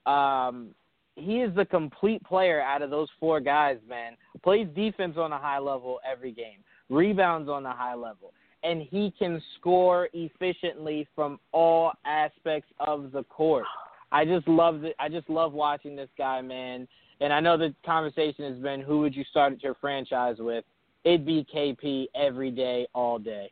Um, 0.07 0.75
he 1.17 1.41
is 1.41 1.55
the 1.55 1.65
complete 1.65 2.23
player 2.25 2.61
out 2.61 2.83
of 2.83 2.91
those 2.91 3.09
four 3.21 3.41
guys, 3.41 3.79
man. 3.89 4.17
Plays 4.43 4.67
defense 4.75 5.17
on 5.17 5.33
a 5.33 5.39
high 5.39 5.59
level 5.59 6.01
every 6.11 6.33
game, 6.33 6.59
rebounds 6.91 7.49
on 7.49 7.65
a 7.67 7.73
high 7.73 7.95
level, 7.95 8.33
and 8.63 8.83
he 8.83 9.13
can 9.19 9.41
score 9.59 10.09
efficiently 10.13 11.07
from 11.15 11.39
all 11.53 11.93
aspects 12.05 12.71
of 12.81 13.13
the 13.13 13.23
court. 13.25 13.65
I 14.11 14.25
just 14.25 14.47
love 14.49 14.85
it. 14.85 14.95
I 14.99 15.09
just 15.09 15.29
love 15.29 15.53
watching 15.53 15.97
this 15.97 16.11
guy, 16.19 16.41
man. 16.41 16.89
And 17.21 17.33
I 17.33 17.41
know 17.41 17.57
the 17.57 17.75
conversation 17.87 18.53
has 18.53 18.63
been, 18.63 18.81
who 18.81 19.01
would 19.01 19.15
you 19.15 19.25
start 19.31 19.53
at 19.53 19.63
your 19.63 19.75
franchise 19.81 20.37
with? 20.39 20.65
It'd 21.05 21.27
be 21.27 21.47
KP 21.55 22.07
every 22.15 22.51
day, 22.51 22.87
all 22.95 23.19
day. 23.19 23.51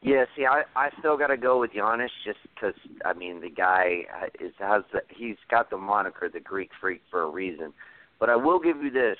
Yeah, 0.00 0.24
see, 0.36 0.46
I 0.46 0.62
I 0.76 0.90
still 1.00 1.16
got 1.16 1.26
to 1.28 1.36
go 1.36 1.58
with 1.58 1.72
Giannis 1.72 2.10
just 2.24 2.38
because 2.54 2.74
I 3.04 3.14
mean 3.14 3.40
the 3.40 3.50
guy 3.50 4.02
is 4.40 4.52
has 4.58 4.84
the, 4.92 5.00
he's 5.08 5.36
got 5.50 5.70
the 5.70 5.76
moniker 5.76 6.28
the 6.28 6.40
Greek 6.40 6.70
Freak 6.80 7.02
for 7.10 7.22
a 7.22 7.28
reason. 7.28 7.72
But 8.20 8.30
I 8.30 8.36
will 8.36 8.60
give 8.60 8.82
you 8.82 8.90
this, 8.90 9.18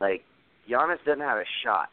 like 0.00 0.24
Giannis 0.68 1.04
doesn't 1.04 1.20
have 1.20 1.38
a 1.38 1.44
shot. 1.62 1.90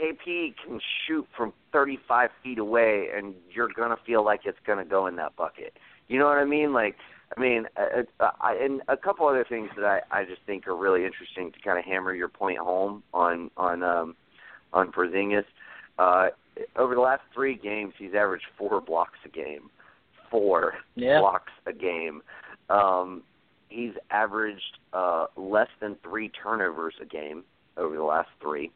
KP 0.00 0.54
can 0.64 0.80
shoot 1.06 1.26
from 1.36 1.52
35 1.72 2.30
feet 2.42 2.58
away, 2.58 3.08
and 3.14 3.34
you're 3.52 3.68
gonna 3.76 3.98
feel 4.06 4.24
like 4.24 4.42
it's 4.44 4.58
gonna 4.64 4.84
go 4.84 5.08
in 5.08 5.16
that 5.16 5.34
bucket. 5.34 5.72
You 6.08 6.20
know 6.20 6.26
what 6.26 6.38
I 6.38 6.44
mean? 6.44 6.72
Like, 6.72 6.94
I 7.36 7.40
mean, 7.40 7.66
uh, 7.76 8.02
uh, 8.20 8.30
I, 8.40 8.54
and 8.54 8.82
a 8.88 8.96
couple 8.96 9.26
other 9.26 9.44
things 9.48 9.68
that 9.76 9.84
I 9.84 10.00
I 10.12 10.24
just 10.24 10.42
think 10.46 10.68
are 10.68 10.76
really 10.76 11.04
interesting 11.04 11.50
to 11.50 11.58
kind 11.60 11.76
of 11.76 11.84
hammer 11.84 12.14
your 12.14 12.28
point 12.28 12.58
home 12.58 13.02
on 13.12 13.50
on 13.56 13.82
um 13.82 14.14
on 14.72 14.92
Porzingis. 14.92 15.44
Uh, 15.98 16.28
over 16.76 16.94
the 16.94 17.00
last 17.00 17.22
three 17.34 17.56
games, 17.56 17.94
he's 17.98 18.14
averaged 18.14 18.44
four 18.58 18.80
blocks 18.80 19.18
a 19.24 19.28
game. 19.28 19.70
Four 20.30 20.74
Yeah. 20.94 21.20
blocks 21.20 21.52
a 21.66 21.72
game. 21.72 22.22
Um, 22.70 23.22
he's 23.68 23.92
averaged 24.10 24.78
uh, 24.92 25.26
less 25.36 25.68
than 25.80 25.96
three 26.02 26.28
turnovers 26.30 26.94
a 27.00 27.04
game 27.04 27.44
over 27.76 27.96
the 27.96 28.02
last 28.02 28.28
three. 28.40 28.70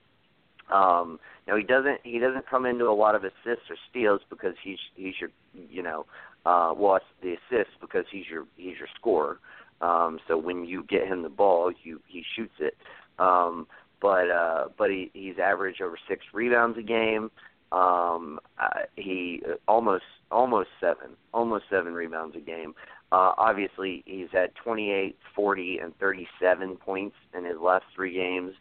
Um, 0.73 1.21
now 1.47 1.57
he 1.57 1.63
doesn't 1.63 2.01
he 2.03 2.19
doesn't 2.19 2.49
come 2.49 2.67
into 2.67 2.87
a 2.87 2.93
lot 2.93 3.15
of 3.15 3.23
assists 3.23 3.71
or 3.71 3.77
steals 3.89 4.21
because 4.29 4.55
he's 4.63 4.79
he's 4.97 5.15
your 5.21 5.31
you 5.55 5.83
know 5.83 6.07
uh, 6.45 6.75
well 6.77 6.97
it's 6.97 7.05
the 7.23 7.35
assists 7.35 7.75
because 7.81 8.05
he's 8.11 8.27
your 8.29 8.47
he's 8.57 8.77
your 8.79 8.89
scorer. 8.97 9.39
Um, 9.81 10.19
so 10.27 10.37
when 10.39 10.65
you 10.65 10.83
get 10.85 11.07
him 11.07 11.23
the 11.23 11.29
ball, 11.29 11.73
you 11.85 12.01
he 12.09 12.25
shoots 12.35 12.55
it. 12.59 12.77
Um, 13.19 13.67
but 14.01 14.31
uh, 14.31 14.69
but 14.77 14.91
he 14.91 15.11
he's 15.15 15.39
averaged 15.39 15.81
over 15.81 15.99
six 16.09 16.25
rebounds 16.35 16.79
a 16.79 16.83
game. 16.83 17.31
Um, 17.73 18.39
uh, 18.59 18.83
he 18.97 19.43
almost 19.67 20.05
almost 20.31 20.69
seven 20.81 21.11
almost 21.35 21.65
seven 21.71 21.95
rebounds 21.95 22.37
a 22.37 22.41
game. 22.41 22.75
Uh, 23.13 23.33
obviously, 23.39 24.03
he's 24.07 24.29
at 24.35 24.55
28, 24.57 25.17
40, 25.35 25.79
and 25.79 25.97
37 25.99 26.77
points 26.77 27.17
in 27.37 27.45
his 27.45 27.57
last 27.61 27.85
three 27.95 28.15
games. 28.15 28.55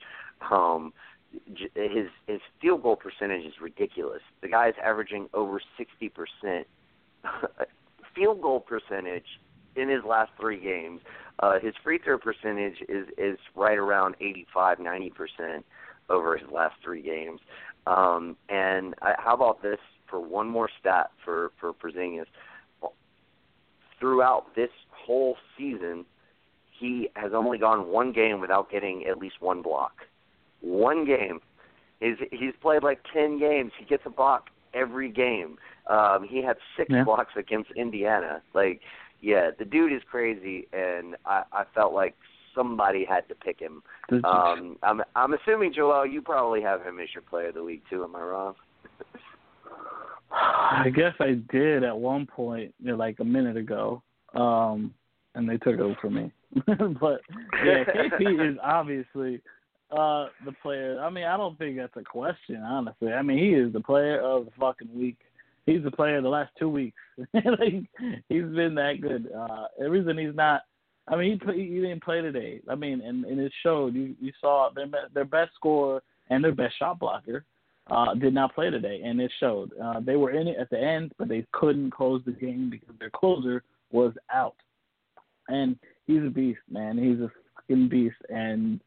Um, 0.52 0.94
his 1.76 2.08
his 2.28 2.42
field 2.62 2.84
goal 2.84 2.96
percentage 2.96 3.46
is 3.46 3.54
ridiculous. 3.62 4.22
The 4.42 4.48
guy's 4.48 4.74
averaging 4.84 5.30
over 5.34 5.60
60 5.78 6.10
percent 6.10 6.68
field 8.16 8.42
goal 8.42 8.60
percentage 8.60 9.40
in 9.76 9.90
his 9.90 10.04
last 10.08 10.32
three 10.40 10.60
games. 10.60 11.02
Uh, 11.40 11.60
his 11.60 11.74
free 11.84 11.98
throw 11.98 12.18
percentage 12.18 12.78
is 12.88 13.08
is 13.18 13.38
right 13.56 13.78
around 13.78 14.16
85, 14.22 14.80
90 14.80 15.10
percent. 15.12 15.66
over 16.10 16.38
his 16.38 16.50
last 16.52 16.76
three 16.84 17.02
games. 17.02 17.40
Um, 17.88 18.36
and 18.50 18.96
I, 19.02 19.14
how 19.18 19.34
about 19.34 19.62
this 19.62 19.80
for 20.10 20.20
one 20.20 20.48
more 20.48 20.70
stat 20.80 21.12
for 21.24 21.52
for 21.60 21.74
Porzingis? 21.74 22.26
Throughout 24.00 24.56
this 24.56 24.70
whole 24.92 25.38
season, 25.58 26.06
he 26.78 27.10
has 27.16 27.32
only 27.34 27.58
gone 27.58 27.88
one 27.88 28.12
game 28.12 28.42
without 28.42 28.70
getting 28.70 29.06
at 29.06 29.18
least 29.18 29.36
one 29.40 29.62
block. 29.62 30.02
One 30.62 31.06
game. 31.06 31.40
He's 32.00 32.18
he's 32.32 32.54
played 32.62 32.84
like 32.84 33.00
ten 33.14 33.40
games. 33.40 33.72
He 33.80 33.86
gets 33.86 34.04
a 34.06 34.10
block 34.10 34.50
every 34.74 35.10
game. 35.10 35.58
Um, 35.88 36.28
he 36.28 36.44
had 36.44 36.58
six 36.76 36.90
Yeah. 36.92 37.04
blocks 37.04 37.34
against 37.38 37.72
Indiana. 37.72 38.42
Like, 38.54 38.82
yeah, 39.22 39.52
the 39.58 39.64
dude 39.66 39.94
is 39.94 40.02
crazy, 40.10 40.68
and 40.74 41.16
I, 41.26 41.44
I 41.54 41.64
felt 41.74 41.94
like 41.94 42.16
somebody 42.56 43.06
had 43.06 43.28
to 43.30 43.36
pick 43.36 43.60
him. 43.60 43.84
Um, 44.24 44.78
I'm 44.82 45.02
I'm 45.16 45.34
assuming 45.34 45.74
Joel, 45.74 46.06
you 46.06 46.22
probably 46.22 46.62
have 46.62 46.82
him 46.82 47.00
as 47.00 47.10
your 47.14 47.24
player 47.24 47.50
of 47.50 47.56
the 47.56 47.64
week 47.64 47.84
too. 47.90 48.04
Am 48.04 48.16
I 48.16 48.22
wrong? 48.22 48.56
I 50.32 50.90
guess 50.96 51.14
I 51.20 51.40
did 51.52 51.84
at 51.84 51.98
one 51.98 52.26
point, 52.26 52.74
you 52.80 52.92
know, 52.92 52.96
like 52.96 53.20
a 53.20 53.26
minute 53.26 53.58
ago, 53.58 54.02
um, 54.34 54.94
and 55.36 55.48
they 55.48 55.58
took 55.58 55.80
it 55.80 55.98
from 56.02 56.16
me. 56.16 56.32
but 56.66 57.22
yeah, 57.64 57.84
KP 57.96 58.52
is 58.52 58.58
obviously 58.64 59.42
uh 59.92 60.28
the 60.46 60.52
player. 60.62 61.00
I 61.00 61.10
mean, 61.10 61.26
I 61.26 61.38
don't 61.38 61.58
think 61.58 61.78
that's 61.78 61.96
a 61.96 62.04
question, 62.04 62.58
honestly. 62.58 63.14
I 63.14 63.22
mean, 63.22 63.38
he 63.38 63.50
is 63.50 63.74
the 63.74 63.82
player 63.82 64.22
of 64.22 64.46
the 64.46 64.52
fucking 64.60 64.90
week. 64.94 65.18
He's 65.66 65.84
the 65.84 65.92
player 65.92 66.18
of 66.18 66.24
the 66.24 66.30
last 66.30 66.52
two 66.60 66.70
weeks. 66.70 66.98
like, 67.34 67.90
he's 68.30 68.44
been 68.44 68.76
that 68.76 69.02
good. 69.02 69.30
Uh, 69.36 69.66
the 69.80 69.90
reason 69.90 70.18
he's 70.18 70.36
not. 70.36 70.62
I 71.08 71.16
mean, 71.16 71.40
he 71.46 71.54
he 71.54 71.82
didn't 71.82 72.04
play 72.04 72.22
today. 72.22 72.62
I 72.68 72.76
mean, 72.76 73.02
and, 73.02 73.26
and 73.26 73.40
it 73.40 73.54
showed. 73.64 73.94
You 73.94 74.16
you 74.20 74.32
saw 74.42 74.70
their 74.74 74.88
their 75.14 75.26
best 75.26 75.52
scorer 75.56 76.02
and 76.30 76.44
their 76.44 76.54
best 76.54 76.78
shot 76.80 77.00
blocker 77.00 77.46
uh, 77.92 78.14
did 78.16 78.34
not 78.34 78.56
play 78.56 78.70
today, 78.70 79.02
and 79.04 79.22
it 79.22 79.32
showed. 79.40 79.72
Uh, 79.82 80.00
they 80.00 80.16
were 80.16 80.32
in 80.32 80.48
it 80.48 80.58
at 80.60 80.70
the 80.70 80.80
end, 80.80 81.12
but 81.18 81.28
they 81.28 81.46
couldn't 81.52 81.92
close 81.92 82.22
the 82.26 82.32
game 82.32 82.70
because 82.70 82.96
their 83.00 83.12
closer 83.12 83.64
was 83.92 84.14
out. 84.34 84.56
And 85.48 85.78
he's 86.08 86.24
a 86.24 86.30
beast, 86.30 86.62
man. 86.70 86.98
He's 86.98 87.20
a 87.20 87.32
fucking 87.56 87.90
beast. 87.90 88.16
And 88.30 88.82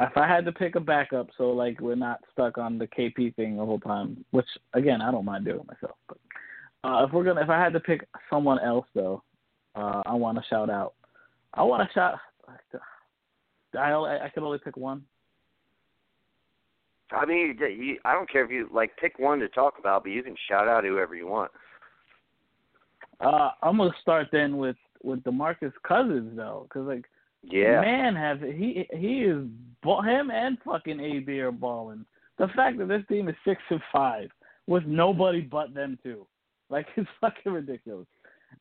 if 0.00 0.16
I 0.16 0.26
had 0.26 0.46
to 0.46 0.52
pick 0.52 0.76
a 0.76 0.80
backup, 0.80 1.28
so 1.36 1.50
like 1.50 1.80
we're 1.80 1.94
not 1.94 2.20
stuck 2.32 2.56
on 2.56 2.78
the 2.78 2.86
KP 2.86 3.34
thing 3.36 3.58
the 3.58 3.64
whole 3.64 3.80
time, 3.80 4.24
which 4.30 4.46
again 4.72 5.02
I 5.02 5.10
don't 5.10 5.26
mind 5.26 5.44
doing 5.44 5.66
myself, 5.66 5.96
but 6.08 6.18
uh, 6.82 7.04
if 7.04 7.12
we're 7.12 7.24
gonna, 7.24 7.42
if 7.42 7.50
I 7.50 7.62
had 7.62 7.74
to 7.74 7.80
pick 7.80 8.06
someone 8.30 8.58
else 8.60 8.86
though, 8.94 9.22
uh, 9.74 10.02
I 10.06 10.14
want 10.14 10.38
to 10.38 10.44
shout 10.48 10.70
out. 10.70 10.94
I 11.54 11.62
want 11.62 11.86
to 11.88 11.92
shout. 11.92 12.18
I 13.78 13.92
only, 13.92 14.10
I 14.10 14.28
can 14.28 14.42
only 14.42 14.58
pick 14.58 14.76
one. 14.76 15.02
I 17.12 17.26
mean, 17.26 17.56
you, 17.58 17.66
you, 17.66 17.98
I 18.04 18.12
don't 18.12 18.30
care 18.30 18.44
if 18.44 18.50
you 18.50 18.68
like 18.72 18.96
pick 18.96 19.18
one 19.18 19.40
to 19.40 19.48
talk 19.48 19.78
about, 19.78 20.04
but 20.04 20.12
you 20.12 20.22
can 20.22 20.36
shout 20.48 20.68
out 20.68 20.84
whoever 20.84 21.14
you 21.14 21.26
want. 21.26 21.50
Uh, 23.20 23.50
I'm 23.62 23.76
gonna 23.76 23.90
start 24.00 24.28
then 24.32 24.56
with 24.56 24.76
with 25.02 25.22
DeMarcus 25.24 25.72
Cousins 25.86 26.36
though, 26.36 26.66
because 26.68 26.86
like 26.86 27.04
Yeah. 27.42 27.80
man, 27.80 28.14
have 28.14 28.40
he 28.40 28.86
he 28.92 29.24
is 29.24 29.46
him 30.04 30.30
and 30.30 30.58
fucking 30.64 31.00
AD 31.00 31.28
are 31.28 31.52
balling. 31.52 32.04
The 32.38 32.48
fact 32.48 32.78
that 32.78 32.88
this 32.88 33.02
team 33.08 33.28
is 33.28 33.34
six 33.44 33.60
and 33.70 33.82
five 33.92 34.30
with 34.66 34.84
nobody 34.84 35.40
but 35.40 35.74
them 35.74 35.98
two, 36.02 36.26
like 36.68 36.86
it's 36.96 37.08
fucking 37.20 37.52
ridiculous. 37.52 38.06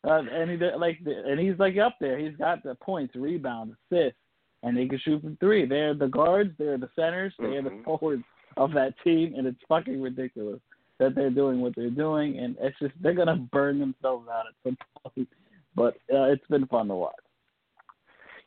Uh, 0.04 0.22
and 0.32 0.50
he 0.50 0.58
like 0.78 1.00
and 1.06 1.40
he's 1.40 1.60
like 1.60 1.78
up 1.78 1.96
there. 2.00 2.18
He's 2.18 2.36
got 2.38 2.64
the 2.64 2.76
points, 2.76 3.16
rebounds, 3.16 3.76
assists, 3.92 4.18
and 4.64 4.78
they 4.78 4.88
can 4.88 5.00
shoot 5.00 5.22
from 5.22 5.38
three. 5.38 5.66
They're 5.66 5.94
the 5.94 6.08
guards. 6.08 6.52
They're 6.58 6.78
the 6.78 6.90
centers. 6.96 7.34
They're 7.38 7.62
the 7.62 7.70
Mhm. 7.70 7.84
forwards 7.84 8.24
of 8.58 8.72
that 8.74 8.94
team, 9.04 9.34
and 9.36 9.46
it's 9.48 9.62
fucking 9.68 10.02
ridiculous 10.02 10.62
that 11.00 11.16
they're 11.16 11.30
doing 11.30 11.62
what 11.62 11.76
they're 11.76 11.90
doing. 11.90 12.40
And 12.40 12.58
it's 12.60 12.78
just 12.80 12.94
they're 13.02 13.14
gonna 13.14 13.48
burn 13.52 13.80
themselves 13.80 14.28
out 14.30 14.46
at 14.48 14.54
some 14.64 14.78
point. 15.04 15.30
But 15.76 15.96
uh, 16.14 16.24
it's 16.32 16.48
been 16.48 16.66
fun 16.68 16.88
to 16.88 16.96
watch. 16.96 17.16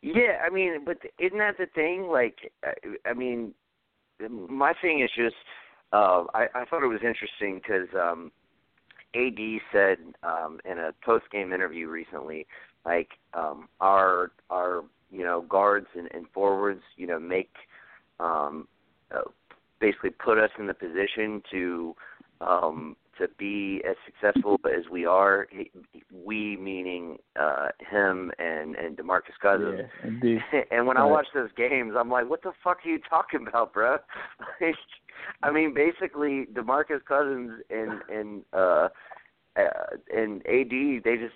Yeah, 0.02 0.42
I 0.44 0.50
mean, 0.50 0.84
but 0.84 0.98
isn't 1.18 1.38
that 1.38 1.58
the 1.58 1.66
thing? 1.66 2.08
Like, 2.08 2.52
I, 2.64 2.72
I 3.10 3.12
mean, 3.14 3.54
my 4.28 4.74
thing 4.82 5.00
is 5.00 5.10
just, 5.16 5.36
uh, 5.92 6.24
I, 6.34 6.48
I 6.54 6.64
thought 6.64 6.82
it 6.82 6.88
was 6.88 7.02
interesting 7.04 7.60
because 7.62 7.88
um, 7.94 8.32
AD 9.14 9.60
said 9.72 9.98
um, 10.22 10.58
in 10.64 10.78
a 10.78 10.92
post 11.04 11.24
game 11.30 11.52
interview 11.52 11.88
recently, 11.88 12.46
like 12.84 13.10
um, 13.34 13.68
our 13.80 14.32
our 14.50 14.84
you 15.10 15.22
know 15.22 15.42
guards 15.48 15.86
and, 15.96 16.08
and 16.12 16.26
forwards, 16.32 16.82
you 16.96 17.06
know, 17.06 17.18
make 17.18 17.50
um, 18.20 18.66
uh, 19.14 19.22
basically 19.80 20.10
put 20.10 20.38
us 20.38 20.50
in 20.58 20.66
the 20.66 20.74
position 20.74 21.42
to 21.50 21.94
um, 22.40 22.96
to 23.18 23.28
be 23.38 23.82
as 23.88 23.96
successful 24.06 24.58
as 24.66 24.84
we 24.90 25.04
are. 25.04 25.46
He, 25.50 25.70
we 26.12 26.56
meaning 26.56 27.18
uh, 27.38 27.68
him 27.78 28.32
and 28.38 28.74
and 28.76 28.96
DeMarcus 28.96 29.38
Cousins. 29.40 29.80
Yeah, 30.02 30.06
and 30.70 30.86
when 30.86 30.96
I 30.96 31.04
watch 31.04 31.26
those 31.34 31.50
games, 31.56 31.92
I'm 31.96 32.10
like, 32.10 32.28
what 32.28 32.42
the 32.42 32.52
fuck 32.64 32.78
are 32.84 32.88
you 32.88 32.98
talking 33.08 33.46
about, 33.46 33.72
bro? 33.72 33.98
Like, 34.60 34.74
I 35.42 35.50
mean, 35.50 35.74
basically, 35.74 36.46
DeMarcus 36.52 37.04
Cousins 37.06 37.60
and 37.70 38.00
and 38.08 38.42
uh, 38.52 38.88
uh, 39.56 39.96
and 40.14 40.40
AD, 40.46 41.02
they 41.04 41.16
just 41.16 41.34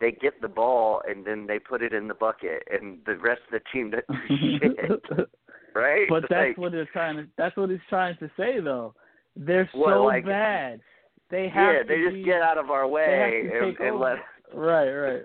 they 0.00 0.12
get 0.12 0.40
the 0.40 0.48
ball 0.48 1.02
and 1.08 1.24
then 1.26 1.46
they 1.46 1.58
put 1.58 1.82
it 1.82 1.92
in 1.92 2.08
the 2.08 2.14
bucket, 2.14 2.62
and 2.70 2.98
the 3.06 3.16
rest 3.16 3.40
of 3.52 3.60
the 3.60 3.60
team 3.72 3.90
doesn't 3.90 4.60
shit, 4.60 5.18
right? 5.74 6.06
But 6.08 6.22
that's 6.30 6.48
Like, 6.48 6.58
what 6.58 6.72
they're 6.72 6.88
trying 6.92 7.16
to. 7.16 7.26
That's 7.36 7.56
what 7.56 7.70
he's 7.70 7.78
trying 7.88 8.16
to 8.18 8.30
say, 8.36 8.60
though. 8.60 8.94
They're 9.36 9.68
What, 9.74 9.92
so 9.94 10.04
like- 10.04 10.24
bad. 10.24 10.80
They 11.28 11.48
have 11.48 11.74
yeah, 11.74 11.82
they 11.88 12.08
just 12.08 12.24
get 12.24 12.40
out 12.40 12.56
of 12.56 12.70
our 12.70 12.86
way 12.86 13.50
and, 13.52 13.76
and 13.80 13.98
let. 13.98 14.18
Right, 14.54 14.88
right. 14.92 15.22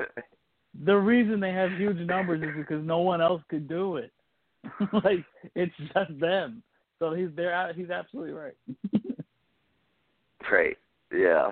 The 0.83 0.95
reason 0.95 1.39
they 1.39 1.51
have 1.51 1.69
huge 1.73 1.97
numbers 2.07 2.41
is 2.41 2.55
because 2.57 2.83
no 2.83 2.99
one 2.99 3.21
else 3.21 3.43
could 3.49 3.69
do 3.69 3.97
it. 3.97 4.11
like 5.03 5.23
it's 5.53 5.73
just 5.93 6.19
them. 6.19 6.63
So 7.02 7.14
he's 7.15 7.30
there. 7.36 7.73
He's 7.73 7.90
absolutely 7.90 8.34
right. 8.34 8.53
Right. 10.52 10.78
Yeah. 11.14 11.52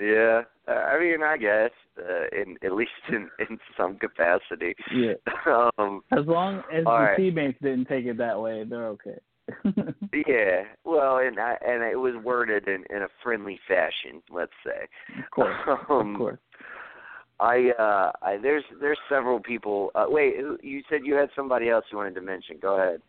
Yeah. 0.00 0.42
Uh, 0.66 0.70
I 0.70 0.98
mean, 0.98 1.22
I 1.22 1.36
guess 1.36 1.70
uh, 1.98 2.24
in 2.32 2.56
at 2.64 2.72
least 2.72 2.90
in 3.10 3.28
in 3.50 3.58
some 3.76 3.98
capacity. 3.98 4.74
yeah. 4.94 5.14
Um. 5.78 6.02
As 6.12 6.26
long 6.26 6.62
as 6.72 6.84
the 6.84 6.90
right. 6.90 7.16
teammates 7.16 7.58
didn't 7.60 7.86
take 7.86 8.06
it 8.06 8.16
that 8.18 8.40
way, 8.40 8.64
they're 8.64 8.86
okay. 8.88 9.18
Yeah. 10.26 10.62
Well, 10.84 11.18
and 11.18 11.38
I, 11.38 11.56
and 11.66 11.82
it 11.82 11.96
was 11.98 12.14
worded 12.24 12.66
in 12.68 12.84
in 12.88 13.02
a 13.02 13.08
friendly 13.22 13.58
fashion, 13.68 14.22
let's 14.30 14.52
say. 14.64 14.86
of 15.18 15.30
course. 15.32 15.56
Um, 15.90 16.14
of 16.14 16.18
course. 16.18 16.38
I 17.40 17.70
uh 17.78 18.12
I 18.22 18.38
there's 18.40 18.64
there's 18.80 18.98
several 19.08 19.40
people. 19.40 19.90
Uh, 19.94 20.06
wait, 20.08 20.36
you 20.62 20.82
said 20.88 21.00
you 21.04 21.14
had 21.14 21.30
somebody 21.34 21.68
else 21.68 21.84
you 21.90 21.98
wanted 21.98 22.14
to 22.14 22.22
mention. 22.22 22.56
Go 22.62 22.76
ahead. 22.76 23.02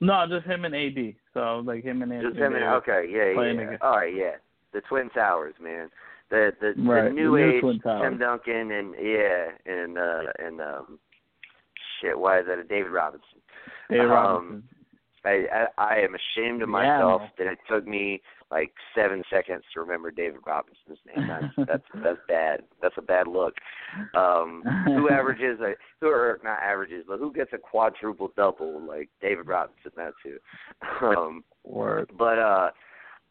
No, 0.00 0.24
just 0.28 0.46
him 0.46 0.64
and 0.64 0.74
AD. 0.74 1.14
So 1.34 1.62
like 1.64 1.82
him 1.82 2.02
and 2.02 2.12
Just 2.22 2.36
him 2.36 2.54
and 2.54 2.64
okay, 2.64 3.06
yeah, 3.10 3.30
yeah. 3.30 3.76
All 3.80 3.96
right, 3.96 4.14
yeah. 4.14 4.36
The 4.72 4.80
Twin 4.82 5.10
Towers, 5.10 5.54
man. 5.60 5.90
The 6.30 6.52
the, 6.60 6.74
Right, 6.82 7.04
the 7.04 7.08
the 7.08 7.14
new 7.14 7.30
new 7.30 7.36
age 7.36 7.82
Tim 7.82 8.18
Duncan 8.18 8.70
and 8.70 8.94
yeah 9.00 9.46
and 9.66 9.98
uh 9.98 10.22
and 10.38 10.60
um 10.60 10.98
shit. 12.00 12.18
Why 12.18 12.40
is 12.40 12.46
that? 12.46 12.58
A 12.58 12.64
David 12.64 12.92
Robinson. 12.92 13.40
Dave 13.90 14.00
um, 14.00 14.08
Robinson. 14.08 14.62
I, 15.24 15.46
I 15.52 15.66
I 15.78 15.94
am 16.00 16.14
ashamed 16.14 16.62
of 16.62 16.68
myself 16.68 17.22
man. 17.22 17.30
that 17.38 17.46
it 17.48 17.58
took 17.68 17.86
me 17.86 18.20
like 18.50 18.72
seven 18.94 19.22
seconds 19.30 19.62
to 19.74 19.80
remember 19.80 20.10
David 20.10 20.40
Robinson's 20.46 20.98
name. 21.06 21.28
That's 21.28 21.54
that's 21.68 22.02
that's 22.02 22.18
bad. 22.28 22.60
That's 22.80 22.94
a 22.96 23.02
bad 23.02 23.26
look. 23.28 23.54
Um, 24.14 24.62
who 24.86 25.10
averages 25.12 25.60
a 25.60 25.74
who 26.00 26.08
are 26.08 26.40
not 26.42 26.58
averages, 26.62 27.04
but 27.06 27.18
who 27.18 27.32
gets 27.32 27.52
a 27.52 27.58
quadruple 27.58 28.32
double 28.36 28.80
like 28.80 29.08
David 29.20 29.46
Robinson? 29.46 29.92
That 29.96 30.12
too. 30.22 30.38
Um, 31.04 31.44
Word. 31.64 32.10
but 32.16 32.38
uh, 32.38 32.70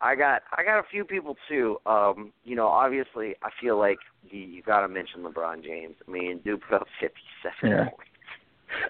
I 0.02 0.16
got 0.16 0.44
I 0.56 0.64
got 0.64 0.80
a 0.80 0.84
few 0.92 1.04
people 1.04 1.36
too. 1.50 1.78
Um, 1.88 2.32
you 2.44 2.56
know, 2.56 2.68
obviously, 2.68 3.34
I 3.44 3.50
feel 3.60 3.80
like 3.80 3.98
you, 4.30 4.40
you 4.40 4.62
got 4.62 4.82
to 4.82 4.88
mention 4.88 5.22
LeBron 5.24 5.64
James. 5.64 5.96
I 6.08 6.12
mean, 6.12 6.40
dude 6.46 6.62
put 6.70 6.82
up 6.82 6.88
fifty 7.00 7.22
seven 7.42 7.76
Yeah. 7.78 7.84
points 7.90 8.12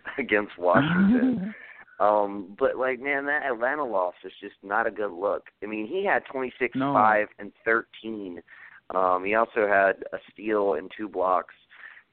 against 0.18 0.58
Washington. 0.58 1.56
Um, 2.00 2.56
but 2.60 2.78
like 2.78 3.00
man, 3.00 3.26
that 3.26 3.44
Atlanta 3.46 3.84
loss 3.84 4.14
is 4.24 4.32
just 4.40 4.56
not 4.64 4.88
a 4.88 4.92
good 4.92 5.12
look. 5.12 5.46
I 5.64 5.66
mean, 5.66 5.88
he 5.88 6.06
had 6.06 6.24
twenty 6.32 6.54
six, 6.60 6.76
No. 6.76 6.94
five, 6.94 7.28
and 7.40 7.52
thirteen. 7.66 8.42
Um, 8.94 9.26
he 9.26 9.34
also 9.36 9.68
had 9.68 10.04
a 10.14 10.18
steal 10.32 10.76
and 10.76 10.92
two 10.96 11.10
blocks, 11.10 11.56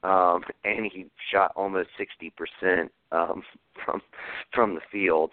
um, 0.03 0.43
and 0.65 0.91
he 0.91 1.07
shot 1.31 1.53
almost 1.55 1.91
sixty 1.99 2.31
percent 2.31 2.91
um, 3.13 3.43
from 3.85 4.01
from 4.53 4.75
the 4.75 4.81
field. 4.91 5.31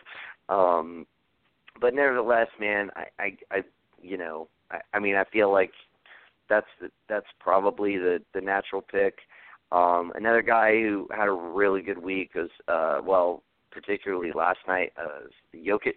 Um, 0.50 1.08
but 1.80 1.94
nevertheless, 1.94 2.48
man, 2.60 2.92
I, 2.96 3.06
I, 3.24 3.38
I 3.52 3.64
you 4.02 4.18
know, 4.18 4.50
I, 4.70 4.80
I 4.94 5.00
mean, 5.00 5.16
I 5.16 5.24
feel 5.32 5.52
like 5.52 5.72
that's 6.50 6.68
the, 6.82 6.92
that's 7.08 7.26
probably 7.40 7.98
the 7.98 8.22
the 8.34 8.42
natural 8.42 8.82
pick. 8.82 9.20
Um, 9.72 10.12
another 10.16 10.42
guy 10.42 10.74
who 10.74 11.08
had 11.16 11.30
a 11.30 11.32
really 11.32 11.82
good 11.82 11.98
week 11.98 12.36
was, 12.36 12.50
uh, 12.68 13.00
well, 13.06 13.42
particularly 13.72 14.32
last 14.34 14.60
night. 14.68 14.94
Uh, 14.98 15.28
Jokic, 15.56 15.94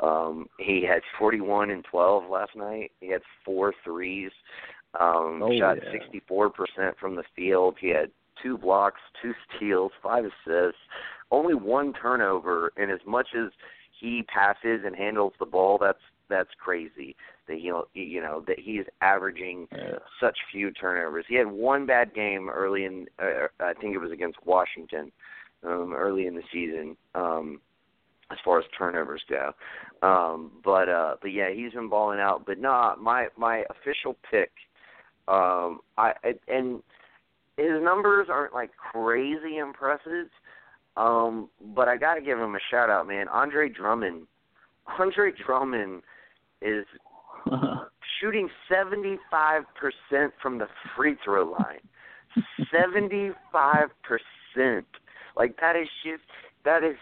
um, 0.00 0.46
he 0.58 0.84
had 0.88 1.02
41 1.18 1.70
and 1.70 1.84
12 1.84 2.28
last 2.30 2.56
night. 2.56 2.92
He 3.00 3.08
had 3.08 3.22
four 3.44 3.72
threes. 3.84 4.30
Um, 4.98 5.40
Oh, 5.42 5.52
shot 5.58 5.78
yeah. 5.82 5.98
64% 6.28 6.96
from 7.00 7.16
the 7.16 7.24
field. 7.34 7.76
He 7.80 7.88
had 7.88 8.10
two 8.42 8.58
blocks, 8.58 9.00
two 9.22 9.32
steals, 9.56 9.92
five 10.02 10.24
assists, 10.24 10.80
only 11.30 11.54
one 11.54 11.92
turnover. 11.94 12.72
And 12.76 12.90
as 12.90 13.00
much 13.06 13.28
as 13.34 13.50
he 13.98 14.22
passes 14.24 14.82
and 14.84 14.94
handles 14.96 15.32
the 15.38 15.46
ball, 15.46 15.78
that's 15.78 15.98
that's 16.28 16.50
crazy. 16.58 17.14
That 17.46 17.58
he'll 17.58 17.88
you 17.94 18.20
know 18.20 18.42
that 18.46 18.58
he's 18.58 18.84
averaging 19.02 19.68
Yeah. 19.72 19.98
such 20.20 20.38
few 20.50 20.70
turnovers. 20.70 21.26
He 21.28 21.34
had 21.36 21.46
one 21.46 21.84
bad 21.86 22.14
game 22.14 22.48
early 22.48 22.84
in, 22.84 23.06
uh, 23.18 23.48
I 23.60 23.74
think 23.74 23.94
it 23.94 23.98
was 23.98 24.12
against 24.12 24.38
Washington, 24.44 25.12
um, 25.64 25.94
early 25.94 26.26
in 26.26 26.34
the 26.34 26.42
season, 26.52 26.96
um, 27.14 27.60
as 28.30 28.38
far 28.44 28.58
as 28.58 28.64
turnovers 28.76 29.22
go. 29.28 29.52
Um, 30.06 30.52
but 30.64 30.88
uh, 30.88 31.16
but 31.20 31.28
yeah, 31.28 31.50
he's 31.52 31.72
been 31.72 31.88
balling 31.88 32.20
out. 32.20 32.44
But 32.46 32.58
nah, 32.58 32.94
my 33.00 33.28
my 33.36 33.64
official 33.70 34.16
pick, 34.30 34.50
um, 35.28 35.80
I 35.96 36.12
and 36.48 36.82
his 37.56 37.82
numbers 37.82 38.28
aren't 38.30 38.54
like 38.54 38.70
crazy 38.76 39.58
impressive. 39.58 40.28
Um, 40.96 41.48
but 41.74 41.88
I 41.88 41.96
got 41.96 42.14
to 42.14 42.20
give 42.20 42.38
him 42.38 42.54
a 42.54 42.60
shout 42.70 42.90
out, 42.90 43.06
man. 43.06 43.28
Andre 43.28 43.68
Drummond. 43.68 44.26
Andre 44.98 45.32
Drummond 45.44 46.02
is 46.60 46.84
shooting 48.20 48.48
75% 48.70 49.66
from 50.40 50.58
the 50.58 50.66
free 50.96 51.16
throw 51.24 51.50
line. 51.50 51.80
75%. 52.74 53.34
Like 55.36 55.56
that 55.60 55.76
is 55.76 55.88
just 56.04 56.22
that 56.64 56.82
is 56.84 56.96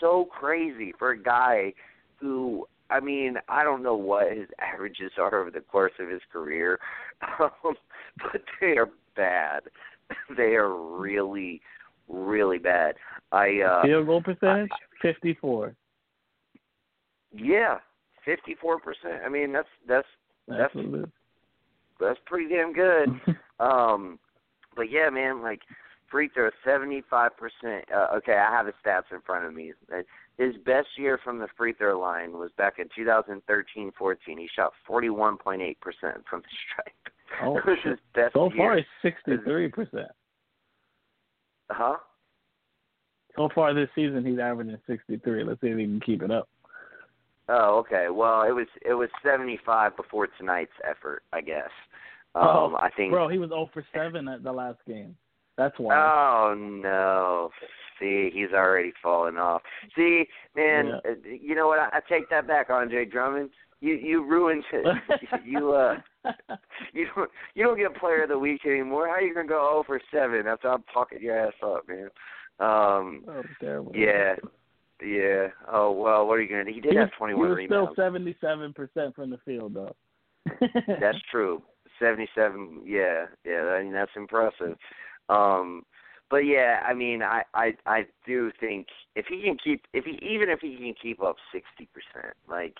so 0.00 0.24
crazy 0.26 0.92
for 0.98 1.10
a 1.12 1.18
guy 1.22 1.72
who 2.20 2.66
I 2.90 3.00
mean, 3.00 3.36
I 3.48 3.64
don't 3.64 3.82
know 3.82 3.94
what 3.96 4.32
his 4.32 4.48
averages 4.60 5.12
are 5.18 5.34
over 5.40 5.50
the 5.50 5.60
course 5.60 5.92
of 5.98 6.08
his 6.10 6.20
career, 6.32 6.78
um, 7.40 7.50
but 8.18 8.42
they 8.60 8.76
are 8.78 8.88
bad. 9.16 9.62
They 10.36 10.56
are 10.56 10.74
really, 10.74 11.62
really 12.08 12.58
bad. 12.58 12.96
I 13.30 13.60
uh 13.60 13.82
Field 13.82 14.06
goal 14.06 14.20
percentage 14.22 14.68
fifty 15.00 15.32
four. 15.40 15.74
yeah, 17.34 17.78
fifty 18.24 18.54
four 18.60 18.78
percent. 18.78 19.22
I 19.24 19.28
mean 19.30 19.52
that's 19.52 19.68
that's 19.88 20.06
That's 20.48 20.58
That's- 20.58 20.74
what 20.74 20.84
it 21.00 21.02
is. 21.04 21.10
that's 22.00 22.18
pretty 22.26 22.54
damn 22.54 22.72
good. 22.74 23.08
Um, 23.60 24.18
but 24.76 24.90
yeah, 24.90 25.08
man, 25.08 25.40
like 25.40 25.60
free 26.12 26.28
throw, 26.32 26.50
seventy 26.64 27.02
five 27.10 27.32
percent. 27.36 27.84
Uh, 27.92 28.14
okay, 28.18 28.34
I 28.34 28.50
have 28.56 28.66
the 28.66 28.72
stats 28.86 29.10
in 29.10 29.20
front 29.26 29.44
of 29.46 29.52
me. 29.54 29.72
His 30.38 30.54
best 30.64 30.86
year 30.96 31.18
from 31.24 31.38
the 31.40 31.48
free 31.56 31.72
throw 31.72 31.98
line 31.98 32.32
was 32.34 32.50
back 32.56 32.74
in 32.78 32.86
2013-14. 32.96 34.16
He 34.26 34.48
shot 34.54 34.72
forty 34.86 35.10
one 35.10 35.36
point 35.38 35.62
eight 35.62 35.80
percent 35.80 36.22
from 36.30 36.42
the 36.42 36.48
stripe. 36.70 37.14
Oh, 37.42 37.52
was 37.66 37.78
shit. 37.82 37.90
his 37.92 37.98
best 38.14 38.34
So 38.34 38.50
far, 38.56 38.74
year. 38.74 38.78
it's 38.78 38.88
sixty 39.02 39.36
three 39.44 39.68
percent. 39.68 40.08
Uh 41.70 41.74
huh? 41.74 41.96
So 43.36 43.48
far 43.54 43.72
this 43.74 43.88
season, 43.94 44.24
he's 44.24 44.38
averaging 44.38 44.78
sixty 44.86 45.16
three. 45.18 45.42
Let's 45.42 45.60
see 45.60 45.68
if 45.68 45.78
he 45.78 45.84
can 45.84 46.00
keep 46.00 46.22
it 46.22 46.30
up. 46.30 46.48
Oh, 47.48 47.78
okay. 47.80 48.06
Well, 48.10 48.42
it 48.42 48.52
was 48.52 48.66
it 48.84 48.94
was 48.94 49.08
seventy 49.24 49.58
five 49.64 49.96
before 49.96 50.28
tonight's 50.38 50.70
effort, 50.88 51.22
I 51.32 51.40
guess. 51.40 51.70
Um, 52.34 52.42
Oh, 52.44 52.76
I 52.80 52.88
think. 52.96 53.12
Bro, 53.12 53.28
he 53.28 53.38
was 53.38 53.50
zero 53.50 53.68
for 53.74 53.84
seven 53.94 54.26
at 54.28 54.42
the 54.42 54.52
last 54.52 54.78
game. 54.86 55.16
That's 55.62 55.78
why. 55.78 55.94
Oh 55.96 56.54
no! 56.56 57.50
See, 58.00 58.30
he's 58.32 58.52
already 58.52 58.92
fallen 59.02 59.36
off. 59.36 59.62
See, 59.96 60.24
man, 60.56 60.86
Yeah. 60.86 61.10
uh, 61.10 61.14
you 61.24 61.54
know 61.54 61.68
what? 61.68 61.78
I, 61.78 61.88
I 61.92 62.00
take 62.08 62.28
that 62.30 62.46
back, 62.46 62.68
Andre 62.70 63.04
Drummond. 63.04 63.50
You 63.80 63.94
you 63.94 64.24
ruined 64.24 64.64
it. 64.72 64.86
you 65.44 65.72
uh 65.72 65.96
you 66.92 67.06
don't 67.14 67.30
you 67.54 67.64
don't 67.64 67.78
get 67.78 67.94
player 67.96 68.22
of 68.24 68.28
the 68.28 68.38
week 68.38 68.64
anymore. 68.66 69.06
How 69.06 69.14
are 69.14 69.20
you 69.22 69.34
gonna 69.34 69.48
go 69.48 69.54
zero 69.70 69.84
for 69.86 70.00
seven 70.12 70.46
after 70.46 70.68
I'm 70.68 70.84
talking 70.92 71.20
your 71.20 71.38
ass 71.38 71.52
up, 71.64 71.86
man? 71.88 72.08
Um, 72.60 73.22
was 73.26 73.44
terrible. 73.60 73.92
yeah, 73.94 74.34
yeah. 75.04 75.48
Oh 75.70 75.90
well, 75.92 76.26
what 76.26 76.34
are 76.34 76.42
you 76.42 76.48
gonna 76.48 76.64
do? 76.64 76.72
He 76.72 76.80
did 76.80 76.92
He 76.92 76.98
have 76.98 77.10
21 77.18 77.44
he 77.44 77.48
was 77.50 77.56
rebounds. 77.56 77.90
still 77.92 78.04
seventy 78.04 78.36
seven 78.40 78.72
percent 78.72 79.14
from 79.16 79.30
the 79.30 79.38
field 79.44 79.74
though. 79.74 79.94
That's 81.00 81.18
true. 81.30 81.62
Seventy-seven. 81.98 82.82
Yeah, 82.84 83.26
yeah. 83.44 83.62
I 83.78 83.82
mean, 83.84 83.92
that's 83.92 84.10
impressive. 84.16 84.76
Um, 85.28 85.84
but 86.30 86.38
yeah, 86.46 86.80
I 86.86 86.94
mean, 86.94 87.22
I, 87.22 87.42
I, 87.54 87.74
I 87.86 88.06
do 88.26 88.50
think 88.58 88.86
if 89.16 89.26
he 89.26 89.42
can 89.42 89.56
keep, 89.62 89.82
if 89.92 90.04
he 90.04 90.12
even 90.26 90.48
if 90.48 90.60
he 90.60 90.76
can 90.76 90.94
keep 91.00 91.22
up 91.22 91.36
sixty 91.52 91.88
percent, 91.92 92.34
like, 92.48 92.76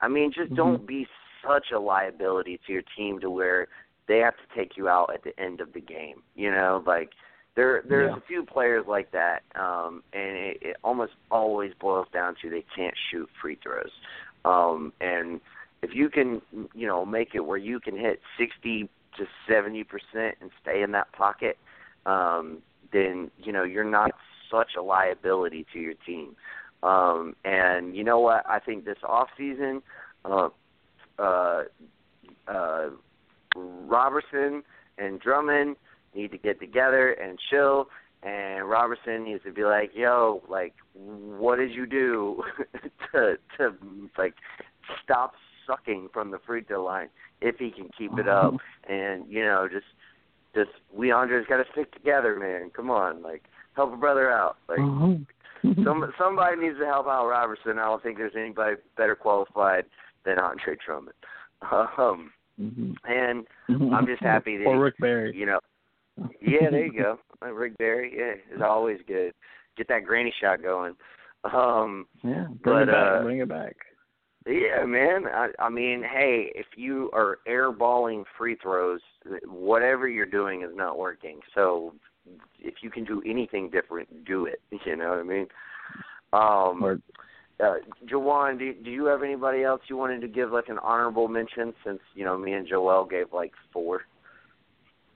I 0.00 0.08
mean, 0.08 0.32
just 0.32 0.50
Mhm. 0.52 0.56
don't 0.56 0.86
be 0.86 1.06
such 1.46 1.70
a 1.72 1.78
liability 1.78 2.58
to 2.66 2.72
your 2.72 2.82
team 2.96 3.20
to 3.20 3.30
where 3.30 3.68
they 4.08 4.18
have 4.18 4.34
to 4.36 4.54
take 4.56 4.76
you 4.76 4.88
out 4.88 5.12
at 5.14 5.22
the 5.22 5.38
end 5.38 5.60
of 5.60 5.72
the 5.72 5.80
game. 5.80 6.22
You 6.34 6.50
know, 6.50 6.82
like 6.86 7.10
there, 7.54 7.82
there's 7.88 8.10
Yeah. 8.10 8.16
a 8.16 8.20
few 8.22 8.44
players 8.44 8.86
like 8.86 9.10
that, 9.12 9.42
um, 9.54 10.02
and 10.12 10.36
it, 10.36 10.58
it 10.62 10.76
almost 10.82 11.12
always 11.30 11.74
boils 11.74 12.08
down 12.12 12.34
to 12.42 12.50
they 12.50 12.64
can't 12.74 12.94
shoot 13.10 13.28
free 13.40 13.56
throws. 13.56 13.92
Um, 14.44 14.92
and 15.00 15.40
if 15.82 15.94
you 15.94 16.08
can, 16.08 16.42
you 16.74 16.86
know, 16.86 17.04
make 17.04 17.34
it 17.34 17.40
where 17.40 17.58
you 17.58 17.78
can 17.80 17.96
hit 17.96 18.20
60 18.38 18.88
to 19.16 19.26
70 19.48 19.84
percent 19.84 20.36
and 20.40 20.50
stay 20.62 20.82
in 20.82 20.90
that 20.92 21.12
pocket, 21.12 21.58
um, 22.08 22.58
then 22.92 23.30
you 23.38 23.52
know 23.52 23.64
you're 23.64 23.84
not 23.84 24.12
such 24.50 24.70
a 24.78 24.82
liability 24.82 25.66
to 25.72 25.78
your 25.78 25.94
team. 26.06 26.34
Um, 26.82 27.34
and 27.44 27.96
you 27.96 28.04
know 28.04 28.20
what? 28.20 28.48
I 28.48 28.60
think 28.60 28.84
this 28.84 28.98
off 29.02 29.28
season, 29.36 29.82
uh, 30.24 30.48
uh, 31.18 31.64
uh, 32.46 32.86
Roberson 33.56 34.62
and 34.96 35.20
Drummond 35.20 35.76
need 36.14 36.30
to 36.30 36.38
get 36.38 36.60
together 36.60 37.12
and 37.12 37.38
chill. 37.50 37.88
And 38.22 38.68
Roberson 38.68 39.24
needs 39.24 39.44
to 39.44 39.52
be 39.52 39.64
like, 39.64 39.90
"Yo, 39.94 40.42
like, 40.48 40.74
what 40.94 41.56
did 41.56 41.72
you 41.72 41.86
do 41.86 42.42
to 43.12 43.36
to 43.58 43.74
like 44.16 44.34
stop 45.04 45.34
sucking 45.68 46.08
from 46.12 46.30
the 46.30 46.38
free 46.46 46.62
throw 46.62 46.84
line 46.84 47.08
if 47.40 47.56
he 47.58 47.70
can 47.70 47.88
keep 47.96 48.18
it 48.18 48.28
up. 48.28 48.54
And 48.90 49.24
you 49.28 49.44
know, 49.44 49.68
just 49.70 49.84
just 50.54 50.70
we 50.92 51.10
Andre's 51.10 51.46
got 51.46 51.58
to 51.58 51.64
stick 51.72 51.92
together, 51.92 52.36
man. 52.38 52.70
Come 52.74 52.90
on, 52.90 53.22
like 53.22 53.44
help 53.74 53.92
a 53.92 53.96
brother 53.96 54.30
out. 54.30 54.56
Like 54.68 54.78
some 55.84 56.12
somebody 56.18 56.56
needs 56.56 56.78
to 56.78 56.86
help 56.86 57.06
out 57.06 57.28
Roberson. 57.28 57.78
I 57.78 57.84
don't 57.84 58.02
think 58.02 58.16
there's 58.18 58.32
anybody 58.36 58.76
better 58.96 59.14
qualified 59.14 59.84
than 60.24 60.38
Andre 60.38 60.76
Drummond. 60.84 61.14
Um, 61.62 62.32
Mhm. 62.60 62.94
and 63.04 63.46
I'm 63.68 64.06
just 64.06 64.22
happy 64.22 64.56
that 64.58 64.66
or 64.66 64.78
Rick 64.80 64.96
Barry. 64.98 65.32
you 65.36 65.46
know, 65.46 65.60
yeah, 66.40 66.70
there 66.70 66.86
you 66.86 66.92
go. 66.92 67.18
Rick 67.52 67.78
Barry, 67.78 68.12
yeah, 68.16 68.34
is 68.54 68.60
always 68.62 68.98
good. 69.06 69.32
Get 69.76 69.86
that 69.88 70.04
granny 70.04 70.32
shot 70.40 70.60
going. 70.62 70.94
Um, 71.44 72.06
Yeah, 72.24 72.46
bring 72.48 72.58
but, 72.62 72.82
it 72.82 72.86
back. 72.88 73.06
uh, 73.06 73.22
bring 73.22 73.38
it 73.38 73.48
back. 73.48 73.76
Yeah, 74.48 74.84
man. 74.86 75.26
I, 75.26 75.48
I 75.58 75.68
mean, 75.68 76.02
hey, 76.02 76.50
if 76.54 76.66
you 76.76 77.10
are 77.12 77.38
airballing 77.46 78.24
free 78.38 78.56
throws, 78.62 79.00
whatever 79.44 80.08
you're 80.08 80.24
doing 80.24 80.62
is 80.62 80.70
not 80.74 80.98
working. 80.98 81.40
So 81.54 81.94
if 82.58 82.76
you 82.80 82.90
can 82.90 83.04
do 83.04 83.22
anything 83.26 83.68
different, 83.68 84.24
do 84.24 84.46
it. 84.46 84.60
You 84.86 84.96
know 84.96 85.10
what 85.10 85.18
I 85.18 85.22
mean? 85.22 85.46
Um, 86.32 86.82
Or 86.82 86.98
uh, 87.60 87.74
Jawan, 88.06 88.58
do, 88.58 88.72
do 88.72 88.90
you 88.90 89.04
have 89.06 89.22
anybody 89.22 89.64
else 89.64 89.82
you 89.88 89.98
wanted 89.98 90.20
to 90.22 90.28
give 90.28 90.50
like 90.50 90.68
an 90.68 90.78
honorable 90.78 91.28
mention? 91.28 91.74
Since 91.84 92.00
you 92.14 92.24
know 92.24 92.38
me 92.38 92.54
and 92.54 92.66
Joel 92.66 93.04
gave 93.04 93.32
like 93.32 93.52
four. 93.72 94.02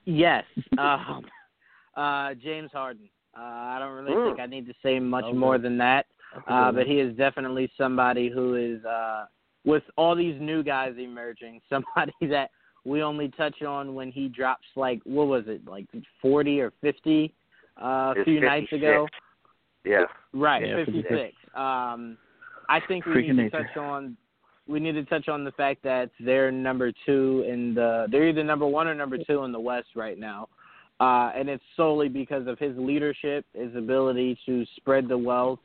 Yes. 0.05 0.43
Um, 0.77 1.25
uh, 1.95 2.33
James 2.35 2.71
Harden. 2.71 3.09
Uh, 3.35 3.41
I 3.41 3.77
don't 3.79 3.93
really 3.93 4.15
Mm. 4.15 4.27
think 4.27 4.39
I 4.39 4.45
need 4.45 4.67
to 4.67 4.73
say 4.83 4.99
much 4.99 5.23
Okay. 5.23 5.35
more 5.37 5.57
than 5.57 5.77
that. 5.79 6.05
That's 6.33 6.47
a 6.47 6.53
Uh, 6.53 6.71
but 6.71 6.87
he 6.87 6.99
is 6.99 7.15
definitely 7.17 7.71
somebody 7.77 8.29
who 8.29 8.55
is, 8.55 8.83
uh, 8.85 9.25
with 9.65 9.83
all 9.95 10.15
these 10.15 10.39
new 10.41 10.63
guys 10.63 10.93
emerging, 10.97 11.61
somebody 11.69 12.13
that 12.23 12.49
we 12.85 13.01
only 13.01 13.29
touch 13.29 13.61
on 13.61 13.95
when 13.95 14.11
he 14.11 14.27
drops 14.27 14.67
like 14.75 14.99
what 15.05 15.27
was 15.27 15.45
it, 15.47 15.65
like 15.65 15.87
forty 16.21 16.59
or 16.59 16.71
fifty 16.81 17.33
uh, 17.81 17.85
a 17.85 18.13
It's 18.17 18.25
few 18.25 18.41
nights 18.41 18.71
ago. 18.73 19.07
Yeah. 19.85 20.05
Right, 20.33 20.65
Yeah, 20.67 20.75
56. 20.85 21.07
56. 21.09 21.35
Um, 21.55 22.17
I 22.69 22.79
think 22.87 23.05
we 23.05 23.11
Freaking 23.13 23.27
need 23.35 23.35
to 23.35 23.43
nature. 23.43 23.63
touch 23.63 23.77
on 23.77 24.17
we 24.67 24.79
need 24.79 24.93
to 24.93 25.03
touch 25.05 25.27
on 25.27 25.43
the 25.43 25.51
fact 25.51 25.83
that 25.83 26.09
they're 26.19 26.51
number 26.51 26.91
two 27.05 27.45
in 27.47 27.73
the 27.73 28.07
they're 28.09 28.27
either 28.29 28.43
number 28.43 28.65
one 28.65 28.87
or 28.87 28.95
number 28.95 29.17
two 29.17 29.43
in 29.43 29.51
the 29.51 29.59
West 29.59 29.89
right 29.95 30.17
now, 30.17 30.47
uh, 31.01 31.31
and 31.35 31.49
it's 31.49 31.63
solely 31.75 32.07
because 32.07 32.47
of 32.47 32.57
his 32.59 32.75
leadership, 32.77 33.45
his 33.53 33.75
ability 33.75 34.39
to 34.45 34.65
spread 34.77 35.07
the 35.09 35.17
wealth, 35.17 35.59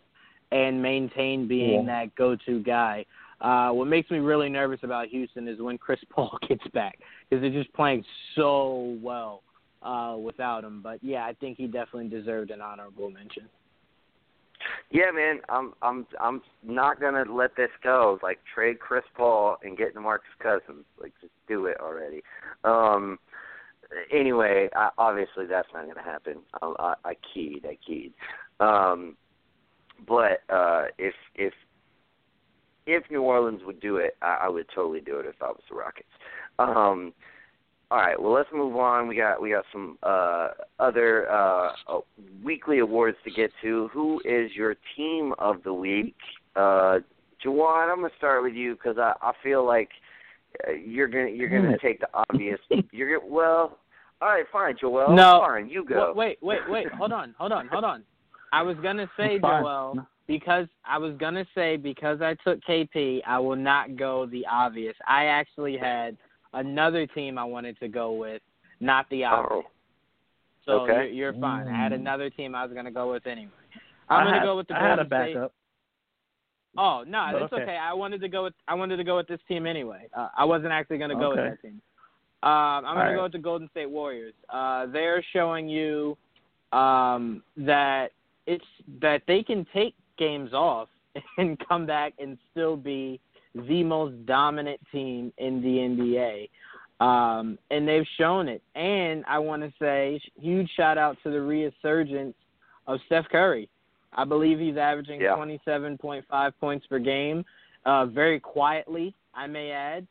and 0.52 0.80
maintain 0.82 1.46
being 1.48 1.86
Yeah. 1.86 2.04
that 2.04 2.14
go-to 2.16 2.60
guy. 2.62 3.04
Uh, 3.40 3.70
what 3.70 3.86
makes 3.86 4.10
me 4.10 4.18
really 4.18 4.48
nervous 4.48 4.80
about 4.82 5.08
Houston 5.08 5.46
is 5.46 5.60
when 5.60 5.78
Chris 5.78 6.00
Paul 6.10 6.38
gets 6.48 6.66
back 6.74 6.98
because 7.28 7.40
they're 7.42 7.50
just 7.50 7.72
playing 7.74 8.04
so 8.34 8.98
well 9.00 9.42
uh, 9.82 10.16
without 10.18 10.64
him. 10.64 10.80
But 10.82 10.98
yeah, 11.02 11.24
I 11.24 11.34
think 11.34 11.56
he 11.56 11.66
definitely 11.66 12.08
deserved 12.08 12.50
an 12.50 12.60
honorable 12.60 13.10
mention. 13.10 13.48
Yeah, 14.90 15.10
man, 15.14 15.40
I'm 15.48 15.72
I'm 15.82 16.06
I'm 16.20 16.42
not 16.64 17.00
gonna 17.00 17.24
let 17.32 17.54
this 17.56 17.70
go. 17.84 18.18
Like 18.22 18.40
trade 18.52 18.80
Chris 18.80 19.04
Paul 19.16 19.56
and 19.62 19.76
get 19.78 19.94
DeMarcus 19.94 20.18
Cousins. 20.42 20.84
Like 21.00 21.12
just 21.20 21.32
do 21.46 21.66
it 21.66 21.76
already. 21.80 22.22
Um 22.64 23.18
anyway, 24.12 24.68
I, 24.74 24.90
obviously 24.98 25.46
that's 25.46 25.68
not 25.72 25.86
gonna 25.86 26.02
happen. 26.02 26.38
I, 26.60 26.74
I, 26.78 26.94
I 27.10 27.14
keyed, 27.32 27.66
I 27.66 27.78
keyed. 27.86 28.12
Um 28.58 29.16
but 30.06 30.42
uh 30.52 30.86
if 30.98 31.14
if 31.34 31.52
if 32.86 33.04
New 33.10 33.22
Orleans 33.22 33.60
would 33.66 33.80
do 33.80 33.98
it, 33.98 34.16
I, 34.22 34.42
I 34.44 34.48
would 34.48 34.66
totally 34.74 35.00
do 35.00 35.18
it 35.18 35.26
if 35.26 35.34
I 35.42 35.48
was 35.48 35.60
the 35.68 35.76
Rockets. 35.76 36.08
Um 36.58 37.12
all 37.90 37.98
right, 37.98 38.20
well 38.20 38.32
let's 38.32 38.48
move 38.52 38.76
on. 38.76 39.08
We 39.08 39.16
got 39.16 39.40
we 39.40 39.50
got 39.50 39.64
some 39.72 39.96
uh, 40.02 40.48
other 40.78 41.30
uh, 41.30 41.70
oh, 41.88 42.04
weekly 42.44 42.80
awards 42.80 43.16
to 43.24 43.30
get 43.30 43.50
to. 43.62 43.88
Who 43.94 44.20
is 44.26 44.50
your 44.54 44.76
team 44.94 45.32
of 45.38 45.62
the 45.62 45.72
week? 45.72 46.14
Uh, 46.54 46.98
Jawan, 47.44 47.90
I'm 47.90 48.02
gonna 48.02 48.10
start 48.18 48.42
with 48.42 48.52
you 48.52 48.74
because 48.74 48.98
I, 48.98 49.14
I 49.22 49.32
feel 49.42 49.64
like 49.66 49.88
uh, 50.66 50.72
you're 50.72 51.08
gonna 51.08 51.30
you're 51.30 51.48
gonna 51.48 51.78
take 51.80 52.00
the 52.00 52.08
obvious. 52.12 52.58
You're 52.92 53.24
well, 53.24 53.78
all 54.20 54.28
right, 54.28 54.44
fine, 54.52 54.74
Joel. 54.78 55.14
No, 55.14 55.42
fine, 55.46 55.68
you 55.70 55.84
go. 55.84 56.12
Wait, 56.14 56.38
wait, 56.42 56.60
wait. 56.68 56.92
hold 56.92 57.12
on, 57.12 57.34
hold 57.38 57.52
on, 57.52 57.68
hold 57.68 57.84
on. 57.84 58.04
I 58.52 58.62
was 58.62 58.76
gonna 58.82 59.08
say 59.16 59.38
Joel 59.38 60.06
because 60.26 60.66
I 60.84 60.98
was 60.98 61.14
gonna 61.18 61.44
say 61.54 61.76
because 61.76 62.20
I 62.22 62.34
took 62.44 62.60
KP, 62.64 63.20
I 63.26 63.38
will 63.38 63.56
not 63.56 63.96
go 63.96 64.26
the 64.26 64.46
obvious. 64.50 64.94
I 65.06 65.26
actually 65.26 65.76
had 65.76 66.16
another 66.54 67.06
team 67.06 67.38
I 67.38 67.44
wanted 67.44 67.78
to 67.80 67.88
go 67.88 68.12
with, 68.12 68.42
not 68.80 69.06
the 69.10 69.24
obvious. 69.24 69.64
Oh. 69.66 69.70
So 70.64 70.72
Okay. 70.82 70.92
you're, 71.14 71.32
you're 71.32 71.40
fine. 71.40 71.66
I 71.68 71.76
had 71.76 71.92
Mm. 71.92 71.96
another 71.96 72.28
team 72.30 72.54
I 72.54 72.62
was 72.64 72.72
going 72.74 72.84
to 72.84 72.90
go 72.90 73.10
with 73.10 73.26
anyway. 73.26 73.50
I'm 74.10 74.20
I 74.20 74.22
going 74.24 74.34
to 74.34 74.40
had- 74.40 74.44
go 74.46 74.56
with 74.56 74.68
the 74.68 74.74
I 74.76 74.80
had 74.80 74.98
a 74.98 75.04
Golden 75.04 75.06
State. 75.06 75.34
backup. 75.34 75.52
Oh 76.76 77.04
no, 77.06 77.28
But 77.32 77.42
it's 77.42 77.52
okay. 77.54 77.62
okay. 77.62 77.76
I 77.76 77.92
wanted 77.94 78.20
to 78.20 78.28
go 78.28 78.44
with 78.44 78.54
I 78.68 78.74
wanted 78.74 78.98
to 78.98 79.04
go 79.04 79.16
with 79.16 79.26
this 79.28 79.40
team 79.48 79.66
anyway. 79.66 80.06
Uh, 80.16 80.28
I 80.36 80.44
wasn't 80.44 80.72
actually 80.72 80.98
going 80.98 81.10
to 81.10 81.16
go 81.16 81.30
with 81.30 81.38
that 81.38 81.60
team. 81.62 81.80
Um, 82.42 82.50
I'm 82.52 82.82
going 82.82 82.94
to 82.96 83.00
Alright. 83.00 83.16
go 83.16 83.22
with 83.24 83.32
the 83.32 83.38
Golden 83.38 83.68
State 83.70 83.90
Warriors. 83.90 84.34
Uh, 84.48 84.86
they're 84.86 85.24
showing 85.32 85.68
you 85.68 86.16
um, 86.72 87.42
that 87.56 88.10
it's 88.48 88.64
that 89.02 89.22
they 89.28 89.42
can 89.42 89.66
take 89.72 89.94
games 90.16 90.52
off 90.52 90.88
and 91.38 91.58
come 91.68 91.86
back 91.86 92.14
and 92.18 92.38
still 92.50 92.76
be 92.76 93.20
the 93.54 93.84
most 93.84 94.14
dominant 94.26 94.80
team 94.90 95.32
in 95.38 95.60
the 95.60 95.78
NBA. 95.78 96.48
Um, 97.00 97.58
and 97.70 97.86
they've 97.86 98.06
shown 98.16 98.48
it. 98.48 98.62
And 98.74 99.24
I 99.28 99.38
want 99.38 99.62
to 99.62 99.72
say 99.78 100.20
huge 100.40 100.68
shout 100.76 100.98
out 100.98 101.16
to 101.22 101.30
the 101.30 101.40
resurgence 101.40 102.34
of 102.88 102.98
Steph 103.06 103.26
Curry. 103.30 103.68
I 104.14 104.24
believe 104.24 104.58
he's 104.58 104.76
averaging 104.76 105.20
Yeah. 105.20 105.36
27.5 105.36 106.52
points 106.58 106.86
per 106.86 106.98
game, 106.98 107.44
uh, 107.84 108.06
very 108.06 108.40
quietly, 108.40 109.14
I 109.34 109.46
may 109.46 109.70
add. 109.70 110.06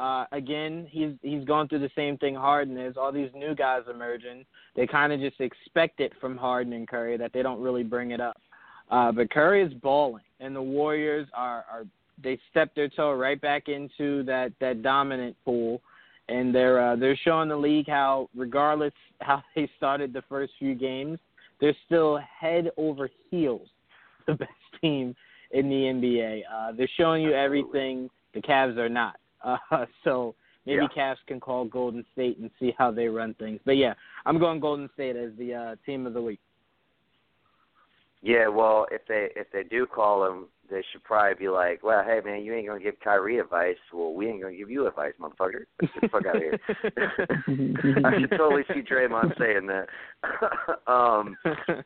Uh, 0.00 0.24
again, 0.32 0.86
he's 0.90 1.12
he's 1.20 1.44
going 1.44 1.68
through 1.68 1.80
the 1.80 1.90
same 1.94 2.16
thing 2.16 2.34
Harden 2.34 2.78
is. 2.78 2.96
All 2.96 3.12
these 3.12 3.28
new 3.34 3.54
guys 3.54 3.82
emerging, 3.90 4.46
they 4.74 4.86
kind 4.86 5.12
of 5.12 5.20
just 5.20 5.38
expect 5.42 6.00
it 6.00 6.12
from 6.18 6.38
Harden 6.38 6.72
and 6.72 6.88
Curry 6.88 7.18
that 7.18 7.34
they 7.34 7.42
don't 7.42 7.60
really 7.60 7.82
bring 7.82 8.12
it 8.12 8.20
up. 8.20 8.40
Uh, 8.90 9.12
but 9.12 9.30
Curry 9.30 9.62
is 9.62 9.74
balling, 9.74 10.24
and 10.40 10.56
the 10.56 10.62
Warriors 10.62 11.28
are 11.34 11.66
are 11.70 11.84
they 12.22 12.38
stepped 12.50 12.76
their 12.76 12.88
toe 12.88 13.12
right 13.12 13.38
back 13.38 13.68
into 13.68 14.22
that 14.22 14.52
that 14.58 14.82
dominant 14.82 15.36
pool, 15.44 15.82
and 16.30 16.54
they're 16.54 16.80
uh, 16.80 16.96
they're 16.96 17.18
showing 17.22 17.50
the 17.50 17.56
league 17.56 17.86
how 17.86 18.30
regardless 18.34 18.94
how 19.20 19.42
they 19.54 19.68
started 19.76 20.14
the 20.14 20.22
first 20.30 20.54
few 20.58 20.74
games, 20.74 21.18
they're 21.60 21.76
still 21.84 22.18
head 22.18 22.70
over 22.78 23.10
heels 23.30 23.68
the 24.26 24.32
best 24.32 24.50
team 24.80 25.14
in 25.50 25.68
the 25.68 25.74
NBA. 25.74 26.42
Uh, 26.50 26.72
they're 26.72 26.88
showing 26.96 27.22
you 27.22 27.32
everything 27.34 28.08
the 28.32 28.40
Cavs 28.40 28.78
are 28.78 28.88
not. 28.88 29.16
Uh, 29.42 29.56
so 30.04 30.34
maybe 30.66 30.86
Yeah. 30.96 31.14
Cavs 31.14 31.18
can 31.26 31.40
call 31.40 31.64
Golden 31.64 32.04
State 32.12 32.38
and 32.38 32.50
see 32.58 32.74
how 32.78 32.90
they 32.90 33.06
run 33.06 33.34
things. 33.34 33.60
But 33.64 33.76
yeah, 33.76 33.94
I'm 34.26 34.38
going 34.38 34.60
Golden 34.60 34.88
State 34.94 35.16
as 35.16 35.30
the 35.38 35.54
uh, 35.54 35.76
team 35.86 36.06
of 36.06 36.14
the 36.14 36.22
week. 36.22 36.40
Yeah, 38.22 38.48
well, 38.48 38.86
if 38.90 39.00
they 39.08 39.28
if 39.34 39.50
they 39.50 39.62
do 39.62 39.86
call 39.86 40.26
him, 40.26 40.48
they 40.68 40.84
should 40.92 41.02
probably 41.04 41.34
be 41.34 41.48
like, 41.48 41.82
"Well, 41.82 42.04
hey 42.04 42.20
man, 42.22 42.44
you 42.44 42.52
ain't 42.52 42.66
gonna 42.66 42.80
give 42.80 43.00
Kyrie 43.00 43.38
advice. 43.38 43.78
Well, 43.94 44.12
we 44.12 44.28
ain't 44.28 44.42
gonna 44.42 44.54
give 44.54 44.70
you 44.70 44.86
advice, 44.86 45.14
motherfucker. 45.18 45.64
Get 45.80 45.90
the 46.02 46.08
fuck 46.08 46.26
out 46.26 46.36
of 46.36 46.42
here." 46.42 46.60
I 48.04 48.20
should 48.20 48.30
totally 48.32 48.64
see 48.68 48.82
Draymond 48.82 49.38
saying 49.38 49.66
that. 49.68 49.86
um, 50.86 51.34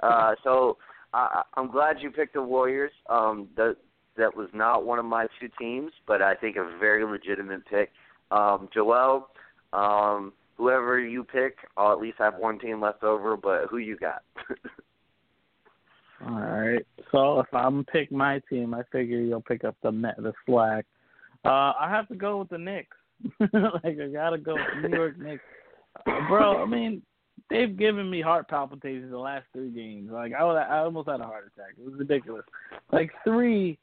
uh, 0.02 0.35
so 0.43 0.76
I, 1.12 1.43
I'm 1.55 1.70
glad 1.70 1.98
you 2.01 2.10
picked 2.10 2.35
the 2.35 2.43
Warriors. 2.43 2.93
Um, 3.09 3.48
that 3.56 3.76
that 4.16 4.36
was 4.36 4.49
not 4.53 4.85
one 4.85 4.99
of 4.99 5.05
my 5.05 5.27
two 5.41 5.49
teams, 5.59 5.93
but 6.07 6.23
I 6.23 6.35
think 6.35 6.57
a 6.57 6.77
very 6.78 7.05
legitimate 7.05 7.66
pick. 7.66 7.91
Um, 8.31 8.69
Joel, 8.73 9.28
um, 9.73 10.32
whoever 10.57 10.99
you 10.99 11.24
pick, 11.24 11.57
I'll 11.77 11.93
at 11.93 12.01
least 12.01 12.19
have 12.19 12.35
one 12.36 12.59
team 12.59 12.81
left 12.81 13.03
over. 13.03 13.36
But 13.36 13.66
who 13.70 13.78
you 13.78 13.97
got? 13.97 14.23
All 16.27 16.41
right. 16.41 16.86
So 17.12 17.41
if 17.41 17.53
I'm 17.53 17.85
pick 17.85 18.11
my 18.11 18.41
team, 18.49 18.74
I 18.74 18.82
figure 18.91 19.20
you'll 19.20 19.43
pick 19.43 19.65
up 19.65 19.77
the 19.82 19.91
net, 19.91 20.16
the 20.19 20.32
slack. 20.47 20.86
Uh, 21.45 21.73
I 21.78 21.89
have 21.91 22.09
to 22.09 22.15
go 22.15 22.39
with 22.39 22.49
the 22.49 22.59
Knicks. 22.59 22.97
like 23.41 23.99
I 24.01 24.09
gotta 24.12 24.39
go 24.39 24.55
with 24.55 24.91
New 24.91 24.97
York 24.97 25.19
Knicks, 25.19 25.43
Uh, 26.07 26.27
bro. 26.28 26.62
I 26.62 26.66
mean, 26.66 27.03
they've 27.51 27.77
given 27.77 28.11
me 28.11 28.20
heart 28.20 28.49
palpitations 28.49 29.11
the 29.11 29.19
last 29.19 29.45
three 29.53 29.70
games. 29.70 30.11
Like 30.11 30.32
I 30.32 30.45
was, 30.45 30.66
I 30.69 30.78
almost 30.78 31.09
had 31.09 31.20
a 31.20 31.24
heart 31.24 31.51
attack. 31.55 31.74
It 31.78 31.85
was 31.85 31.95
ridiculous. 31.99 32.45
Like 32.93 33.11
three 33.24 33.78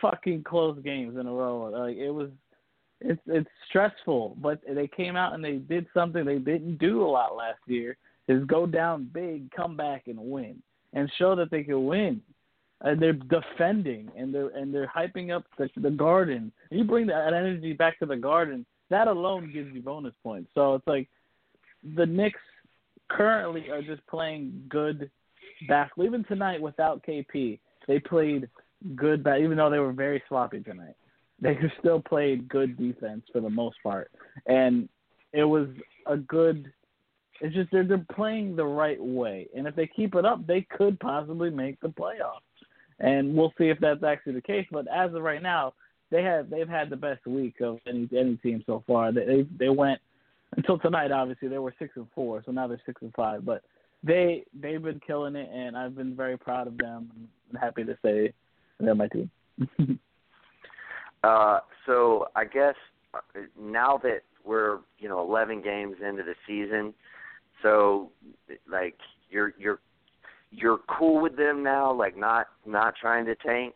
fucking 0.00 0.44
close 0.44 0.78
games 0.82 1.16
in 1.18 1.26
a 1.26 1.32
row. 1.32 1.70
Like 1.70 1.96
it 1.96 2.10
was. 2.10 2.30
It's 3.02 3.20
it's 3.26 3.48
stressful, 3.68 4.38
but 4.40 4.60
they 4.66 4.88
came 4.88 5.16
out 5.16 5.34
and 5.34 5.44
they 5.44 5.56
did 5.56 5.86
something 5.92 6.24
they 6.24 6.38
didn't 6.38 6.78
do 6.78 7.04
a 7.04 7.06
lot 7.06 7.36
last 7.36 7.58
year. 7.66 7.98
Is 8.26 8.42
go 8.46 8.64
down 8.64 9.10
big, 9.12 9.50
come 9.52 9.76
back 9.76 10.04
and 10.06 10.18
win 10.18 10.62
and 10.94 11.12
show 11.18 11.36
that 11.36 11.50
they 11.50 11.62
can 11.62 11.86
win. 11.86 12.20
And 12.80 13.00
they're 13.00 13.12
defending 13.12 14.10
and 14.16 14.34
they're 14.34 14.48
and 14.48 14.74
they're 14.74 14.90
hyping 14.94 15.34
up 15.34 15.44
the 15.58 15.68
the 15.76 15.90
garden. 15.90 16.52
You 16.70 16.84
bring 16.84 17.06
that 17.06 17.28
energy 17.28 17.72
back 17.72 17.98
to 18.00 18.06
the 18.06 18.16
garden. 18.16 18.66
That 18.90 19.08
alone 19.08 19.50
gives 19.52 19.74
you 19.74 19.82
bonus 19.82 20.14
points. 20.22 20.50
So 20.54 20.74
it's 20.74 20.86
like 20.86 21.08
the 21.96 22.06
Knicks 22.06 22.40
currently 23.08 23.70
are 23.70 23.82
just 23.82 24.06
playing 24.06 24.64
good 24.68 25.10
basketball. 25.68 26.06
Even 26.06 26.24
tonight 26.24 26.60
without 26.60 27.02
KP, 27.02 27.58
they 27.88 27.98
played 27.98 28.48
good 28.94 29.22
but 29.22 29.40
Even 29.40 29.56
though 29.56 29.70
they 29.70 29.78
were 29.78 29.92
very 29.92 30.22
sloppy 30.28 30.60
tonight, 30.60 30.96
they 31.40 31.58
still 31.80 32.00
played 32.00 32.48
good 32.48 32.76
defense 32.76 33.22
for 33.32 33.40
the 33.40 33.50
most 33.50 33.76
part. 33.82 34.10
And 34.46 34.88
it 35.32 35.44
was 35.44 35.68
a 36.06 36.16
good 36.16 36.72
it's 37.40 37.54
just 37.54 37.70
they're 37.70 37.84
they're 37.84 38.06
playing 38.14 38.56
the 38.56 38.64
right 38.64 39.02
way, 39.02 39.48
and 39.54 39.66
if 39.66 39.76
they 39.76 39.86
keep 39.86 40.14
it 40.14 40.24
up, 40.24 40.46
they 40.46 40.62
could 40.62 40.98
possibly 41.00 41.50
make 41.50 41.80
the 41.80 41.88
playoffs. 41.88 42.40
And 42.98 43.34
we'll 43.34 43.52
see 43.58 43.68
if 43.68 43.78
that's 43.78 44.02
actually 44.02 44.34
the 44.34 44.40
case. 44.40 44.66
But 44.70 44.86
as 44.88 45.12
of 45.12 45.22
right 45.22 45.42
now, 45.42 45.74
they 46.10 46.22
have 46.22 46.48
they've 46.48 46.68
had 46.68 46.88
the 46.88 46.96
best 46.96 47.26
week 47.26 47.60
of 47.60 47.78
any 47.86 48.08
any 48.16 48.36
team 48.36 48.62
so 48.66 48.82
far. 48.86 49.12
They 49.12 49.46
they, 49.58 49.68
went 49.68 50.00
until 50.56 50.78
tonight. 50.78 51.12
Obviously, 51.12 51.48
they 51.48 51.58
were 51.58 51.74
six 51.78 51.92
and 51.96 52.06
four, 52.14 52.42
so 52.44 52.52
now 52.52 52.66
they're 52.66 52.80
six 52.86 53.02
and 53.02 53.12
five. 53.14 53.44
But 53.44 53.62
they 54.02 54.44
they've 54.58 54.82
been 54.82 55.00
killing 55.06 55.36
it, 55.36 55.50
and 55.52 55.76
I've 55.76 55.94
been 55.94 56.16
very 56.16 56.38
proud 56.38 56.66
of 56.68 56.78
them. 56.78 57.10
I'm 57.50 57.60
happy 57.60 57.84
to 57.84 57.98
say 58.02 58.32
they're 58.80 58.94
my 58.94 59.08
team. 59.08 59.30
Uh, 61.24 61.58
so 61.86 62.28
I 62.36 62.44
guess 62.44 62.74
uh, 63.14 63.18
now 63.60 63.98
that 64.02 64.20
we're 64.44 64.78
you 64.98 65.08
know 65.08 65.20
11 65.20 65.60
games 65.60 65.96
into 66.06 66.22
the 66.22 66.34
season, 66.46 66.94
so 67.62 68.12
like 68.70 68.94
you're 69.28 69.52
you're 69.58 69.80
you're 70.52 70.78
cool 70.88 71.20
with 71.20 71.36
them 71.36 71.64
now, 71.64 71.92
like 71.92 72.16
not 72.16 72.46
not 72.64 72.94
trying 73.00 73.24
to 73.26 73.34
tank. 73.36 73.74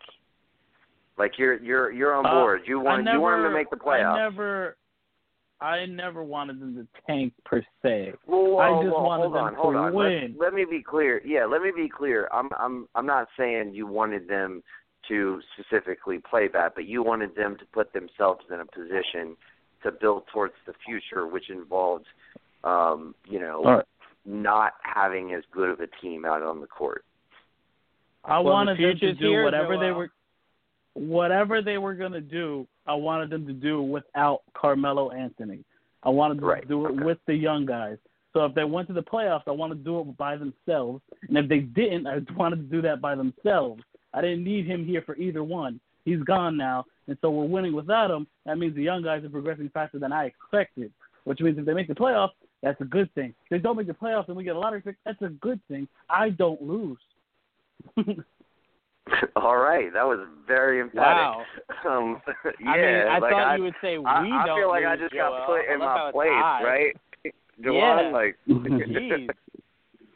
Like 1.18 1.32
you're 1.38 1.58
you're 1.60 1.90
you're 1.90 2.14
on 2.14 2.24
Uh, 2.24 2.34
board. 2.34 2.60
You 2.66 2.78
want 2.78 3.04
never, 3.04 3.16
you 3.16 3.22
want 3.22 3.42
them 3.42 3.50
to 3.50 3.56
make 3.58 3.70
the 3.70 3.76
playoffs. 3.76 4.14
I 4.14 4.28
never, 4.28 4.76
I 5.60 5.86
never 5.86 6.22
wanted 6.22 6.60
them 6.60 6.76
to 6.76 6.86
tank 7.06 7.32
per 7.44 7.62
se. 7.82 8.12
Well, 8.26 8.60
I 8.60 8.82
just 8.82 8.94
well, 8.94 9.04
wanted 9.04 9.22
hold 9.22 9.34
them 9.34 9.44
on, 9.44 9.52
to 9.54 9.58
hold 9.58 9.76
on. 9.76 9.94
win. 9.94 10.36
Let, 10.38 10.46
let 10.46 10.54
me 10.54 10.64
be 10.70 10.82
clear. 10.84 11.20
Yeah, 11.24 11.46
let 11.46 11.62
me 11.62 11.72
be 11.74 11.88
clear. 11.88 12.28
I'm 12.32 12.48
I'm 12.58 12.86
I'm 12.94 13.06
not 13.06 13.26
saying 13.36 13.74
you 13.74 13.86
wanted 13.88 14.28
them 14.28 14.62
to 15.10 15.40
specifically 15.54 16.18
play 16.18 16.48
that, 16.48 16.74
but 16.74 16.86
you 16.86 17.02
wanted 17.02 17.34
them 17.34 17.56
to 17.58 17.66
put 17.66 17.92
themselves 17.92 18.40
in 18.52 18.60
a 18.60 18.64
position 18.64 19.36
to 19.82 19.90
build 19.90 20.22
towards 20.32 20.54
the 20.66 20.72
future, 20.86 21.26
which 21.26 21.50
involved, 21.50 22.06
um, 22.64 23.14
you 23.28 23.40
know, 23.40 23.62
All 23.64 23.76
right. 23.76 23.84
not 24.24 24.74
having 24.82 25.34
as 25.34 25.42
good 25.50 25.68
of 25.68 25.80
a 25.80 25.88
team 26.00 26.24
out 26.24 26.42
on 26.42 26.60
the 26.60 26.66
court. 26.66 27.04
I 28.24 28.38
Well, 28.38 28.44
the 28.44 28.50
wanted 28.50 28.78
them 28.78 28.98
to 28.98 29.12
do 29.14 29.28
here, 29.28 29.44
whatever 29.44 29.76
they 29.78 29.90
were, 29.90 30.10
whatever 30.94 31.62
they 31.62 31.78
were 31.78 31.94
gonna 31.94 32.20
do. 32.20 32.66
I 32.86 32.94
wanted 32.94 33.30
them 33.30 33.46
to 33.46 33.52
do 33.52 33.82
without 33.82 34.42
Carmelo 34.54 35.10
Anthony. 35.10 35.64
I 36.02 36.10
wanted 36.10 36.38
them 36.38 36.44
Right, 36.44 36.62
to 36.62 36.68
do 36.68 36.86
it 36.86 36.92
okay. 36.92 37.04
with 37.04 37.18
the 37.26 37.34
young 37.34 37.66
guys. 37.66 37.98
So 38.32 38.44
if 38.44 38.54
they 38.54 38.64
went 38.64 38.86
to 38.88 38.94
the 38.94 39.02
playoffs, 39.02 39.42
I 39.46 39.50
wanted 39.52 39.78
to 39.78 39.84
do 39.84 40.00
it 40.00 40.16
by 40.16 40.36
themselves. 40.36 41.02
And 41.28 41.36
if 41.36 41.48
they 41.48 41.60
didn't, 41.60 42.06
I 42.06 42.20
wanted 42.36 42.56
to 42.56 42.62
do 42.76 42.82
that 42.82 43.00
by 43.00 43.14
themselves. 43.14 43.82
I 44.14 44.20
didn't 44.20 44.44
need 44.44 44.66
him 44.66 44.84
here 44.84 45.02
for 45.04 45.16
either 45.16 45.44
one. 45.44 45.80
He's 46.04 46.20
gone 46.20 46.56
now, 46.56 46.86
and 47.06 47.16
so 47.20 47.30
we're 47.30 47.44
winning 47.44 47.74
without 47.74 48.10
him. 48.10 48.26
That 48.46 48.58
means 48.58 48.74
the 48.74 48.82
young 48.82 49.02
guys 49.02 49.24
are 49.24 49.28
progressing 49.28 49.70
faster 49.72 49.98
than 49.98 50.12
I 50.12 50.26
expected. 50.26 50.92
Which 51.24 51.40
means 51.40 51.58
if 51.58 51.66
they 51.66 51.74
make 51.74 51.88
the 51.88 51.94
playoffs, 51.94 52.30
that's 52.62 52.80
a 52.80 52.84
good 52.84 53.12
thing. 53.14 53.34
If 53.44 53.50
they 53.50 53.58
don't 53.58 53.76
make 53.76 53.86
the 53.86 53.92
playoffs 53.92 54.28
and 54.28 54.36
we 54.36 54.44
get 54.44 54.56
a 54.56 54.58
lottery 54.58 54.80
pick, 54.80 54.96
that's 55.04 55.20
a 55.20 55.28
good 55.28 55.60
thing. 55.68 55.86
I 56.08 56.30
don't 56.30 56.60
lose. 56.62 56.98
All 59.36 59.56
right, 59.56 59.92
that 59.92 60.04
was 60.04 60.26
very 60.46 60.80
emphatic. 60.80 61.02
Wow. 61.02 61.42
Um, 61.88 62.20
yeah, 62.60 62.70
I 62.70 62.76
mean, 62.76 63.08
I 63.08 63.18
like 63.18 63.32
thought 63.32 63.48
I, 63.48 63.56
you 63.56 63.62
would 63.62 63.74
say 63.80 63.96
we 63.96 64.04
I, 64.04 64.22
don't. 64.22 64.50
I 64.50 64.56
feel 64.58 64.68
like 64.68 64.84
I 64.84 64.96
just 64.96 65.14
Joel. 65.14 65.30
got 65.30 65.46
put 65.46 65.60
in 65.60 65.80
I 65.80 65.84
love 65.86 65.96
how 65.96 66.04
my 66.04 66.12
place, 66.12 66.30
I. 66.30 66.62
right? 66.62 66.96
Yeah. 67.24 67.30
Jawan, 67.64 68.12
like, 68.12 68.36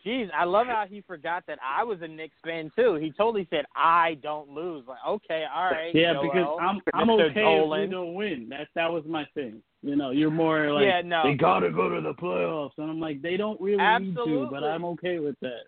Jeez. 0.05 0.25
Jeez, 0.25 0.29
I 0.37 0.45
love 0.45 0.67
how 0.67 0.85
he 0.89 1.01
forgot 1.03 1.45
that 1.47 1.59
I 1.65 1.83
was 1.85 1.99
a 2.03 2.09
Knicks 2.09 2.37
fan 2.45 2.71
too. 2.77 2.97
He 2.97 3.11
totally 3.13 3.47
said 3.51 3.65
I 3.75 4.19
don't 4.23 4.51
lose. 4.51 4.85
Like, 4.87 4.99
okay, 5.07 5.45
all 5.55 5.65
right. 5.71 5.95
yeah, 5.95 6.13
Joel, 6.13 6.23
because 6.23 6.59
I'm 6.61 6.81
I'm 6.95 7.09
Mr. 7.09 7.31
okay 7.31 7.41
Dolan. 7.43 7.81
if 7.83 7.89
we 7.89 7.93
don't 7.93 8.15
win. 8.15 8.47
That 8.51 8.69
that 8.75 8.93
was 8.93 9.05
my 9.07 9.27
thing. 9.35 9.63
You 9.83 9.97
know, 9.97 10.11
you're 10.11 10.31
more 10.31 10.73
like 10.73 10.85
Yeah, 10.85 11.03
no. 11.05 11.23
they 11.25 11.35
gotta 11.35 11.71
go 11.71 11.89
to 11.89 12.01
the 12.01 12.15
playoffs, 12.15 12.73
and 12.79 12.91
I'm 12.91 13.01
like 13.01 13.23
they 13.23 13.37
don't 13.37 13.61
really 13.61 13.83
need 14.01 14.15
to, 14.17 14.49
but 14.51 14.63
I'm 14.65 14.85
okay 14.87 15.19
with 15.19 15.39
that. 15.41 15.61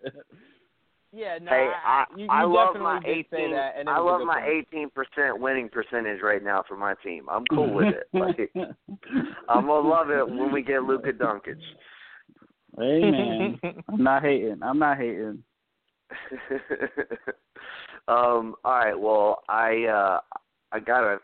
Yeah, 1.13 1.37
no, 1.41 1.51
hey, 1.51 1.69
I, 1.85 1.89
I, 1.89 2.05
you, 2.17 2.25
you 2.25 2.29
I 2.29 2.43
love 2.43 2.73
definitely 2.73 2.81
my 2.81 2.99
did 2.99 3.25
say 3.31 3.37
eighteen. 3.37 3.51
that, 3.53 3.73
and 3.79 3.87
it 3.87 3.91
I 3.91 3.99
was 3.99 4.09
a 4.09 4.17
love 4.17 4.27
my 4.27 4.45
eighteen 4.45 4.89
percent 4.89 5.39
winning 5.39 5.69
percentage 5.69 6.21
right 6.21 6.43
now 6.43 6.63
for 6.67 6.75
my 6.75 6.95
team. 7.03 7.27
I'm 7.31 7.45
cool 7.45 7.73
with 7.73 7.87
it. 7.87 8.07
Like, 8.13 8.51
I'm 9.49 9.67
gonna 9.67 9.87
love 9.87 10.09
it 10.09 10.27
when 10.27 10.51
we 10.51 10.61
get 10.63 10.83
Luka 10.83 11.13
Doncic. 11.13 11.57
Hey 12.77 13.11
man, 13.11 13.59
I'm 13.91 14.03
not 14.03 14.23
hating. 14.23 14.59
I'm 14.61 14.79
not 14.79 14.97
hating. 14.97 15.43
um. 18.07 18.55
All 18.63 18.71
right. 18.79 18.97
Well, 18.99 19.43
I 19.49 19.85
uh, 19.85 20.19
I 20.71 20.79
gotta. 20.79 21.17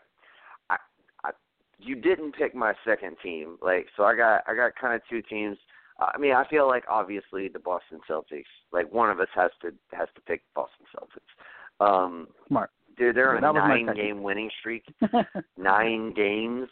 I, 0.70 0.76
I, 1.24 1.30
you 1.78 1.94
didn't 1.96 2.32
pick 2.36 2.54
my 2.54 2.74
second 2.86 3.16
team, 3.22 3.56
like 3.62 3.86
so. 3.96 4.04
I 4.04 4.14
got 4.16 4.42
I 4.46 4.54
got 4.54 4.72
kind 4.80 4.94
of 4.94 5.00
two 5.08 5.22
teams. 5.22 5.56
Uh, 6.00 6.06
I 6.14 6.18
mean, 6.18 6.32
I 6.32 6.46
feel 6.48 6.66
like 6.66 6.84
obviously 6.88 7.48
the 7.48 7.58
Boston 7.60 8.00
Celtics. 8.10 8.44
Like 8.72 8.92
one 8.92 9.10
of 9.10 9.20
us 9.20 9.28
has 9.34 9.50
to 9.62 9.72
has 9.92 10.08
to 10.16 10.20
pick 10.22 10.42
Boston 10.54 10.86
Celtics. 10.94 11.84
Um, 11.84 12.28
Smart. 12.48 12.70
dude, 12.98 13.16
they're 13.16 13.34
on 13.36 13.42
That 13.42 13.48
a 13.50 13.52
was 13.52 13.62
my 13.62 13.68
nine 13.76 13.86
second. 13.86 14.02
game 14.02 14.22
winning 14.22 14.50
streak. 14.60 14.84
nine 15.58 16.12
games. 16.14 16.68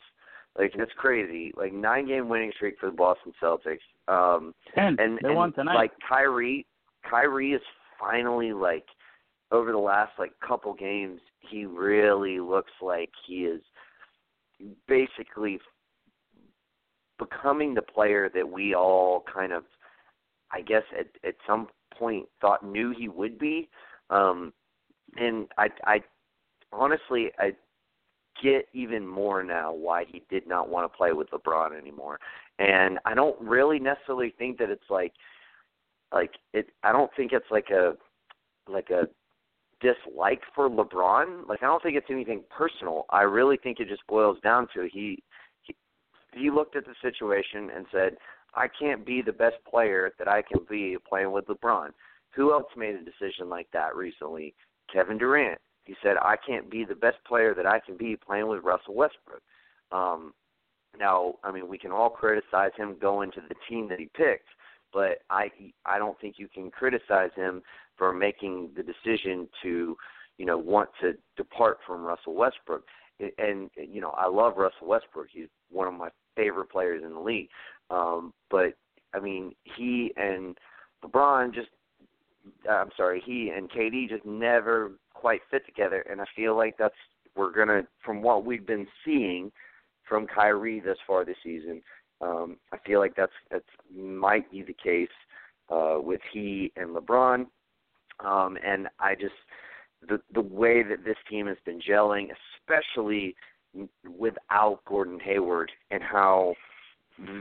Like 0.58 0.72
that's 0.76 0.92
crazy. 0.96 1.52
Like 1.56 1.72
nine 1.72 2.06
game 2.06 2.28
winning 2.28 2.52
streak 2.54 2.74
for 2.78 2.86
the 2.90 2.96
Boston 2.96 3.32
Celtics. 3.42 3.78
Um 4.08 4.54
Ten. 4.74 4.96
and, 4.98 5.18
they 5.22 5.28
and 5.28 5.36
won 5.36 5.52
tonight. 5.52 5.74
like 5.74 5.92
Kyrie 6.06 6.66
Kyrie 7.08 7.52
is 7.52 7.62
finally 7.98 8.52
like 8.52 8.84
over 9.50 9.72
the 9.72 9.78
last 9.78 10.12
like 10.18 10.32
couple 10.46 10.74
games 10.74 11.20
he 11.40 11.64
really 11.64 12.40
looks 12.40 12.72
like 12.80 13.10
he 13.26 13.44
is 13.44 13.62
basically 14.86 15.58
becoming 17.18 17.74
the 17.74 17.82
player 17.82 18.30
that 18.34 18.48
we 18.48 18.74
all 18.74 19.24
kind 19.32 19.52
of 19.52 19.64
I 20.52 20.60
guess 20.60 20.82
at 20.98 21.06
at 21.26 21.34
some 21.46 21.68
point 21.98 22.26
thought 22.40 22.64
knew 22.64 22.94
he 22.96 23.08
would 23.08 23.38
be. 23.38 23.68
Um 24.10 24.52
and 25.16 25.46
I 25.56 25.68
I 25.84 26.00
honestly 26.72 27.30
I 27.38 27.52
get 28.42 28.68
even 28.72 29.06
more 29.06 29.42
now 29.42 29.72
why 29.72 30.04
he 30.08 30.22
did 30.30 30.46
not 30.46 30.68
want 30.68 30.90
to 30.90 30.96
play 30.96 31.12
with 31.12 31.30
LeBron 31.30 31.76
anymore. 31.78 32.18
And 32.58 32.98
I 33.04 33.14
don't 33.14 33.40
really 33.40 33.78
necessarily 33.78 34.34
think 34.38 34.58
that 34.58 34.70
it's 34.70 34.90
like 34.90 35.12
like 36.12 36.32
it 36.52 36.68
I 36.82 36.92
don't 36.92 37.10
think 37.16 37.32
it's 37.32 37.50
like 37.50 37.70
a 37.70 37.94
like 38.68 38.90
a 38.90 39.08
dislike 39.80 40.42
for 40.54 40.68
LeBron. 40.70 41.48
Like 41.48 41.62
I 41.62 41.66
don't 41.66 41.82
think 41.82 41.96
it's 41.96 42.06
anything 42.10 42.42
personal. 42.56 43.06
I 43.10 43.22
really 43.22 43.56
think 43.56 43.80
it 43.80 43.88
just 43.88 44.06
boils 44.06 44.38
down 44.42 44.68
to 44.74 44.88
he 44.92 45.22
he, 45.62 45.74
he 46.34 46.50
looked 46.50 46.76
at 46.76 46.84
the 46.84 46.94
situation 47.02 47.70
and 47.74 47.86
said, 47.90 48.16
I 48.54 48.68
can't 48.68 49.04
be 49.04 49.22
the 49.22 49.32
best 49.32 49.56
player 49.68 50.12
that 50.18 50.28
I 50.28 50.42
can 50.42 50.60
be 50.68 50.96
playing 51.08 51.32
with 51.32 51.46
LeBron. 51.46 51.90
Who 52.34 52.52
else 52.52 52.66
made 52.76 52.94
a 52.94 53.04
decision 53.04 53.48
like 53.48 53.68
that 53.72 53.96
recently? 53.96 54.54
Kevin 54.92 55.18
Durant. 55.18 55.58
He 55.84 55.94
said, 56.02 56.16
I 56.22 56.36
can't 56.36 56.70
be 56.70 56.84
the 56.84 56.94
best 56.94 57.18
player 57.26 57.54
that 57.54 57.66
I 57.66 57.80
can 57.80 57.96
be 57.96 58.16
playing 58.16 58.48
with 58.48 58.62
Russell 58.62 58.94
Westbrook. 58.94 59.42
Um, 59.90 60.32
now, 60.98 61.34
I 61.42 61.50
mean, 61.50 61.68
we 61.68 61.78
can 61.78 61.90
all 61.90 62.10
criticize 62.10 62.70
him 62.76 62.96
going 63.00 63.30
to 63.32 63.40
the 63.48 63.54
team 63.68 63.88
that 63.88 63.98
he 63.98 64.06
picked, 64.16 64.48
but 64.92 65.22
I 65.30 65.50
I 65.86 65.98
don't 65.98 66.18
think 66.20 66.38
you 66.38 66.48
can 66.48 66.70
criticize 66.70 67.30
him 67.34 67.62
for 67.96 68.12
making 68.12 68.70
the 68.76 68.82
decision 68.82 69.48
to, 69.62 69.96
you 70.38 70.46
know, 70.46 70.58
want 70.58 70.90
to 71.00 71.14
depart 71.36 71.78
from 71.86 72.02
Russell 72.02 72.34
Westbrook. 72.34 72.84
And 73.38 73.70
you 73.76 74.00
know, 74.00 74.10
I 74.10 74.28
love 74.28 74.56
Russell 74.56 74.88
Westbrook. 74.88 75.28
He's 75.32 75.48
one 75.70 75.88
of 75.88 75.94
my 75.94 76.10
favorite 76.36 76.70
players 76.70 77.02
in 77.04 77.12
the 77.12 77.20
league. 77.20 77.48
Um, 77.90 78.32
but 78.50 78.74
I 79.14 79.20
mean, 79.20 79.54
he 79.62 80.12
and 80.16 80.56
LeBron 81.04 81.54
just 81.54 81.68
I'm 82.70 82.90
sorry, 82.96 83.22
he 83.24 83.50
and 83.50 83.70
KD 83.70 84.08
just 84.08 84.24
never 84.24 84.92
quite 85.22 85.40
fit 85.50 85.64
together 85.64 86.04
and 86.10 86.20
I 86.20 86.24
feel 86.36 86.56
like 86.56 86.74
that's 86.76 86.94
we're 87.36 87.52
gonna 87.52 87.82
from 88.04 88.22
what 88.22 88.44
we've 88.44 88.66
been 88.66 88.86
seeing 89.04 89.52
from 90.08 90.26
Kyrie 90.26 90.80
thus 90.80 90.98
far 91.06 91.24
this 91.24 91.36
season, 91.42 91.80
um, 92.20 92.56
I 92.72 92.78
feel 92.86 93.00
like 93.00 93.14
that's 93.16 93.32
that's 93.50 93.64
might 93.94 94.50
be 94.50 94.62
the 94.62 94.74
case 94.74 95.08
uh, 95.70 95.98
with 96.00 96.20
he 96.32 96.72
and 96.76 96.94
LeBron. 96.94 97.46
Um, 98.20 98.58
and 98.64 98.88
I 99.00 99.14
just 99.14 99.34
the 100.06 100.20
the 100.34 100.40
way 100.40 100.82
that 100.82 101.04
this 101.04 101.16
team 101.30 101.46
has 101.46 101.56
been 101.64 101.80
gelling, 101.80 102.28
especially 102.60 103.34
without 104.18 104.80
Gordon 104.86 105.18
Hayward, 105.20 105.72
and 105.90 106.02
how 106.02 106.54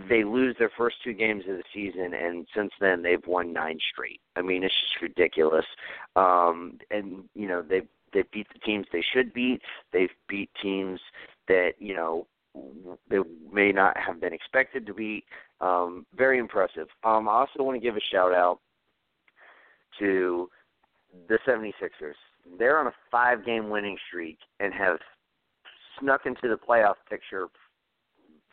they 0.10 0.24
lose 0.24 0.56
their 0.60 0.72
first 0.78 0.98
two 1.04 1.14
games 1.14 1.44
of 1.48 1.58
the 1.58 1.64
season, 1.74 2.14
and 2.14 2.48
since 2.56 2.72
then 2.80 3.02
they've 3.02 3.26
won 3.26 3.54
nine 3.54 3.80
straight. 3.92 4.22
I 4.36 4.42
mean, 4.42 4.64
it's 4.64 4.74
just 4.74 5.02
ridiculous. 5.02 5.66
Um, 6.16 6.80
and 6.90 7.24
you 7.36 7.48
know 7.48 7.62
they 7.62 7.82
they 8.14 8.24
beat 8.32 8.48
the 8.54 8.60
teams 8.60 8.86
they 8.92 9.04
should 9.14 9.34
beat. 9.34 9.62
They've 9.94 10.10
beat 10.28 10.50
teams 10.62 11.00
that 11.48 11.74
you 11.80 11.96
know 11.96 12.28
they 13.10 13.20
may 13.52 13.72
not 13.72 13.98
have 13.98 14.20
been 14.20 14.34
expected 14.34 14.86
to 14.86 14.94
beat. 14.94 15.24
Um, 15.62 16.06
very 16.16 16.38
impressive. 16.38 16.88
Um, 17.04 17.30
I 17.30 17.34
also 17.34 17.64
want 17.64 17.76
to 17.76 17.86
give 17.86 17.96
a 17.96 18.02
shout 18.12 18.34
out 18.34 18.60
to 20.00 20.50
the 21.28 21.38
76ers. 21.48 22.14
They're 22.58 22.80
on 22.80 22.88
a 22.88 22.94
five 23.10 23.46
game 23.46 23.70
winning 23.70 23.98
streak 24.08 24.40
and 24.60 24.74
have 24.74 24.98
snuck 26.00 26.26
into 26.26 26.48
the 26.48 26.58
playoff 26.58 26.96
picture 27.10 27.48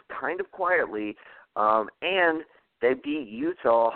kind 0.09 0.41
of 0.41 0.51
quietly. 0.51 1.17
Um, 1.57 1.89
and 2.03 2.43
they 2.81 2.95
beat 2.95 3.29
Utah, 3.29 3.91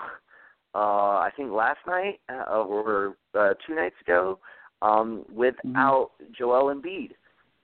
uh, 0.74 0.78
I 0.78 1.30
think 1.36 1.52
last 1.52 1.80
night 1.86 2.20
uh, 2.30 2.62
or 2.62 3.16
uh, 3.34 3.54
two 3.66 3.74
nights 3.74 3.96
ago, 4.00 4.38
um, 4.80 5.24
without 5.32 6.10
Joel 6.36 6.74
Embiid. 6.74 7.10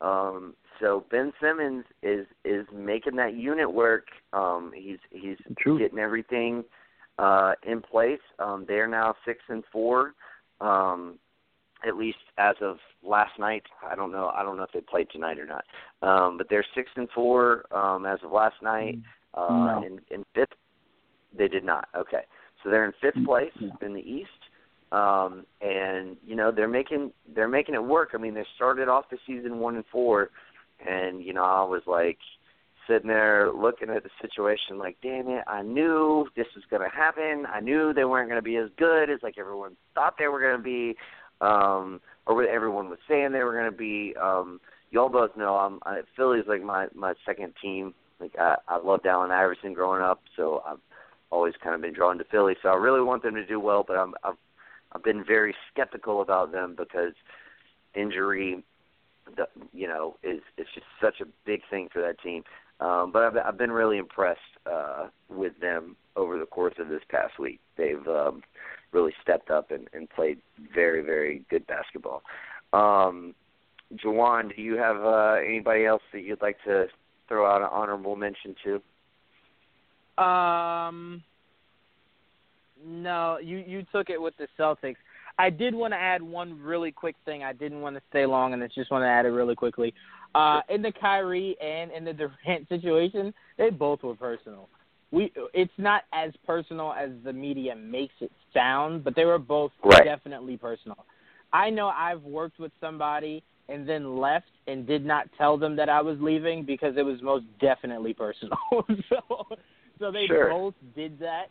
Um, 0.00 0.54
so 0.80 1.04
Ben 1.10 1.32
Simmons 1.40 1.84
is 2.02 2.26
is 2.44 2.66
making 2.72 3.16
that 3.16 3.34
unit 3.34 3.72
work. 3.72 4.06
Um, 4.32 4.72
he's 4.74 4.98
he's 5.10 5.36
True. 5.58 5.78
getting 5.78 5.98
everything 5.98 6.64
uh, 7.18 7.54
in 7.66 7.80
place. 7.80 8.20
Um, 8.38 8.64
they're 8.68 8.86
now 8.86 9.14
six 9.24 9.40
and 9.48 9.64
four, 9.72 10.14
um, 10.60 11.18
at 11.86 11.96
least 11.96 12.18
as 12.38 12.56
of 12.60 12.78
last 13.02 13.38
night. 13.38 13.62
I 13.88 13.94
don't 13.94 14.12
know. 14.12 14.32
I 14.34 14.42
don't 14.42 14.56
know 14.56 14.64
if 14.64 14.72
they 14.72 14.80
played 14.80 15.08
tonight 15.10 15.38
or 15.38 15.46
not. 15.46 15.64
Um, 16.02 16.36
but 16.38 16.48
they're 16.50 16.64
six 16.74 16.90
and 16.96 17.08
four 17.14 17.64
um, 17.74 18.06
as 18.06 18.18
of 18.24 18.32
last 18.32 18.56
night. 18.62 18.98
Uh, 19.34 19.48
No. 19.48 19.84
in, 19.86 20.00
in 20.10 20.24
fifth, 20.34 20.56
they 21.36 21.48
did 21.48 21.64
not. 21.64 21.88
Okay, 21.96 22.22
so 22.62 22.70
they're 22.70 22.86
in 22.86 22.92
fifth 23.00 23.24
place 23.24 23.52
Yeah. 23.60 23.70
in 23.82 23.94
the 23.94 24.00
East. 24.00 24.30
Um, 24.90 25.44
and 25.60 26.16
you 26.26 26.34
know 26.34 26.50
they're 26.50 26.66
making 26.66 27.12
they're 27.34 27.46
making 27.46 27.74
it 27.74 27.84
work. 27.84 28.10
I 28.14 28.16
mean, 28.16 28.32
they 28.34 28.46
started 28.56 28.88
off 28.88 29.10
the 29.10 29.18
season 29.26 29.58
one 29.58 29.76
and 29.76 29.84
four, 29.92 30.30
and 30.86 31.22
you 31.22 31.34
know 31.34 31.44
I 31.44 31.62
was 31.62 31.82
like 31.86 32.18
sitting 32.88 33.08
there 33.08 33.52
looking 33.52 33.90
at 33.90 34.02
the 34.02 34.08
situation 34.22 34.78
like, 34.78 34.96
damn 35.02 35.28
it, 35.28 35.44
I 35.46 35.60
knew 35.60 36.26
this 36.36 36.46
was 36.54 36.64
going 36.70 36.80
to 36.80 36.88
happen. 36.96 37.44
I 37.52 37.60
knew 37.60 37.92
they 37.92 38.06
weren't 38.06 38.30
going 38.30 38.40
to 38.40 38.42
be 38.42 38.56
as 38.56 38.70
good 38.78 39.10
as 39.10 39.18
like 39.22 39.36
everyone 39.38 39.76
thought 39.94 40.14
they 40.18 40.28
were 40.28 40.40
going 40.40 40.56
to 40.56 40.62
be, 40.62 40.96
um, 41.40 42.00
or 42.26 42.34
what 42.34 42.48
everyone 42.48 42.90
was 42.90 42.98
saying 43.08 43.32
they 43.32 43.42
were 43.42 43.52
going 43.52 43.70
to 43.70 43.76
be. 43.76 44.14
Um, 44.20 44.60
y'all 44.90 45.08
both 45.08 45.36
know 45.36 45.56
I'm 45.56 45.80
I, 45.84 46.00
Philly's 46.16 46.44
like 46.46 46.62
my 46.62 46.86
my 46.94 47.14
second 47.26 47.54
team. 47.60 47.94
Like 48.20 48.32
I, 48.38 48.56
I 48.66 48.78
loved 48.78 49.06
Allen 49.06 49.30
Iverson 49.30 49.74
growing 49.74 50.02
up, 50.02 50.20
so 50.36 50.62
I've 50.66 50.80
always 51.30 51.54
kind 51.62 51.74
of 51.74 51.80
been 51.80 51.94
drawn 51.94 52.18
to 52.18 52.24
Philly. 52.24 52.56
So 52.62 52.68
I 52.68 52.74
really 52.74 53.02
want 53.02 53.22
them 53.22 53.34
to 53.34 53.46
do 53.46 53.60
well, 53.60 53.84
but 53.86 53.96
I'm 53.96 54.14
I've 54.24 54.36
I've 54.92 55.04
been 55.04 55.24
very 55.24 55.54
skeptical 55.72 56.22
about 56.22 56.52
them 56.52 56.74
because 56.76 57.12
injury, 57.94 58.64
you 59.72 59.86
know, 59.86 60.16
is 60.22 60.40
is 60.56 60.66
just 60.74 60.86
such 61.00 61.20
a 61.20 61.26
big 61.44 61.60
thing 61.70 61.88
for 61.92 62.00
that 62.02 62.20
team. 62.20 62.44
Um, 62.80 63.10
but 63.12 63.22
I've, 63.24 63.36
I've 63.44 63.58
been 63.58 63.72
really 63.72 63.98
impressed 63.98 64.40
uh, 64.70 65.08
with 65.28 65.58
them 65.60 65.96
over 66.14 66.38
the 66.38 66.46
course 66.46 66.74
of 66.78 66.88
this 66.88 67.02
past 67.10 67.38
week. 67.38 67.60
They've 67.76 68.06
um, 68.06 68.42
really 68.92 69.12
stepped 69.22 69.50
up 69.50 69.70
and, 69.70 69.88
and 69.92 70.08
played 70.10 70.38
very, 70.74 71.02
very 71.02 71.44
good 71.50 71.66
basketball. 71.66 72.22
Um, 72.72 73.34
Jawan, 73.94 74.54
do 74.54 74.62
you 74.62 74.76
have 74.76 74.96
uh, 74.96 75.36
anybody 75.44 75.86
else 75.86 76.02
that 76.12 76.22
you'd 76.22 76.42
like 76.42 76.56
to 76.64 76.86
throw 77.26 77.46
out 77.46 77.62
an 77.62 77.68
honorable 77.70 78.16
mention 78.16 78.54
to? 78.64 80.22
Um, 80.22 81.22
no, 82.84 83.38
you 83.38 83.58
you 83.58 83.86
took 83.92 84.10
it 84.10 84.20
with 84.20 84.34
the 84.36 84.48
Celtics. 84.58 84.96
I 85.38 85.50
did 85.50 85.74
want 85.74 85.92
to 85.92 85.98
add 85.98 86.20
one 86.20 86.60
really 86.60 86.90
quick 86.90 87.14
thing. 87.24 87.44
I 87.44 87.52
didn't 87.52 87.80
want 87.80 87.94
to 87.96 88.02
stay 88.10 88.26
long, 88.26 88.52
and 88.52 88.62
I 88.62 88.68
just 88.74 88.90
want 88.90 89.02
to 89.02 89.08
add 89.08 89.24
it 89.24 89.30
really 89.30 89.54
quickly. 89.54 89.94
Uh, 90.34 90.60
in 90.68 90.82
the 90.82 90.92
Kyrie 90.92 91.56
and 91.60 91.92
in 91.92 92.04
the 92.04 92.12
Durant 92.12 92.68
situation, 92.68 93.32
they 93.56 93.70
both 93.70 94.02
were 94.02 94.16
personal. 94.16 94.68
We 95.10 95.32
it's 95.54 95.72
not 95.78 96.02
as 96.12 96.32
personal 96.46 96.92
as 96.92 97.10
the 97.24 97.32
media 97.32 97.74
makes 97.74 98.14
it 98.20 98.30
sound, 98.52 99.04
but 99.04 99.16
they 99.16 99.24
were 99.24 99.38
both 99.38 99.72
right. 99.84 100.04
definitely 100.04 100.56
personal. 100.56 101.06
I 101.52 101.70
know 101.70 101.88
I've 101.88 102.22
worked 102.22 102.58
with 102.58 102.72
somebody 102.80 103.42
and 103.70 103.88
then 103.88 104.18
left 104.18 104.50
and 104.66 104.86
did 104.86 105.04
not 105.04 105.28
tell 105.36 105.56
them 105.56 105.76
that 105.76 105.88
I 105.88 106.02
was 106.02 106.18
leaving 106.20 106.64
because 106.64 106.94
it 106.96 107.02
was 107.02 107.22
most 107.22 107.44
definitely 107.60 108.12
personal. 108.12 108.58
so 109.08 109.46
so 109.98 110.12
they 110.12 110.26
sure. 110.26 110.50
both 110.50 110.74
did 110.94 111.18
that 111.18 111.46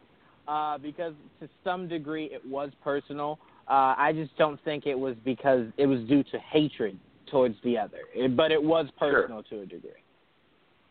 uh, 0.47 0.77
because 0.77 1.13
to 1.39 1.49
some 1.63 1.87
degree 1.87 2.25
it 2.25 2.45
was 2.45 2.71
personal. 2.83 3.39
Uh, 3.67 3.95
I 3.97 4.13
just 4.13 4.35
don't 4.37 4.63
think 4.63 4.85
it 4.85 4.97
was 4.97 5.15
because 5.25 5.65
it 5.77 5.87
was 5.87 5.99
due 6.07 6.23
to 6.23 6.39
hatred 6.39 6.97
towards 7.29 7.55
the 7.63 7.77
other, 7.77 7.99
it, 8.15 8.37
but 8.37 8.51
it 8.51 8.63
was 8.63 8.87
personal 8.97 9.43
sure. 9.49 9.59
to 9.59 9.63
a 9.63 9.65
degree. 9.65 9.91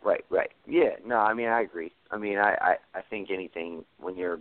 Right, 0.07 0.25
right. 0.31 0.53
Yeah, 0.69 0.91
no, 1.05 1.17
I 1.17 1.35
mean 1.35 1.49
I 1.49 1.63
agree. 1.63 1.93
I 2.13 2.17
mean 2.17 2.39
I, 2.39 2.55
I, 2.61 2.77
I 2.95 3.03
think 3.11 3.29
anything 3.33 3.85
when 3.99 4.17
you're 4.17 4.39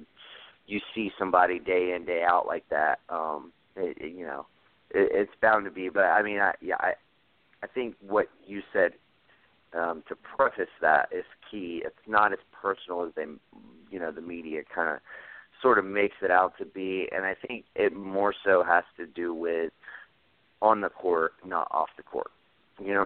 you 0.67 0.79
see 0.93 1.11
somebody 1.17 1.57
day 1.57 1.93
in, 1.95 2.05
day 2.05 2.23
out 2.23 2.45
like 2.45 2.67
that, 2.69 2.99
um, 3.09 3.51
it, 3.75 3.97
it, 3.99 4.15
you 4.15 4.25
know, 4.25 4.45
it, 4.91 5.09
it's 5.11 5.31
bound 5.41 5.65
to 5.65 5.71
be. 5.71 5.89
But 5.89 6.05
I 6.05 6.21
mean, 6.21 6.39
I 6.39 6.53
yeah, 6.61 6.75
I 6.79 6.93
I 7.63 7.67
think 7.67 7.95
what 8.07 8.27
you 8.45 8.61
said 8.71 8.91
um, 9.73 10.03
to 10.07 10.15
preface 10.15 10.69
that 10.81 11.09
is 11.11 11.25
key. 11.49 11.81
It's 11.83 11.95
not 12.07 12.31
as 12.31 12.39
personal 12.51 13.03
as 13.03 13.13
they, 13.15 13.25
you 13.89 13.99
know, 13.99 14.11
the 14.11 14.21
media 14.21 14.61
kind 14.73 14.89
of 14.89 14.99
sort 15.63 15.79
of 15.79 15.85
makes 15.85 16.17
it 16.21 16.29
out 16.29 16.53
to 16.59 16.65
be, 16.65 17.07
and 17.11 17.25
I 17.25 17.35
think 17.47 17.65
it 17.75 17.95
more 17.95 18.35
so 18.45 18.63
has 18.63 18.83
to 18.97 19.07
do 19.07 19.33
with 19.33 19.71
on 20.61 20.81
the 20.81 20.89
court, 20.89 21.33
not 21.43 21.67
off 21.71 21.89
the 21.97 22.03
court. 22.03 22.29
You 22.79 22.93
know, 22.93 23.05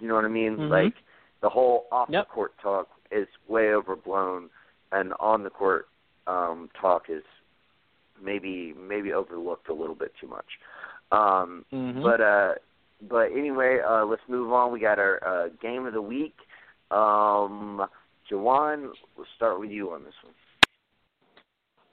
you 0.00 0.08
know 0.08 0.14
what 0.14 0.24
I 0.24 0.28
mean? 0.28 0.56
Mm-hmm. 0.56 0.72
Like 0.72 0.94
the 1.42 1.48
whole 1.48 1.86
off 1.92 2.08
yep. 2.10 2.26
the 2.28 2.32
court 2.32 2.52
talk 2.62 2.88
is 3.10 3.26
way 3.48 3.74
overblown, 3.74 4.50
and 4.92 5.12
on 5.20 5.42
the 5.44 5.50
court 5.50 5.86
um, 6.26 6.70
talk 6.80 7.04
is 7.08 7.22
maybe 8.22 8.74
maybe 8.88 9.12
overlooked 9.12 9.68
a 9.68 9.74
little 9.74 9.94
bit 9.94 10.12
too 10.20 10.28
much. 10.28 10.46
Um, 11.12 11.64
mm-hmm. 11.72 12.02
But 12.02 12.20
uh, 12.20 12.54
but 13.08 13.26
anyway, 13.36 13.78
uh, 13.86 14.04
let's 14.04 14.22
move 14.28 14.52
on. 14.52 14.72
We 14.72 14.80
got 14.80 14.98
our 14.98 15.20
uh, 15.26 15.48
game 15.60 15.86
of 15.86 15.92
the 15.92 16.02
week. 16.02 16.34
Um, 16.90 17.86
Jawan, 18.30 18.90
we'll 19.16 19.26
start 19.36 19.60
with 19.60 19.70
you 19.70 19.90
on 19.90 20.04
this 20.04 20.14
one. 20.22 20.34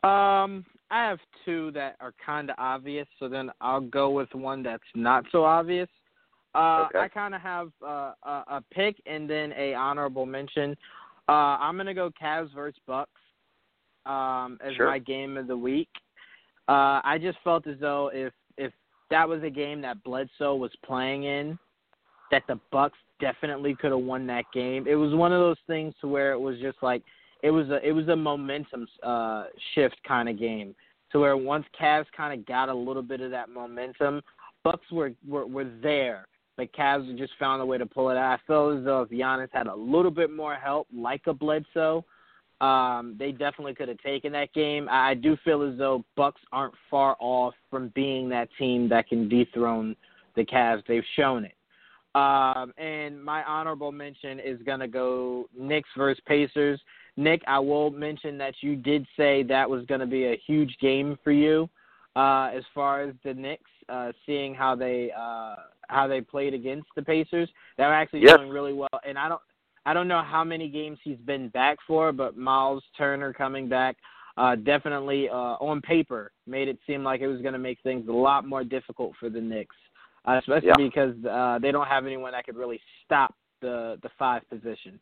Um, 0.03 0.65
I 0.89 1.07
have 1.07 1.19
two 1.45 1.72
that 1.72 1.95
are 1.99 2.13
kind 2.26 2.49
of 2.49 2.55
obvious, 2.57 3.07
so 3.19 3.27
then 3.30 3.51
I'll 3.61 3.81
go 3.81 4.09
with 4.09 4.34
one 4.34 4.63
that's 4.63 4.84
not 4.95 5.26
so 5.31 5.43
obvious. 5.43 5.89
Uh, 6.53 6.86
okay. 6.90 6.99
I 6.99 7.07
kind 7.07 7.34
of 7.34 7.41
have 7.41 7.72
uh, 7.86 8.14
a, 8.23 8.44
a 8.48 8.64
pick 8.72 9.02
and 9.06 9.30
then 9.30 9.53
a 9.57 9.73
honorable 9.73 10.26
mention. 10.26 10.76
Uh, 11.30 11.57
I'm 11.60 11.78
gonna 11.78 11.94
go 11.94 12.11
Cavs 12.22 12.53
versus 12.53 12.80
Bucks 12.86 13.11
um, 14.06 14.57
as 14.65 14.76
sure. 14.76 14.88
my 14.88 14.99
game 14.99 15.38
of 15.38 15.48
the 15.48 15.56
week. 15.56 15.90
Uh, 16.68 17.02
I 17.03 17.18
just 17.22 17.38
felt 17.44 17.68
as 17.68 17.78
though 17.80 18.11
if 18.14 18.34
if 18.57 18.73
that 19.10 19.28
was 19.28 19.44
a 19.44 19.49
game 19.49 19.82
that 19.82 20.03
Bledsoe 20.03 20.56
was 20.56 20.72
playing 20.86 21.23
in, 21.23 21.57
that 22.32 22.44
the 22.48 22.60
Bucks 22.72 22.98
definitely 23.19 23.76
could 23.76 23.91
have 23.91 24.02
won 24.02 24.26
that 24.28 24.45
game. 24.53 24.88
It 24.88 24.95
was 24.95 25.14
one 25.14 25.32
of 25.32 25.40
those 25.40 25.57
things 25.68 25.94
to 26.02 26.07
where 26.07 26.32
it 26.34 26.40
was 26.40 26.57
just 26.60 26.78
like 26.82 27.03
it 27.44 27.52
was 27.52 27.69
a 27.69 27.86
it 27.88 27.91
was 27.91 28.07
a 28.07 28.15
momentum 28.15 28.88
uh, 29.03 29.45
shift 29.73 29.98
kind 30.07 30.28
of 30.28 30.40
game. 30.40 30.76
To 31.11 31.19
where 31.19 31.36
once 31.36 31.65
Cavs 31.80 32.06
kind 32.15 32.40
of 32.40 32.45
got 32.45 32.69
a 32.69 32.73
little 32.73 33.02
bit 33.02 33.19
of 33.19 33.32
that 33.32 33.49
momentum, 33.49 34.22
Bucks 34.64 34.90
were 34.91 35.11
were, 35.28 35.45
were 35.45 35.69
there. 35.82 36.28
But 36.57 36.73
Cavs 36.73 37.18
just 37.18 37.34
found 37.40 37.61
a 37.61 37.65
way 37.65 37.78
to 37.78 37.86
pull 37.86 38.10
it 38.10 38.18
out. 38.18 38.40
I 38.40 38.48
feel 38.48 38.78
as 38.78 38.84
though 38.84 39.02
if 39.02 39.10
Giannis 39.10 39.49
had 39.52 39.68
a 39.68 39.76
little 39.76 40.11
bit 40.11 40.32
more 40.32 40.56
help, 40.56 40.88
like 40.94 41.22
a 41.28 41.34
Bledsoe, 41.34 42.06
um, 42.60 43.15
they 43.18 43.32
definitely 43.32 43.73
could 43.73 43.88
have 43.88 43.98
taken 43.99 44.32
that 44.34 44.53
game. 44.53 44.88
I 44.90 45.15
do 45.15 45.36
feel 45.44 45.64
as 45.64 45.78
though 45.78 46.06
Bucks 46.15 46.41
aren't 46.52 46.76
far 46.90 47.18
off 47.19 47.56
from 47.69 47.91
being 47.95 48.30
that 48.30 48.49
team 48.60 48.88
that 48.90 49.07
can 49.07 49.28
dethrone 49.28 49.95
the 50.36 50.45
Cavs. 50.45 50.84
They've 50.88 51.03
shown 51.15 51.45
it. 51.45 51.56
Um, 52.14 52.73
and 52.78 53.23
my 53.23 53.44
honorable 53.44 53.91
mention 53.91 54.40
is 54.40 54.61
going 54.64 54.82
to 54.82 54.88
go 54.88 55.48
Knicks 55.57 55.90
versus 55.98 56.22
Pacers. 56.28 56.80
Nick, 57.18 57.41
I 57.48 57.57
will 57.60 57.90
mention 57.90 58.38
that 58.38 58.56
you 58.61 58.76
did 58.76 59.07
say 59.18 59.44
that 59.44 59.69
was 59.69 59.86
going 59.86 60.02
to 60.02 60.06
be 60.06 60.26
a 60.26 60.41
huge 60.45 60.76
game 60.82 61.18
for 61.23 61.32
you 61.32 61.69
uh, 62.15 62.52
as 62.53 62.64
far 62.73 63.02
as 63.02 63.15
the 63.23 63.34
Knicks, 63.34 63.69
uh, 63.91 64.11
seeing 64.26 64.53
how 64.53 64.76
they 64.76 65.11
uh, 65.18 65.55
how 65.88 66.07
they 66.07 66.22
played 66.22 66.53
against 66.53 66.88
the 66.95 67.01
Pacers. 67.01 67.49
They're 67.77 67.93
actually 67.93 68.22
yep. 68.22 68.38
doing 68.38 68.49
really 68.49 68.73
well, 68.73 68.89
and 69.05 69.18
I 69.18 69.30
don't 69.30 69.41
I 69.85 69.93
don't 69.93 70.07
know 70.07 70.23
how 70.23 70.43
many 70.43 70.69
games 70.69 70.99
he's 71.03 71.18
been 71.18 71.49
back 71.49 71.77
for, 71.88 72.11
but 72.11 72.38
Miles 72.38 72.84
Turner 72.97 73.34
coming 73.34 73.68
back 73.68 73.97
uh, 74.38 74.55
definitely 74.55 75.30
uh, 75.30 75.57
on 75.59 75.81
paper 75.81 76.31
made 76.47 76.68
it 76.68 76.77
seem 76.88 77.03
like 77.03 77.22
it 77.22 77.27
was 77.27 77.41
going 77.41 77.53
to 77.53 77.59
make 77.59 77.80
things 77.84 78.07
a 78.07 78.11
lot 78.11 78.47
more 78.47 78.63
difficult 78.63 79.13
for 79.19 79.30
the 79.30 79.41
Knicks, 79.41 79.76
uh, 80.26 80.39
especially 80.39 80.69
yeah. 80.69 80.76
because 80.77 81.15
uh, 81.26 81.59
they 81.59 81.72
don't 81.72 81.88
have 81.88 82.05
anyone 82.05 82.31
that 82.31 82.45
could 82.45 82.55
really 82.55 82.80
stop 83.05 83.35
the 83.61 83.97
the 84.03 84.09
five 84.18 84.47
position. 84.49 84.99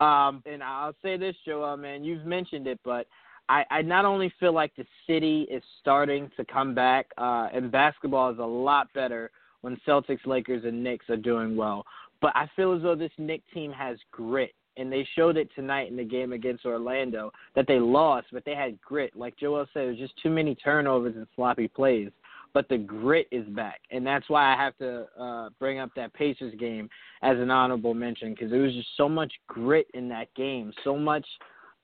Um, 0.00 0.42
and 0.44 0.62
I'll 0.62 0.96
say 1.02 1.16
this, 1.16 1.36
Joel, 1.46 1.76
man, 1.76 2.02
you've 2.02 2.26
mentioned 2.26 2.66
it, 2.66 2.80
but 2.84 3.06
I, 3.48 3.64
I 3.70 3.82
not 3.82 4.04
only 4.04 4.32
feel 4.40 4.52
like 4.52 4.74
the 4.76 4.86
city 5.06 5.42
is 5.50 5.62
starting 5.80 6.30
to 6.36 6.44
come 6.44 6.74
back, 6.74 7.06
uh, 7.18 7.48
and 7.52 7.70
basketball 7.70 8.30
is 8.32 8.38
a 8.38 8.42
lot 8.42 8.92
better 8.94 9.30
when 9.60 9.78
Celtics, 9.86 10.26
Lakers, 10.26 10.64
and 10.64 10.82
Knicks 10.82 11.08
are 11.08 11.16
doing 11.16 11.56
well. 11.56 11.84
But 12.20 12.34
I 12.34 12.48
feel 12.56 12.74
as 12.74 12.82
though 12.82 12.94
this 12.94 13.12
Knicks 13.18 13.44
team 13.52 13.72
has 13.72 13.98
grit, 14.10 14.54
and 14.76 14.90
they 14.90 15.06
showed 15.14 15.36
it 15.36 15.50
tonight 15.54 15.90
in 15.90 15.96
the 15.96 16.04
game 16.04 16.32
against 16.32 16.64
Orlando 16.64 17.32
that 17.54 17.66
they 17.66 17.78
lost, 17.78 18.28
but 18.32 18.44
they 18.44 18.54
had 18.54 18.80
grit. 18.80 19.14
Like 19.14 19.36
Joel 19.36 19.66
said, 19.72 19.84
it 19.84 19.90
was 19.90 19.98
just 19.98 20.20
too 20.22 20.30
many 20.30 20.54
turnovers 20.54 21.16
and 21.16 21.26
sloppy 21.36 21.68
plays. 21.68 22.10
But 22.54 22.68
the 22.68 22.78
grit 22.78 23.26
is 23.32 23.44
back, 23.48 23.80
and 23.90 24.06
that's 24.06 24.28
why 24.28 24.54
I 24.54 24.56
have 24.56 24.76
to 24.78 25.06
uh, 25.20 25.48
bring 25.58 25.80
up 25.80 25.90
that 25.96 26.14
Pacers 26.14 26.54
game 26.54 26.88
as 27.20 27.36
an 27.38 27.50
honorable 27.50 27.94
mention 27.94 28.32
because 28.32 28.48
there 28.48 28.60
was 28.60 28.72
just 28.72 28.96
so 28.96 29.08
much 29.08 29.32
grit 29.48 29.88
in 29.92 30.08
that 30.10 30.32
game, 30.34 30.72
so 30.84 30.96
much 30.96 31.26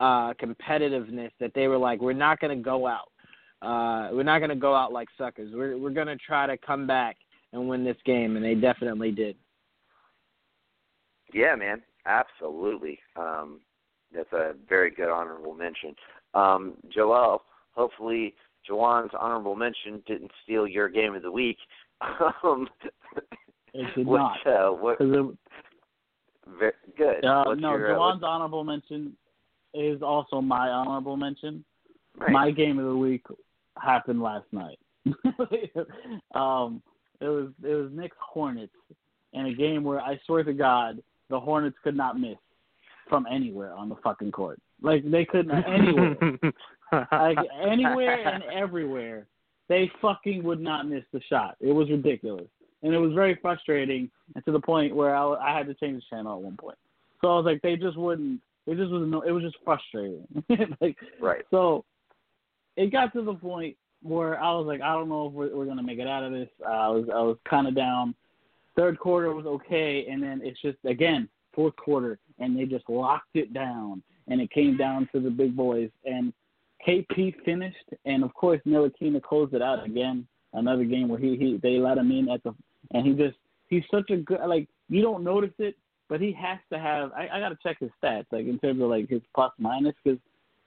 uh, 0.00 0.32
competitiveness 0.34 1.30
that 1.38 1.52
they 1.54 1.68
were 1.68 1.78
like, 1.78 2.00
we're 2.00 2.12
not 2.12 2.40
going 2.40 2.56
to 2.56 2.62
go 2.62 2.86
out. 2.86 3.10
Uh, 3.62 4.08
we're 4.12 4.22
not 4.22 4.38
going 4.38 4.50
to 4.50 4.56
go 4.56 4.74
out 4.74 4.92
like 4.92 5.08
suckers. 5.18 5.52
We're 5.54 5.76
we're 5.76 5.90
going 5.90 6.06
to 6.06 6.16
try 6.16 6.46
to 6.46 6.56
come 6.56 6.86
back 6.86 7.16
and 7.52 7.68
win 7.68 7.84
this 7.84 7.98
game, 8.06 8.36
and 8.36 8.44
they 8.44 8.54
definitely 8.54 9.12
did. 9.12 9.36
Yeah, 11.34 11.54
man, 11.56 11.82
absolutely. 12.06 12.98
Um, 13.16 13.60
that's 14.14 14.32
a 14.32 14.54
very 14.68 14.90
good 14.90 15.10
honorable 15.10 15.54
mention. 15.54 15.94
Um, 16.32 16.74
Joel, 16.92 17.42
hopefully 17.72 18.34
Jawan's 18.68 19.12
honorable 19.18 19.54
mention 19.54 20.02
didn't 20.06 20.30
steal 20.42 20.66
your 20.66 20.88
game 20.88 21.14
of 21.14 21.22
the 21.22 21.30
week. 21.30 21.58
Um, 22.42 22.66
it 23.74 23.86
did 23.94 24.06
what, 24.06 24.18
not. 24.18 24.46
Uh, 24.46 24.70
what, 24.72 24.96
it, 25.00 25.38
very, 26.58 26.72
good. 26.96 27.24
Uh, 27.24 27.54
no, 27.54 27.76
your, 27.76 27.90
Jawan's 27.90 28.22
honorable 28.24 28.64
mention 28.64 29.12
is 29.74 30.02
also 30.02 30.40
my 30.40 30.68
honorable 30.68 31.16
mention. 31.16 31.64
Right. 32.18 32.30
My 32.30 32.50
game 32.50 32.78
of 32.78 32.86
the 32.86 32.96
week 32.96 33.24
happened 33.80 34.22
last 34.22 34.46
night. 34.52 34.78
um, 36.34 36.82
it 37.20 37.28
was 37.28 37.50
it 37.62 37.74
was 37.74 37.90
Knicks 37.92 38.16
Hornets 38.20 38.72
in 39.32 39.46
a 39.46 39.54
game 39.54 39.84
where 39.84 40.00
I 40.00 40.20
swear 40.26 40.42
to 40.44 40.52
God 40.52 41.02
the 41.28 41.38
Hornets 41.38 41.76
could 41.82 41.96
not 41.96 42.18
miss 42.18 42.36
from 43.08 43.26
anywhere 43.30 43.72
on 43.72 43.88
the 43.88 43.96
fucking 43.96 44.32
court. 44.32 44.58
Like 44.82 45.08
they 45.10 45.24
couldn't 45.24 45.50
anywhere, 45.50 46.16
like 47.12 47.38
anywhere 47.62 48.26
and 48.26 48.42
everywhere. 48.44 49.26
They 49.68 49.90
fucking 50.02 50.42
would 50.42 50.60
not 50.60 50.88
miss 50.88 51.04
the 51.12 51.20
shot. 51.28 51.56
It 51.60 51.72
was 51.72 51.88
ridiculous, 51.90 52.48
and 52.82 52.94
it 52.94 52.98
was 52.98 53.12
very 53.12 53.38
frustrating, 53.40 54.10
and 54.34 54.44
to 54.44 54.52
the 54.52 54.60
point 54.60 54.94
where 54.94 55.14
I, 55.14 55.24
I 55.34 55.56
had 55.56 55.66
to 55.66 55.74
change 55.74 56.02
the 56.02 56.16
channel 56.16 56.36
at 56.36 56.42
one 56.42 56.56
point. 56.56 56.78
So 57.20 57.28
I 57.28 57.36
was 57.36 57.44
like, 57.44 57.62
they 57.62 57.76
just 57.76 57.96
wouldn't. 57.96 58.40
It 58.70 58.76
just 58.76 58.92
was 58.92 59.02
no. 59.08 59.22
It 59.22 59.32
was 59.32 59.42
just 59.42 59.56
frustrating. 59.64 60.24
like 60.80 60.96
right. 61.20 61.42
So 61.50 61.84
it 62.76 62.92
got 62.92 63.12
to 63.14 63.22
the 63.22 63.34
point 63.34 63.76
where 64.00 64.40
I 64.40 64.52
was 64.52 64.64
like, 64.66 64.80
I 64.80 64.92
don't 64.92 65.08
know 65.08 65.26
if 65.26 65.32
we're, 65.32 65.56
we're 65.56 65.66
gonna 65.66 65.82
make 65.82 65.98
it 65.98 66.06
out 66.06 66.22
of 66.22 66.30
this. 66.30 66.48
Uh, 66.64 66.70
I 66.70 66.88
was 66.88 67.04
I 67.12 67.20
was 67.20 67.36
kind 67.48 67.66
of 67.66 67.74
down. 67.74 68.14
Third 68.76 68.96
quarter 69.00 69.34
was 69.34 69.44
okay, 69.44 70.06
and 70.08 70.22
then 70.22 70.40
it's 70.44 70.60
just 70.62 70.78
again 70.84 71.28
fourth 71.52 71.74
quarter, 71.74 72.20
and 72.38 72.56
they 72.56 72.64
just 72.64 72.88
locked 72.88 73.34
it 73.34 73.52
down, 73.52 74.04
and 74.28 74.40
it 74.40 74.52
came 74.52 74.76
down 74.76 75.08
to 75.12 75.20
the 75.20 75.30
big 75.30 75.56
boys, 75.56 75.90
and 76.04 76.32
KP 76.86 77.34
finished, 77.44 77.76
and 78.04 78.22
of 78.22 78.32
course 78.34 78.60
Ntilikina 78.64 79.20
closed 79.20 79.52
it 79.52 79.62
out 79.62 79.84
again. 79.84 80.28
Another 80.52 80.84
game 80.84 81.08
where 81.08 81.18
he 81.18 81.36
he 81.36 81.58
they 81.60 81.78
let 81.78 81.98
him 81.98 82.12
in 82.12 82.28
at 82.28 82.40
the 82.44 82.54
and 82.92 83.04
he 83.04 83.14
just 83.14 83.36
he's 83.66 83.82
such 83.90 84.10
a 84.10 84.16
good 84.18 84.38
like 84.46 84.68
you 84.88 85.02
don't 85.02 85.24
notice 85.24 85.54
it, 85.58 85.74
but 86.10 86.20
he 86.20 86.32
has 86.32 86.58
to 86.72 86.78
have. 86.78 87.12
I, 87.12 87.28
I 87.32 87.40
got 87.40 87.50
to 87.50 87.58
check 87.62 87.78
his 87.78 87.90
stats 88.02 88.26
like 88.32 88.46
in 88.46 88.58
terms 88.58 88.82
of 88.82 88.90
like 88.90 89.08
his 89.08 89.22
plus 89.34 89.52
minus 89.58 89.94
because 90.04 90.18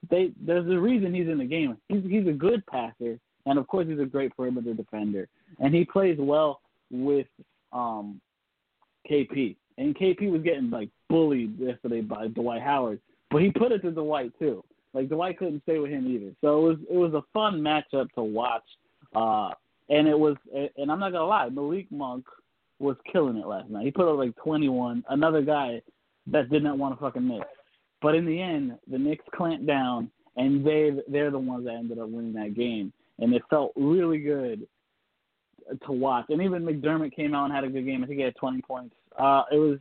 they 0.09 0.31
there's 0.43 0.65
a 0.71 0.79
reason 0.79 1.13
he's 1.13 1.27
in 1.27 1.37
the 1.37 1.45
game. 1.45 1.77
He's 1.89 2.01
he's 2.07 2.27
a 2.27 2.31
good 2.31 2.65
passer 2.65 3.19
and 3.45 3.59
of 3.59 3.67
course 3.67 3.85
he's 3.87 3.99
a 3.99 4.05
great 4.05 4.35
perimeter 4.35 4.73
defender 4.73 5.27
and 5.59 5.75
he 5.75 5.83
plays 5.85 6.17
well 6.17 6.61
with 6.89 7.27
um 7.73 8.19
KP. 9.09 9.57
And 9.77 9.95
KP 9.95 10.31
was 10.31 10.41
getting 10.43 10.69
like 10.69 10.89
bullied 11.09 11.59
yesterday 11.59 12.01
by 12.01 12.27
Dwight 12.27 12.61
Howard, 12.61 13.01
but 13.29 13.41
he 13.41 13.51
put 13.51 13.71
it 13.71 13.81
to 13.81 13.91
Dwight 13.91 14.31
too. 14.39 14.63
Like 14.93 15.09
Dwight 15.09 15.37
couldn't 15.37 15.63
stay 15.63 15.77
with 15.77 15.91
him 15.91 16.07
either. 16.07 16.31
So 16.39 16.57
it 16.57 16.69
was 16.69 16.77
it 16.89 16.95
was 16.95 17.13
a 17.13 17.23
fun 17.33 17.59
matchup 17.59 18.09
to 18.13 18.23
watch. 18.23 18.63
Uh 19.13 19.49
and 19.89 20.07
it 20.07 20.17
was 20.17 20.37
and 20.53 20.89
I'm 20.89 21.01
not 21.01 21.11
gonna 21.11 21.25
lie, 21.25 21.49
Malik 21.49 21.91
Monk 21.91 22.25
was 22.79 22.95
killing 23.11 23.37
it 23.37 23.47
last 23.47 23.69
night. 23.69 23.85
He 23.85 23.91
put 23.91 24.11
up 24.11 24.17
like 24.17 24.35
21. 24.37 25.03
Another 25.09 25.41
guy 25.41 25.81
that 26.27 26.49
did 26.49 26.63
not 26.63 26.77
want 26.77 26.95
to 26.95 27.01
fucking 27.01 27.27
miss. 27.27 27.41
But 28.01 28.15
in 28.15 28.25
the 28.25 28.41
end, 28.41 28.77
the 28.89 28.97
Knicks 28.97 29.25
clamped 29.33 29.65
down, 29.65 30.11
and 30.35 30.65
they 30.65 30.91
they're 31.07 31.31
the 31.31 31.39
ones 31.39 31.65
that 31.65 31.75
ended 31.75 31.99
up 31.99 32.09
winning 32.09 32.33
that 32.33 32.55
game. 32.55 32.91
And 33.19 33.33
it 33.33 33.43
felt 33.49 33.71
really 33.75 34.19
good 34.19 34.67
to 35.85 35.91
watch. 35.91 36.25
And 36.29 36.41
even 36.41 36.63
McDermott 36.63 37.15
came 37.15 37.33
out 37.33 37.45
and 37.45 37.53
had 37.53 37.63
a 37.63 37.69
good 37.69 37.85
game. 37.85 38.03
I 38.03 38.07
think 38.07 38.19
he 38.19 38.25
had 38.25 38.35
20 38.35 38.61
points. 38.63 38.95
Uh, 39.17 39.43
it 39.51 39.57
was 39.57 39.79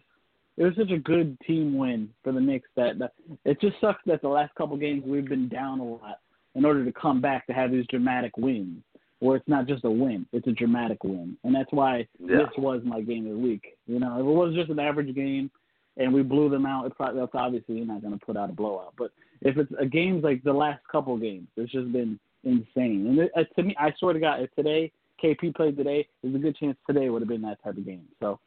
it 0.56 0.64
was 0.64 0.74
such 0.76 0.90
a 0.90 0.98
good 0.98 1.36
team 1.46 1.76
win 1.76 2.10
for 2.22 2.32
the 2.32 2.40
Knicks 2.40 2.68
that, 2.76 2.98
that 2.98 3.12
it 3.44 3.60
just 3.60 3.80
sucks 3.80 4.02
that 4.06 4.20
the 4.20 4.28
last 4.28 4.54
couple 4.54 4.76
games 4.76 5.02
we've 5.06 5.28
been 5.28 5.48
down 5.48 5.80
a 5.80 5.84
lot 5.84 6.18
in 6.54 6.64
order 6.64 6.84
to 6.84 6.92
come 6.92 7.20
back 7.20 7.46
to 7.46 7.54
have 7.54 7.70
these 7.70 7.86
dramatic 7.88 8.36
wins 8.36 8.82
where 9.22 9.36
it's 9.36 9.48
not 9.48 9.68
just 9.68 9.84
a 9.84 9.90
win, 9.90 10.26
it's 10.32 10.48
a 10.48 10.52
dramatic 10.52 11.04
win. 11.04 11.36
And 11.44 11.54
that's 11.54 11.70
why 11.70 12.08
yeah. 12.18 12.38
this 12.38 12.48
was 12.58 12.80
my 12.84 13.00
game 13.00 13.24
of 13.26 13.34
the 13.34 13.38
week. 13.38 13.78
You 13.86 14.00
know, 14.00 14.14
if 14.14 14.20
it 14.20 14.24
was 14.24 14.52
just 14.52 14.68
an 14.68 14.80
average 14.80 15.14
game 15.14 15.48
and 15.96 16.12
we 16.12 16.24
blew 16.24 16.50
them 16.50 16.66
out, 16.66 16.86
it's 16.86 16.96
probably, 16.96 17.20
that's 17.20 17.30
obviously 17.32 17.76
you're 17.76 17.86
not 17.86 18.02
going 18.02 18.18
to 18.18 18.26
put 18.26 18.36
out 18.36 18.50
a 18.50 18.52
blowout. 18.52 18.94
But 18.98 19.12
if 19.40 19.56
it's 19.56 19.70
a 19.78 19.86
games 19.86 20.24
like 20.24 20.42
the 20.42 20.52
last 20.52 20.80
couple 20.90 21.16
games, 21.18 21.46
it's 21.56 21.70
just 21.70 21.92
been 21.92 22.18
insane. 22.42 23.06
And 23.06 23.18
it, 23.20 23.30
uh, 23.36 23.44
to 23.54 23.62
me, 23.62 23.76
I 23.78 23.94
swear 24.00 24.12
to 24.12 24.18
God, 24.18 24.40
if 24.40 24.52
today 24.56 24.90
KP 25.22 25.54
played 25.54 25.76
today, 25.76 26.08
there's 26.20 26.34
a 26.34 26.38
good 26.38 26.56
chance 26.56 26.76
today 26.84 27.08
would 27.08 27.22
have 27.22 27.28
been 27.28 27.42
that 27.42 27.62
type 27.62 27.76
of 27.76 27.86
game. 27.86 28.08
So 28.18 28.40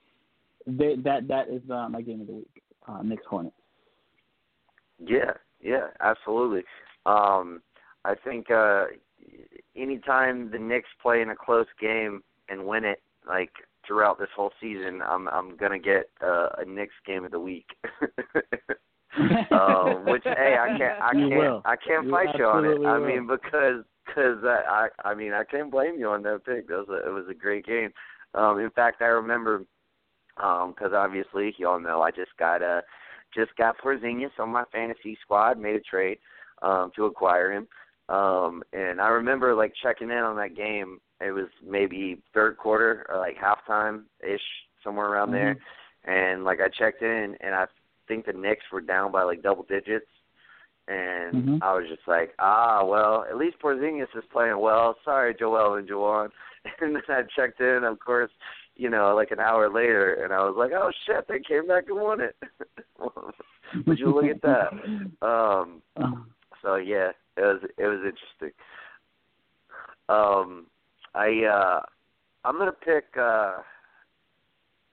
they, 0.68 0.98
that 1.06 1.30
that 1.30 1.48
is 1.48 1.62
uh, 1.72 1.88
my 1.88 2.02
game 2.02 2.20
of 2.20 2.28
the 2.28 2.34
week. 2.34 2.62
Uh, 2.86 3.02
Knicks 3.02 3.24
Hornets. 3.30 3.56
Yeah, 5.00 5.32
yeah, 5.62 5.88
absolutely. 6.02 6.64
Um, 7.06 7.62
I 8.04 8.14
think 8.26 8.52
uh, 8.52 8.88
anytime 9.76 10.52
the 10.52 10.60
Knicks 10.60 10.90
play 11.02 11.22
in 11.22 11.30
a 11.30 11.36
close 11.36 11.68
game 11.80 12.24
and 12.50 12.66
win 12.66 12.86
it, 12.86 13.02
like 13.28 13.52
throughout 13.88 14.20
this 14.20 14.30
whole 14.36 14.52
season, 14.62 15.02
I'm 15.02 15.28
I'm 15.30 15.56
gonna 15.58 15.80
get 15.80 16.10
uh, 16.24 16.50
a 16.58 16.66
Knicks 16.66 16.96
game 17.06 17.26
of 17.26 17.32
the 17.32 17.40
week. 17.40 17.68
uh, 19.52 19.94
which 20.08 20.24
hey, 20.24 20.56
I 20.60 20.78
can't 20.78 21.02
I 21.02 21.12
can't 21.14 21.66
I 21.66 21.76
can't 21.76 22.06
you 22.06 22.12
fight 22.12 22.38
you 22.38 22.46
on 22.46 22.66
it. 22.66 22.80
Will. 22.80 22.88
I 22.88 23.00
mean 23.00 23.28
because 23.28 23.84
because 24.06 24.44
I, 24.44 24.88
I 25.04 25.10
I 25.10 25.16
mean 25.16 25.34
I 25.34 25.44
can't 25.44 25.72
blame 25.72 26.00
you 26.00 26.10
on 26.10 26.24
that 26.24 26.46
pick. 26.46 26.68
That 26.68 26.86
was 26.88 26.90
a, 26.90 27.08
it 27.08 27.12
was 27.12 27.26
a 27.30 27.34
great 27.34 27.66
game. 27.66 27.92
Um, 28.34 28.60
in 28.60 28.70
fact, 28.72 29.02
I 29.02 29.06
remember 29.06 29.64
because 30.36 30.92
um, 30.92 30.96
obviously 30.96 31.56
y'all 31.58 31.80
know 31.80 32.02
I 32.02 32.12
just 32.12 32.36
got 32.38 32.62
a 32.62 32.66
uh, 32.66 32.82
just 33.34 33.56
got 33.58 33.78
Porzingis 33.78 34.40
on 34.40 34.50
my 34.50 34.64
fantasy 34.72 35.18
squad, 35.22 35.60
made 35.60 35.76
a 35.76 35.80
trade 35.82 36.20
um, 36.62 36.92
to 36.96 37.06
acquire 37.06 37.52
him. 37.52 37.68
Um, 38.08 38.64
and 38.74 39.02
I 39.02 39.08
remember 39.08 39.56
like 39.56 39.74
checking 39.82 40.10
in 40.10 40.18
on 40.18 40.36
that 40.38 40.56
game. 40.56 41.00
It 41.22 41.32
was 41.32 41.48
maybe 41.66 42.22
third 42.34 42.58
quarter 42.58 43.06
or 43.10 43.18
like 43.18 43.38
halftime 43.38 44.04
ish, 44.22 44.42
somewhere 44.84 45.08
around 45.08 45.30
mm-hmm. 45.30 45.36
there. 45.36 45.58
And 46.06 46.44
like 46.44 46.60
I 46.62 46.68
checked 46.68 47.02
in, 47.02 47.36
and 47.42 47.56
I 47.56 47.66
think 48.08 48.26
the 48.26 48.34
Knicks 48.34 48.66
were 48.72 48.82
down 48.82 49.12
by 49.12 49.24
like 49.24 49.42
double 49.42 49.64
digits. 49.64 50.06
And 50.88 51.34
mm-hmm. 51.34 51.58
I 51.64 51.74
was 51.74 51.86
just 51.90 52.08
like, 52.08 52.34
ah, 52.38 52.86
well, 52.86 53.26
at 53.28 53.38
least 53.38 53.58
Porzingis 53.60 54.16
is 54.16 54.24
playing 54.32 54.60
well. 54.60 54.96
Sorry, 55.04 55.34
Joel 55.38 55.76
and 55.76 55.90
Juwan. 55.90 56.30
And 56.82 56.96
then 56.96 57.04
I 57.10 57.22
checked 57.36 57.62
in, 57.62 57.84
of 57.84 58.00
course, 58.00 58.32
you 58.76 58.90
know, 58.90 59.14
like 59.16 59.30
an 59.30 59.40
hour 59.40 59.72
later, 59.72 60.24
and 60.24 60.34
I 60.34 60.40
was 60.40 60.56
like, 60.58 60.72
oh 60.72 60.92
shit, 61.06 61.28
they 61.28 61.40
came 61.40 61.68
back 61.68 61.86
and 61.88 62.00
won 62.00 62.22
it. 62.22 62.36
Would 63.86 64.00
you 64.00 64.14
look 64.14 64.26
at 64.26 64.42
that? 64.42 64.72
Um, 65.22 65.82
uh-huh. 65.96 66.22
so 66.62 66.76
yeah, 66.76 67.12
it 67.38 67.42
was 67.42 67.62
it 67.78 67.86
was 67.86 68.00
interesting. 68.00 68.52
Um, 70.08 70.68
I 71.14 71.44
uh, 71.46 71.82
I'm 72.44 72.58
gonna 72.58 72.72
pick 72.72 73.06
uh, 73.18 73.62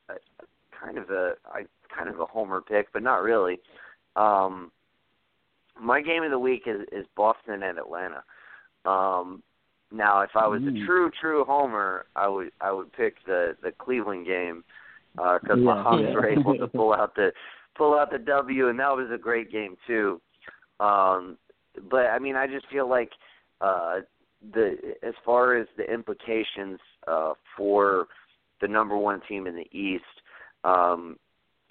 a, 0.09 0.14
kind 0.78 0.98
of 0.98 1.10
a 1.10 1.35
I 1.47 1.64
kind 1.94 2.09
of 2.09 2.20
a 2.20 2.27
homer 2.27 2.60
pick, 2.60 2.93
but 2.93 3.02
not 3.02 3.23
really. 3.23 3.60
Um, 4.16 4.70
my 5.81 6.01
game 6.01 6.23
of 6.23 6.31
the 6.31 6.39
week 6.39 6.62
is 6.66 6.82
is 6.93 7.06
Boston 7.16 7.62
and 7.62 7.78
Atlanta. 7.78 8.23
Um, 8.85 9.43
now, 9.90 10.23
if 10.23 10.31
I 10.35 10.47
was 10.47 10.62
mm. 10.62 10.82
a 10.82 10.86
true 10.86 11.10
true 11.20 11.44
homer, 11.44 12.06
I 12.16 12.28
would 12.28 12.51
I 12.60 12.73
would 12.73 12.93
pick 12.93 13.16
the 13.27 13.56
the 13.62 13.73
Cleveland 13.73 14.27
game 14.27 14.64
because 15.14 15.40
uh, 15.51 15.56
yeah, 15.56 15.64
my 15.64 15.82
Hawks 15.82 16.02
yeah. 16.02 16.14
were 16.14 16.28
able 16.28 16.56
to 16.56 16.66
pull 16.66 16.93
out 16.94 17.14
the 17.14 17.32
pull 17.77 17.98
out 17.98 18.10
the 18.10 18.19
W, 18.19 18.69
and 18.69 18.78
that 18.78 18.97
was 18.97 19.10
a 19.12 19.19
great 19.19 19.52
game 19.52 19.77
too. 19.86 20.20
Um, 20.81 21.36
but 21.90 22.07
I 22.07 22.19
mean, 22.19 22.36
I 22.36 22.47
just 22.47 22.69
feel 22.69 22.89
like 22.89 23.11
uh, 23.61 24.01
the 24.53 24.77
as 25.03 25.15
far 25.24 25.57
as 25.57 25.66
the 25.77 25.85
implications 25.85 26.78
uh, 27.07 27.32
for 27.57 28.07
the 28.61 28.69
number 28.69 28.97
one 28.97 29.20
team 29.28 29.47
in 29.47 29.57
the 29.57 29.69
East, 29.77 30.05
um, 30.65 31.16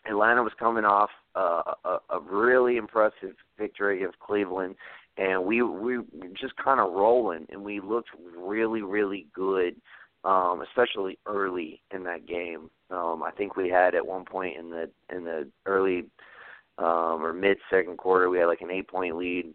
Atlanta 0.09 0.43
was 0.43 0.53
coming 0.59 0.85
off 0.85 1.09
uh, 1.35 1.73
a, 1.85 1.97
a 2.09 2.19
really 2.19 2.77
impressive 2.77 3.35
victory 3.57 4.03
of 4.03 4.11
Cleveland, 4.19 4.75
and 5.17 5.43
we 5.45 5.61
we 5.61 5.99
just 6.39 6.55
kind 6.57 6.79
of 6.79 6.93
rolling, 6.93 7.45
and 7.51 7.63
we 7.63 7.79
looked 7.79 8.09
really 8.37 8.81
really 8.81 9.27
good, 9.33 9.75
um, 10.23 10.63
especially 10.67 11.19
early 11.25 11.81
in 11.93 12.03
that 12.03 12.25
game. 12.25 12.69
Um, 12.89 13.23
I 13.23 13.31
think 13.31 13.55
we 13.55 13.69
had 13.69 13.95
at 13.95 14.05
one 14.05 14.25
point 14.25 14.57
in 14.57 14.69
the 14.69 14.89
in 15.13 15.23
the 15.23 15.47
early 15.65 16.05
um, 16.77 17.23
or 17.23 17.33
mid 17.33 17.57
second 17.69 17.97
quarter, 17.97 18.29
we 18.29 18.39
had 18.39 18.45
like 18.45 18.61
an 18.61 18.71
eight 18.71 18.87
point 18.87 19.15
lead 19.15 19.53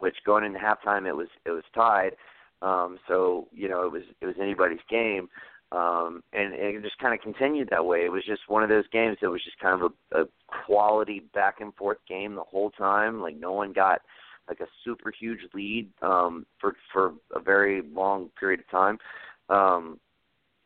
which 0.00 0.16
going 0.24 0.44
into 0.44 0.58
halftime 0.58 1.06
it 1.06 1.16
was 1.16 1.28
it 1.44 1.50
was 1.50 1.64
tied. 1.74 2.12
Um, 2.62 2.98
so 3.06 3.48
you 3.52 3.68
know 3.68 3.84
it 3.84 3.92
was 3.92 4.02
it 4.20 4.26
was 4.26 4.36
anybody's 4.40 4.78
game, 4.88 5.28
um, 5.72 6.22
and, 6.32 6.54
and 6.54 6.76
it 6.76 6.82
just 6.82 6.98
kind 6.98 7.14
of 7.14 7.20
continued 7.20 7.68
that 7.70 7.84
way. 7.84 8.04
It 8.04 8.12
was 8.12 8.24
just 8.24 8.42
one 8.48 8.62
of 8.62 8.68
those 8.68 8.88
games 8.92 9.18
that 9.20 9.30
was 9.30 9.44
just 9.44 9.58
kind 9.58 9.82
of 9.82 9.92
a, 10.12 10.22
a 10.22 10.26
quality 10.46 11.24
back 11.34 11.60
and 11.60 11.74
forth 11.74 11.98
game 12.08 12.34
the 12.34 12.42
whole 12.42 12.70
time. 12.70 13.20
Like 13.20 13.36
no 13.36 13.52
one 13.52 13.72
got 13.72 14.00
like 14.48 14.60
a 14.60 14.66
super 14.84 15.10
huge 15.10 15.40
lead 15.54 15.90
um, 16.02 16.46
for 16.60 16.76
for 16.92 17.12
a 17.34 17.40
very 17.40 17.82
long 17.92 18.30
period 18.38 18.60
of 18.60 18.70
time, 18.70 18.98
um, 19.50 19.98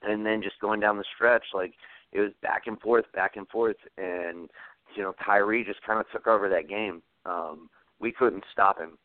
and 0.02 0.24
then 0.24 0.42
just 0.42 0.60
going 0.60 0.80
down 0.80 0.96
the 0.96 1.04
stretch, 1.14 1.44
like 1.54 1.74
it 2.12 2.20
was 2.20 2.32
back 2.42 2.62
and 2.66 2.80
forth, 2.80 3.06
back 3.12 3.36
and 3.36 3.48
forth, 3.48 3.76
and 3.98 4.48
you 4.94 5.02
know 5.02 5.14
Kyrie 5.24 5.64
just 5.64 5.82
kind 5.82 5.98
of 5.98 6.06
took 6.12 6.26
over 6.26 6.48
that 6.48 6.68
game. 6.68 7.02
Um, 7.24 7.68
we 8.00 8.12
couldn't 8.12 8.44
stop 8.52 8.78
him 8.78 8.98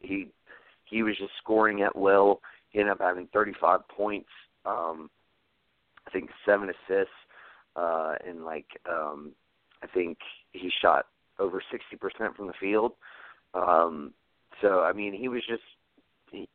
he 0.00 0.28
he 0.84 1.02
was 1.02 1.16
just 1.16 1.32
scoring 1.42 1.82
at 1.82 1.96
will. 1.96 2.40
He 2.70 2.80
ended 2.80 2.92
up 2.92 3.00
having 3.00 3.28
35 3.32 3.88
points, 3.88 4.28
um, 4.66 5.10
I 6.06 6.10
think 6.10 6.30
seven 6.44 6.68
assists, 6.68 7.12
uh, 7.76 8.14
and 8.26 8.44
like 8.44 8.66
um, 8.90 9.32
I 9.82 9.86
think 9.86 10.18
he 10.52 10.70
shot 10.82 11.06
over 11.38 11.62
60% 11.72 12.36
from 12.36 12.46
the 12.46 12.52
field. 12.60 12.92
Um, 13.54 14.12
so 14.60 14.80
I 14.80 14.92
mean, 14.92 15.12
he 15.12 15.28
was 15.28 15.42
just 15.48 15.62
he, 16.30 16.48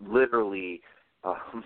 literally 0.00 0.82
um, 1.24 1.64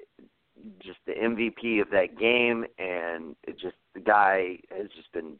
just 0.82 0.98
the 1.06 1.12
MVP 1.12 1.80
of 1.80 1.90
that 1.90 2.18
game, 2.18 2.64
and 2.78 3.36
it 3.44 3.58
just 3.58 3.76
the 3.94 4.00
guy 4.00 4.58
has 4.70 4.88
just 4.96 5.12
been 5.12 5.38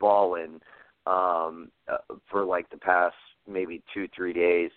balling 0.00 0.60
um, 1.06 1.70
uh, 1.88 2.14
for 2.30 2.44
like 2.44 2.68
the 2.70 2.76
past 2.76 3.14
maybe 3.48 3.82
two 3.92 4.08
three 4.14 4.32
days. 4.32 4.70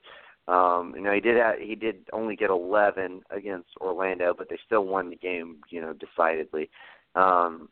Um, 0.48 0.94
you 0.96 1.02
know, 1.02 1.12
he 1.12 1.22
did 1.22 1.38
have, 1.38 1.56
he 1.60 1.74
did 1.74 2.08
only 2.14 2.36
get 2.36 2.52
11 2.52 3.22
against 3.32 3.70
Orlando, 3.82 4.34
but 4.38 4.48
they 4.48 4.60
still 4.64 4.86
won 4.86 5.10
the 5.10 5.16
game, 5.16 5.58
you 5.70 5.82
know, 5.82 5.94
decidedly. 5.94 6.70
Um, 7.16 7.70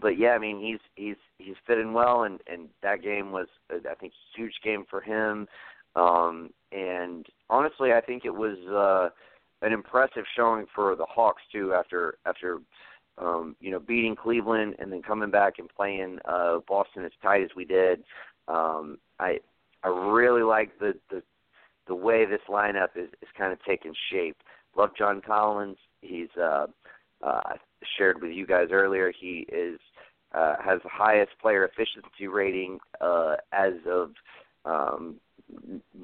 but 0.00 0.18
yeah, 0.18 0.30
I 0.30 0.38
mean, 0.38 0.60
he's 0.60 0.80
he's 0.96 1.16
he's 1.38 1.56
fitting 1.66 1.92
well, 1.92 2.22
and 2.24 2.40
and 2.46 2.68
that 2.82 3.02
game 3.02 3.30
was, 3.30 3.46
I 3.70 3.94
think, 3.94 4.12
a 4.12 4.38
huge 4.38 4.54
game 4.64 4.84
for 4.88 5.00
him. 5.00 5.46
Um, 5.94 6.50
and 6.72 7.26
honestly, 7.50 7.92
I 7.92 8.00
think 8.00 8.24
it 8.24 8.34
was 8.34 8.56
uh, 8.68 9.10
an 9.64 9.72
impressive 9.72 10.24
showing 10.34 10.66
for 10.74 10.96
the 10.96 11.04
Hawks 11.04 11.42
too. 11.52 11.74
After 11.74 12.16
after 12.24 12.60
um, 13.18 13.54
you 13.60 13.70
know 13.70 13.78
beating 13.78 14.16
Cleveland 14.16 14.76
and 14.78 14.90
then 14.90 15.02
coming 15.02 15.30
back 15.30 15.54
and 15.58 15.68
playing 15.68 16.18
uh, 16.24 16.58
Boston 16.66 17.04
as 17.04 17.12
tight 17.22 17.42
as 17.42 17.50
we 17.54 17.64
did. 17.64 18.02
Um, 18.48 18.98
I 19.20 19.38
I 19.84 19.88
really 19.88 20.42
like 20.42 20.78
the 20.78 20.94
the 21.10 21.22
the 21.88 21.94
way 21.94 22.24
this 22.24 22.40
lineup 22.48 22.96
is 22.96 23.08
is 23.20 23.28
kind 23.36 23.52
of 23.52 23.58
taking 23.64 23.92
shape. 24.10 24.36
love 24.76 24.90
John 24.96 25.20
Collins. 25.20 25.78
He's 26.00 26.28
uh, 26.40 26.66
uh, 27.22 27.54
shared 27.96 28.22
with 28.22 28.32
you 28.32 28.46
guys 28.46 28.68
earlier. 28.70 29.12
He 29.18 29.46
is 29.52 29.78
uh, 30.34 30.54
has 30.64 30.80
the 30.82 30.88
highest 30.90 31.32
player 31.40 31.64
efficiency 31.64 32.26
rating 32.26 32.78
uh, 33.00 33.36
as 33.52 33.74
of 33.88 34.12
um, 34.64 35.16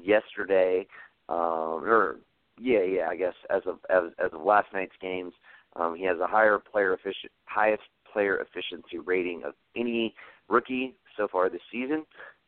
yesterday, 0.03 0.85
um, 1.29 1.83
or 1.85 2.17
yeah, 2.59 2.83
yeah, 2.83 3.07
I 3.09 3.15
guess 3.15 3.33
as 3.49 3.61
of 3.65 3.79
as, 3.89 4.11
as 4.23 4.31
of 4.33 4.41
last 4.41 4.67
night's 4.73 4.95
games. 5.01 5.33
Um, 5.75 5.95
he 5.95 6.03
has 6.05 6.17
a 6.19 6.27
higher 6.27 6.57
player 6.59 6.93
efficient, 6.93 7.31
highest 7.45 7.83
player 8.11 8.39
efficiency 8.39 8.97
rating 8.97 9.43
of 9.45 9.53
any 9.75 10.15
rookie 10.49 10.95
so 11.15 11.27
far 11.31 11.49
this 11.49 11.61
season. 11.71 12.05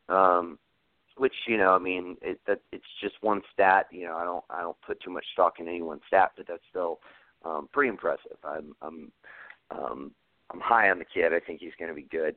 Um, 0.08 0.58
which 1.16 1.34
you 1.46 1.56
know, 1.56 1.74
I 1.74 1.78
mean, 1.78 2.16
it, 2.22 2.40
that 2.46 2.60
it's 2.72 2.84
just 3.00 3.14
one 3.20 3.42
stat. 3.52 3.86
You 3.90 4.06
know, 4.06 4.16
I 4.16 4.24
don't 4.24 4.44
I 4.50 4.62
don't 4.62 4.76
put 4.86 5.00
too 5.00 5.10
much 5.10 5.24
stock 5.32 5.54
in 5.58 5.68
any 5.68 5.82
one 5.82 6.00
stat, 6.06 6.32
but 6.36 6.46
that's 6.48 6.62
still 6.70 7.00
um, 7.44 7.68
pretty 7.72 7.88
impressive. 7.88 8.36
I'm 8.44 8.74
I'm 8.82 9.12
um, 9.70 10.12
I'm 10.52 10.60
high 10.60 10.90
on 10.90 10.98
the 10.98 11.04
kid. 11.04 11.32
I 11.32 11.40
think 11.40 11.60
he's 11.60 11.72
going 11.78 11.88
to 11.88 11.94
be 11.94 12.06
good. 12.10 12.36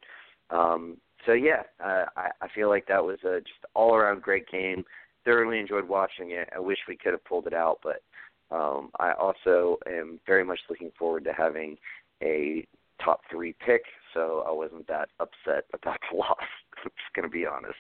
Um, 0.50 0.98
so 1.26 1.34
yeah, 1.34 1.64
uh, 1.84 2.06
I 2.16 2.30
I 2.42 2.48
feel 2.54 2.70
like 2.70 2.88
that 2.88 3.04
was 3.04 3.20
a 3.24 3.40
just 3.40 3.66
all 3.74 3.96
around 3.96 4.22
great 4.22 4.50
game. 4.50 4.84
Thoroughly 5.24 5.60
enjoyed 5.60 5.88
watching 5.88 6.32
it. 6.32 6.50
I 6.56 6.60
wish 6.60 6.78
we 6.88 6.96
could 6.96 7.14
have 7.14 7.26
pulled 7.26 7.48
it 7.48 7.54
out, 7.54 7.80
but 7.84 8.04
um, 8.56 8.92
I 9.00 9.14
also 9.14 9.78
am 9.88 10.20
very 10.28 10.44
much 10.44 10.60
looking 10.70 10.92
forward 10.98 11.24
to 11.24 11.34
having 11.34 11.78
a 12.22 12.68
top 13.04 13.22
three 13.30 13.56
pick, 13.66 13.82
so 14.14 14.44
I 14.48 14.52
wasn't 14.52 14.88
that 14.88 15.10
upset 15.20 15.66
about 15.74 16.00
the 16.12 16.18
loss. 16.18 16.38
I'm 16.86 16.92
just 16.92 17.16
gonna 17.16 17.30
be 17.30 17.46
honest. 17.46 17.78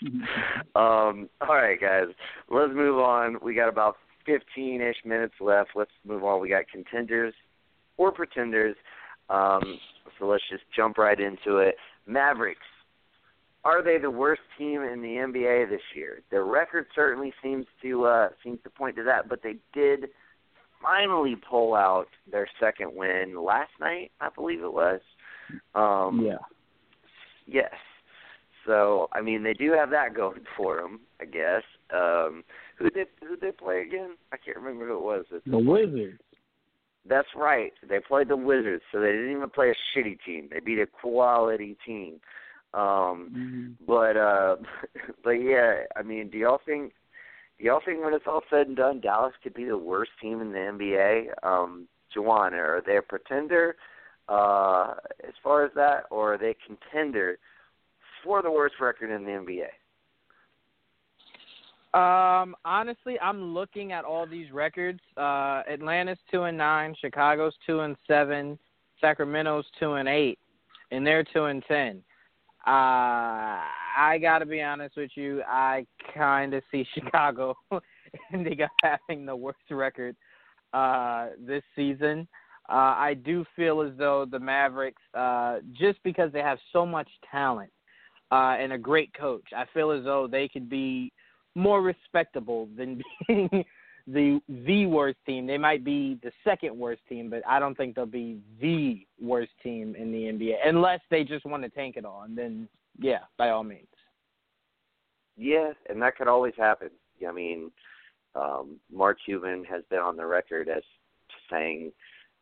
um, 0.76 1.30
all 1.42 1.56
right, 1.56 1.80
guys, 1.80 2.08
let's 2.50 2.74
move 2.74 3.00
on. 3.00 3.38
We 3.42 3.56
got 3.56 3.70
about 3.70 3.98
15-ish 4.28 4.98
minutes 5.06 5.36
left. 5.40 5.72
Let's 5.76 5.92
move 6.06 6.24
on. 6.24 6.42
We 6.42 6.50
got 6.50 6.68
contenders 6.72 7.34
or 7.98 8.12
pretenders. 8.12 8.76
Um, 9.30 9.80
so 10.20 10.28
let's 10.28 10.44
just 10.50 10.64
jump 10.76 10.98
right 10.98 11.20
into 11.20 11.58
it. 11.58 11.76
Mavericks. 12.06 12.60
Are 13.64 13.84
they 13.84 13.98
the 13.98 14.12
worst 14.12 14.42
team 14.60 14.82
in 14.82 15.02
the 15.02 15.08
NBA 15.08 15.70
this 15.70 15.82
year? 15.96 16.22
Their 16.30 16.46
record 16.46 16.86
certainly 16.94 17.34
seems 17.42 17.66
to 17.82 18.06
uh, 18.06 18.30
seems 18.44 18.60
to 18.64 18.70
point 18.70 18.96
to 18.98 19.04
that, 19.04 19.28
but 19.28 19.42
they 19.42 19.56
did 19.74 20.10
finally 20.84 21.36
pull 21.50 21.74
out 21.74 22.06
their 22.32 22.48
second 22.60 22.92
win 22.94 23.44
last 23.44 23.72
night, 23.80 24.12
I 24.22 24.30
believe 24.30 24.62
it 24.62 24.72
was. 24.72 25.02
Um, 25.74 26.24
yeah. 26.24 26.38
Yes. 27.48 27.74
So 28.66 29.10
I 29.14 29.22
mean, 29.22 29.44
they 29.44 29.54
do 29.54 29.72
have 29.74 29.90
that 29.92 30.16
going 30.16 30.42
for 30.58 30.82
them, 30.82 31.02
I 31.22 31.26
guess. 31.26 31.64
Um, 31.94 32.44
who 32.78 32.90
did 32.90 33.08
who 33.22 33.36
did 33.36 33.42
they 33.42 33.52
play 33.52 33.82
again? 33.82 34.16
I 34.32 34.38
can't 34.38 34.58
remember 34.58 34.88
who 34.88 34.98
it 34.98 35.04
was. 35.04 35.26
The 35.46 35.58
Wizards. 35.58 36.20
That's 37.08 37.28
right. 37.36 37.72
They 37.88 38.00
played 38.00 38.30
the 38.30 38.38
Wizards, 38.38 38.84
so 38.92 39.00
they 39.00 39.12
didn't 39.12 39.32
even 39.32 39.50
play 39.50 39.70
a 39.70 39.98
shitty 39.98 40.18
team. 40.26 40.50
They 40.52 40.60
beat 40.60 40.80
a 40.80 40.88
quality 40.88 41.78
team. 41.86 42.20
Um, 42.74 43.30
mm-hmm. 43.32 43.86
But 43.86 44.18
uh, 44.18 44.56
but 45.24 45.32
yeah, 45.32 45.84
I 45.96 46.02
mean, 46.02 46.30
do 46.30 46.38
y'all 46.38 46.62
think 46.66 46.94
do 47.58 47.66
y'all 47.66 47.82
think 47.86 48.04
when 48.04 48.14
it's 48.14 48.26
all 48.28 48.42
said 48.50 48.68
and 48.68 48.76
done, 48.76 49.00
Dallas 49.00 49.34
could 49.44 49.54
be 49.54 49.66
the 49.66 49.78
worst 49.78 50.12
team 50.22 50.42
in 50.42 50.52
the 50.52 50.58
NBA? 50.58 51.48
Um, 51.48 51.88
Juwan, 52.16 52.54
are 52.54 52.82
they 52.86 52.98
a 52.98 53.02
pretender 53.02 53.76
uh, 54.28 54.96
as 55.26 55.34
far 55.44 55.66
as 55.66 55.72
that, 55.76 56.04
or 56.12 56.34
are 56.34 56.38
they 56.38 56.52
a 56.52 56.56
contender 56.68 57.38
for 58.26 58.42
the 58.42 58.52
worst 58.52 58.76
record 58.82 59.12
in 59.12 59.24
the 59.24 59.32
NBA? 59.32 59.68
Um, 61.96 62.58
honestly, 62.66 63.18
I'm 63.22 63.54
looking 63.54 63.94
at 63.94 64.04
all 64.04 64.28
these 64.28 64.52
records. 64.52 65.00
Uh, 65.16 65.62
Atlanta's 65.72 66.18
two 66.30 66.44
and 66.44 66.58
nine, 66.58 66.94
Chicago's 67.00 67.54
two 67.66 67.80
and 67.82 67.96
seven, 68.06 68.60
Sacramento's 69.00 69.66
two 69.80 69.94
and 69.94 70.10
eight, 70.10 70.38
and 70.92 71.08
they're 71.08 71.24
two 71.24 71.46
and 71.46 71.64
ten. 71.70 72.04
Uh, 72.68 73.64
I 73.98 74.18
gotta 74.22 74.46
be 74.46 74.62
honest 74.62 74.98
with 74.98 75.12
you. 75.16 75.42
I 75.48 75.86
kind 76.14 76.54
of 76.54 76.64
see 76.70 76.86
Chicago 76.94 77.56
ending 78.34 78.62
up 78.62 78.72
having 78.84 79.26
the 79.26 79.36
worst 79.36 79.60
record 79.70 80.18
uh, 80.74 81.28
this 81.40 81.64
season. 81.78 82.28
Uh, 82.68 82.98
I 82.98 83.14
do 83.14 83.46
feel 83.56 83.82
as 83.82 83.92
though 83.98 84.26
the 84.30 84.40
Mavericks, 84.40 85.02
uh, 85.14 85.60
just 85.72 86.00
because 86.04 86.34
they 86.34 86.40
have 86.40 86.58
so 86.74 86.86
much 86.86 87.08
talent 87.32 87.72
uh, 88.32 88.56
and 88.60 88.74
a 88.74 88.78
great 88.78 89.14
coach, 89.14 89.46
I 89.56 89.66
feel 89.74 89.92
as 89.92 90.04
though 90.04 90.28
they 90.28 90.48
could 90.48 90.70
be 90.70 91.12
more 91.56 91.82
respectable 91.82 92.68
than 92.78 93.02
being 93.28 93.66
the 94.08 94.40
the 94.66 94.86
worst 94.86 95.18
team. 95.26 95.48
They 95.48 95.58
might 95.58 95.84
be 95.84 96.20
the 96.22 96.32
second 96.44 96.78
worst 96.78 97.02
team, 97.10 97.30
but 97.30 97.42
I 97.48 97.60
don't 97.60 97.76
think 97.76 97.96
they'll 97.96 98.06
be 98.06 98.40
the 98.62 99.06
worst 99.20 99.52
team 99.64 99.96
in 99.96 100.12
the 100.12 100.24
NBA 100.24 100.56
unless 100.66 101.00
they 101.10 101.24
just 101.24 101.46
want 101.46 101.64
to 101.64 101.70
tank 101.70 101.98
it 101.98 102.06
all. 102.06 102.24
And 102.24 102.38
then, 102.38 102.68
yeah, 103.00 103.20
by 103.38 103.50
all 103.50 103.64
means. 103.64 103.88
Yeah, 105.38 105.74
and 105.90 106.02
that 106.02 106.16
could 106.18 106.28
always 106.28 106.54
happen. 106.58 106.90
I 107.28 107.32
mean, 107.32 107.72
um, 108.36 108.80
Mark 108.92 109.18
Cuban 109.26 109.64
has 109.66 109.84
been 109.90 110.00
on 110.00 110.18
the 110.18 110.26
record 110.26 110.70
as 110.70 110.84
saying, 111.52 111.92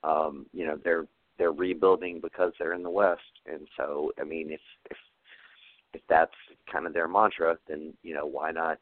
um, 0.04 0.46
you 0.54 0.66
know, 0.66 0.78
they're 0.84 1.06
they're 1.38 1.52
rebuilding 1.52 2.20
because 2.22 2.54
they're 2.60 2.74
in 2.74 2.84
the 2.84 2.90
West, 2.90 3.22
and 3.46 3.68
so 3.78 4.12
I 4.20 4.24
mean, 4.24 4.52
if 4.52 4.62
if 4.92 4.98
if 5.94 6.02
that's 6.10 6.34
kind 6.72 6.86
of 6.86 6.94
their 6.94 7.08
mantra, 7.08 7.58
then 7.68 7.94
you 8.04 8.14
know, 8.14 8.26
why 8.26 8.52
not 8.52 8.80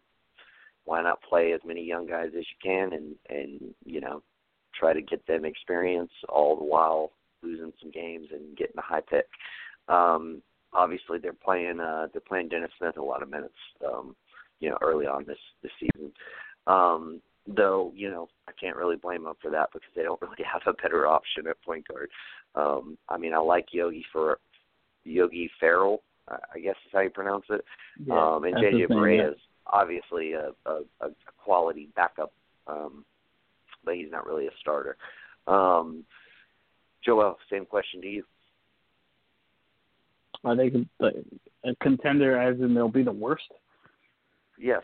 why 0.86 1.02
not 1.02 1.22
play 1.22 1.54
as 1.54 1.62
many 1.66 1.84
young 1.84 2.08
guys 2.08 2.30
as 2.38 2.46
you 2.50 2.58
can 2.64 2.94
and 2.94 3.16
and 3.30 3.74
you 3.86 4.02
know 4.02 4.22
try 4.78 4.94
to 4.94 5.02
get 5.02 5.26
them 5.28 5.46
experience 5.46 6.12
all 6.30 6.56
the 6.56 6.64
while 6.64 7.12
losing 7.44 7.74
some 7.82 7.92
games 7.92 8.28
and 8.32 8.56
getting 8.58 8.78
a 8.78 8.82
high 8.82 9.02
pick. 9.02 9.28
Um, 9.88 10.42
obviously, 10.74 11.20
they're 11.20 11.34
playing 11.34 11.80
uh, 11.80 12.08
they're 12.12 12.22
playing 12.22 12.50
Dennis 12.50 12.72
Smith 12.78 12.98
a 12.98 13.02
lot 13.02 13.24
of 13.24 13.30
minutes. 13.30 13.54
Um, 13.86 14.16
you 14.60 14.70
know, 14.70 14.78
early 14.82 15.08
on 15.08 15.26
this 15.26 15.38
this 15.62 15.72
season. 15.80 16.12
Um, 16.68 17.22
though 17.48 17.92
you 17.96 18.10
know 18.10 18.30
I 18.48 18.52
can't 18.60 18.78
really 18.78 18.96
blame 18.96 19.24
them 19.24 19.34
for 19.42 19.50
that 19.52 19.70
because 19.74 19.90
they 19.96 20.04
don't 20.04 20.22
really 20.22 20.44
have 20.52 20.62
a 20.68 20.82
better 20.82 21.08
option 21.08 21.48
at 21.48 21.62
point 21.64 21.88
guard. 21.88 22.10
Um, 22.56 22.98
I 23.10 23.18
mean, 23.18 23.34
I 23.34 23.40
like 23.40 23.68
Yogi 23.72 24.06
for 24.12 24.40
Yogi 25.04 25.50
Ferrell, 25.60 26.04
I 26.28 26.60
guess 26.60 26.76
is 26.86 26.92
how 26.94 27.02
you 27.02 27.10
pronounce 27.10 27.46
it. 27.50 27.64
Yeah, 28.06 28.36
um, 28.36 28.44
and 28.44 28.56
JJ 28.56 28.88
the 28.88 28.94
Barea 28.94 29.18
yeah. 29.18 29.30
is 29.30 29.38
obviously 29.68 30.34
a, 30.34 30.52
a, 30.66 30.82
a 31.02 31.10
quality 31.38 31.90
backup, 31.96 32.32
um, 32.68 33.06
but 33.84 33.96
he's 33.96 34.12
not 34.12 34.26
really 34.26 34.48
a 34.48 34.52
starter. 34.60 34.98
Um, 35.48 36.04
Joel, 37.04 37.38
same 37.50 37.66
question 37.66 38.02
to 38.02 38.08
you. 38.08 38.24
Are 40.44 40.56
they 40.56 40.72
a 41.64 41.76
contender 41.82 42.40
as 42.40 42.60
in 42.60 42.74
they'll 42.74 42.90
be 42.90 43.04
the 43.04 43.12
worst? 43.12 43.44
Yes. 44.58 44.82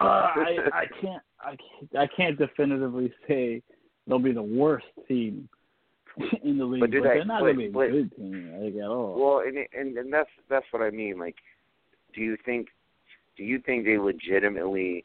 Uh, 0.00 0.04
I 0.04 0.56
I 0.72 0.84
can't 1.00 1.22
I 1.40 1.56
can't, 1.56 1.96
I 1.98 2.06
can't 2.14 2.38
definitively 2.38 3.12
say 3.26 3.62
they'll 4.06 4.18
be 4.18 4.32
the 4.32 4.42
worst 4.42 4.86
team 5.08 5.48
in 6.42 6.58
the 6.58 6.64
league, 6.64 6.80
But 6.80 6.90
they- 6.90 7.00
they're 7.00 7.24
not 7.24 7.40
but- 7.42 7.58
a 7.58 7.68
but- 7.68 7.90
good 7.90 8.16
team 8.16 8.52
like 8.58 8.74
at 8.74 8.88
all. 8.88 9.14
Well, 9.18 9.46
and 9.46 9.58
and 9.78 9.96
and 9.98 10.12
that's 10.12 10.30
that's 10.48 10.66
what 10.70 10.82
I 10.82 10.90
mean. 10.90 11.18
Like, 11.18 11.36
do 12.14 12.20
you 12.22 12.36
think 12.44 12.68
do 13.36 13.44
you 13.44 13.58
think 13.60 13.84
they 13.84 13.98
legitimately 13.98 15.04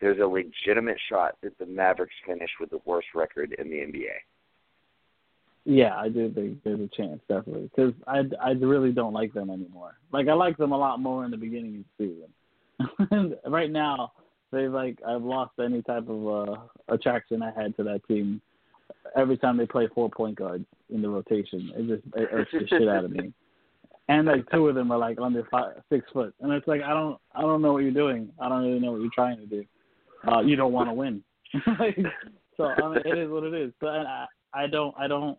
there's 0.00 0.18
a 0.20 0.26
legitimate 0.26 0.98
shot 1.08 1.36
that 1.42 1.56
the 1.58 1.66
Mavericks 1.66 2.14
finish 2.26 2.50
with 2.60 2.70
the 2.70 2.80
worst 2.84 3.08
record 3.14 3.54
in 3.58 3.68
the 3.70 3.76
NBA? 3.76 4.12
Yeah, 5.64 5.96
I 5.96 6.08
do 6.08 6.30
think 6.30 6.62
there's 6.62 6.78
a 6.80 6.88
chance, 6.96 7.20
definitely, 7.28 7.68
because 7.74 7.92
I, 8.06 8.22
I 8.40 8.50
really 8.52 8.92
don't 8.92 9.12
like 9.12 9.32
them 9.34 9.50
anymore. 9.50 9.94
Like 10.12 10.28
I 10.28 10.32
liked 10.34 10.58
them 10.58 10.70
a 10.72 10.78
lot 10.78 11.00
more 11.00 11.24
in 11.24 11.30
the 11.32 11.36
beginning 11.36 11.78
of 11.78 11.84
the 11.98 12.14
season. 13.10 13.36
right 13.46 13.70
now, 13.70 14.12
they've 14.52 14.70
like 14.70 14.98
I've 15.06 15.24
lost 15.24 15.52
any 15.62 15.82
type 15.82 16.08
of 16.08 16.48
uh, 16.48 16.56
attraction 16.88 17.42
I 17.42 17.50
had 17.60 17.76
to 17.76 17.82
that 17.84 18.06
team. 18.06 18.40
Every 19.16 19.36
time 19.36 19.56
they 19.56 19.66
play 19.66 19.88
four 19.94 20.08
point 20.10 20.36
guards 20.36 20.64
in 20.90 21.02
the 21.02 21.08
rotation, 21.08 21.70
it 21.76 21.86
just 21.86 22.14
it 22.16 22.28
irks 22.32 22.50
the 22.52 22.66
shit 22.68 22.88
out 22.88 23.04
of 23.04 23.10
me. 23.10 23.32
And 24.08 24.26
like 24.26 24.48
two 24.52 24.68
of 24.68 24.74
them 24.74 24.90
are 24.92 24.98
like 24.98 25.18
under 25.20 25.44
five, 25.50 25.82
six 25.90 26.06
foot, 26.12 26.34
and 26.40 26.52
it's 26.52 26.66
like 26.68 26.82
I 26.82 26.90
don't 26.90 27.18
I 27.34 27.40
don't 27.42 27.60
know 27.62 27.72
what 27.72 27.82
you're 27.82 27.90
doing. 27.92 28.30
I 28.40 28.48
don't 28.48 28.62
really 28.64 28.78
know 28.78 28.92
what 28.92 29.00
you're 29.00 29.10
trying 29.14 29.38
to 29.38 29.46
do. 29.46 29.64
Uh, 30.26 30.40
you 30.40 30.56
don't 30.56 30.72
want 30.72 30.88
to 30.88 30.92
win. 30.92 31.22
like, 31.78 31.96
so 32.56 32.64
I 32.64 32.88
mean, 32.88 33.02
it 33.04 33.18
is 33.18 33.30
what 33.30 33.44
it 33.44 33.54
is. 33.54 33.72
But 33.80 33.88
I 33.88 34.26
I 34.54 34.66
don't 34.68 34.94
I 34.98 35.08
don't 35.08 35.36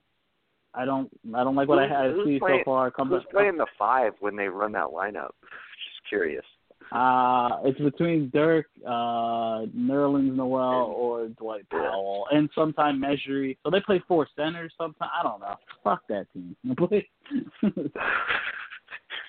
I 0.73 0.83
don't 0.85 1.09
I 1.33 1.43
don't 1.45 1.55
like 1.55 1.69
what 1.69 1.79
I 1.79 1.87
Who's- 1.87 1.97
had 1.97 2.11
who's 2.11 2.25
see 2.27 2.39
playing- 2.39 2.59
so 2.61 2.65
far. 2.65 2.91
Come 2.91 3.09
Who's 3.09 3.23
back. 3.23 3.31
playing 3.31 3.57
the 3.57 3.67
five 3.79 4.13
when 4.19 4.35
they 4.35 4.47
run 4.49 4.73
that 4.73 4.87
lineup? 4.87 5.31
Just 5.41 6.07
curious. 6.09 6.45
Uh, 6.91 7.59
it's 7.65 7.79
between 7.79 8.29
Dirk, 8.33 8.67
uh, 8.85 9.65
Nerlens 9.75 10.35
Noel, 10.35 10.85
or 10.95 11.27
Dwight 11.27 11.69
Powell, 11.69 12.27
and 12.31 12.49
sometimes 12.55 12.99
Mejri. 13.01 13.57
So 13.63 13.69
they 13.69 13.81
play 13.81 14.01
four 14.07 14.27
centers. 14.35 14.73
Sometimes 14.77 15.11
I 15.13 15.23
don't 15.23 15.41
know. 15.41 15.55
Fuck 15.83 16.03
that 16.07 16.27
team. 16.33 16.55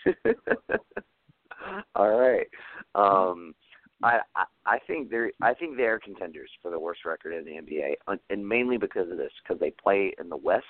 All 1.94 2.16
right. 2.18 2.46
Um, 2.94 3.54
I, 4.02 4.20
I 4.36 4.44
I 4.66 4.78
think 4.86 5.10
they're 5.10 5.32
I 5.42 5.54
think 5.54 5.76
they 5.76 5.84
are 5.84 5.98
contenders 5.98 6.50
for 6.62 6.70
the 6.70 6.78
worst 6.78 7.04
record 7.04 7.32
in 7.34 7.44
the 7.44 7.60
NBA, 7.60 8.18
and 8.30 8.48
mainly 8.48 8.76
because 8.76 9.10
of 9.10 9.16
this, 9.18 9.32
because 9.42 9.58
they 9.60 9.70
play 9.82 10.12
in 10.20 10.28
the 10.28 10.36
West, 10.36 10.64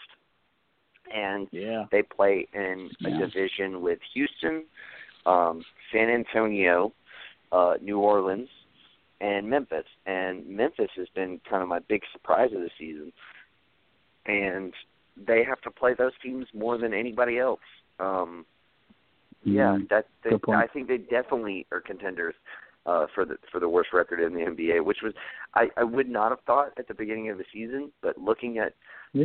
and 1.15 1.49
yeah. 1.53 1.85
they 1.91 2.03
play 2.03 2.47
in 2.55 2.91
a 3.05 3.11
Yeah. 3.11 3.19
division 3.19 3.83
with 3.83 3.99
Houston, 4.15 4.65
um, 5.27 5.63
San 5.93 6.09
Antonio, 6.09 6.93
uh, 7.53 7.75
New 7.81 7.99
Orleans, 7.99 8.49
and 9.21 9.49
Memphis. 9.49 9.87
And 10.07 10.47
Memphis 10.49 10.91
has 10.97 11.09
been 11.15 11.41
kind 11.49 11.63
of 11.63 11.69
my 11.69 11.81
big 11.81 12.03
surprise 12.13 12.53
of 12.53 12.61
the 12.61 12.71
season, 12.79 13.13
and 14.27 14.73
they 15.17 15.45
have 15.45 15.61
to 15.63 15.71
play 15.71 15.95
those 15.95 16.13
teams 16.23 16.47
more 16.55 16.79
than 16.79 16.95
anybody 16.95 17.39
else. 17.39 17.61
Um, 17.99 18.47
yeah, 19.45 19.77
Mhm. 19.79 19.89
that 19.89 20.07
they, 20.23 20.39
I 20.53 20.67
think 20.67 20.89
they 20.89 20.99
definitely 20.99 21.67
are 21.73 21.81
contenders 21.81 22.35
uh, 22.89 23.07
for 23.15 23.25
the 23.25 23.37
for 23.53 23.61
the 23.61 23.69
worst 23.69 23.91
record 23.93 24.21
in 24.21 24.33
the 24.33 24.41
NBA, 24.41 24.83
which 24.85 24.99
was 25.03 25.13
I, 25.55 25.69
I 25.77 25.85
would 25.85 26.09
not 26.09 26.31
have 26.31 26.41
thought 26.47 26.73
at 26.79 26.89
the 26.89 26.95
beginning 26.95 27.29
of 27.29 27.37
the 27.37 27.45
season, 27.53 27.93
but 28.01 28.17
looking 28.17 28.59
at 28.59 28.75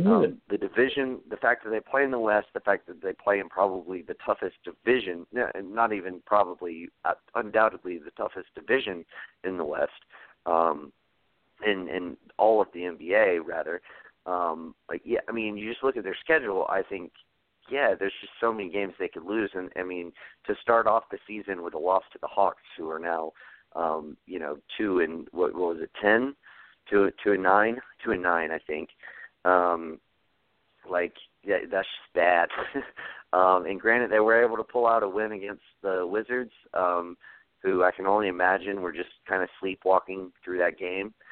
um, 0.06 0.38
the 0.50 0.58
division, 0.58 1.20
the 1.30 1.36
fact 1.36 1.64
that 1.64 1.70
they 1.70 1.80
play 1.80 2.04
in 2.04 2.10
the 2.10 2.18
West, 2.18 2.48
the 2.54 2.60
fact 2.60 2.86
that 2.86 3.02
they 3.02 3.12
play 3.12 3.38
in 3.38 3.48
probably 3.48 4.02
the 4.02 4.16
toughest 4.24 4.56
division, 4.64 5.26
not 5.32 5.92
even 5.92 6.20
probably, 6.26 6.88
uh, 7.04 7.14
undoubtedly 7.34 7.98
the 7.98 8.10
toughest 8.12 8.48
division 8.54 9.04
in 9.44 9.56
the 9.56 9.64
West, 9.64 9.92
um, 10.46 10.92
in 11.66 11.88
in 11.88 12.16
all 12.38 12.60
of 12.60 12.68
the 12.74 12.80
NBA 12.80 13.40
rather. 13.46 13.80
Um, 14.26 14.74
like 14.88 15.02
yeah, 15.04 15.20
I 15.28 15.32
mean, 15.32 15.56
you 15.56 15.70
just 15.70 15.84
look 15.84 15.96
at 15.96 16.04
their 16.04 16.16
schedule. 16.22 16.66
I 16.68 16.82
think, 16.82 17.12
yeah, 17.70 17.94
there's 17.98 18.12
just 18.20 18.32
so 18.40 18.52
many 18.52 18.70
games 18.70 18.94
they 18.98 19.08
could 19.08 19.24
lose, 19.24 19.50
and 19.54 19.70
I 19.76 19.82
mean, 19.82 20.12
to 20.46 20.54
start 20.62 20.86
off 20.86 21.04
the 21.10 21.18
season 21.26 21.62
with 21.62 21.74
a 21.74 21.78
loss 21.78 22.04
to 22.12 22.18
the 22.20 22.26
Hawks, 22.26 22.62
who 22.78 22.90
are 22.90 22.98
now, 22.98 23.32
um, 23.74 24.16
you 24.26 24.38
know, 24.38 24.58
two 24.78 25.00
and 25.00 25.28
what, 25.32 25.54
what 25.54 25.76
was 25.76 25.78
it, 25.82 25.90
ten, 26.00 26.34
two 26.88 27.10
two 27.22 27.32
and 27.32 27.42
nine, 27.42 27.78
two 28.04 28.12
and 28.12 28.22
nine, 28.22 28.50
I 28.50 28.58
think 28.58 28.90
um 29.44 29.98
like 30.88 31.12
that's 31.46 31.66
just 31.70 32.14
bad. 32.14 32.48
um 33.32 33.66
and 33.66 33.80
granted 33.80 34.10
they 34.10 34.20
were 34.20 34.42
able 34.42 34.56
to 34.56 34.64
pull 34.64 34.86
out 34.86 35.02
a 35.02 35.08
win 35.08 35.32
against 35.32 35.62
the 35.82 36.06
Wizards, 36.06 36.52
um, 36.74 37.16
who 37.62 37.82
I 37.82 37.90
can 37.90 38.06
only 38.06 38.28
imagine 38.28 38.80
were 38.82 38.92
just 38.92 39.10
kind 39.28 39.42
of 39.42 39.48
sleepwalking 39.60 40.32
through 40.44 40.58
that 40.58 40.78
game. 40.78 41.14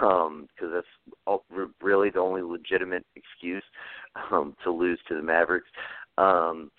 Um, 0.00 0.46
because 0.54 0.72
that's 0.74 1.16
all, 1.26 1.44
re- 1.50 1.66
really 1.80 2.10
the 2.10 2.20
only 2.20 2.42
legitimate 2.42 3.04
excuse 3.16 3.64
um 4.30 4.54
to 4.62 4.70
lose 4.70 5.00
to 5.08 5.14
the 5.16 5.22
Mavericks. 5.22 5.66
Um 6.18 6.70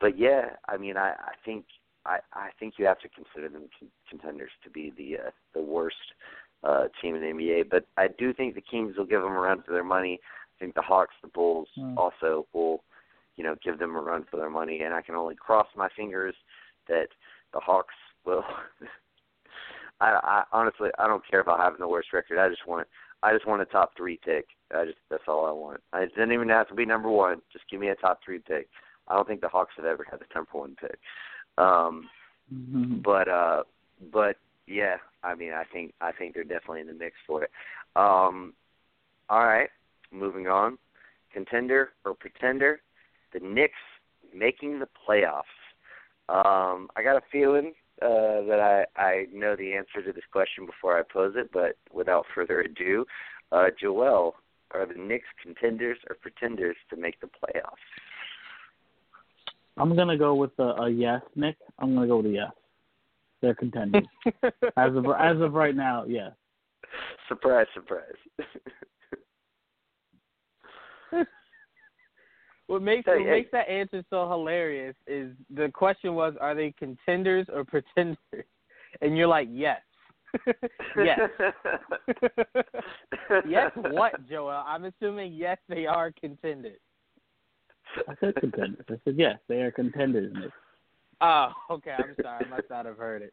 but 0.00 0.16
yeah, 0.16 0.50
I 0.68 0.76
mean 0.76 0.96
I, 0.96 1.10
I 1.10 1.32
think 1.44 1.64
I, 2.04 2.18
I 2.32 2.48
think 2.58 2.74
you 2.78 2.86
have 2.86 3.00
to 3.00 3.08
consider 3.08 3.48
them 3.48 3.68
con- 3.78 3.90
contenders 4.08 4.50
to 4.64 4.70
be 4.70 4.92
the 4.96 5.18
uh, 5.26 5.30
the 5.54 5.62
worst 5.62 5.96
uh, 6.64 6.84
team 7.00 7.14
in 7.14 7.22
the 7.22 7.28
NBA. 7.28 7.70
But 7.70 7.86
I 7.96 8.08
do 8.08 8.32
think 8.32 8.54
the 8.54 8.60
Kings 8.60 8.96
will 8.96 9.06
give 9.06 9.22
them 9.22 9.32
a 9.32 9.38
run 9.40 9.62
for 9.62 9.72
their 9.72 9.84
money. 9.84 10.20
I 10.24 10.64
think 10.64 10.74
the 10.74 10.82
Hawks, 10.82 11.14
the 11.22 11.28
Bulls, 11.28 11.68
Hmm. 11.76 11.96
also 11.98 12.46
will, 12.52 12.84
you 13.36 13.44
know, 13.44 13.56
give 13.64 13.78
them 13.78 13.96
a 13.96 14.00
run 14.00 14.24
for 14.30 14.36
their 14.36 14.50
money. 14.50 14.80
And 14.82 14.94
I 14.94 15.02
can 15.02 15.14
only 15.14 15.34
cross 15.34 15.66
my 15.76 15.88
fingers 15.96 16.34
that 16.88 17.08
the 17.52 17.60
Hawks 17.60 17.94
will. 18.24 18.44
I, 20.00 20.18
I 20.22 20.42
honestly, 20.52 20.90
I 20.98 21.06
don't 21.06 21.26
care 21.28 21.40
about 21.40 21.60
having 21.60 21.78
the 21.78 21.88
worst 21.88 22.12
record. 22.12 22.38
I 22.38 22.48
just 22.48 22.66
want, 22.66 22.88
I 23.22 23.32
just 23.32 23.46
want 23.46 23.62
a 23.62 23.66
top 23.66 23.92
three 23.96 24.18
pick. 24.24 24.46
I 24.74 24.86
just 24.86 24.98
that's 25.10 25.22
all 25.28 25.46
I 25.46 25.52
want. 25.52 25.80
I 25.92 26.06
doesn't 26.06 26.32
even 26.32 26.48
have 26.48 26.68
to 26.68 26.74
be 26.74 26.84
number 26.86 27.10
one. 27.10 27.40
Just 27.52 27.68
give 27.70 27.80
me 27.80 27.88
a 27.88 27.94
top 27.94 28.20
three 28.24 28.38
pick. 28.40 28.68
I 29.08 29.14
don't 29.14 29.26
think 29.28 29.40
the 29.40 29.48
Hawks 29.48 29.74
have 29.76 29.84
ever 29.84 30.04
had 30.08 30.20
the 30.20 30.26
number 30.34 30.50
one 30.52 30.76
pick. 30.80 30.98
Um, 31.58 32.08
Mhm. 32.52 33.02
but 33.02 33.28
uh 33.28 33.62
but 34.12 34.36
yeah 34.66 34.96
i 35.22 35.34
mean 35.34 35.52
i 35.52 35.64
think 35.64 35.94
i 36.00 36.12
think 36.12 36.34
they're 36.34 36.44
definitely 36.44 36.80
in 36.80 36.86
the 36.86 36.92
mix 36.92 37.16
for 37.26 37.44
it. 37.44 37.50
Um 37.96 38.52
all 39.30 39.44
right 39.46 39.70
moving 40.10 40.48
on. 40.48 40.76
Contender 41.32 41.92
or 42.04 42.14
pretender 42.14 42.82
the 43.32 43.40
Knicks 43.40 43.78
making 44.34 44.80
the 44.80 44.88
playoffs. 45.08 45.44
Um 46.28 46.90
i 46.96 47.02
got 47.02 47.16
a 47.16 47.22
feeling 47.30 47.72
uh 48.02 48.42
that 48.48 48.86
i 48.96 49.00
i 49.00 49.26
know 49.32 49.56
the 49.56 49.72
answer 49.74 50.02
to 50.02 50.12
this 50.12 50.24
question 50.30 50.66
before 50.66 50.98
i 50.98 51.02
pose 51.02 51.34
it 51.36 51.50
but 51.52 51.76
without 51.92 52.26
further 52.34 52.60
ado 52.60 53.06
uh 53.52 53.68
joel 53.80 54.34
are 54.72 54.84
the 54.86 54.94
Knicks 54.94 55.28
contenders 55.42 55.98
or 56.10 56.16
pretenders 56.16 56.76
to 56.90 56.96
make 56.96 57.20
the 57.20 57.28
playoffs 57.28 57.86
I'm 59.76 59.96
gonna 59.96 60.18
go 60.18 60.34
with 60.34 60.52
a, 60.58 60.82
a 60.82 60.90
yes, 60.90 61.22
Nick. 61.34 61.56
I'm 61.78 61.94
gonna 61.94 62.06
go 62.06 62.18
with 62.18 62.26
a 62.26 62.30
yes. 62.30 62.52
They're 63.40 63.54
contenders 63.54 64.04
as 64.76 64.94
of 64.94 65.06
as 65.18 65.40
of 65.40 65.54
right 65.54 65.74
now. 65.74 66.04
Yes. 66.06 66.32
surprise 67.28 67.66
surprise 67.74 68.12
What 72.68 72.80
makes 72.80 73.04
Hey, 73.04 73.18
what 73.18 73.26
hey. 73.26 73.30
makes 73.30 73.50
that 73.52 73.68
answer 73.68 74.02
so 74.08 74.26
hilarious 74.30 74.94
is 75.06 75.32
the 75.54 75.68
question 75.74 76.14
was, 76.14 76.34
are 76.40 76.54
they 76.54 76.72
contenders 76.78 77.46
or 77.52 77.64
pretenders? 77.64 78.16
And 79.02 79.16
you're 79.16 79.26
like, 79.26 79.48
yes, 79.50 79.82
yes, 80.96 81.20
yes. 83.46 83.70
What, 83.76 84.26
Joel? 84.28 84.62
I'm 84.66 84.86
assuming 84.86 85.34
yes, 85.34 85.58
they 85.68 85.86
are 85.86 86.12
contenders. 86.12 86.80
I 88.08 88.14
said 88.20 88.34
contenders. 88.36 88.84
I 88.88 88.94
said 89.04 89.14
yes, 89.16 89.38
they 89.48 89.62
are 89.62 89.70
contenders. 89.70 90.36
Oh, 91.20 91.52
okay. 91.70 91.92
I'm 91.98 92.14
sorry. 92.20 92.44
I 92.44 92.48
must 92.48 92.70
not 92.70 92.86
have 92.86 92.96
heard 92.96 93.22
it. 93.22 93.32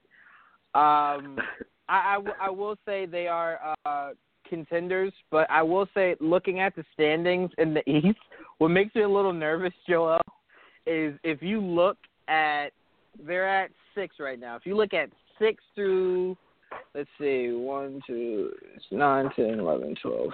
Um, 0.75 1.39
I, 1.87 2.19
I 2.39 2.49
will 2.49 2.75
say 2.85 3.05
they 3.05 3.27
are 3.27 3.75
uh, 3.85 4.11
contenders, 4.47 5.11
but 5.31 5.49
I 5.49 5.63
will 5.63 5.87
say, 5.93 6.15
looking 6.19 6.59
at 6.59 6.75
the 6.75 6.83
standings 6.93 7.49
in 7.57 7.73
the 7.73 7.89
East, 7.89 8.19
what 8.59 8.69
makes 8.69 8.93
me 8.93 9.01
a 9.01 9.09
little 9.09 9.33
nervous, 9.33 9.73
Joel, 9.87 10.19
is 10.85 11.17
if 11.23 11.41
you 11.41 11.61
look 11.61 11.97
at 12.27 12.69
they're 13.25 13.49
at 13.49 13.71
six 13.95 14.15
right 14.19 14.39
now. 14.39 14.55
If 14.55 14.65
you 14.65 14.75
look 14.75 14.93
at 14.93 15.09
six 15.39 15.63
through, 15.75 16.37
let's 16.93 17.09
see, 17.19 17.51
one, 17.51 18.01
two, 18.05 18.51
nine, 18.91 19.29
ten, 19.35 19.59
eleven, 19.59 19.95
twelve, 20.01 20.31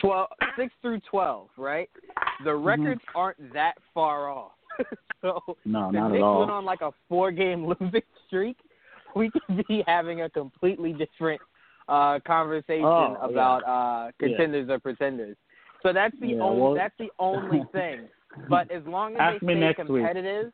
twelve, 0.00 0.28
six 0.56 0.72
through 0.82 1.00
twelve, 1.10 1.48
right? 1.56 1.88
The 2.44 2.54
records 2.54 3.00
aren't 3.14 3.52
that 3.52 3.74
far 3.94 4.28
off. 4.30 4.52
so 5.20 5.40
No, 5.64 5.88
if 5.88 5.92
not 5.92 6.10
Knicks 6.12 6.16
at 6.20 6.22
all. 6.22 6.38
went 6.40 6.50
on 6.50 6.64
like 6.64 6.80
a 6.80 6.90
four-game 7.08 7.66
losing 7.80 8.02
streak, 8.26 8.56
we 9.14 9.30
could 9.30 9.64
be 9.68 9.84
having 9.86 10.22
a 10.22 10.30
completely 10.30 10.92
different 10.92 11.40
uh 11.88 12.18
conversation 12.26 12.84
Oh, 12.84 13.16
yeah. 13.20 13.28
about 13.28 13.58
uh 13.66 14.12
contenders 14.18 14.68
or 14.70 14.78
pretenders. 14.78 15.36
So 15.82 15.92
that's 15.92 16.14
the 16.20 16.28
Yeah, 16.28 16.40
only 16.42 16.62
well- 16.62 16.74
that's 16.74 16.94
the 16.98 17.08
only 17.18 17.62
thing. 17.72 18.08
But 18.48 18.70
as 18.70 18.82
long 18.86 19.14
as 19.18 19.38
they 19.42 19.46
stay 19.46 19.74
competitive, 19.74 20.52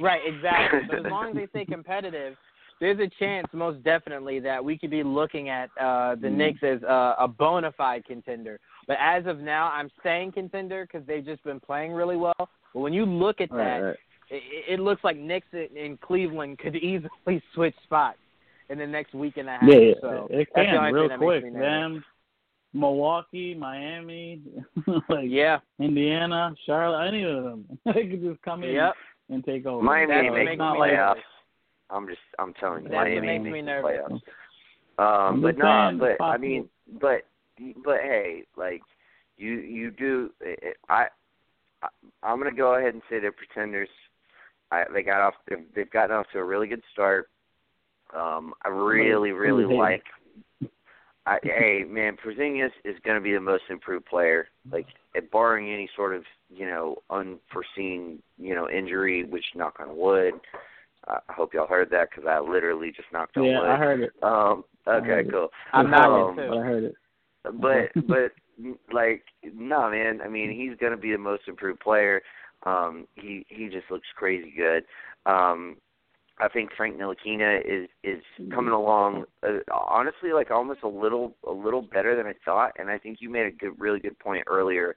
right? 0.00 0.20
Exactly. 0.26 0.80
But 0.88 1.06
as 1.06 1.12
long 1.12 1.28
as 1.30 1.36
they 1.36 1.46
stay 1.46 1.64
competitive, 1.64 2.34
there's 2.80 2.98
a 3.00 3.08
chance, 3.18 3.46
most 3.52 3.82
definitely, 3.84 4.38
that 4.40 4.62
we 4.64 4.76
could 4.78 4.90
be 4.90 5.02
looking 5.02 5.48
at 5.48 5.70
uh 5.80 6.14
the 6.16 6.28
Mhm. 6.28 6.32
Knicks 6.36 6.62
as 6.62 6.82
uh, 6.82 7.14
a 7.18 7.26
bona 7.28 7.72
fide 7.72 8.04
contender. 8.04 8.58
But 8.86 8.98
as 9.00 9.26
of 9.26 9.38
now, 9.40 9.70
I'm 9.72 9.90
saying 10.02 10.32
contender 10.32 10.86
because 10.86 11.06
they've 11.06 11.24
just 11.24 11.42
been 11.44 11.58
playing 11.60 11.92
really 11.92 12.16
well. 12.16 12.34
But 12.38 12.80
when 12.80 12.92
you 12.92 13.04
look 13.06 13.40
at 13.40 13.50
that, 13.50 13.56
right, 13.56 13.82
right. 13.82 13.96
it, 14.30 14.42
it 14.74 14.80
looks 14.80 15.02
like 15.04 15.16
Knicks 15.16 15.46
in- 15.52 15.76
in 15.76 15.96
Cleveland 15.96 16.58
could 16.58 16.76
easily 16.90 17.42
switch 17.54 17.74
spots 17.84 18.18
in 18.68 18.78
the 18.78 18.86
next 18.86 19.14
week 19.14 19.36
and 19.38 19.48
a 19.48 19.52
half. 19.52 19.62
Yeah, 19.64 19.78
yeah, 19.78 19.94
so 20.00 20.28
it 20.30 20.48
can 20.54 20.74
only 20.76 20.92
real 20.92 21.08
thing 21.08 21.18
that 21.18 21.20
makes 21.20 21.42
quick. 21.42 21.52
Them, 21.54 22.04
Milwaukee, 22.74 23.54
Miami, 23.54 24.40
like 25.08 25.24
Yeah. 25.28 25.58
Indiana, 25.78 26.54
Charlotte, 26.66 27.08
any 27.08 27.22
of 27.24 27.42
them, 27.44 27.64
they 27.86 28.06
could 28.06 28.22
just 28.22 28.42
come 28.42 28.62
in 28.64 28.74
Yep. 28.74 28.94
and 29.30 29.44
take 29.44 29.66
over. 29.66 29.82
Miami 29.82 30.12
That's 30.12 30.24
ain't 30.24 30.32
what 30.32 30.38
making 30.44 30.46
makes 30.46 30.58
the 30.58 30.72
me 30.74 30.78
like 30.78 30.90
playoffs. 30.92 31.08
nervous. 31.14 31.22
I'm 31.90 32.06
just 32.06 32.20
I'm 32.38 32.52
telling 32.54 32.84
you, 32.84 32.90
That's 32.90 33.08
Miami 33.08 33.38
makes 33.38 33.44
me 33.44 33.60
the 33.60 33.66
nervous. 33.66 33.90
playoffs. 33.90 35.28
Um, 35.28 35.42
but 35.42 35.52
just 35.52 35.58
no, 35.58 35.88
saying, 35.88 35.98
but 35.98 36.24
I 36.24 36.38
mean, 36.38 36.68
but 37.00 37.22
but 37.84 38.00
hey, 38.02 38.44
like 38.56 38.82
you 39.36 39.54
you 39.54 39.90
do. 39.90 40.30
I, 40.88 41.06
I 41.82 41.88
I'm 42.22 42.38
gonna 42.38 42.54
go 42.54 42.74
ahead 42.74 42.94
and 42.94 43.02
say 43.10 43.20
they're 43.20 43.32
pretenders. 43.32 43.88
I, 44.70 44.84
they 44.92 45.02
got 45.02 45.20
off. 45.20 45.34
They've, 45.48 45.64
they've 45.74 45.90
gotten 45.90 46.16
off 46.16 46.26
to 46.32 46.38
a 46.38 46.44
really 46.44 46.66
good 46.66 46.82
start. 46.92 47.28
Um, 48.16 48.54
I 48.64 48.68
really 48.68 49.32
really 49.32 49.64
Who's 49.64 49.70
hating? 49.70 49.78
like. 49.78 50.04
I, 51.26 51.38
hey 51.42 51.84
man, 51.88 52.16
Porzingis 52.24 52.70
is 52.84 52.96
going 53.04 53.16
to 53.16 53.22
be 53.22 53.32
the 53.32 53.40
most 53.40 53.64
improved 53.68 54.06
player. 54.06 54.48
Like, 54.70 54.86
eh, 55.16 55.20
barring 55.32 55.72
any 55.72 55.88
sort 55.94 56.14
of 56.14 56.22
you 56.48 56.66
know 56.66 56.96
unforeseen 57.10 58.22
you 58.38 58.54
know 58.54 58.68
injury, 58.70 59.24
which 59.24 59.44
knock 59.54 59.76
on 59.80 59.96
wood. 59.96 60.34
I 61.08 61.20
hope 61.32 61.54
y'all 61.54 61.66
heard 61.66 61.90
that 61.90 62.10
because 62.10 62.24
I 62.28 62.40
literally 62.40 62.90
just 62.90 63.12
knocked 63.12 63.36
on 63.36 63.44
Yeah, 63.44 63.60
wood. 63.60 63.68
I 63.70 63.76
heard 63.76 64.00
it. 64.00 64.12
Um, 64.22 64.64
okay, 64.88 65.06
heard 65.06 65.26
it. 65.26 65.32
cool. 65.32 65.48
I'm 65.72 65.90
not 65.90 66.10
Um, 66.10 66.36
too. 66.36 66.46
But 66.48 66.58
I 66.58 66.62
heard 66.62 66.84
it. 66.84 66.94
But 67.44 68.06
but 68.08 68.32
like 68.92 69.24
no 69.44 69.90
man, 69.90 70.20
I 70.22 70.28
mean 70.28 70.50
he's 70.50 70.76
gonna 70.78 70.96
be 70.96 71.12
the 71.12 71.18
most 71.18 71.42
improved 71.46 71.80
player. 71.80 72.22
Um, 72.64 73.06
he 73.14 73.46
he 73.48 73.68
just 73.68 73.90
looks 73.90 74.08
crazy 74.16 74.52
good. 74.56 74.84
Um, 75.26 75.76
I 76.38 76.48
think 76.48 76.70
Frank 76.76 76.98
Ntilikina 76.98 77.60
is 77.64 77.88
is 78.04 78.22
coming 78.52 78.72
along 78.72 79.24
uh, 79.42 79.58
honestly 79.72 80.32
like 80.32 80.50
almost 80.50 80.80
a 80.82 80.88
little 80.88 81.34
a 81.46 81.52
little 81.52 81.82
better 81.82 82.14
than 82.16 82.26
I 82.26 82.34
thought 82.44 82.72
and 82.78 82.90
I 82.90 82.98
think 82.98 83.18
you 83.20 83.30
made 83.30 83.46
a 83.46 83.50
good 83.50 83.78
really 83.78 84.00
good 84.00 84.18
point 84.18 84.44
earlier 84.46 84.96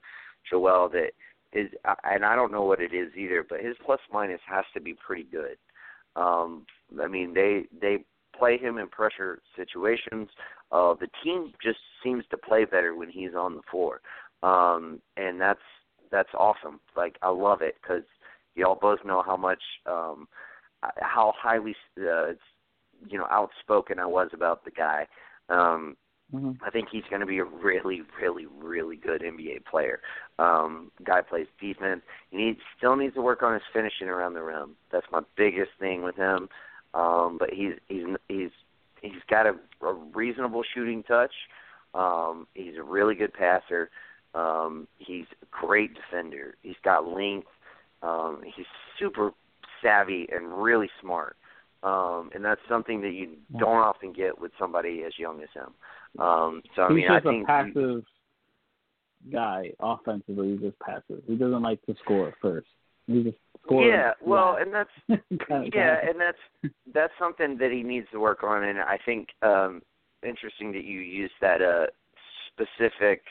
Joel 0.50 0.90
that 0.90 1.12
is 1.52 1.70
and 2.04 2.24
I 2.24 2.36
don't 2.36 2.52
know 2.52 2.64
what 2.64 2.80
it 2.80 2.92
is 2.92 3.14
either 3.16 3.44
but 3.48 3.60
his 3.60 3.74
plus 3.84 4.00
minus 4.12 4.40
has 4.46 4.64
to 4.74 4.80
be 4.80 4.94
pretty 4.94 5.24
good. 5.24 5.56
Um 6.20 6.66
I 7.02 7.08
mean 7.08 7.34
they 7.34 7.64
they 7.80 8.04
play 8.36 8.58
him 8.58 8.78
in 8.78 8.88
pressure 8.88 9.40
situations. 9.56 10.28
Uh 10.70 10.94
the 10.94 11.08
team 11.22 11.52
just 11.62 11.78
seems 12.02 12.24
to 12.30 12.36
play 12.36 12.64
better 12.64 12.94
when 12.94 13.10
he's 13.10 13.34
on 13.34 13.54
the 13.54 13.62
floor. 13.70 14.00
Um 14.42 15.00
and 15.16 15.40
that's 15.40 15.68
that's 16.10 16.34
awesome. 16.34 16.80
Like 16.96 17.16
I 17.22 17.30
love 17.30 17.62
it 17.62 17.76
cuz 17.86 18.02
y'all 18.54 18.78
both 18.80 19.04
know 19.04 19.22
how 19.22 19.36
much 19.36 19.62
um 19.86 20.28
how 21.00 21.32
highly 21.36 21.74
uh, 21.98 22.32
you 23.08 23.18
know 23.18 23.26
outspoken 23.30 23.98
I 23.98 24.06
was 24.06 24.28
about 24.32 24.64
the 24.64 24.70
guy. 24.70 25.06
Um, 25.48 25.96
mm-hmm. 26.34 26.52
I 26.64 26.70
think 26.70 26.88
he's 26.90 27.04
going 27.10 27.20
to 27.20 27.26
be 27.26 27.38
a 27.38 27.44
really, 27.44 28.02
really, 28.20 28.46
really 28.46 28.96
good 28.96 29.22
NBA 29.22 29.64
player. 29.64 30.00
Um, 30.38 30.90
guy 31.04 31.22
plays 31.22 31.46
defense. 31.60 32.02
He 32.30 32.38
needs, 32.38 32.60
still 32.76 32.96
needs 32.96 33.14
to 33.14 33.22
work 33.22 33.42
on 33.42 33.54
his 33.54 33.62
finishing 33.72 34.08
around 34.08 34.34
the 34.34 34.42
rim. 34.42 34.76
That's 34.92 35.06
my 35.12 35.20
biggest 35.36 35.70
thing 35.78 36.02
with 36.02 36.16
him. 36.16 36.48
Um, 36.92 37.36
but 37.38 37.50
he's 37.52 37.74
he's 37.88 38.04
he's 38.28 38.50
he's 39.00 39.22
got 39.28 39.46
a, 39.46 39.54
a 39.84 39.94
reasonable 40.14 40.62
shooting 40.74 41.02
touch. 41.04 41.32
Um, 41.94 42.46
he's 42.54 42.76
a 42.76 42.82
really 42.82 43.14
good 43.14 43.32
passer. 43.32 43.90
Um, 44.34 44.86
he's 44.98 45.26
a 45.42 45.46
great 45.50 45.94
defender. 45.94 46.56
He's 46.62 46.76
got 46.84 47.06
length. 47.06 47.48
Um, 48.02 48.42
he's 48.44 48.66
super 48.98 49.32
savvy 49.82 50.28
and 50.32 50.62
really 50.62 50.90
smart. 51.00 51.36
Um, 51.82 52.30
and 52.34 52.44
that's 52.44 52.60
something 52.68 53.00
that 53.00 53.12
you 53.12 53.36
don't 53.58 53.78
often 53.78 54.12
get 54.12 54.38
with 54.38 54.52
somebody 54.58 55.02
as 55.06 55.18
young 55.18 55.42
as 55.42 55.48
him. 55.54 56.22
Um, 56.22 56.62
so 56.76 56.82
I 56.82 56.88
He's 56.88 56.96
mean, 56.96 57.06
just 57.08 57.26
I 57.26 57.30
think 57.30 57.44
a 57.44 57.46
passive 57.46 58.04
guy 59.32 59.70
offensively. 59.80 60.52
He's 60.52 60.60
just 60.60 60.78
passive. 60.80 61.22
He 61.26 61.36
doesn't 61.36 61.62
like 61.62 61.80
to 61.86 61.94
score 62.02 62.34
first. 62.42 62.66
He 63.06 63.22
just 63.22 63.38
scores. 63.64 63.86
yeah, 63.88 64.12
well, 64.20 64.58
and 64.60 64.74
that's 64.74 64.90
yeah, 65.08 65.96
and 66.06 66.20
that's 66.20 66.72
that's 66.92 67.12
something 67.18 67.56
that 67.58 67.70
he 67.70 67.82
needs 67.82 68.06
to 68.12 68.20
work 68.20 68.42
on. 68.42 68.64
And 68.64 68.78
I 68.78 68.98
think 69.04 69.28
um, 69.42 69.80
interesting 70.22 70.72
that 70.72 70.84
you 70.84 71.00
use 71.00 71.32
that 71.40 71.62
uh, 71.62 71.86
specific 72.52 73.22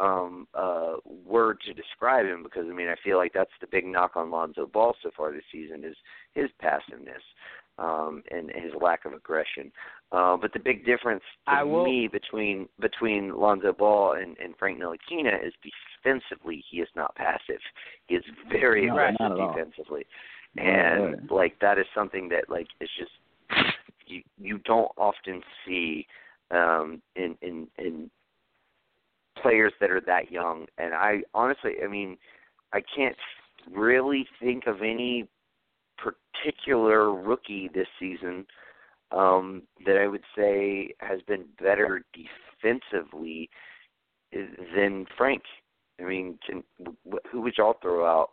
um 0.00 0.48
uh 0.54 0.94
word 1.24 1.56
to 1.64 1.72
describe 1.72 2.26
him 2.26 2.42
because 2.42 2.64
I 2.68 2.74
mean 2.74 2.88
I 2.88 2.96
feel 3.04 3.16
like 3.16 3.32
that's 3.32 3.52
the 3.60 3.68
big 3.68 3.86
knock 3.86 4.16
on 4.16 4.28
Lonzo 4.28 4.66
Ball 4.66 4.96
so 5.00 5.10
far 5.16 5.30
this 5.30 5.44
season 5.52 5.84
is 5.84 5.94
his 6.34 6.50
passiveness 6.60 7.22
um 7.78 8.22
and 8.30 8.50
his 8.54 8.72
lack 8.80 9.04
of 9.04 9.12
aggression. 9.12 9.72
Uh, 10.12 10.36
but 10.36 10.52
the 10.52 10.60
big 10.60 10.84
difference 10.86 11.22
to 11.48 11.66
will- 11.66 11.84
me 11.84 12.08
between 12.08 12.68
between 12.80 13.34
Lonzo 13.34 13.72
Ball 13.72 14.12
and, 14.12 14.36
and 14.38 14.54
Frank 14.58 14.80
Ntilikina 14.80 15.44
is 15.46 15.52
defensively 16.02 16.62
he 16.70 16.78
is 16.78 16.88
not 16.94 17.14
passive. 17.16 17.60
He 18.06 18.14
is 18.16 18.24
very 18.50 18.86
No, 18.86 18.92
aggressive 18.92 19.16
not 19.20 19.32
at 19.32 19.38
all. 19.38 19.52
defensively. 19.54 20.06
And 20.56 21.28
like 21.30 21.58
that 21.60 21.78
is 21.78 21.86
something 21.94 22.28
that 22.28 22.48
like 22.48 22.68
is 22.80 22.88
just 22.96 23.10
you 24.06 24.22
you 24.40 24.58
don't 24.58 24.92
often 24.96 25.42
see 25.66 26.06
um 26.52 27.02
in 27.16 27.36
in 27.42 27.66
in 27.78 28.10
players 29.42 29.72
that 29.80 29.90
are 29.90 30.00
that 30.02 30.30
young 30.30 30.66
and 30.78 30.94
I 30.94 31.22
honestly 31.34 31.72
I 31.84 31.88
mean 31.88 32.16
I 32.72 32.80
can't 32.94 33.16
really 33.72 34.26
think 34.40 34.66
of 34.68 34.80
any 34.80 35.26
particular 35.98 37.12
rookie 37.12 37.68
this 37.74 37.88
season 37.98 38.46
um 39.12 39.62
that 39.86 39.96
I 39.98 40.06
would 40.08 40.24
say 40.36 40.94
has 41.00 41.20
been 41.22 41.44
better 41.60 42.04
defensively 42.14 43.48
than 44.32 45.06
Frank. 45.16 45.42
I 46.00 46.04
mean, 46.04 46.38
can 46.46 46.64
who 47.30 47.40
would 47.42 47.54
y'all 47.56 47.76
throw 47.80 48.04
out 48.04 48.30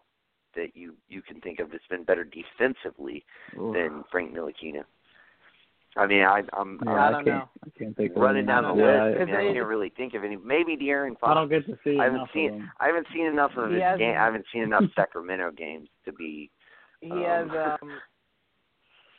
that 0.56 0.70
you 0.76 0.96
you 1.10 1.22
can 1.22 1.40
think 1.42 1.60
of 1.60 1.72
that's 1.72 1.86
been 1.90 2.04
better 2.04 2.24
defensively 2.26 3.24
Ooh. 3.58 3.74
than 3.74 4.04
Frank 4.12 4.34
Ntilikina? 4.36 4.84
I 5.98 6.08
mean, 6.08 6.22
I, 6.24 6.42
I'm, 6.54 6.80
Yeah, 6.86 6.90
I'm 6.92 6.98
I 6.98 7.08
I, 7.08 7.12
don't 7.12 7.26
can't. 7.26 7.38
know. 7.38 7.50
I 7.66 7.70
can't 7.78 7.98
think 7.98 8.12
of 8.16 8.22
running 8.22 8.38
any. 8.40 8.48
down 8.48 8.64
the 8.64 8.82
Yeah, 8.82 8.86
list. 8.86 9.20
I, 9.20 9.22
I- 9.22 9.26
mean, 9.26 9.36
I 9.36 9.42
It's- 9.42 9.54
can't 9.56 9.68
really 9.68 9.90
think 9.90 10.14
of 10.14 10.24
any. 10.24 10.38
Maybe 10.38 10.78
De'Aaron 10.78 11.20
Fox. 11.20 11.30
I 11.30 11.34
don't 11.34 11.50
get 11.50 11.66
to 11.66 11.78
see 11.84 12.00
I 12.00 12.06
haven't 12.06 12.30
seen- 12.34 12.50
of 12.54 12.56
him. 12.62 12.72
I 12.80 12.88
haven't 12.88 13.08
seen 13.14 13.26
enough 13.26 13.52
of 13.58 13.70
He 13.72 13.76
his 13.76 13.98
game. 13.98 14.12
I 14.18 14.24
haven't 14.24 14.46
seen 14.54 14.64
enough 14.64 14.86
Sacramento 14.96 15.52
games 15.52 15.90
to 16.06 16.14
be. 16.14 16.50
He 17.02 17.12
Um, 17.12 17.50
has 17.50 17.78
um 17.82 18.02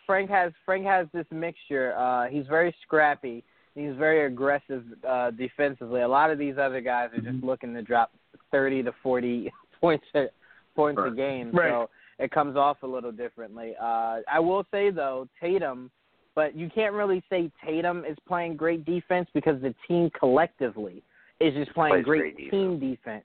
Frank 0.07 0.31
has 0.31 0.53
Frank 0.65 0.85
has 0.85 1.07
this 1.13 1.27
mixture. 1.31 1.95
Uh 1.97 2.29
he's 2.29 2.47
very 2.47 2.75
scrappy. 2.83 3.45
He's 3.75 3.95
very 3.97 4.27
aggressive 4.27 4.85
uh 5.07 5.31
defensively. 5.33 6.03
A 6.03 6.09
lot 6.09 6.31
of 6.31 6.39
these 6.39 6.59
other 6.59 6.81
guys 6.81 7.11
are 7.13 7.21
just 7.21 7.41
Mhm. 7.41 7.45
looking 7.45 7.75
to 7.75 7.83
drop 7.83 8.13
30 8.51 8.83
to 8.85 8.93
40 9.03 9.53
points 9.81 10.07
a, 10.15 10.29
points 10.75 11.01
a 11.05 11.11
game. 11.11 11.51
Right. 11.53 11.71
So 11.71 11.91
it 12.19 12.31
comes 12.31 12.57
off 12.57 12.83
a 12.83 12.87
little 12.87 13.13
differently. 13.13 13.75
Uh 13.81 14.21
I 14.29 14.39
will 14.41 14.65
say 14.71 14.91
though, 14.91 15.29
Tatum 15.41 15.91
but 16.35 16.55
you 16.57 16.71
can't 16.71 16.95
really 16.95 17.23
say 17.29 17.51
Tatum 17.63 18.05
is 18.07 18.17
playing 18.27 18.57
great 18.57 18.85
defense 18.87 19.29
because 19.35 19.61
the 19.61 19.75
team 19.87 20.09
collectively 20.19 21.03
is 21.41 21.53
just 21.55 21.75
playing 21.75 22.03
great, 22.05 22.35
great 22.37 22.51
team 22.51 22.79
defense. 22.79 23.25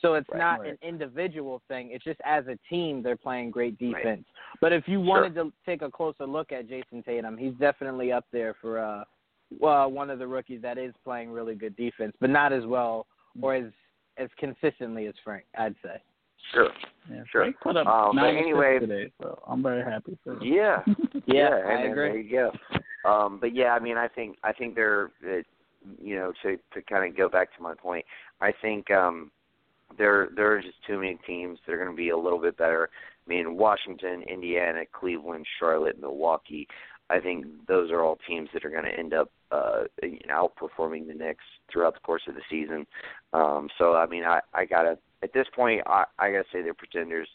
So 0.00 0.14
it's 0.14 0.28
Right. 0.28 0.38
not 0.38 0.60
Right. 0.60 0.70
an 0.70 0.78
individual 0.82 1.60
thing. 1.68 1.90
It's 1.90 2.04
just 2.04 2.20
as 2.24 2.46
a 2.46 2.56
team 2.68 3.02
they're 3.02 3.16
playing 3.16 3.50
great 3.50 3.76
Right. 3.80 3.94
defense. 3.94 4.26
But 4.60 4.72
if 4.72 4.86
you 4.88 4.98
Sure. 4.98 5.06
wanted 5.06 5.34
to 5.34 5.52
take 5.66 5.82
a 5.82 5.90
closer 5.90 6.26
look 6.26 6.52
at 6.52 6.66
Jayson 6.68 7.02
Tatum, 7.02 7.36
he's 7.36 7.54
definitely 7.54 8.12
up 8.12 8.24
there 8.30 8.54
for 8.54 8.78
uh 8.78 9.04
well, 9.60 9.90
one 9.90 10.10
of 10.10 10.18
the 10.18 10.26
rookies 10.26 10.60
that 10.60 10.76
is 10.76 10.94
playing 11.04 11.30
really 11.32 11.54
good 11.54 11.74
defense, 11.74 12.14
but 12.20 12.28
not 12.28 12.52
as 12.52 12.66
well 12.66 13.06
or 13.40 13.54
as 13.54 13.72
as 14.18 14.28
consistently 14.36 15.06
as 15.06 15.14
Frank, 15.24 15.46
I'd 15.56 15.74
say. 15.82 16.00
Sure. 16.52 16.70
Yeah, 17.10 17.24
Sure. 17.24 17.42
Frank 17.44 17.60
put 17.60 17.76
up 17.76 17.86
Um, 17.86 18.14
but 18.16 18.22
nine 18.22 18.34
assists 18.34 18.46
anyway- 18.46 18.78
today, 18.78 19.12
so 19.22 19.42
I'm 19.46 19.62
very 19.62 19.82
happy 19.82 20.16
for 20.22 20.32
him. 20.34 20.42
Yeah. 20.42 20.84
Yeah, 21.26 21.56
and, 21.56 21.66
I 21.68 21.72
and 21.82 21.92
agree. 21.92 22.08
There 22.08 22.18
you 22.18 22.30
go. 23.04 23.10
Um, 23.10 23.38
but 23.38 23.54
yeah, 23.54 23.74
I 23.74 23.78
mean, 23.78 23.96
I 23.96 24.06
think 24.08 24.38
I 24.44 24.52
think 24.52 24.74
they're, 24.74 25.10
uh, 25.26 25.42
you 26.00 26.16
know, 26.16 26.32
to 26.42 26.58
to 26.74 26.82
kind 26.82 27.08
of 27.10 27.16
go 27.16 27.28
back 27.28 27.54
to 27.56 27.62
my 27.62 27.74
point, 27.74 28.04
I 28.40 28.52
think 28.52 28.90
um, 28.90 29.30
there 29.98 30.28
there 30.34 30.52
are 30.52 30.62
just 30.62 30.82
too 30.86 30.98
many 30.98 31.18
teams 31.26 31.58
that 31.66 31.72
are 31.72 31.78
going 31.78 31.90
to 31.90 31.96
be 31.96 32.10
a 32.10 32.16
little 32.16 32.40
bit 32.40 32.56
better. 32.56 32.88
I 33.26 33.28
mean, 33.28 33.56
Washington, 33.56 34.22
Indiana, 34.22 34.82
Cleveland, 34.92 35.46
Charlotte, 35.58 36.00
Milwaukee. 36.00 36.66
I 37.10 37.20
think 37.20 37.46
those 37.66 37.90
are 37.90 38.02
all 38.02 38.18
teams 38.26 38.50
that 38.52 38.64
are 38.64 38.70
going 38.70 38.84
to 38.84 38.98
end 38.98 39.14
up 39.14 39.30
uh, 39.50 39.84
you 40.02 40.18
know, 40.26 40.50
outperforming 40.60 41.06
the 41.06 41.14
Knicks 41.14 41.44
throughout 41.72 41.94
the 41.94 42.00
course 42.00 42.22
of 42.28 42.34
the 42.34 42.42
season. 42.50 42.86
Um, 43.32 43.68
so 43.78 43.94
I 43.94 44.06
mean, 44.06 44.24
I 44.24 44.40
I 44.54 44.64
gotta 44.64 44.98
at 45.22 45.32
this 45.32 45.46
point 45.54 45.82
I 45.86 46.04
I 46.18 46.30
gotta 46.30 46.44
say 46.52 46.62
they're 46.62 46.74
pretenders. 46.74 47.28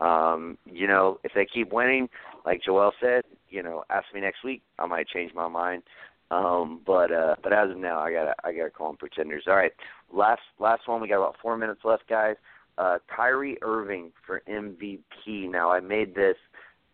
Um, 0.00 0.56
you 0.64 0.86
know, 0.86 1.20
if 1.24 1.32
they 1.34 1.46
keep 1.46 1.72
winning, 1.72 2.08
like 2.46 2.62
Joel 2.64 2.92
said, 3.00 3.22
you 3.50 3.62
know, 3.62 3.84
ask 3.90 4.06
me 4.14 4.20
next 4.20 4.42
week, 4.42 4.62
I 4.78 4.86
might 4.86 5.08
change 5.08 5.34
my 5.34 5.46
mind. 5.46 5.82
Um, 6.30 6.80
but 6.86 7.12
uh, 7.12 7.36
but 7.42 7.52
as 7.52 7.70
of 7.70 7.76
now, 7.76 7.98
I 8.00 8.12
gotta 8.12 8.34
I 8.44 8.52
gotta 8.52 8.70
call 8.70 8.88
them 8.88 8.96
pretenders. 8.96 9.44
All 9.46 9.56
right, 9.56 9.72
last 10.12 10.42
last 10.58 10.86
one. 10.86 11.00
We 11.00 11.08
got 11.08 11.18
about 11.18 11.36
four 11.42 11.56
minutes 11.56 11.80
left, 11.84 12.08
guys. 12.08 12.36
Uh, 12.78 12.98
Kyrie 13.14 13.58
Irving 13.62 14.12
for 14.26 14.42
MVP. 14.48 15.50
Now 15.50 15.72
I 15.72 15.80
made 15.80 16.14
this, 16.14 16.36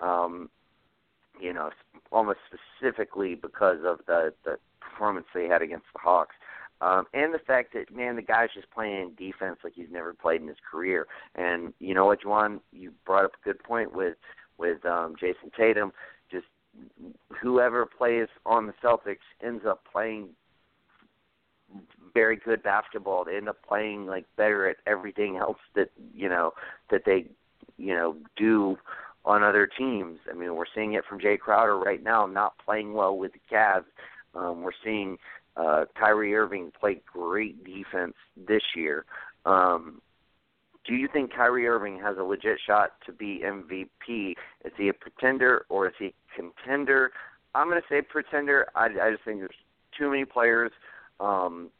um, 0.01 0.49
you 1.41 1.53
know, 1.53 1.71
almost 2.11 2.39
specifically 2.49 3.35
because 3.35 3.79
of 3.85 4.01
the 4.07 4.33
the 4.45 4.59
performance 4.81 5.27
they 5.35 5.47
had 5.47 5.63
against 5.63 5.87
the 5.93 6.01
Hawks. 6.01 6.35
Um, 6.81 7.07
and 7.15 7.33
the 7.33 7.39
fact 7.39 7.73
that 7.75 7.95
man, 7.95 8.17
the 8.17 8.23
guy's 8.23 8.51
just 8.55 8.71
playing 8.71 9.13
defense 9.19 9.59
like 9.65 9.75
he's 9.75 9.91
never 9.91 10.15
played 10.15 10.41
in 10.41 10.49
his 10.49 10.57
career. 10.71 11.07
And 11.35 11.75
you 11.79 11.95
know 11.95 12.07
what, 12.07 12.25
Juan, 12.25 12.61
you 12.73 12.93
brought 13.05 13.25
up 13.27 13.33
a 13.41 13.45
good 13.45 13.63
point 13.63 13.95
with 13.95 14.17
with 14.59 14.85
um, 14.87 15.15
Jayson 15.21 15.51
Tatum. 15.57 15.93
Whoever 17.41 17.87
plays 17.87 18.29
on 18.45 18.67
the 18.67 18.75
Celtics 18.83 19.19
ends 19.43 19.65
up 19.67 19.85
playing 19.91 20.31
very 22.15 22.37
good 22.37 22.63
basketball. 22.63 23.25
They 23.25 23.37
end 23.37 23.49
up 23.49 23.59
playing 23.67 24.07
like 24.07 24.25
better 24.37 24.69
at 24.69 24.77
everything 24.87 25.37
else 25.37 25.59
that 25.75 25.91
you 26.15 26.29
know 26.29 26.53
that 26.91 27.03
they 27.05 27.27
you 27.77 27.95
know 27.95 28.17
do 28.37 28.79
on 29.25 29.43
other 29.43 29.67
teams. 29.67 30.19
I 30.31 30.35
mean, 30.35 30.55
we're 30.55 30.65
seeing 30.75 30.95
it 30.95 31.05
from 31.09 31.19
Jae 31.19 31.39
Crowder 31.39 31.79
right 31.79 32.03
now, 32.03 32.27
not 32.27 32.55
playing 32.65 32.95
well 32.95 33.17
with 33.17 33.33
the 33.33 33.41
Cavs. 33.53 33.85
Um, 34.35 34.63
we're 34.63 34.71
seeing 34.85 35.19
uh, 35.57 35.87
Kyrie 35.99 36.35
Irving 36.35 36.73
play 36.79 37.01
great 37.13 37.65
defense 37.65 38.15
this 38.37 38.63
year. 38.77 39.05
Um, 39.45 40.01
do 40.87 40.95
you 40.95 41.09
think 41.13 41.33
Kyrie 41.35 41.67
Irving 41.67 41.99
has 42.01 42.17
a 42.19 42.23
legit 42.23 42.59
shot 42.65 42.93
to 43.07 43.13
be 43.13 43.43
MVP? 43.45 44.35
Is 44.65 44.73
he 44.77 44.89
a 44.89 44.95
pretender 44.95 45.67
or 45.69 45.89
is 45.89 45.95
he 45.99 46.15
contender? 46.35 47.11
I'm 47.55 47.69
going 47.69 47.81
to 47.81 47.87
say 47.89 48.03
pretender. 48.03 48.67
I, 48.75 48.87
I 48.87 49.11
just 49.11 49.25
think 49.25 49.41
there's 49.41 49.51
too 49.99 50.11
many 50.11 50.25
players 50.25 50.71
um, 51.21 51.71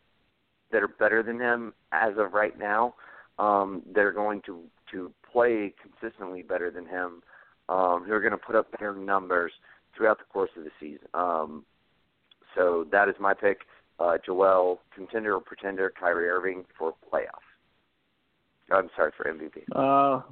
that 0.73 0.83
are 0.83 0.89
better 0.89 1.23
than 1.23 1.39
him 1.39 1.75
as 1.93 2.15
of 2.19 2.33
right 2.33 2.59
now 2.59 2.95
um, 3.39 3.83
that 3.95 4.01
are 4.01 4.13
going 4.13 4.43
to 4.47 4.63
to 4.93 5.13
play 5.33 5.75
consistently 5.83 6.43
better 6.43 6.71
than 6.71 6.87
him 6.87 7.23
um, 7.69 8.05
who 8.07 8.13
are 8.13 8.21
going 8.21 8.31
to 8.31 8.39
put 8.39 8.55
up 8.55 8.71
better 8.71 8.95
numbers 8.95 9.53
throughout 9.97 10.19
the 10.19 10.25
course 10.33 10.51
of 10.57 10.63
the 10.65 10.71
season. 10.79 11.09
Um, 11.13 11.65
so 12.55 12.87
that 12.93 13.09
is 13.09 13.17
my 13.19 13.35
pick. 13.35 13.63
Uh, 13.99 14.17
Joel, 14.25 14.81
contender 14.95 15.35
or 15.35 15.41
pretender, 15.41 15.93
Kyrie 15.99 16.29
Irving 16.29 16.65
for 16.79 16.95
playoff. 17.13 17.46
I'm 18.71 18.91
sorry 18.97 19.13
for 19.17 19.25
MVP. 19.25 19.63
Uh, 19.75 20.23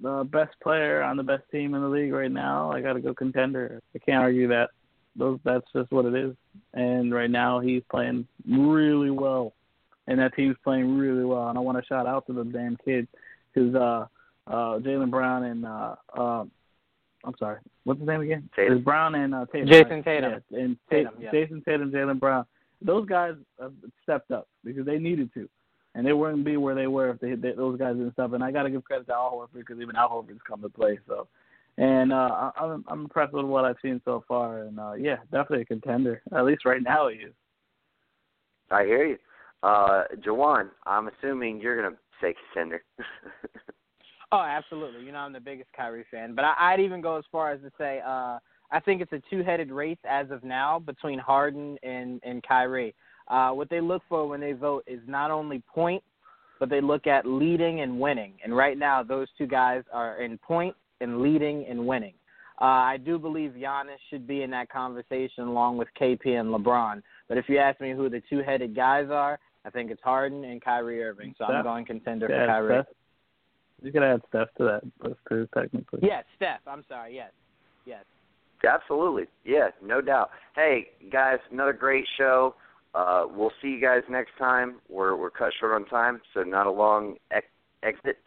the 0.00 0.24
best 0.24 0.54
player 0.62 1.02
on 1.02 1.16
the 1.16 1.22
best 1.22 1.42
team 1.50 1.74
in 1.74 1.82
the 1.82 1.88
league 1.88 2.12
right 2.12 2.30
now. 2.30 2.70
I 2.70 2.80
got 2.80 2.94
to 2.94 3.00
go 3.00 3.14
contender. 3.14 3.80
I 3.94 3.98
can't 3.98 4.22
argue 4.22 4.48
that. 4.48 4.70
Those 5.16 5.40
that's 5.44 5.66
just 5.74 5.90
what 5.90 6.04
it 6.04 6.14
is. 6.14 6.36
And 6.74 7.12
right 7.12 7.30
now 7.30 7.58
he's 7.58 7.82
playing 7.90 8.26
really 8.48 9.10
well, 9.10 9.52
and 10.06 10.18
that 10.20 10.34
team's 10.36 10.56
playing 10.62 10.96
really 10.96 11.24
well. 11.24 11.48
And 11.48 11.58
I 11.58 11.60
want 11.60 11.78
to 11.78 11.84
shout 11.86 12.06
out 12.06 12.26
to 12.28 12.32
the 12.32 12.44
damn 12.44 12.76
kid, 12.84 13.08
because 13.52 13.74
uh, 13.74 14.06
uh, 14.46 14.78
Jaylen 14.78 15.10
Brown 15.10 15.44
and 15.44 15.66
uh, 15.66 15.96
uh, 16.16 16.44
I'm 17.24 17.34
sorry, 17.38 17.58
what's 17.84 17.98
his 17.98 18.06
name 18.06 18.20
again? 18.20 18.48
Tatum. 18.54 18.76
It's 18.76 18.84
Brown 18.84 19.14
and 19.16 19.34
uh, 19.34 19.46
Tatum. 19.52 19.68
Jayson 19.68 19.90
right? 19.90 20.04
Tatum. 20.04 20.42
Yeah, 20.50 20.58
and 20.58 20.76
Tatum, 20.88 21.12
Tatum, 21.18 21.22
yeah. 21.22 21.30
Jayson 21.32 21.64
Tatum, 21.64 21.90
Jaylen 21.90 22.20
Brown. 22.20 22.46
Those 22.80 23.06
guys 23.08 23.34
have 23.60 23.72
stepped 24.04 24.30
up 24.30 24.46
because 24.64 24.86
they 24.86 24.98
needed 24.98 25.34
to 25.34 25.48
and 25.98 26.06
they 26.06 26.12
wouldn't 26.12 26.44
be 26.44 26.56
where 26.56 26.76
they 26.76 26.86
were 26.86 27.10
if 27.10 27.18
they, 27.18 27.34
they 27.34 27.52
those 27.52 27.76
guys 27.76 27.96
didn't 27.96 28.12
step. 28.12 28.32
And 28.32 28.44
I 28.44 28.52
got 28.52 28.62
to 28.62 28.70
give 28.70 28.84
credit 28.84 29.08
to 29.08 29.14
Al 29.14 29.32
Horford 29.32 29.58
because 29.58 29.80
even 29.80 29.96
Al 29.96 30.08
Horford's 30.08 30.40
come 30.46 30.62
to 30.62 30.68
play. 30.68 30.96
So, 31.08 31.26
and 31.76 32.12
uh, 32.12 32.52
I- 32.56 32.64
I'm 32.64 32.84
I'm 32.86 33.00
impressed 33.00 33.32
with 33.32 33.46
what 33.46 33.64
I've 33.64 33.76
seen 33.82 34.00
so 34.04 34.22
far. 34.28 34.62
And 34.62 34.78
uh, 34.78 34.92
yeah, 34.92 35.16
definitely 35.32 35.62
a 35.62 35.64
contender. 35.64 36.22
At 36.32 36.44
least 36.44 36.64
right 36.64 36.82
now 36.82 37.08
he 37.08 37.16
is. 37.16 37.32
I 38.70 38.84
hear 38.84 39.06
you. 39.06 39.16
Uh, 39.64 40.04
Jawan, 40.24 40.68
I'm 40.86 41.08
assuming 41.08 41.60
you're 41.60 41.80
going 41.82 41.92
to 41.92 41.98
say 42.22 42.34
contender. 42.54 42.84
Oh, 44.30 44.42
absolutely. 44.42 45.06
You 45.06 45.12
know, 45.12 45.20
I'm 45.20 45.32
the 45.32 45.40
biggest 45.40 45.70
Kyrie 45.74 46.04
fan, 46.10 46.34
but 46.34 46.44
I, 46.44 46.54
I'd 46.58 46.80
even 46.80 47.00
go 47.00 47.16
as 47.16 47.24
far 47.32 47.50
as 47.50 47.62
to 47.62 47.70
say 47.78 48.02
uh, 48.06 48.38
I 48.70 48.80
think 48.84 49.00
it's 49.00 49.12
a 49.12 49.22
two-headed 49.30 49.70
race 49.70 49.96
as 50.06 50.30
of 50.30 50.44
now 50.44 50.78
between 50.78 51.18
Harden 51.18 51.78
and 51.82 52.20
and 52.22 52.42
Kyrie. 52.42 52.94
Uh, 53.28 53.50
what 53.50 53.68
they 53.70 53.80
look 53.80 54.02
for 54.08 54.26
when 54.26 54.40
they 54.40 54.52
vote 54.52 54.84
is 54.86 55.00
not 55.06 55.30
only 55.30 55.62
point, 55.72 56.02
but 56.58 56.68
they 56.68 56.80
look 56.80 57.06
at 57.06 57.26
leading 57.26 57.82
and 57.82 58.00
winning. 58.00 58.32
And 58.42 58.56
right 58.56 58.76
now, 58.76 59.02
those 59.02 59.28
two 59.36 59.46
guys 59.46 59.82
are 59.92 60.20
in 60.20 60.38
point 60.38 60.74
and 61.00 61.20
leading 61.20 61.66
and 61.68 61.86
winning. 61.86 62.14
Uh, 62.60 62.64
I 62.64 62.96
do 62.96 63.18
believe 63.18 63.52
Giannis 63.52 63.98
should 64.10 64.26
be 64.26 64.42
in 64.42 64.50
that 64.50 64.68
conversation 64.68 65.44
along 65.44 65.76
with 65.76 65.86
KP 66.00 66.26
and 66.26 66.48
LeBron. 66.48 67.02
But 67.28 67.38
if 67.38 67.48
you 67.48 67.58
ask 67.58 67.80
me 67.80 67.92
who 67.92 68.08
the 68.08 68.20
two-headed 68.28 68.74
guys 68.74 69.06
are, 69.10 69.38
I 69.64 69.70
think 69.70 69.90
it's 69.90 70.02
Harden 70.02 70.44
and 70.44 70.62
Kyrie 70.62 71.02
Irving. 71.02 71.34
So 71.38 71.44
I'm 71.44 71.62
going 71.62 71.84
contender 71.84 72.26
for 72.26 72.46
Kyrie. 72.46 72.82
Steph. 72.82 72.94
You 73.82 73.92
could 73.92 74.02
add 74.02 74.22
Steph 74.28 74.48
to 74.58 74.64
that 74.64 74.82
list 75.06 75.20
too, 75.28 75.48
technically. 75.54 76.00
Yes, 76.02 76.24
Steph. 76.36 76.60
I'm 76.66 76.84
sorry. 76.88 77.14
Yes, 77.14 77.30
yes. 77.86 78.04
Absolutely. 78.66 79.26
Yeah, 79.44 79.68
no 79.80 80.00
doubt. 80.00 80.30
Hey, 80.56 80.88
guys, 81.12 81.38
another 81.52 81.72
great 81.72 82.04
show. 82.16 82.56
Uh, 82.94 83.24
we'll 83.28 83.52
see 83.60 83.68
you 83.68 83.80
guys 83.80 84.02
next 84.08 84.32
time. 84.38 84.76
We're 84.88 85.16
we're 85.16 85.30
cut 85.30 85.52
short 85.58 85.72
on 85.72 85.84
time, 85.86 86.20
so 86.34 86.42
not 86.42 86.66
a 86.66 86.70
long 86.70 87.16
ex- 87.30 87.46
exit. 87.82 88.18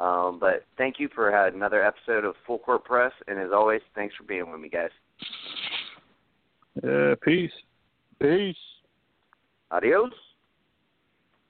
Um, 0.00 0.38
but 0.40 0.64
thank 0.76 1.00
you 1.00 1.08
for 1.14 1.34
uh, 1.34 1.48
another 1.48 1.84
episode 1.84 2.24
of 2.24 2.34
Full 2.46 2.58
Court 2.58 2.84
Press, 2.84 3.12
and 3.26 3.38
as 3.38 3.50
always, 3.52 3.80
thanks 3.94 4.14
for 4.14 4.24
being 4.24 4.50
with 4.50 4.60
me, 4.60 4.68
guys. 4.68 4.90
Yeah, 6.82 7.14
peace. 7.22 7.50
Peace. 8.20 8.56
Adios. 9.70 10.12